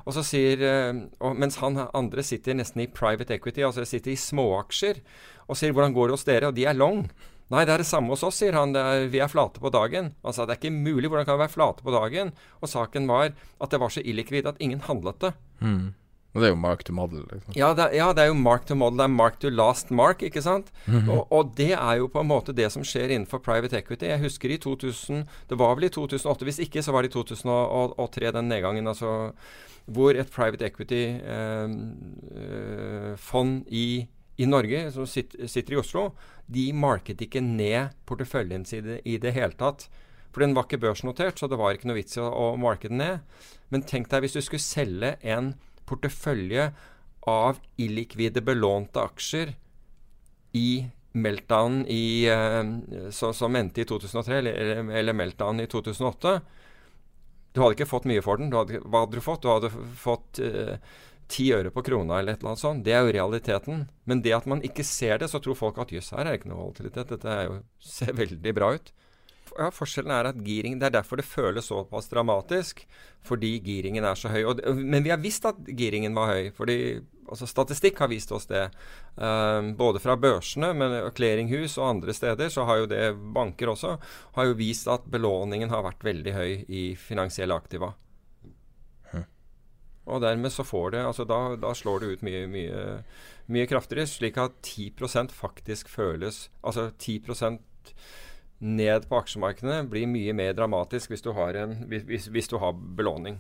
Og 0.04 0.16
så 0.18 0.26
sier, 0.26 0.64
eh, 0.66 1.04
og, 1.22 1.38
Mens 1.40 1.60
han 1.62 1.80
andre 1.88 2.26
sitter 2.26 2.58
nesten 2.58 2.84
i 2.84 2.90
private 2.92 3.38
equity, 3.38 3.64
altså 3.66 3.86
sitter 3.88 4.16
i 4.16 4.20
småaksjer, 4.20 5.04
og 5.48 5.58
sier 5.60 5.76
hvordan 5.76 5.96
går 5.96 6.10
det 6.10 6.18
hos 6.18 6.28
dere, 6.28 6.50
og 6.50 6.58
de 6.58 6.68
er 6.70 6.78
long. 6.78 7.06
Nei, 7.50 7.64
det 7.66 7.74
er 7.74 7.82
det 7.82 7.90
samme 7.90 8.14
hos 8.14 8.24
oss, 8.26 8.38
sier 8.44 8.54
han. 8.54 8.76
Er, 8.78 9.08
vi 9.10 9.22
er 9.24 9.32
flate 9.32 9.62
på 9.62 9.72
dagen. 9.74 10.12
Han 10.26 10.36
sa 10.36 10.46
det 10.46 10.58
er 10.58 10.62
ikke 10.62 10.76
mulig, 10.76 11.10
hvordan 11.10 11.26
kan 11.26 11.40
vi 11.40 11.46
være 11.48 11.56
flate 11.56 11.86
på 11.86 11.96
dagen? 11.96 12.36
Og 12.62 12.70
saken 12.70 13.10
var 13.10 13.34
at 13.34 13.74
det 13.74 13.82
var 13.82 13.94
så 13.94 14.06
illikvid 14.06 14.50
at 14.50 14.62
ingen 14.62 14.84
handlet 14.86 15.18
det. 15.24 15.34
Mm. 15.66 15.88
Og 16.30 16.44
det 16.44 16.46
er 16.46 16.52
jo 16.54 16.60
mark 16.62 16.84
to 16.86 16.94
model. 16.94 17.24
Liksom. 17.26 17.56
Ja, 17.58 17.72
det, 17.74 17.88
ja, 17.98 18.12
det 18.14 18.22
er 18.22 18.28
jo 18.30 18.36
mark 18.38 18.68
to 18.70 18.76
model. 18.78 19.02
Det 19.02 19.08
er 19.08 19.16
mark 19.16 19.40
to 19.42 19.50
last 19.50 19.90
mark, 19.90 20.22
ikke 20.22 20.46
sant? 20.46 20.70
Mm 20.86 21.00
-hmm. 21.00 21.10
og, 21.10 21.32
og, 21.32 21.58
det 21.58 21.74
er 21.74 21.96
jo 21.98 22.08
på 22.08 22.20
en 22.20 22.28
måte 22.28 22.54
det 22.54 22.72
som 22.72 22.84
skjer 22.84 23.10
innenfor 23.10 23.40
private 23.40 23.78
equity. 23.78 24.06
Jeg 24.06 24.20
husker 24.20 24.50
i 24.50 24.58
2000 24.58 25.28
Det 25.50 25.60
var 25.60 25.76
vel 25.76 25.84
i 25.84 25.90
2008, 25.90 26.46
hvis 26.46 26.60
ikke 26.60 26.84
så 26.84 26.92
var 26.92 27.02
det 27.02 27.10
i 27.10 27.14
2003 27.14 28.32
den 28.32 28.50
nedgangen. 28.50 28.88
altså 28.88 29.32
Hvor 29.86 30.12
et 30.12 30.32
private 30.32 30.66
equity-fond 30.66 33.52
eh, 33.52 33.58
eh, 33.68 33.74
i, 33.74 34.08
i, 34.40 34.48
Norge, 34.48 34.86
som 34.96 35.08
sitter, 35.08 35.74
i 35.74 35.80
Oslo, 35.80 36.10
de 36.48 36.70
market 36.74 37.22
ikke 37.26 37.44
ned 37.44 37.96
porteføljen 38.08 38.64
sin 38.68 38.96
i 39.04 39.18
det 39.20 39.34
hele 39.36 39.58
tatt. 39.60 39.90
For 40.32 40.46
den 40.46 40.54
var 40.56 40.68
ikke 40.68 40.82
børsnotert, 40.86 41.40
så 41.40 41.50
det 41.50 41.60
var 41.60 41.76
ikke 41.76 41.90
noe 41.90 42.00
vits 42.00 42.16
i 42.18 42.22
å, 42.24 42.30
å 42.30 42.46
marke 42.62 42.92
den 42.92 43.02
ned. 43.02 43.26
Men 43.74 43.84
tenk 43.88 44.08
deg 44.12 44.24
hvis 44.24 44.38
du 44.38 44.44
skulle 44.46 44.64
selge 44.64 45.16
en 45.26 45.54
portefølje 45.90 46.70
av 47.30 47.60
illikvide 47.82 48.44
belånte 48.46 49.02
aksjer 49.02 49.56
i 50.58 50.70
meltdown 51.20 51.82
i, 51.90 52.30
uh, 52.30 53.10
så, 53.14 53.34
som 53.34 53.58
endte 53.58 53.84
i 53.84 53.90
2003, 53.90 54.40
eller, 54.40 54.94
eller 55.02 55.18
meltdown 55.18 55.62
i 55.62 55.68
2008. 55.70 56.40
Du 57.54 57.62
hadde 57.64 57.76
ikke 57.76 57.90
fått 57.90 58.08
mye 58.10 58.24
for 58.24 58.40
den. 58.40 58.54
Hadde, 58.54 58.82
hva 58.86 59.04
hadde 59.04 59.18
du 59.18 59.26
fått? 59.26 59.44
Du 59.44 59.50
hadde 59.52 59.72
fått 60.00 60.42
uh, 60.46 60.78
ti 61.30 61.50
øre 61.54 61.72
på 61.74 61.84
krona 61.86 62.20
eller 62.20 62.36
et 62.36 62.42
eller 62.42 62.56
annet 62.56 62.64
sånt. 62.64 62.86
Det 62.86 62.96
er 62.96 63.06
jo 63.06 63.16
realiteten. 63.16 63.84
Men 64.10 64.24
det 64.26 64.34
at 64.38 64.48
man 64.50 64.64
ikke 64.66 64.86
ser 64.88 65.22
det, 65.22 65.30
så 65.32 65.42
tror 65.44 65.58
folk 65.60 65.78
at 65.82 65.94
jøss, 65.94 66.14
her 66.16 66.26
er 66.26 66.34
det 66.34 66.42
ikke 66.42 66.54
noe 66.54 66.64
volatilitet. 66.64 67.14
Dette 67.14 67.38
jo, 67.46 67.60
ser 67.98 68.18
veldig 68.18 68.56
bra 68.58 68.74
ut 68.78 68.94
ja, 69.60 69.70
forskjellen 69.74 70.12
er 70.14 70.30
at 70.32 70.42
giring 70.46 70.80
Det 70.80 70.90
er 70.90 70.98
derfor 71.00 71.20
det 71.20 71.28
føles 71.28 71.70
såpass 71.70 72.10
dramatisk. 72.12 72.86
Fordi 73.26 73.58
giringen 73.64 74.06
er 74.06 74.16
så 74.16 74.32
høy. 74.32 74.44
Det, 74.56 74.74
men 74.76 75.04
vi 75.04 75.12
har 75.14 75.22
visst 75.22 75.46
at 75.50 75.60
giringen 75.68 76.16
var 76.16 76.34
høy. 76.34 76.52
fordi 76.56 77.02
altså 77.30 77.46
Statistikk 77.46 78.00
har 78.00 78.10
vist 78.10 78.32
oss 78.32 78.48
det. 78.50 78.70
Um, 79.16 79.76
både 79.78 80.00
fra 80.00 80.16
børsene, 80.18 80.72
men 80.74 81.12
clearinghus 81.14 81.78
og 81.78 81.90
andre 81.90 82.14
steder, 82.14 82.50
så 82.50 82.66
har 82.66 82.84
jo 82.84 82.90
det 82.90 83.14
banker 83.36 83.70
også, 83.70 83.98
har 84.34 84.46
jo 84.50 84.58
vist 84.58 84.88
at 84.88 85.06
belåningen 85.06 85.70
har 85.70 85.84
vært 85.86 86.04
veldig 86.04 86.34
høy 86.34 86.52
i 86.68 86.84
finansielle 86.98 87.54
aktiva. 87.54 87.92
Og 90.10 90.24
dermed 90.24 90.54
så 90.54 90.66
får 90.66 90.96
det 90.96 91.04
altså 91.06 91.26
da, 91.30 91.40
da 91.60 91.74
slår 91.78 92.02
det 92.02 92.14
ut 92.14 92.26
mye, 92.26 92.46
mye, 92.50 92.86
mye 93.52 93.68
kraftigere, 93.70 94.10
slik 94.10 94.40
at 94.42 94.58
10 94.66 95.30
faktisk 95.34 95.90
føles 95.90 96.50
Altså 96.64 96.90
10% 96.98 97.60
ned 98.60 99.08
på 99.08 99.20
aksjemarkedene 99.22 99.88
blir 99.88 100.10
mye 100.10 100.34
mer 100.36 100.54
dramatisk 100.54 101.14
hvis 101.14 101.24
du 101.24 101.32
har, 101.38 101.56
en, 101.56 101.86
hvis, 101.88 102.28
hvis 102.28 102.52
du 102.52 102.58
har 102.60 102.74
belåning. 102.76 103.40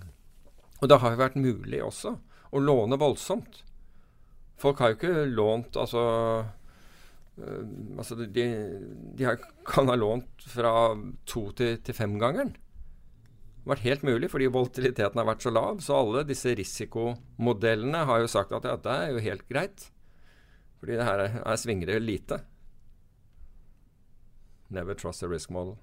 Og 0.79 0.87
det 0.89 0.99
har 1.01 1.11
jo 1.11 1.19
vært 1.19 1.35
mulig 1.35 1.81
også 1.83 2.15
å 2.55 2.61
låne 2.63 2.99
voldsomt. 2.99 3.63
Folk 4.59 4.79
har 4.79 4.93
jo 4.93 4.97
ikke 4.97 5.27
lånt 5.27 5.75
altså, 5.79 6.01
øh, 7.39 7.65
altså 7.97 8.15
de, 8.23 8.47
de 9.19 9.35
kan 9.67 9.91
ha 9.91 9.95
lånt 9.99 10.47
fra 10.47 10.73
to 11.27 11.49
til, 11.55 11.77
til 11.83 11.95
femgangeren. 11.95 12.55
Vært 13.67 13.83
helt 13.83 14.03
mulig 14.07 14.29
fordi 14.31 14.47
volatiliteten 14.51 15.19
har 15.19 15.27
vært 15.27 15.43
så 15.43 15.51
lav. 15.53 15.81
Så 15.83 15.97
alle 15.97 16.23
disse 16.27 16.53
risikomodellene 16.57 18.05
har 18.07 18.23
jo 18.23 18.29
sagt 18.31 18.55
at 18.55 18.67
ja, 18.67 18.77
det 18.79 18.95
er 18.95 19.11
jo 19.13 19.25
helt 19.25 19.45
greit. 19.51 19.89
Fordi 20.79 20.95
det 20.95 21.05
her 21.07 21.25
er, 21.25 21.37
er 21.43 21.59
svinger 21.59 21.91
det 21.91 21.99
lite. 22.01 22.39
Never 24.69 24.95
trust 24.95 25.25
a 25.25 25.29
risk 25.29 25.51
model. 25.51 25.75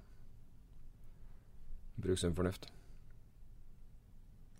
Bruk 2.01 2.19
sunn 2.21 2.35
fornuft. 2.37 2.69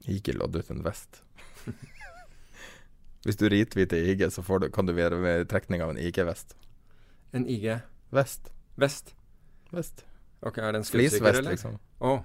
Ikke 0.07 0.35
lodd 0.35 0.55
ut 0.55 0.71
en 0.71 0.83
vest. 0.85 1.23
Hvis 3.25 3.39
du 3.39 3.47
rithviter 3.49 3.97
IG, 3.97 4.23
så 4.31 4.43
du, 4.61 4.69
kan 4.71 4.85
du 4.87 4.93
være 4.95 5.17
med 5.19 5.41
i 5.41 5.47
trekning 5.49 5.81
av 5.83 5.91
en 5.91 5.99
IG-vest. 5.99 6.53
En 7.35 7.47
IG? 7.49 7.65
Vest. 8.13 8.51
Vest? 8.79 9.15
Vest. 9.73 10.05
Ok, 10.45 10.59
Er 10.61 10.71
det 10.71 10.83
en 10.83 10.87
skuddsikker, 10.87 11.33
eller? 11.33 11.51
liksom. 11.51 11.79
Oh. 11.99 12.21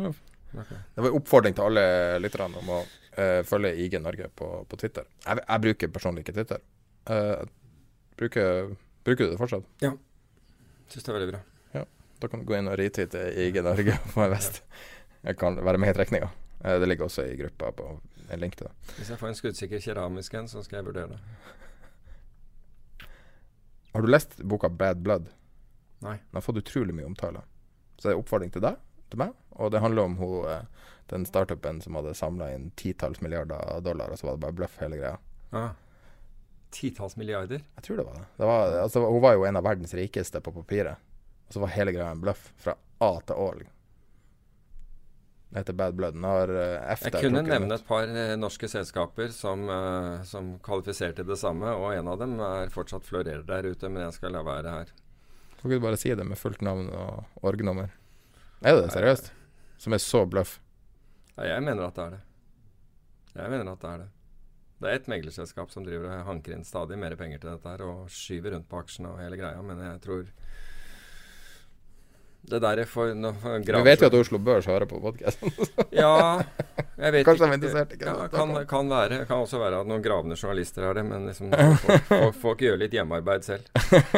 Ja. 0.00 0.10
Okay. 0.50 0.76
Det 0.94 1.02
var 1.02 1.08
en 1.08 1.16
oppfordring 1.20 1.54
til 1.54 1.66
alle 1.68 1.84
lytterne 2.22 2.58
om 2.58 2.70
å 2.74 2.80
uh, 2.82 3.40
følge 3.46 3.74
IG 3.84 3.96
Norge 4.02 4.28
på, 4.34 4.50
på 4.66 4.78
Twitter. 4.80 5.06
Jeg, 5.24 5.42
jeg, 5.44 5.64
bruker 5.66 5.92
personlig 5.94 6.24
ikke 6.24 6.36
Twitter. 6.40 6.62
Uh, 7.10 7.44
bruker, 8.18 8.74
bruker 9.06 9.26
du 9.28 9.34
det 9.34 9.40
fortsatt? 9.40 9.68
Ja. 9.84 9.94
Syns 10.90 11.06
det 11.06 11.12
er 11.12 11.18
veldig 11.20 11.32
bra. 11.32 11.42
Ja, 11.76 11.84
Da 12.20 12.30
kan 12.30 12.42
du 12.42 12.48
gå 12.48 12.58
inn 12.58 12.70
og 12.70 12.78
retweete 12.80 13.28
IG 13.44 13.62
Norge 13.62 13.98
på 14.14 14.24
en 14.24 14.32
vest. 14.34 14.62
Jeg 15.22 15.38
kan 15.38 15.58
være 15.60 15.78
med 15.78 15.92
i 15.92 15.98
trekninga. 16.00 16.30
Eh, 16.64 16.76
det 16.80 16.88
ligger 16.88 17.06
også 17.06 17.28
i 17.28 17.36
gruppa 17.38 17.70
på 17.76 17.90
en 18.30 18.40
link 18.40 18.56
til 18.58 18.68
det. 18.68 18.94
Hvis 18.98 19.10
jeg 19.12 19.20
får 19.20 19.30
en 19.30 19.38
skuddsikker 19.38 19.82
keramisk 19.84 20.34
en, 20.34 20.48
så 20.48 20.62
skal 20.66 20.80
jeg 20.80 20.90
vurdere 20.90 21.14
det. 21.14 21.20
Har 23.94 24.02
du 24.02 24.10
lest 24.10 24.38
boka 24.42 24.68
'Bad 24.68 25.02
Blood'? 25.02 25.30
Nei. 26.00 26.16
Den 26.16 26.38
har 26.38 26.40
fått 26.40 26.60
utrolig 26.62 26.94
mye 26.94 27.06
omtale. 27.06 27.42
Så 27.98 28.08
det 28.08 28.14
er 28.14 28.20
oppfordring 28.20 28.52
til 28.52 28.62
deg, 28.64 28.78
til 29.12 29.22
meg. 29.22 29.34
Og 29.60 29.72
det 29.74 29.82
handler 29.82 30.08
om 30.08 30.16
hun, 30.20 30.48
eh, 30.48 30.88
den 31.12 31.26
startupen 31.26 31.80
som 31.84 31.98
hadde 31.98 32.14
samla 32.14 32.52
inn 32.54 32.70
titalls 32.80 33.20
milliarder 33.20 33.80
dollar, 33.84 34.10
og 34.10 34.18
så 34.18 34.28
var 34.28 34.38
det 34.38 34.44
bare 34.46 34.58
bløff 34.62 34.78
hele 34.82 35.00
greia. 35.00 35.18
Ah. 35.50 35.74
Titalls 36.70 37.16
milliarder? 37.18 37.64
Jeg 37.76 37.82
tror 37.82 37.96
det 37.96 38.06
var 38.06 38.20
det. 38.20 38.26
det 38.36 38.46
var, 38.46 38.78
altså, 38.84 39.02
hun 39.06 39.22
var 39.22 39.34
jo 39.34 39.44
en 39.44 39.58
av 39.58 39.66
verdens 39.66 39.94
rikeste 39.94 40.40
på 40.40 40.54
papiret. 40.54 41.02
Og 41.48 41.56
så 41.56 41.62
var 41.64 41.74
hele 41.74 41.92
greia 41.96 42.12
en 42.14 42.22
bløff 42.22 42.52
fra 42.62 42.76
A 43.02 43.12
til 43.26 43.36
Å. 43.36 43.52
liksom. 43.58 43.76
Det 45.50 45.58
heter 45.58 45.74
Bad 45.74 45.94
Blood. 45.98 46.14
Når, 46.14 46.50
uh, 46.54 46.96
Jeg 47.02 47.10
kunne 47.24 47.42
nevne 47.42 47.74
et 47.74 47.86
par 47.86 48.06
uh, 48.06 48.36
norske 48.38 48.68
selskaper 48.70 49.32
som, 49.34 49.64
uh, 49.66 50.22
som 50.22 50.52
kvalifiserte 50.62 51.24
det 51.26 51.40
samme, 51.40 51.72
og 51.74 51.90
en 51.90 52.10
av 52.12 52.20
dem 52.20 52.36
er 52.46 52.70
fortsatt 52.70 53.08
florerer 53.08 53.42
der 53.48 53.66
ute, 53.66 53.90
men 53.90 54.04
jeg 54.04 54.14
skal 54.20 54.36
la 54.36 54.44
være 54.46 54.76
her. 54.76 54.92
Kan 55.56 55.66
ikke 55.66 55.80
du 55.80 55.86
bare 55.88 55.98
si 55.98 56.14
det 56.14 56.28
med 56.28 56.38
fullt 56.38 56.62
navn 56.62 56.86
og 56.94 57.42
org-nummer? 57.50 57.90
Er 58.60 58.76
det 58.76 58.90
seriøst? 58.92 59.30
Som 59.80 59.96
er 59.96 60.02
så 60.04 60.26
bløff? 60.28 60.58
Ja, 61.38 61.54
jeg 61.54 61.62
mener 61.64 61.86
at 61.86 61.96
det 61.96 62.02
er 62.04 62.16
det. 62.16 62.24
Jeg 63.32 63.52
mener 63.52 63.70
at 63.72 63.80
det 63.80 63.90
er 63.90 64.02
det. 64.02 64.08
Det 64.80 64.88
er 64.88 64.98
ett 64.98 65.08
meglerselskap 65.12 65.72
som 65.72 65.84
driver 65.84 66.08
og 66.08 66.26
hanker 66.28 66.56
inn 66.56 66.64
stadig 66.64 66.98
mer 67.00 67.14
penger 67.16 67.40
til 67.40 67.54
dette 67.54 67.68
her 67.68 67.84
og 67.84 68.10
skyver 68.12 68.54
rundt 68.56 68.68
på 68.68 68.80
aksjene 68.80 69.12
og 69.12 69.20
hele 69.20 69.36
greia, 69.40 69.60
men 69.64 69.80
jeg 69.84 70.02
tror 70.04 70.28
det 72.50 72.60
der 72.64 72.80
er 72.80 72.88
for, 72.88 73.12
no, 73.14 73.34
Vi 73.44 73.82
vet 73.84 74.00
jo 74.00 74.08
at 74.08 74.14
Oslo 74.16 74.38
Børs 74.40 74.66
hører 74.66 74.88
på 74.88 74.96
podkasten. 75.00 75.52
ja, 76.02 76.40
jeg 76.96 77.12
vet 77.12 77.26
Kanskje 77.28 77.50
interessert? 77.52 77.92
Ikke 77.96 78.08
ja, 78.08 78.28
kan, 78.32 78.54
kan 78.68 78.88
være. 78.88 79.24
Kan 79.28 79.44
også 79.44 79.60
være 79.60 79.82
at 79.84 79.88
noen 79.88 80.02
gravende 80.04 80.40
journalister 80.40 80.88
har 80.88 80.96
det, 80.96 81.04
men 81.04 81.28
liksom, 81.28 81.52
folk, 81.84 82.06
folk, 82.08 82.38
folk 82.40 82.64
gjør 82.64 82.80
litt 82.80 82.96
hjemmearbeid 82.96 83.44
selv. 83.44 83.68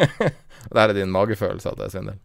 det 0.70 0.78
her 0.78 0.86
er 0.86 0.94
din 0.96 1.10
magefølelse 1.14 1.74
at 1.74 1.82
det 1.82 1.90
er 1.90 1.96
svindel? 1.96 2.22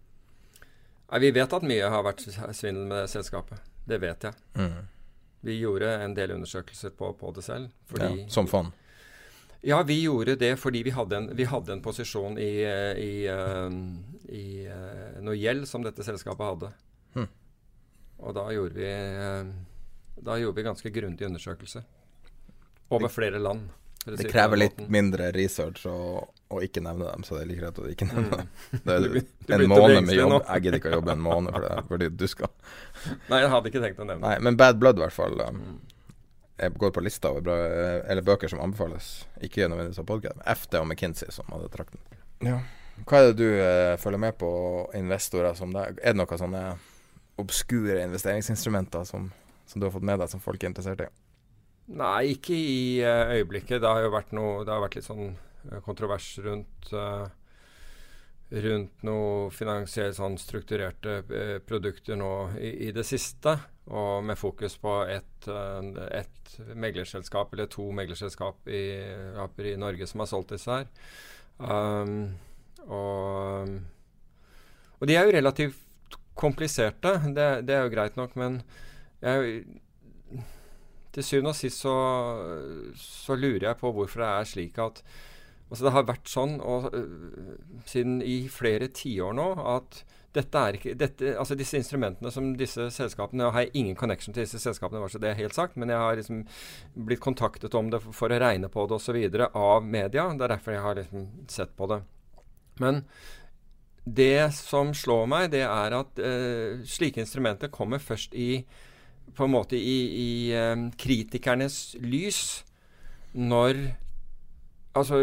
Nei, 1.12 1.20
Vi 1.20 1.32
vet 1.32 1.54
at 1.54 1.64
mye 1.64 1.90
har 1.90 2.04
vært 2.04 2.26
svindel 2.28 2.86
med 2.90 3.10
selskapet. 3.12 3.62
Det 3.88 4.00
vet 4.04 4.28
jeg. 4.28 4.36
Mm. 4.60 4.88
Vi 5.48 5.56
gjorde 5.62 5.94
en 6.04 6.16
del 6.18 6.34
undersøkelser 6.36 6.92
på, 6.98 7.14
på 7.16 7.32
det 7.36 7.46
selv. 7.46 7.70
ja, 8.00 8.10
som 8.34 8.48
fond? 8.48 8.74
Ja, 9.62 9.82
vi 9.84 10.02
gjorde 10.04 10.36
det 10.36 10.52
fordi 10.60 10.84
vi 10.86 10.94
hadde 10.94 11.18
en, 11.18 11.30
vi 11.36 11.46
hadde 11.48 11.74
en 11.74 11.82
posisjon 11.82 12.38
i, 12.38 12.52
i, 12.64 13.14
i, 13.28 14.44
i 14.68 15.24
noe 15.24 15.38
gjeld 15.38 15.66
som 15.70 15.86
dette 15.86 16.06
selskapet 16.06 16.46
hadde. 16.46 16.72
Mm. 17.16 17.30
Og 18.18 18.36
da 18.36 18.48
gjorde 18.54 18.78
vi 18.78 18.92
Da 20.26 20.36
gjorde 20.42 20.58
vi 20.58 20.66
ganske 20.66 20.90
grundig 20.90 21.28
undersøkelse. 21.28 21.84
Over 22.90 23.12
flere 23.12 23.40
land. 23.40 23.70
Det 24.06 24.30
krever 24.32 24.60
litt 24.62 24.80
mindre 24.92 25.32
research 25.36 25.84
å 25.90 26.62
ikke 26.64 26.80
nevne 26.84 27.10
dem, 27.10 27.26
så 27.28 27.36
det 27.36 27.42
er 27.44 27.50
like 27.50 27.64
greit 27.64 27.82
å 27.82 27.90
ikke 27.92 28.08
nevne 28.08 28.38
dem. 28.40 28.50
Det 28.88 28.94
er 28.96 29.04
du, 29.04 29.66
en 29.66 29.72
måned 29.72 30.08
med 30.08 30.16
jobb. 30.16 30.38
Jeg 30.38 30.64
gidder 30.64 30.80
ikke 30.80 30.94
å 30.94 30.96
jobbe 31.00 31.12
en 31.18 31.26
måned 31.26 31.56
for 31.56 31.66
det, 31.66 31.74
fordi 31.92 32.10
du 32.16 32.26
skal 32.32 32.52
Nei, 33.28 33.42
jeg 33.44 33.52
hadde 33.52 33.72
ikke 33.72 33.84
tenkt 33.84 34.00
å 34.00 34.08
nevne 34.08 34.22
dem 34.22 34.26
Nei, 34.30 34.38
Men 34.48 34.60
Bad 34.60 34.80
Blood, 34.80 35.02
i 35.02 35.04
hvert 35.04 35.16
fall. 35.16 35.36
Um, 35.44 35.60
jeg 36.58 36.74
går 36.82 36.94
på 36.96 37.04
lista 37.06 37.34
over 37.34 37.44
bra, 37.46 37.58
eller 38.10 38.26
bøker 38.26 38.50
som 38.50 38.62
anbefales. 38.64 39.28
Ikke 39.46 39.68
nødvendigvis 39.68 40.02
av 40.02 40.08
podkast, 40.10 40.42
FD 40.64 40.80
og 40.80 40.88
McKinsey 40.88 41.34
som 41.36 41.52
hadde 41.54 41.70
trakt 41.74 41.94
den. 41.94 42.22
Ja. 42.48 42.62
Hva 43.06 43.20
er 43.22 43.28
det 43.30 43.38
du 43.38 43.50
eh, 43.62 43.94
følger 44.02 44.22
med 44.22 44.38
på 44.42 44.50
investorer 44.98 45.54
som 45.58 45.74
deg? 45.76 46.00
Er 46.02 46.16
det 46.16 46.22
noen 46.22 46.42
sånne 46.42 46.64
obskure 47.38 48.00
investeringsinstrumenter 48.08 49.06
som, 49.06 49.30
som, 49.70 49.80
du 49.80 49.86
har 49.86 49.94
fått 49.94 50.08
med 50.08 50.18
deg, 50.24 50.32
som 50.32 50.42
folk 50.42 50.64
er 50.64 50.72
interessert 50.72 51.04
i? 51.06 51.10
Nei, 51.88 52.34
ikke 52.36 52.56
i 52.56 52.80
uh, 53.00 53.32
øyeblikket. 53.38 53.80
Det 53.80 53.88
har 53.88 54.04
jo 54.04 54.12
vært 54.12 54.34
noe 54.36 54.64
Det 54.68 54.74
har 54.74 54.84
vært 54.84 54.98
litt 55.00 55.08
sånn 55.08 55.30
uh, 55.32 55.78
kontrovers 55.86 56.34
rundt 56.44 56.90
uh, 56.92 57.28
rundt 58.48 59.02
noe 59.04 59.50
finansielt 59.52 60.16
sånn 60.16 60.38
strukturerte 60.40 61.18
produkter 61.68 62.16
nå 62.16 62.30
i, 62.56 62.70
i, 62.88 62.92
det 62.96 63.04
siste. 63.04 63.58
Og 63.92 64.24
med 64.24 64.40
fokus 64.40 64.78
på 64.80 65.02
ett 65.12 65.50
et 65.52 66.54
meglerselskap, 66.72 67.52
eller 67.52 67.68
to 67.72 67.90
meglerselskap 67.92 68.72
i, 68.72 68.84
i, 69.04 69.74
Norge 69.76 70.08
som 70.08 70.24
har 70.24 70.30
solgt 70.32 70.54
disse 70.56 70.78
her. 70.78 70.88
Um, 71.60 72.38
og, 72.88 73.76
og, 74.96 75.04
de 75.12 75.20
er 75.20 75.28
jo 75.28 75.36
relativt 75.36 76.18
kompliserte. 76.40 77.18
Det, 77.36 77.50
det 77.68 77.76
er 77.76 77.84
jo 77.84 77.94
greit 77.98 78.16
nok, 78.16 78.40
men 78.40 78.62
jeg 79.20 79.60
til 81.18 81.26
syvende 81.26 81.54
og 81.54 81.58
sist 81.58 81.82
så, 81.82 81.96
så, 83.02 83.38
lurer 83.38 83.72
jeg 83.72 83.80
på 83.82 83.92
hvorfor 83.96 84.24
det 84.24 84.30
er 84.36 84.54
slik 84.54 84.80
at 84.84 85.04
Altså 85.68 85.84
det 85.84 85.92
har 85.92 86.06
vært 86.08 86.30
sånn 86.32 86.54
og, 86.64 86.86
uh, 86.96 87.82
siden 87.84 88.22
i 88.24 88.46
flere 88.48 88.88
tiår 88.88 89.34
nå 89.36 89.50
at 89.68 89.98
dette 90.38 90.62
er 90.62 90.78
ikke, 90.78 90.94
dette, 90.96 91.34
altså 91.40 91.58
disse 91.60 91.76
instrumentene 91.80 92.32
som 92.32 92.54
disse 92.56 92.86
selskapene 92.94 93.44
Jeg 93.50 93.56
har 93.56 93.74
ingen 93.82 93.98
connection 94.00 94.36
til 94.36 94.46
disse 94.46 94.62
selskapene, 94.64 95.02
var 95.04 95.12
så 95.12 95.20
det 95.20 95.34
er 95.34 95.42
helt 95.42 95.58
sagt, 95.58 95.76
men 95.76 95.92
jeg 95.92 96.00
har 96.00 96.16
liksom 96.20 96.46
blitt 97.08 97.24
kontaktet 97.24 97.76
om 97.76 97.90
det 97.92 98.00
for, 98.06 98.16
for 98.16 98.32
å 98.32 98.40
regne 98.40 98.70
på 98.72 98.86
det 98.88 98.96
osv. 98.96 99.18
av 99.48 99.84
media. 99.84 100.28
Det 100.30 100.48
er 100.48 100.54
derfor 100.54 100.76
jeg 100.76 100.86
har 100.86 101.00
liksom 101.02 101.28
sett 101.52 101.74
på 101.76 101.90
det. 101.92 102.00
Men 102.80 103.02
det 104.06 104.54
som 104.56 104.94
slår 104.96 105.26
meg, 105.32 105.50
det 105.52 105.66
er 105.68 105.96
at 106.00 106.22
uh, 106.22 106.84
slike 106.88 107.24
instrumenter 107.24 107.74
kommer 107.74 108.04
først 108.04 108.36
i 108.38 108.62
på 109.36 109.46
en 109.46 109.54
måte 109.54 109.78
i, 109.78 109.98
i 110.24 110.30
um, 110.56 110.90
kritikernes 110.98 111.98
lys 112.04 112.42
når 113.34 113.90
Altså 114.98 115.20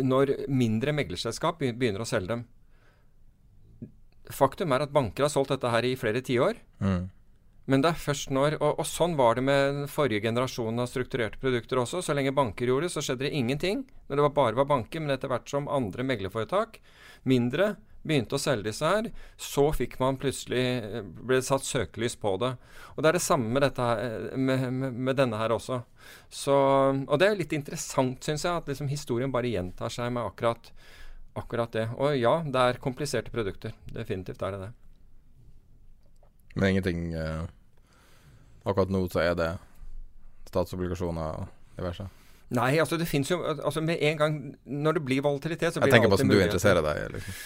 når 0.00 0.30
mindre 0.48 0.94
meglerselskap 0.96 1.58
begynner 1.60 2.00
å 2.00 2.06
selge 2.08 2.30
dem. 2.30 2.44
Faktum 4.32 4.72
er 4.72 4.86
at 4.86 4.94
banker 4.94 5.26
har 5.26 5.28
solgt 5.28 5.52
dette 5.52 5.68
her 5.68 5.84
i 5.84 5.90
flere 6.00 6.22
tiår. 6.24 6.56
Mm. 6.80 7.10
Men 7.70 7.82
det 7.84 7.92
er 7.92 8.00
først 8.00 8.32
når 8.34 8.56
og, 8.56 8.80
og, 8.80 8.86
sånn 8.88 9.14
var 9.18 9.38
det 9.38 9.44
med 9.46 9.60
den 9.76 9.90
forrige 9.90 10.24
generasjonen 10.24 10.82
av 10.82 10.88
strukturerte 10.90 11.38
produkter 11.42 11.82
også. 11.82 12.00
Så 12.02 12.16
lenge 12.16 12.34
banker 12.34 12.72
gjorde 12.72 12.88
det, 12.88 12.94
så 12.94 13.04
skjedde 13.04 13.28
det 13.28 13.36
ingenting. 13.38 13.84
Når 14.08 14.18
det 14.18 14.26
var 14.26 14.34
bare 14.38 14.58
var 14.58 14.70
banker, 14.70 15.02
men 15.02 15.14
etter 15.14 15.30
hvert 15.30 15.50
som 15.50 15.70
andre 15.70 16.06
meglerforetak, 16.08 16.80
mindre, 17.28 17.74
begynte 18.02 18.36
å 18.36 18.42
selge 18.42 18.68
disse 18.68 18.88
her, 18.88 19.08
så 19.38 19.68
fikk 19.76 19.98
man 20.02 20.18
plutselig 20.20 21.02
ble 21.22 21.38
satt 21.44 21.66
søkelys 21.66 22.16
på 22.20 22.34
det. 22.42 22.52
Og 22.94 23.02
det 23.02 23.12
er 23.12 23.18
det 23.18 23.24
samme 23.24 23.50
med, 23.52 23.62
dette 23.64 23.86
her, 23.86 24.28
med, 24.36 24.66
med, 24.74 24.98
med 25.08 25.18
denne 25.18 25.38
her 25.40 25.54
også. 25.54 25.82
Så, 26.28 26.56
og 27.06 27.14
det 27.22 27.28
er 27.28 27.38
litt 27.38 27.54
interessant, 27.56 28.22
syns 28.24 28.46
jeg, 28.46 28.52
at 28.52 28.68
liksom 28.70 28.90
historien 28.90 29.32
bare 29.34 29.52
gjentar 29.52 29.92
seg 29.92 30.12
med 30.14 30.26
akkurat, 30.26 30.72
akkurat 31.38 31.74
det. 31.78 31.88
Og 31.96 32.16
ja, 32.18 32.38
det 32.46 32.68
er 32.68 32.82
kompliserte 32.82 33.34
produkter. 33.34 33.76
Definitivt 33.94 34.42
er 34.42 34.56
det 34.56 34.64
det. 34.66 34.72
Men 36.54 36.74
ingenting 36.74 37.12
eh, 37.16 37.44
Akkurat 38.62 38.90
nå 38.92 39.06
så 39.10 39.22
er 39.24 39.32
det 39.34 39.48
statsobligasjoner 40.50 41.38
og 41.40 41.78
diverse? 41.78 42.04
Nei, 42.52 42.76
altså 42.82 42.98
det 43.00 43.08
fins 43.08 43.30
jo 43.32 43.38
altså 43.40 43.80
Med 43.80 44.02
en 44.04 44.18
gang 44.20 44.38
når 44.64 44.98
det 44.98 45.04
blir 45.06 45.24
volatilitet, 45.24 45.74
så 45.74 45.80
blir 45.80 45.92
det 45.92 45.98
alltid 45.98 46.10
muligheter. 46.10 46.12
Jeg 46.12 46.12
tenker 46.12 46.16
på 46.16 46.20
som 46.20 46.28
du 46.28 46.42
interesserer 46.42 46.84
deg. 46.84 47.16
Liksom. 47.16 47.38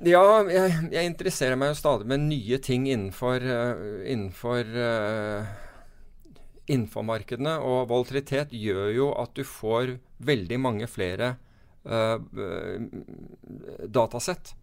Ja, 0.00 0.22
jeg, 0.48 0.72
jeg, 0.94 1.04
interesserer 1.10 1.58
meg 1.60 1.74
jo 1.74 1.78
stadig 1.78 2.08
med 2.08 2.24
nye 2.24 2.58
ting 2.64 2.86
innenfor, 2.88 3.44
uh, 3.44 4.00
innenfor, 4.08 4.70
uh, 4.72 5.50
innenfor 6.64 7.04
markedene. 7.06 7.58
Og 7.60 7.90
volatilitet 7.92 8.54
gjør 8.56 8.88
jo 8.96 9.10
at 9.20 9.36
du 9.36 9.44
får 9.46 9.98
veldig 10.24 10.58
mange 10.62 10.88
flere 10.90 11.34
uh, 11.84 12.16
datasett. 13.84 14.54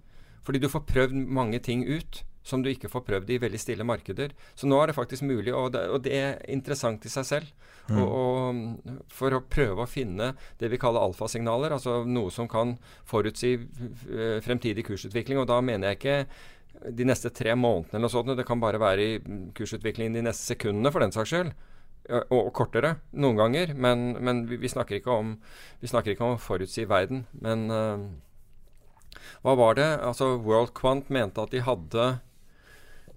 Fordi 0.44 0.64
du 0.64 0.70
får 0.72 0.88
prøvd 0.90 1.16
mange 1.30 1.62
ting 1.62 1.86
ut 1.86 2.24
som 2.50 2.64
du 2.66 2.72
ikke 2.72 2.90
får 2.92 3.06
prøvd 3.08 3.34
i 3.34 3.40
veldig 3.42 3.62
stille 3.62 3.88
markeder. 3.88 4.34
Så 4.58 4.70
nå 4.70 4.80
er 4.82 4.90
det 4.90 4.98
faktisk 4.98 5.26
mulig, 5.28 5.54
og 5.54 5.72
det, 5.76 5.86
og 5.94 6.04
det 6.06 6.16
er 6.18 6.40
interessant 6.52 7.06
i 7.06 7.14
seg 7.14 7.28
selv. 7.30 7.56
Mm. 7.90 8.00
Og, 8.04 8.12
og, 8.12 9.02
for 9.14 9.34
å 9.34 9.44
prøve 9.50 9.86
å 9.86 9.90
finne 9.90 10.34
det 10.62 10.70
vi 10.74 10.80
kaller 10.82 11.06
alfasignaler, 11.06 11.74
altså 11.78 12.04
noe 12.06 12.34
som 12.34 12.50
kan 12.52 12.76
forutsi 13.10 13.56
eh, 13.56 14.38
fremtidig 14.46 14.86
kursutvikling. 14.90 15.42
Og 15.42 15.50
da 15.50 15.60
mener 15.66 15.92
jeg 15.92 16.02
ikke 16.02 16.20
de 16.96 17.08
neste 17.08 17.32
tre 17.36 17.56
månedene 17.60 18.00
eller 18.00 18.14
sånt. 18.14 18.32
Det 18.38 18.48
kan 18.48 18.62
bare 18.62 18.82
være 18.82 19.06
i 19.06 19.18
kursutviklingen 19.58 20.20
de 20.20 20.26
neste 20.30 20.54
sekundene, 20.54 20.94
for 20.94 21.04
den 21.04 21.16
saks 21.16 21.34
skyld. 21.34 21.52
Og, 22.10 22.32
og 22.34 22.48
kortere 22.58 22.96
noen 23.22 23.38
ganger. 23.38 23.76
Men, 23.78 24.14
men 24.18 24.46
vi, 24.50 24.58
vi, 24.62 24.72
snakker 24.72 25.00
ikke 25.00 25.14
om, 25.14 25.36
vi 25.82 25.92
snakker 25.92 26.16
ikke 26.16 26.26
om 26.26 26.38
å 26.38 26.42
forutsi 26.42 26.88
verden. 26.90 27.26
Men 27.44 27.68
uh, 27.70 28.08
hva 29.46 29.56
var 29.60 29.78
det? 29.80 29.90
Altså 30.06 30.34
World 30.38 30.74
Quant 30.78 31.12
mente 31.14 31.44
at 31.44 31.54
de 31.54 31.64
hadde 31.66 32.10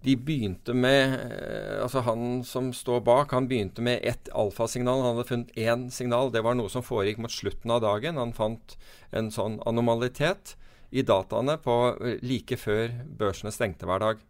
de 0.02 0.16
begynte 0.18 0.74
med 0.74 1.14
eh, 1.14 1.82
Altså 1.82 2.02
han 2.06 2.42
som 2.46 2.72
står 2.74 3.04
bak, 3.06 3.34
han 3.34 3.48
begynte 3.50 3.82
med 3.84 4.00
ett 4.02 4.28
alfasignal. 4.34 5.02
Han 5.02 5.16
hadde 5.16 5.28
funnet 5.28 5.54
én 5.58 5.86
signal. 5.90 6.32
Det 6.34 6.42
var 6.44 6.58
noe 6.58 6.70
som 6.72 6.84
foregikk 6.84 7.22
mot 7.22 7.32
slutten 7.32 7.70
av 7.70 7.82
dagen. 7.84 8.20
Han 8.20 8.34
fant 8.36 8.76
en 9.10 9.30
sånn 9.34 9.60
anomalitet 9.66 10.56
i 10.92 11.04
dataene 11.06 11.56
på 11.62 11.78
eh, 11.94 12.20
like 12.22 12.58
før 12.60 12.92
børsene 13.18 13.54
stengte 13.54 13.88
hver 13.88 14.02
dag. 14.02 14.22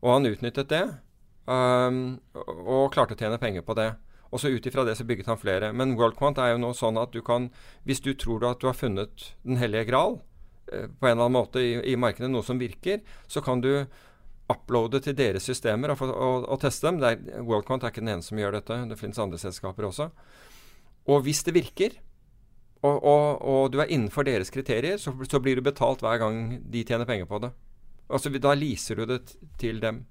Og 0.00 0.14
han 0.16 0.28
utnyttet 0.30 0.72
det. 0.72 0.84
Um, 1.50 2.20
og 2.44 2.92
klarte 2.94 3.16
å 3.16 3.18
tjene 3.18 3.40
penger 3.42 3.64
på 3.66 3.74
det. 3.78 3.92
Og 4.30 4.38
så 4.38 4.50
ut 4.52 4.66
ifra 4.66 4.84
det 4.86 4.96
så 4.98 5.06
bygget 5.06 5.30
han 5.30 5.40
flere. 5.40 5.72
Men 5.74 5.96
WorldQuant 5.98 6.38
er 6.38 6.54
jo 6.54 6.60
nå 6.62 6.72
sånn 6.76 6.98
at 7.00 7.14
du 7.14 7.22
kan 7.26 7.48
Hvis 7.86 8.02
du 8.04 8.12
tror 8.14 8.44
at 8.46 8.60
du 8.60 8.68
har 8.68 8.78
funnet 8.78 9.32
den 9.42 9.58
hellige 9.58 9.88
gral 9.90 10.20
eh, 10.72 10.86
på 10.86 11.08
en 11.08 11.16
eller 11.16 11.26
annen 11.26 11.38
måte 11.38 11.62
i, 11.62 11.74
i, 11.92 11.96
markedet, 11.98 12.30
noe 12.30 12.46
som 12.46 12.60
virker, 12.60 13.02
så 13.26 13.42
kan 13.42 13.62
du 13.64 13.86
uploade 14.50 15.00
til 15.04 15.16
deres 15.16 15.46
systemer 15.46 15.94
og, 15.94 16.02
og, 16.10 16.46
og 16.50 16.60
teste 16.62 16.88
dem. 16.88 17.00
Er, 17.06 17.18
Worldcount 17.46 17.84
er 17.84 17.92
ikke 17.92 18.02
den 18.02 18.12
eneste 18.16 18.32
som 18.32 18.40
gjør 18.40 18.58
dette. 18.58 18.78
Det 18.90 18.98
finnes 19.00 19.20
andre 19.22 19.40
selskaper 19.40 19.88
også. 19.88 20.10
Og 21.10 21.24
hvis 21.26 21.42
det 21.46 21.56
virker, 21.56 21.96
og, 22.82 23.04
og, 23.04 23.72
du 23.72 23.80
er 23.80 23.90
innenfor 23.92 24.24
deres 24.24 24.52
kriterier, 24.52 24.96
så, 24.96 25.12
så, 25.28 25.40
blir 25.40 25.58
du 25.58 25.64
betalt 25.64 26.00
hver 26.00 26.20
gang 26.22 26.60
de 26.72 26.84
tjener 26.84 27.08
penger 27.08 27.28
på 27.28 27.40
det. 27.44 27.50
Altså, 28.08 28.32
Da 28.38 28.54
leaser 28.56 28.96
du 28.96 29.04
det 29.06 29.36
til 29.60 29.80
dem. 29.80 30.06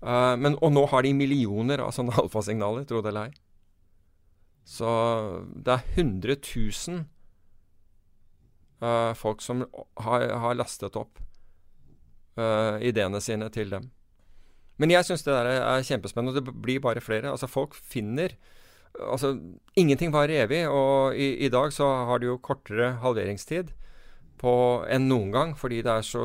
Uh, 0.00 0.36
men, 0.36 0.56
og 0.60 0.72
nå 0.72 0.86
har 0.88 1.04
de 1.04 1.12
millioner 1.16 1.80
av 1.84 1.92
sånne 1.96 2.16
alfasignaler, 2.22 2.84
tro 2.88 3.00
det 3.00 3.12
eller 3.12 3.30
ei. 3.30 3.38
Så 4.64 4.90
det 5.56 5.72
er 5.72 5.88
100 5.96 6.36
000 6.36 7.00
uh, 8.84 9.12
folk 9.16 9.42
som 9.42 9.64
har, 10.04 10.28
har 10.44 10.56
lastet 10.56 10.96
opp 11.00 11.20
uh, 12.38 12.78
ideene 12.84 13.20
sine 13.24 13.48
til 13.54 13.72
dem. 13.72 13.90
Men 14.80 14.94
jeg 14.94 15.06
syns 15.08 15.26
det 15.26 15.34
der 15.34 15.50
er 15.58 15.84
kjempespennende, 15.84 16.32
og 16.32 16.40
det 16.40 16.62
blir 16.62 16.80
bare 16.80 17.02
flere. 17.04 17.32
Altså 17.32 17.50
Folk 17.50 17.74
finner 17.74 18.36
Altså, 18.90 19.36
ingenting 19.78 20.10
varer 20.10 20.42
evig, 20.42 20.64
og 20.66 21.14
i, 21.14 21.44
i, 21.46 21.48
dag 21.48 21.70
så 21.72 21.86
har 22.08 22.18
du 22.18 22.26
jo 22.26 22.40
kortere 22.42 22.96
halveringstid 22.98 23.70
enn 24.40 25.08
noen 25.08 25.30
gang, 25.30 25.52
fordi 25.58 25.82
det 25.84 25.92
er 25.92 26.06
så, 26.06 26.22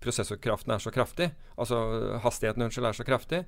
prosessorkraften 0.00 0.72
er 0.72 0.82
så 0.82 0.92
kraftig, 0.94 1.30
altså 1.58 1.76
hastigheten 2.22 2.62
unnskyld, 2.62 2.86
er 2.86 2.96
så 2.96 3.06
kraftig, 3.06 3.40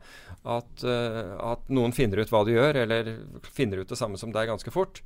at, 0.43 0.85
uh, 0.85 1.37
at, 1.53 1.69
noen 1.71 1.95
finner 1.95 2.21
ut 2.21 2.33
hva 2.33 2.43
du 2.45 2.53
gjør, 2.53 2.81
eller 2.83 3.13
finner 3.47 3.83
ut 3.83 3.89
det 3.89 3.99
samme 3.99 4.19
som 4.19 4.35
deg 4.35 4.51
ganske 4.51 4.75
fort. 4.75 5.03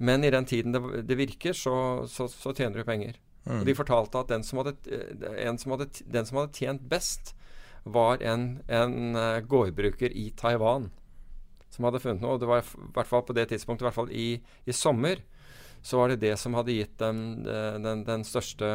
Men 0.00 0.24
i 0.24 0.32
den 0.32 0.48
tiden 0.48 0.74
det, 0.74 0.82
det 1.06 1.18
virker, 1.18 1.54
så, 1.54 1.74
så, 2.08 2.26
så, 2.32 2.54
tjener 2.56 2.80
du 2.80 2.88
penger. 2.88 3.20
Mm. 3.44 3.60
Og 3.60 3.66
De 3.68 3.76
fortalte 3.76 4.20
at 4.20 4.32
den 4.32 4.44
som, 4.46 4.60
hadde, 4.60 4.76
som 5.58 5.74
hadde, 5.74 5.88
den 6.04 6.28
som 6.28 6.40
hadde 6.40 6.56
tjent 6.56 6.88
best, 6.90 7.34
var 7.88 8.20
en, 8.20 8.60
en 8.68 9.16
uh, 9.16 9.40
gårdbruker 9.40 10.12
i 10.12 10.28
Taiwan 10.36 10.90
som 11.70 11.86
hadde 11.86 12.02
funnet 12.02 12.22
noe. 12.22 12.36
Og 12.36 12.42
det 12.42 12.48
var 12.50 12.64
i 12.64 12.88
hvert 12.96 13.08
fall 13.08 13.24
på 13.24 13.36
det 13.36 13.48
tidspunktet, 13.52 13.84
i 13.84 13.88
hvert 13.88 13.96
fall 13.96 14.12
i, 14.12 14.28
i 14.68 14.76
sommer, 14.76 15.22
så 15.80 15.96
var 15.96 16.12
det 16.12 16.20
det 16.20 16.34
som 16.36 16.54
hadde 16.58 16.76
gitt 16.76 16.98
dem 17.00 17.40
den, 17.46 18.04
den, 18.04 18.24
største, 18.28 18.68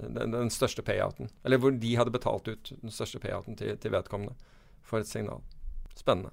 den, 0.00 0.32
den, 0.32 0.52
største, 0.54 0.84
payouten. 0.86 1.28
Eller 1.44 1.60
hvor 1.60 1.74
de 1.76 1.96
hadde 1.98 2.14
betalt 2.14 2.48
ut 2.48 2.72
den 2.72 2.94
største 2.94 3.20
payouten 3.20 3.58
til, 3.58 3.74
til 3.76 3.92
vedkommende 3.92 4.32
for 4.80 5.02
et 5.02 5.10
signal. 5.10 5.44
Spennende. 5.98 6.32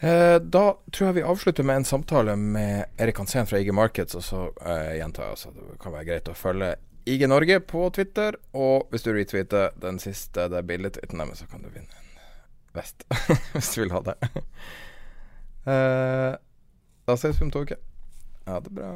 Eh, 0.00 0.36
da 0.40 0.64
tror 0.92 1.06
jeg 1.06 1.18
vi 1.18 1.24
avslutter 1.28 1.66
med 1.66 1.82
en 1.82 1.84
samtale 1.84 2.36
med 2.36 2.84
Erik 2.96 3.18
Hansen 3.20 3.46
fra 3.46 3.58
IG 3.60 3.72
Markets. 3.76 4.16
Og 4.16 4.24
så 4.24 4.44
eh, 4.64 4.96
gjentar 5.00 5.26
jeg 5.26 5.36
altså, 5.36 5.52
det 5.56 5.80
kan 5.82 5.94
være 5.96 6.08
greit 6.08 6.30
å 6.32 6.36
følge 6.36 6.70
IG 7.10 7.26
Norge 7.28 7.60
på 7.60 7.84
Twitter. 7.96 8.38
Og 8.56 8.88
hvis 8.92 9.04
du 9.04 9.12
retweeter 9.12 9.76
den 9.80 10.00
siste 10.00 10.48
det 10.52 10.64
bildetweeten 10.68 11.20
deres, 11.20 11.44
så 11.44 11.50
kan 11.50 11.64
du 11.64 11.68
vinne 11.68 11.92
en 11.92 12.24
vest. 12.76 13.04
hvis 13.52 13.74
du 13.74 13.82
vil 13.82 13.94
ha 13.96 14.02
det. 14.08 14.16
eh, 15.68 16.32
da 17.10 17.16
ses 17.20 17.36
vi 17.36 17.48
om 17.48 17.52
to 17.52 17.66
uker. 17.68 17.80
Ja, 18.46 18.60
det 18.64 18.72
bra. 18.72 18.94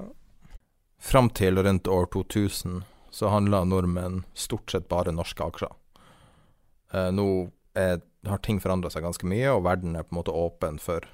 Fram 1.04 1.28
til 1.36 1.60
rundt 1.60 1.88
år 1.90 2.08
2000 2.14 2.80
så 3.14 3.28
handla 3.28 3.60
nordmenn 3.68 4.22
stort 4.34 4.72
sett 4.72 4.88
bare 4.88 5.12
norske 5.12 5.44
aksjer. 5.44 5.74
Eh, 6.94 7.10
nå 7.12 7.26
er, 7.76 8.00
har 8.30 8.40
ting 8.44 8.60
forandra 8.60 8.90
seg 8.90 9.04
ganske 9.04 9.28
mye, 9.28 9.50
og 9.52 9.64
verden 9.66 9.96
er 9.96 10.06
på 10.06 10.14
en 10.14 10.20
måte 10.20 10.34
åpen 10.34 10.80
for, 10.82 11.06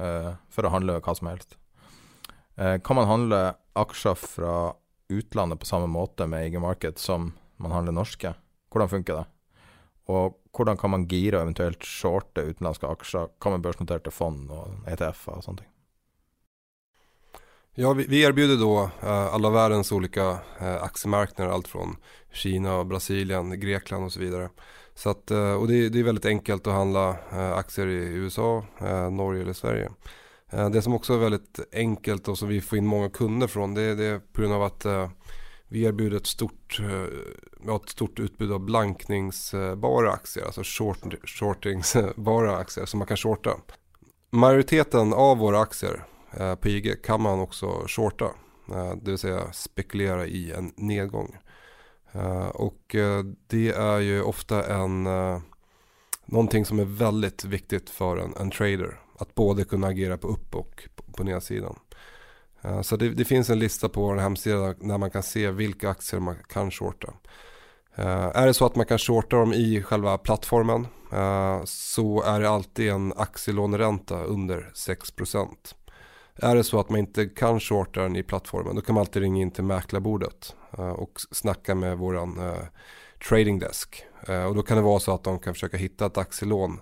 uh, 0.00 0.34
for 0.52 0.66
å 0.66 0.72
handle 0.74 0.98
hva 1.00 1.14
som 1.16 1.30
helst. 1.30 1.56
Uh, 2.60 2.76
kan 2.84 2.98
man 2.98 3.08
handle 3.08 3.40
aksjer 3.78 4.18
fra 4.20 4.54
utlandet 5.10 5.60
på 5.60 5.68
samme 5.68 5.88
måte 5.90 6.26
med 6.30 6.46
IG 6.46 6.60
Market 6.62 6.98
som 6.98 7.32
man 7.56 7.74
handler 7.74 7.96
norske? 7.96 8.34
Hvordan 8.70 8.92
funker 8.92 9.20
det? 9.20 9.26
Og 10.10 10.36
hvordan 10.56 10.78
kan 10.78 10.90
man 10.90 11.06
gire 11.10 11.38
og 11.38 11.46
eventuelt 11.46 11.86
shorte 11.86 12.44
utenlandske 12.46 12.88
aksjer? 12.88 13.30
Hva 13.38 13.54
med 13.54 13.64
børsnoterte 13.64 14.12
fond 14.14 14.50
og 14.54 14.88
ETF-er 14.90 15.38
og 15.38 15.46
sånne 15.46 15.62
ting? 15.62 15.70
Ja, 17.78 17.92
vi, 17.92 18.04
vi 18.10 18.24
erbjuder 18.24 18.56
då 18.56 18.90
uh, 19.02 19.34
alla 19.34 19.50
världens 19.50 19.92
olika 19.92 20.30
uh, 20.30 20.82
aktiemarknader, 20.82 21.52
allt 21.52 21.68
från 21.68 21.96
Kina, 22.32 22.84
Brasilien, 22.84 23.60
Grekland 23.60 24.04
och 24.04 24.12
så 24.12 24.20
vidare. 24.20 24.48
Så 24.94 25.10
att, 25.10 25.30
uh, 25.30 25.52
och 25.52 25.68
det, 25.68 25.88
det, 25.88 25.98
är 25.98 26.04
väldigt 26.04 26.24
enkelt 26.24 26.66
att 26.66 26.72
handla 26.72 27.16
aktier 27.54 27.86
i 27.86 28.14
USA, 28.14 28.64
Norge 29.10 29.42
eller 29.42 29.52
Sverige. 29.52 29.90
det 30.72 30.82
som 30.82 30.94
också 30.94 31.14
är 31.14 31.18
väldigt 31.18 31.60
enkelt 31.72 32.28
och 32.28 32.38
som 32.38 32.48
vi 32.48 32.60
får 32.60 32.78
in 32.78 32.86
många 32.86 33.10
kunder 33.10 33.46
från 33.46 33.74
det, 33.74 33.94
det 33.94 34.04
är 34.04 34.18
på 34.18 34.40
grund 34.40 34.54
av 34.54 34.62
att 34.62 34.86
vi 35.68 35.82
erbjuder 35.82 36.16
ett 36.16 36.26
stort, 36.26 36.80
ett 37.84 37.90
stort 37.90 38.20
utbud 38.20 38.52
av 38.52 38.60
blankningsbara 38.60 40.12
aktier, 40.12 40.44
alltså 40.44 40.62
short, 40.64 41.14
shortingsbara 41.24 42.56
aktier 42.56 42.86
som 42.86 42.98
man 42.98 43.06
kan 43.06 43.16
shorta. 43.16 43.56
Majoriteten 44.30 45.12
av 45.12 45.38
våra 45.38 45.60
aktier 45.60 46.04
Eh, 46.32 46.54
på 46.54 46.68
IG 46.68 47.02
kan 47.02 47.22
man 47.22 47.40
också 47.40 47.84
shorta, 47.86 48.24
eh, 48.72 48.94
det 49.02 49.10
vill 49.10 49.18
säga 49.18 49.52
spekulera 49.52 50.26
i 50.26 50.52
en 50.52 50.72
nedgång. 50.76 51.36
Eh, 52.12 52.46
och 52.48 52.96
det 53.46 53.68
är 53.68 53.98
ju 53.98 54.22
ofta 54.22 54.74
en, 54.74 55.08
någonting 56.24 56.64
som 56.64 56.78
är 56.78 56.84
väldigt 56.84 57.44
viktigt 57.44 57.90
för 57.90 58.16
en, 58.16 58.34
en 58.40 58.50
trader. 58.50 59.00
Att 59.18 59.34
både 59.34 59.64
kunna 59.64 59.86
agera 59.86 60.18
på 60.18 60.28
upp 60.28 60.54
och 60.54 60.88
på, 61.16 61.24
nedsidan. 61.24 61.78
Så 62.82 62.96
det, 62.96 63.08
det, 63.08 63.24
finns 63.24 63.50
en 63.50 63.58
lista 63.58 63.88
på 63.88 64.00
vår 64.00 64.16
hemsida 64.16 64.74
där 64.74 64.98
man 64.98 65.10
kan 65.10 65.22
se 65.22 65.50
vilka 65.50 65.90
aktier 65.90 66.20
man 66.20 66.36
kan 66.48 66.70
shorta. 66.70 67.12
Är 67.94 68.46
det 68.46 68.54
så 68.54 68.66
att 68.66 68.76
man 68.76 68.86
kan 68.86 68.98
shorta 68.98 69.36
dem 69.36 69.52
i 69.52 69.82
själva 69.82 70.18
plattformen 70.18 70.86
så 71.64 72.22
är 72.22 72.40
det 72.40 72.50
alltid 72.50 72.90
en 72.90 73.12
aktielåneränta 73.16 74.22
under 74.22 74.70
6%. 74.74 75.48
Är 76.36 76.56
det 76.56 76.64
så 76.64 76.80
att 76.80 76.90
man 76.90 76.98
inte 76.98 77.26
kan 77.26 77.60
shorta 77.60 78.02
den 78.02 78.16
i 78.16 78.22
plattformen 78.22 78.76
då 78.76 78.82
kan 78.82 78.94
man 78.94 79.00
alltid 79.00 79.22
ringa 79.22 79.42
in 79.42 79.50
till 79.50 79.64
mäklarbordet 79.64 80.54
och 80.78 81.20
snacka 81.30 81.74
med 81.74 81.98
våran 81.98 82.38
uh, 82.38 82.62
trading 83.28 83.58
desk. 83.58 84.04
Uh, 84.28 84.44
och 84.44 84.54
då 84.54 84.62
kan 84.62 84.76
det 84.76 84.82
vara 84.82 85.00
så 85.00 85.14
att 85.14 85.24
de 85.24 85.38
kan 85.38 85.54
försöka 85.54 85.76
hitta 85.76 86.06
ett 86.06 86.18
aktielån. 86.18 86.80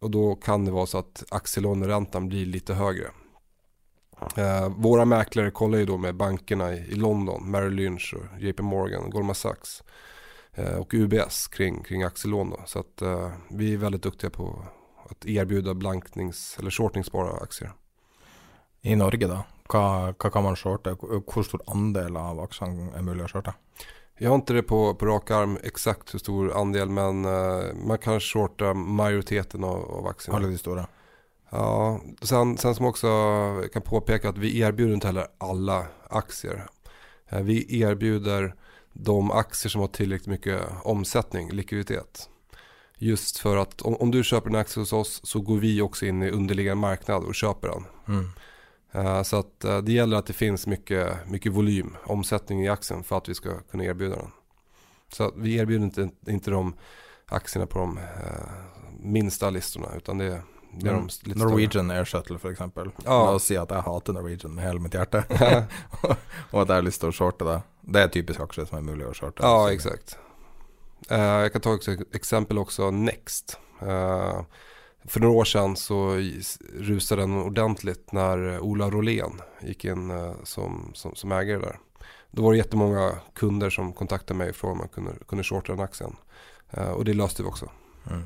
och 0.00 0.10
då 0.10 0.34
kan 0.34 0.64
det 0.64 0.70
vara 0.70 0.86
så 0.86 0.98
att 0.98 1.24
aktielåneräntan 1.30 2.28
blir 2.28 2.46
lite 2.46 2.74
högre. 2.74 3.10
våra 4.76 5.04
mäklare 5.04 5.50
kollar 5.50 5.78
ju 5.78 5.86
då 5.86 5.96
med 5.96 6.14
bankerna 6.14 6.74
i, 6.74 6.94
London, 6.94 7.50
Merrill 7.50 7.72
Lynch, 7.72 8.14
och 8.14 8.40
JP 8.40 8.62
Morgan, 8.62 9.10
Goldman 9.10 9.34
Sachs 9.34 9.82
och 10.78 10.94
UBS 10.94 11.48
kring, 11.48 11.82
kring 11.82 12.02
aktielån. 12.02 12.50
Då. 12.50 12.62
Så 12.66 12.78
att 12.78 13.02
vi 13.50 13.74
är 13.74 13.76
väldigt 13.76 14.02
duktiga 14.02 14.30
på 14.30 14.66
att 15.10 15.26
erbjuda 15.26 15.74
blanknings 15.74 16.56
eller 16.58 16.70
shortingsbara 16.70 17.30
aktier. 17.30 17.72
I 18.80 18.96
Norge 18.96 19.26
da, 19.26 19.44
hva, 19.70 20.12
hva, 20.12 20.30
kan 20.30 20.44
man 20.44 20.58
shorte? 20.58 20.94
Hvor 20.98 21.46
stor 21.46 21.62
andel 21.70 22.18
av 22.18 22.40
aksjene 22.42 22.90
er 22.96 23.04
mulig 23.06 23.26
å 23.26 23.32
shorte? 23.34 23.54
Jeg 24.20 24.28
har 24.28 24.40
ikke 24.42 24.56
det 24.58 24.66
på, 24.68 24.78
på 25.00 25.06
rak 25.08 25.30
arm 25.32 25.56
exakt 25.64 26.12
hvor 26.12 26.20
stor 26.20 26.50
andel 26.60 26.90
men 26.92 27.24
uh, 27.24 27.70
man 27.72 28.00
kan 28.02 28.20
shorta 28.20 28.74
majoriteten 28.74 29.64
av, 29.64 29.86
av 30.00 30.10
aksjene. 30.12 30.36
Alle 30.36 30.50
de 30.52 30.58
store? 30.60 30.84
Ja, 31.50 32.00
sen, 32.22 32.58
sen 32.60 32.74
som 32.76 32.86
också 32.86 33.12
kan 33.72 33.82
påpeka 33.82 34.34
at 34.34 34.38
vi 34.38 34.52
erbjuder 34.60 34.98
ikke 34.98 35.10
heller 35.10 35.30
alle 35.38 35.78
aktier. 36.10 36.66
Uh, 37.32 37.40
vi 37.48 37.62
erbjuder 37.80 38.52
de 38.92 39.30
aktier 39.30 39.72
som 39.72 39.80
har 39.80 39.88
tillräckligt 39.88 40.34
mycket 40.34 40.84
omsättning, 40.84 41.50
likviditet. 41.56 42.28
Just 42.98 43.38
for 43.38 43.56
at 43.56 43.82
om, 43.82 43.96
om, 43.96 44.10
du 44.10 44.20
kjøper 44.20 44.52
en 44.52 44.60
aktie 44.60 44.82
hos 44.82 44.92
oss 44.92 45.20
så 45.24 45.40
går 45.40 45.62
vi 45.62 45.72
også 45.80 46.10
inn 46.10 46.20
i 46.20 46.28
underliggende 46.30 46.82
marknad 46.82 47.24
og 47.24 47.32
kjøper 47.38 47.72
den. 47.72 47.86
Mm. 48.04 48.26
Uh, 48.94 49.22
så 49.22 49.36
att 49.36 49.64
uh, 49.64 49.78
det 49.78 49.92
gäller 49.92 50.16
att 50.16 50.26
det 50.26 50.32
finns 50.32 50.66
mycket, 50.66 51.28
mycket 51.28 51.52
volym, 51.52 51.96
omsättning 52.04 52.64
i 52.64 52.68
aktien 52.68 53.04
för 53.04 53.18
att 53.18 53.28
vi 53.28 53.34
ska 53.34 53.60
kunna 53.70 53.84
erbjuda 53.84 54.16
den. 54.16 54.30
Så 55.12 55.32
vi 55.36 55.56
erbjuder 55.56 55.84
inte, 55.84 56.10
inte 56.26 56.50
de 56.50 56.74
aktierna 57.26 57.66
på 57.66 57.78
de 57.78 57.98
uh, 57.98 58.04
minsta 59.00 59.50
listorna 59.50 59.88
utan 59.96 60.18
det, 60.18 60.24
är 60.24 60.42
mm. 60.72 61.06
de 61.06 61.08
lite 61.28 61.38
Norwegian 61.38 61.90
Air 61.90 62.04
Shuttle 62.04 62.38
för 62.38 62.50
exempel. 62.50 62.90
Ja. 63.04 63.30
Och 63.30 63.42
säga 63.42 63.62
att 63.62 63.70
jag 63.70 63.82
hatar 63.82 64.12
Norwegian 64.12 64.54
med 64.54 64.64
hela 64.64 64.80
mitt 64.80 64.94
hjärta. 64.94 65.24
och 66.50 66.62
att 66.62 66.68
jag 66.68 66.74
har 66.74 66.82
lust 66.82 67.04
att 67.04 67.14
shorte 67.14 67.44
det. 67.44 67.62
Det 67.80 68.00
är 68.00 68.08
typiskt 68.08 68.42
aktier 68.42 68.64
som 68.64 68.78
är 68.78 68.82
möjliga 68.82 69.08
att 69.08 69.16
shorta. 69.16 69.42
Ja, 69.42 69.72
exakt. 69.72 70.18
Uh, 71.10 71.18
jag 71.18 71.52
kan 71.52 71.60
ta 71.60 71.74
ett 71.74 72.14
exempel 72.14 72.58
också, 72.58 72.90
Next. 72.90 73.58
Uh, 73.82 74.40
för 75.04 75.20
några 75.20 75.34
år 75.34 75.44
sedan 75.44 75.76
så 75.76 76.16
rusade 76.74 77.22
den 77.22 77.32
ordentligt 77.32 78.12
när 78.12 78.60
Ola 78.60 78.90
Rolén 78.90 79.40
gick 79.60 79.84
in 79.84 80.10
uh, 80.10 80.34
som, 80.44 80.90
som, 80.94 81.14
som, 81.14 81.32
ägare 81.32 81.58
där. 81.58 81.78
Då 82.30 82.42
var 82.42 82.52
det 82.52 82.58
jättemånga 82.58 83.12
kunder 83.34 83.70
som 83.70 83.92
kontaktade 83.92 84.38
mig 84.38 84.50
och 84.50 84.56
frågade 84.56 84.72
om 84.72 84.78
man 84.78 84.88
kunde, 84.88 85.24
kunde 85.28 85.44
shorta 85.44 85.72
den 85.72 85.80
aktien. 85.80 86.16
och 86.94 87.04
det 87.04 87.14
löste 87.14 87.42
vi 87.42 87.48
också. 87.48 87.70
Mm. 88.10 88.22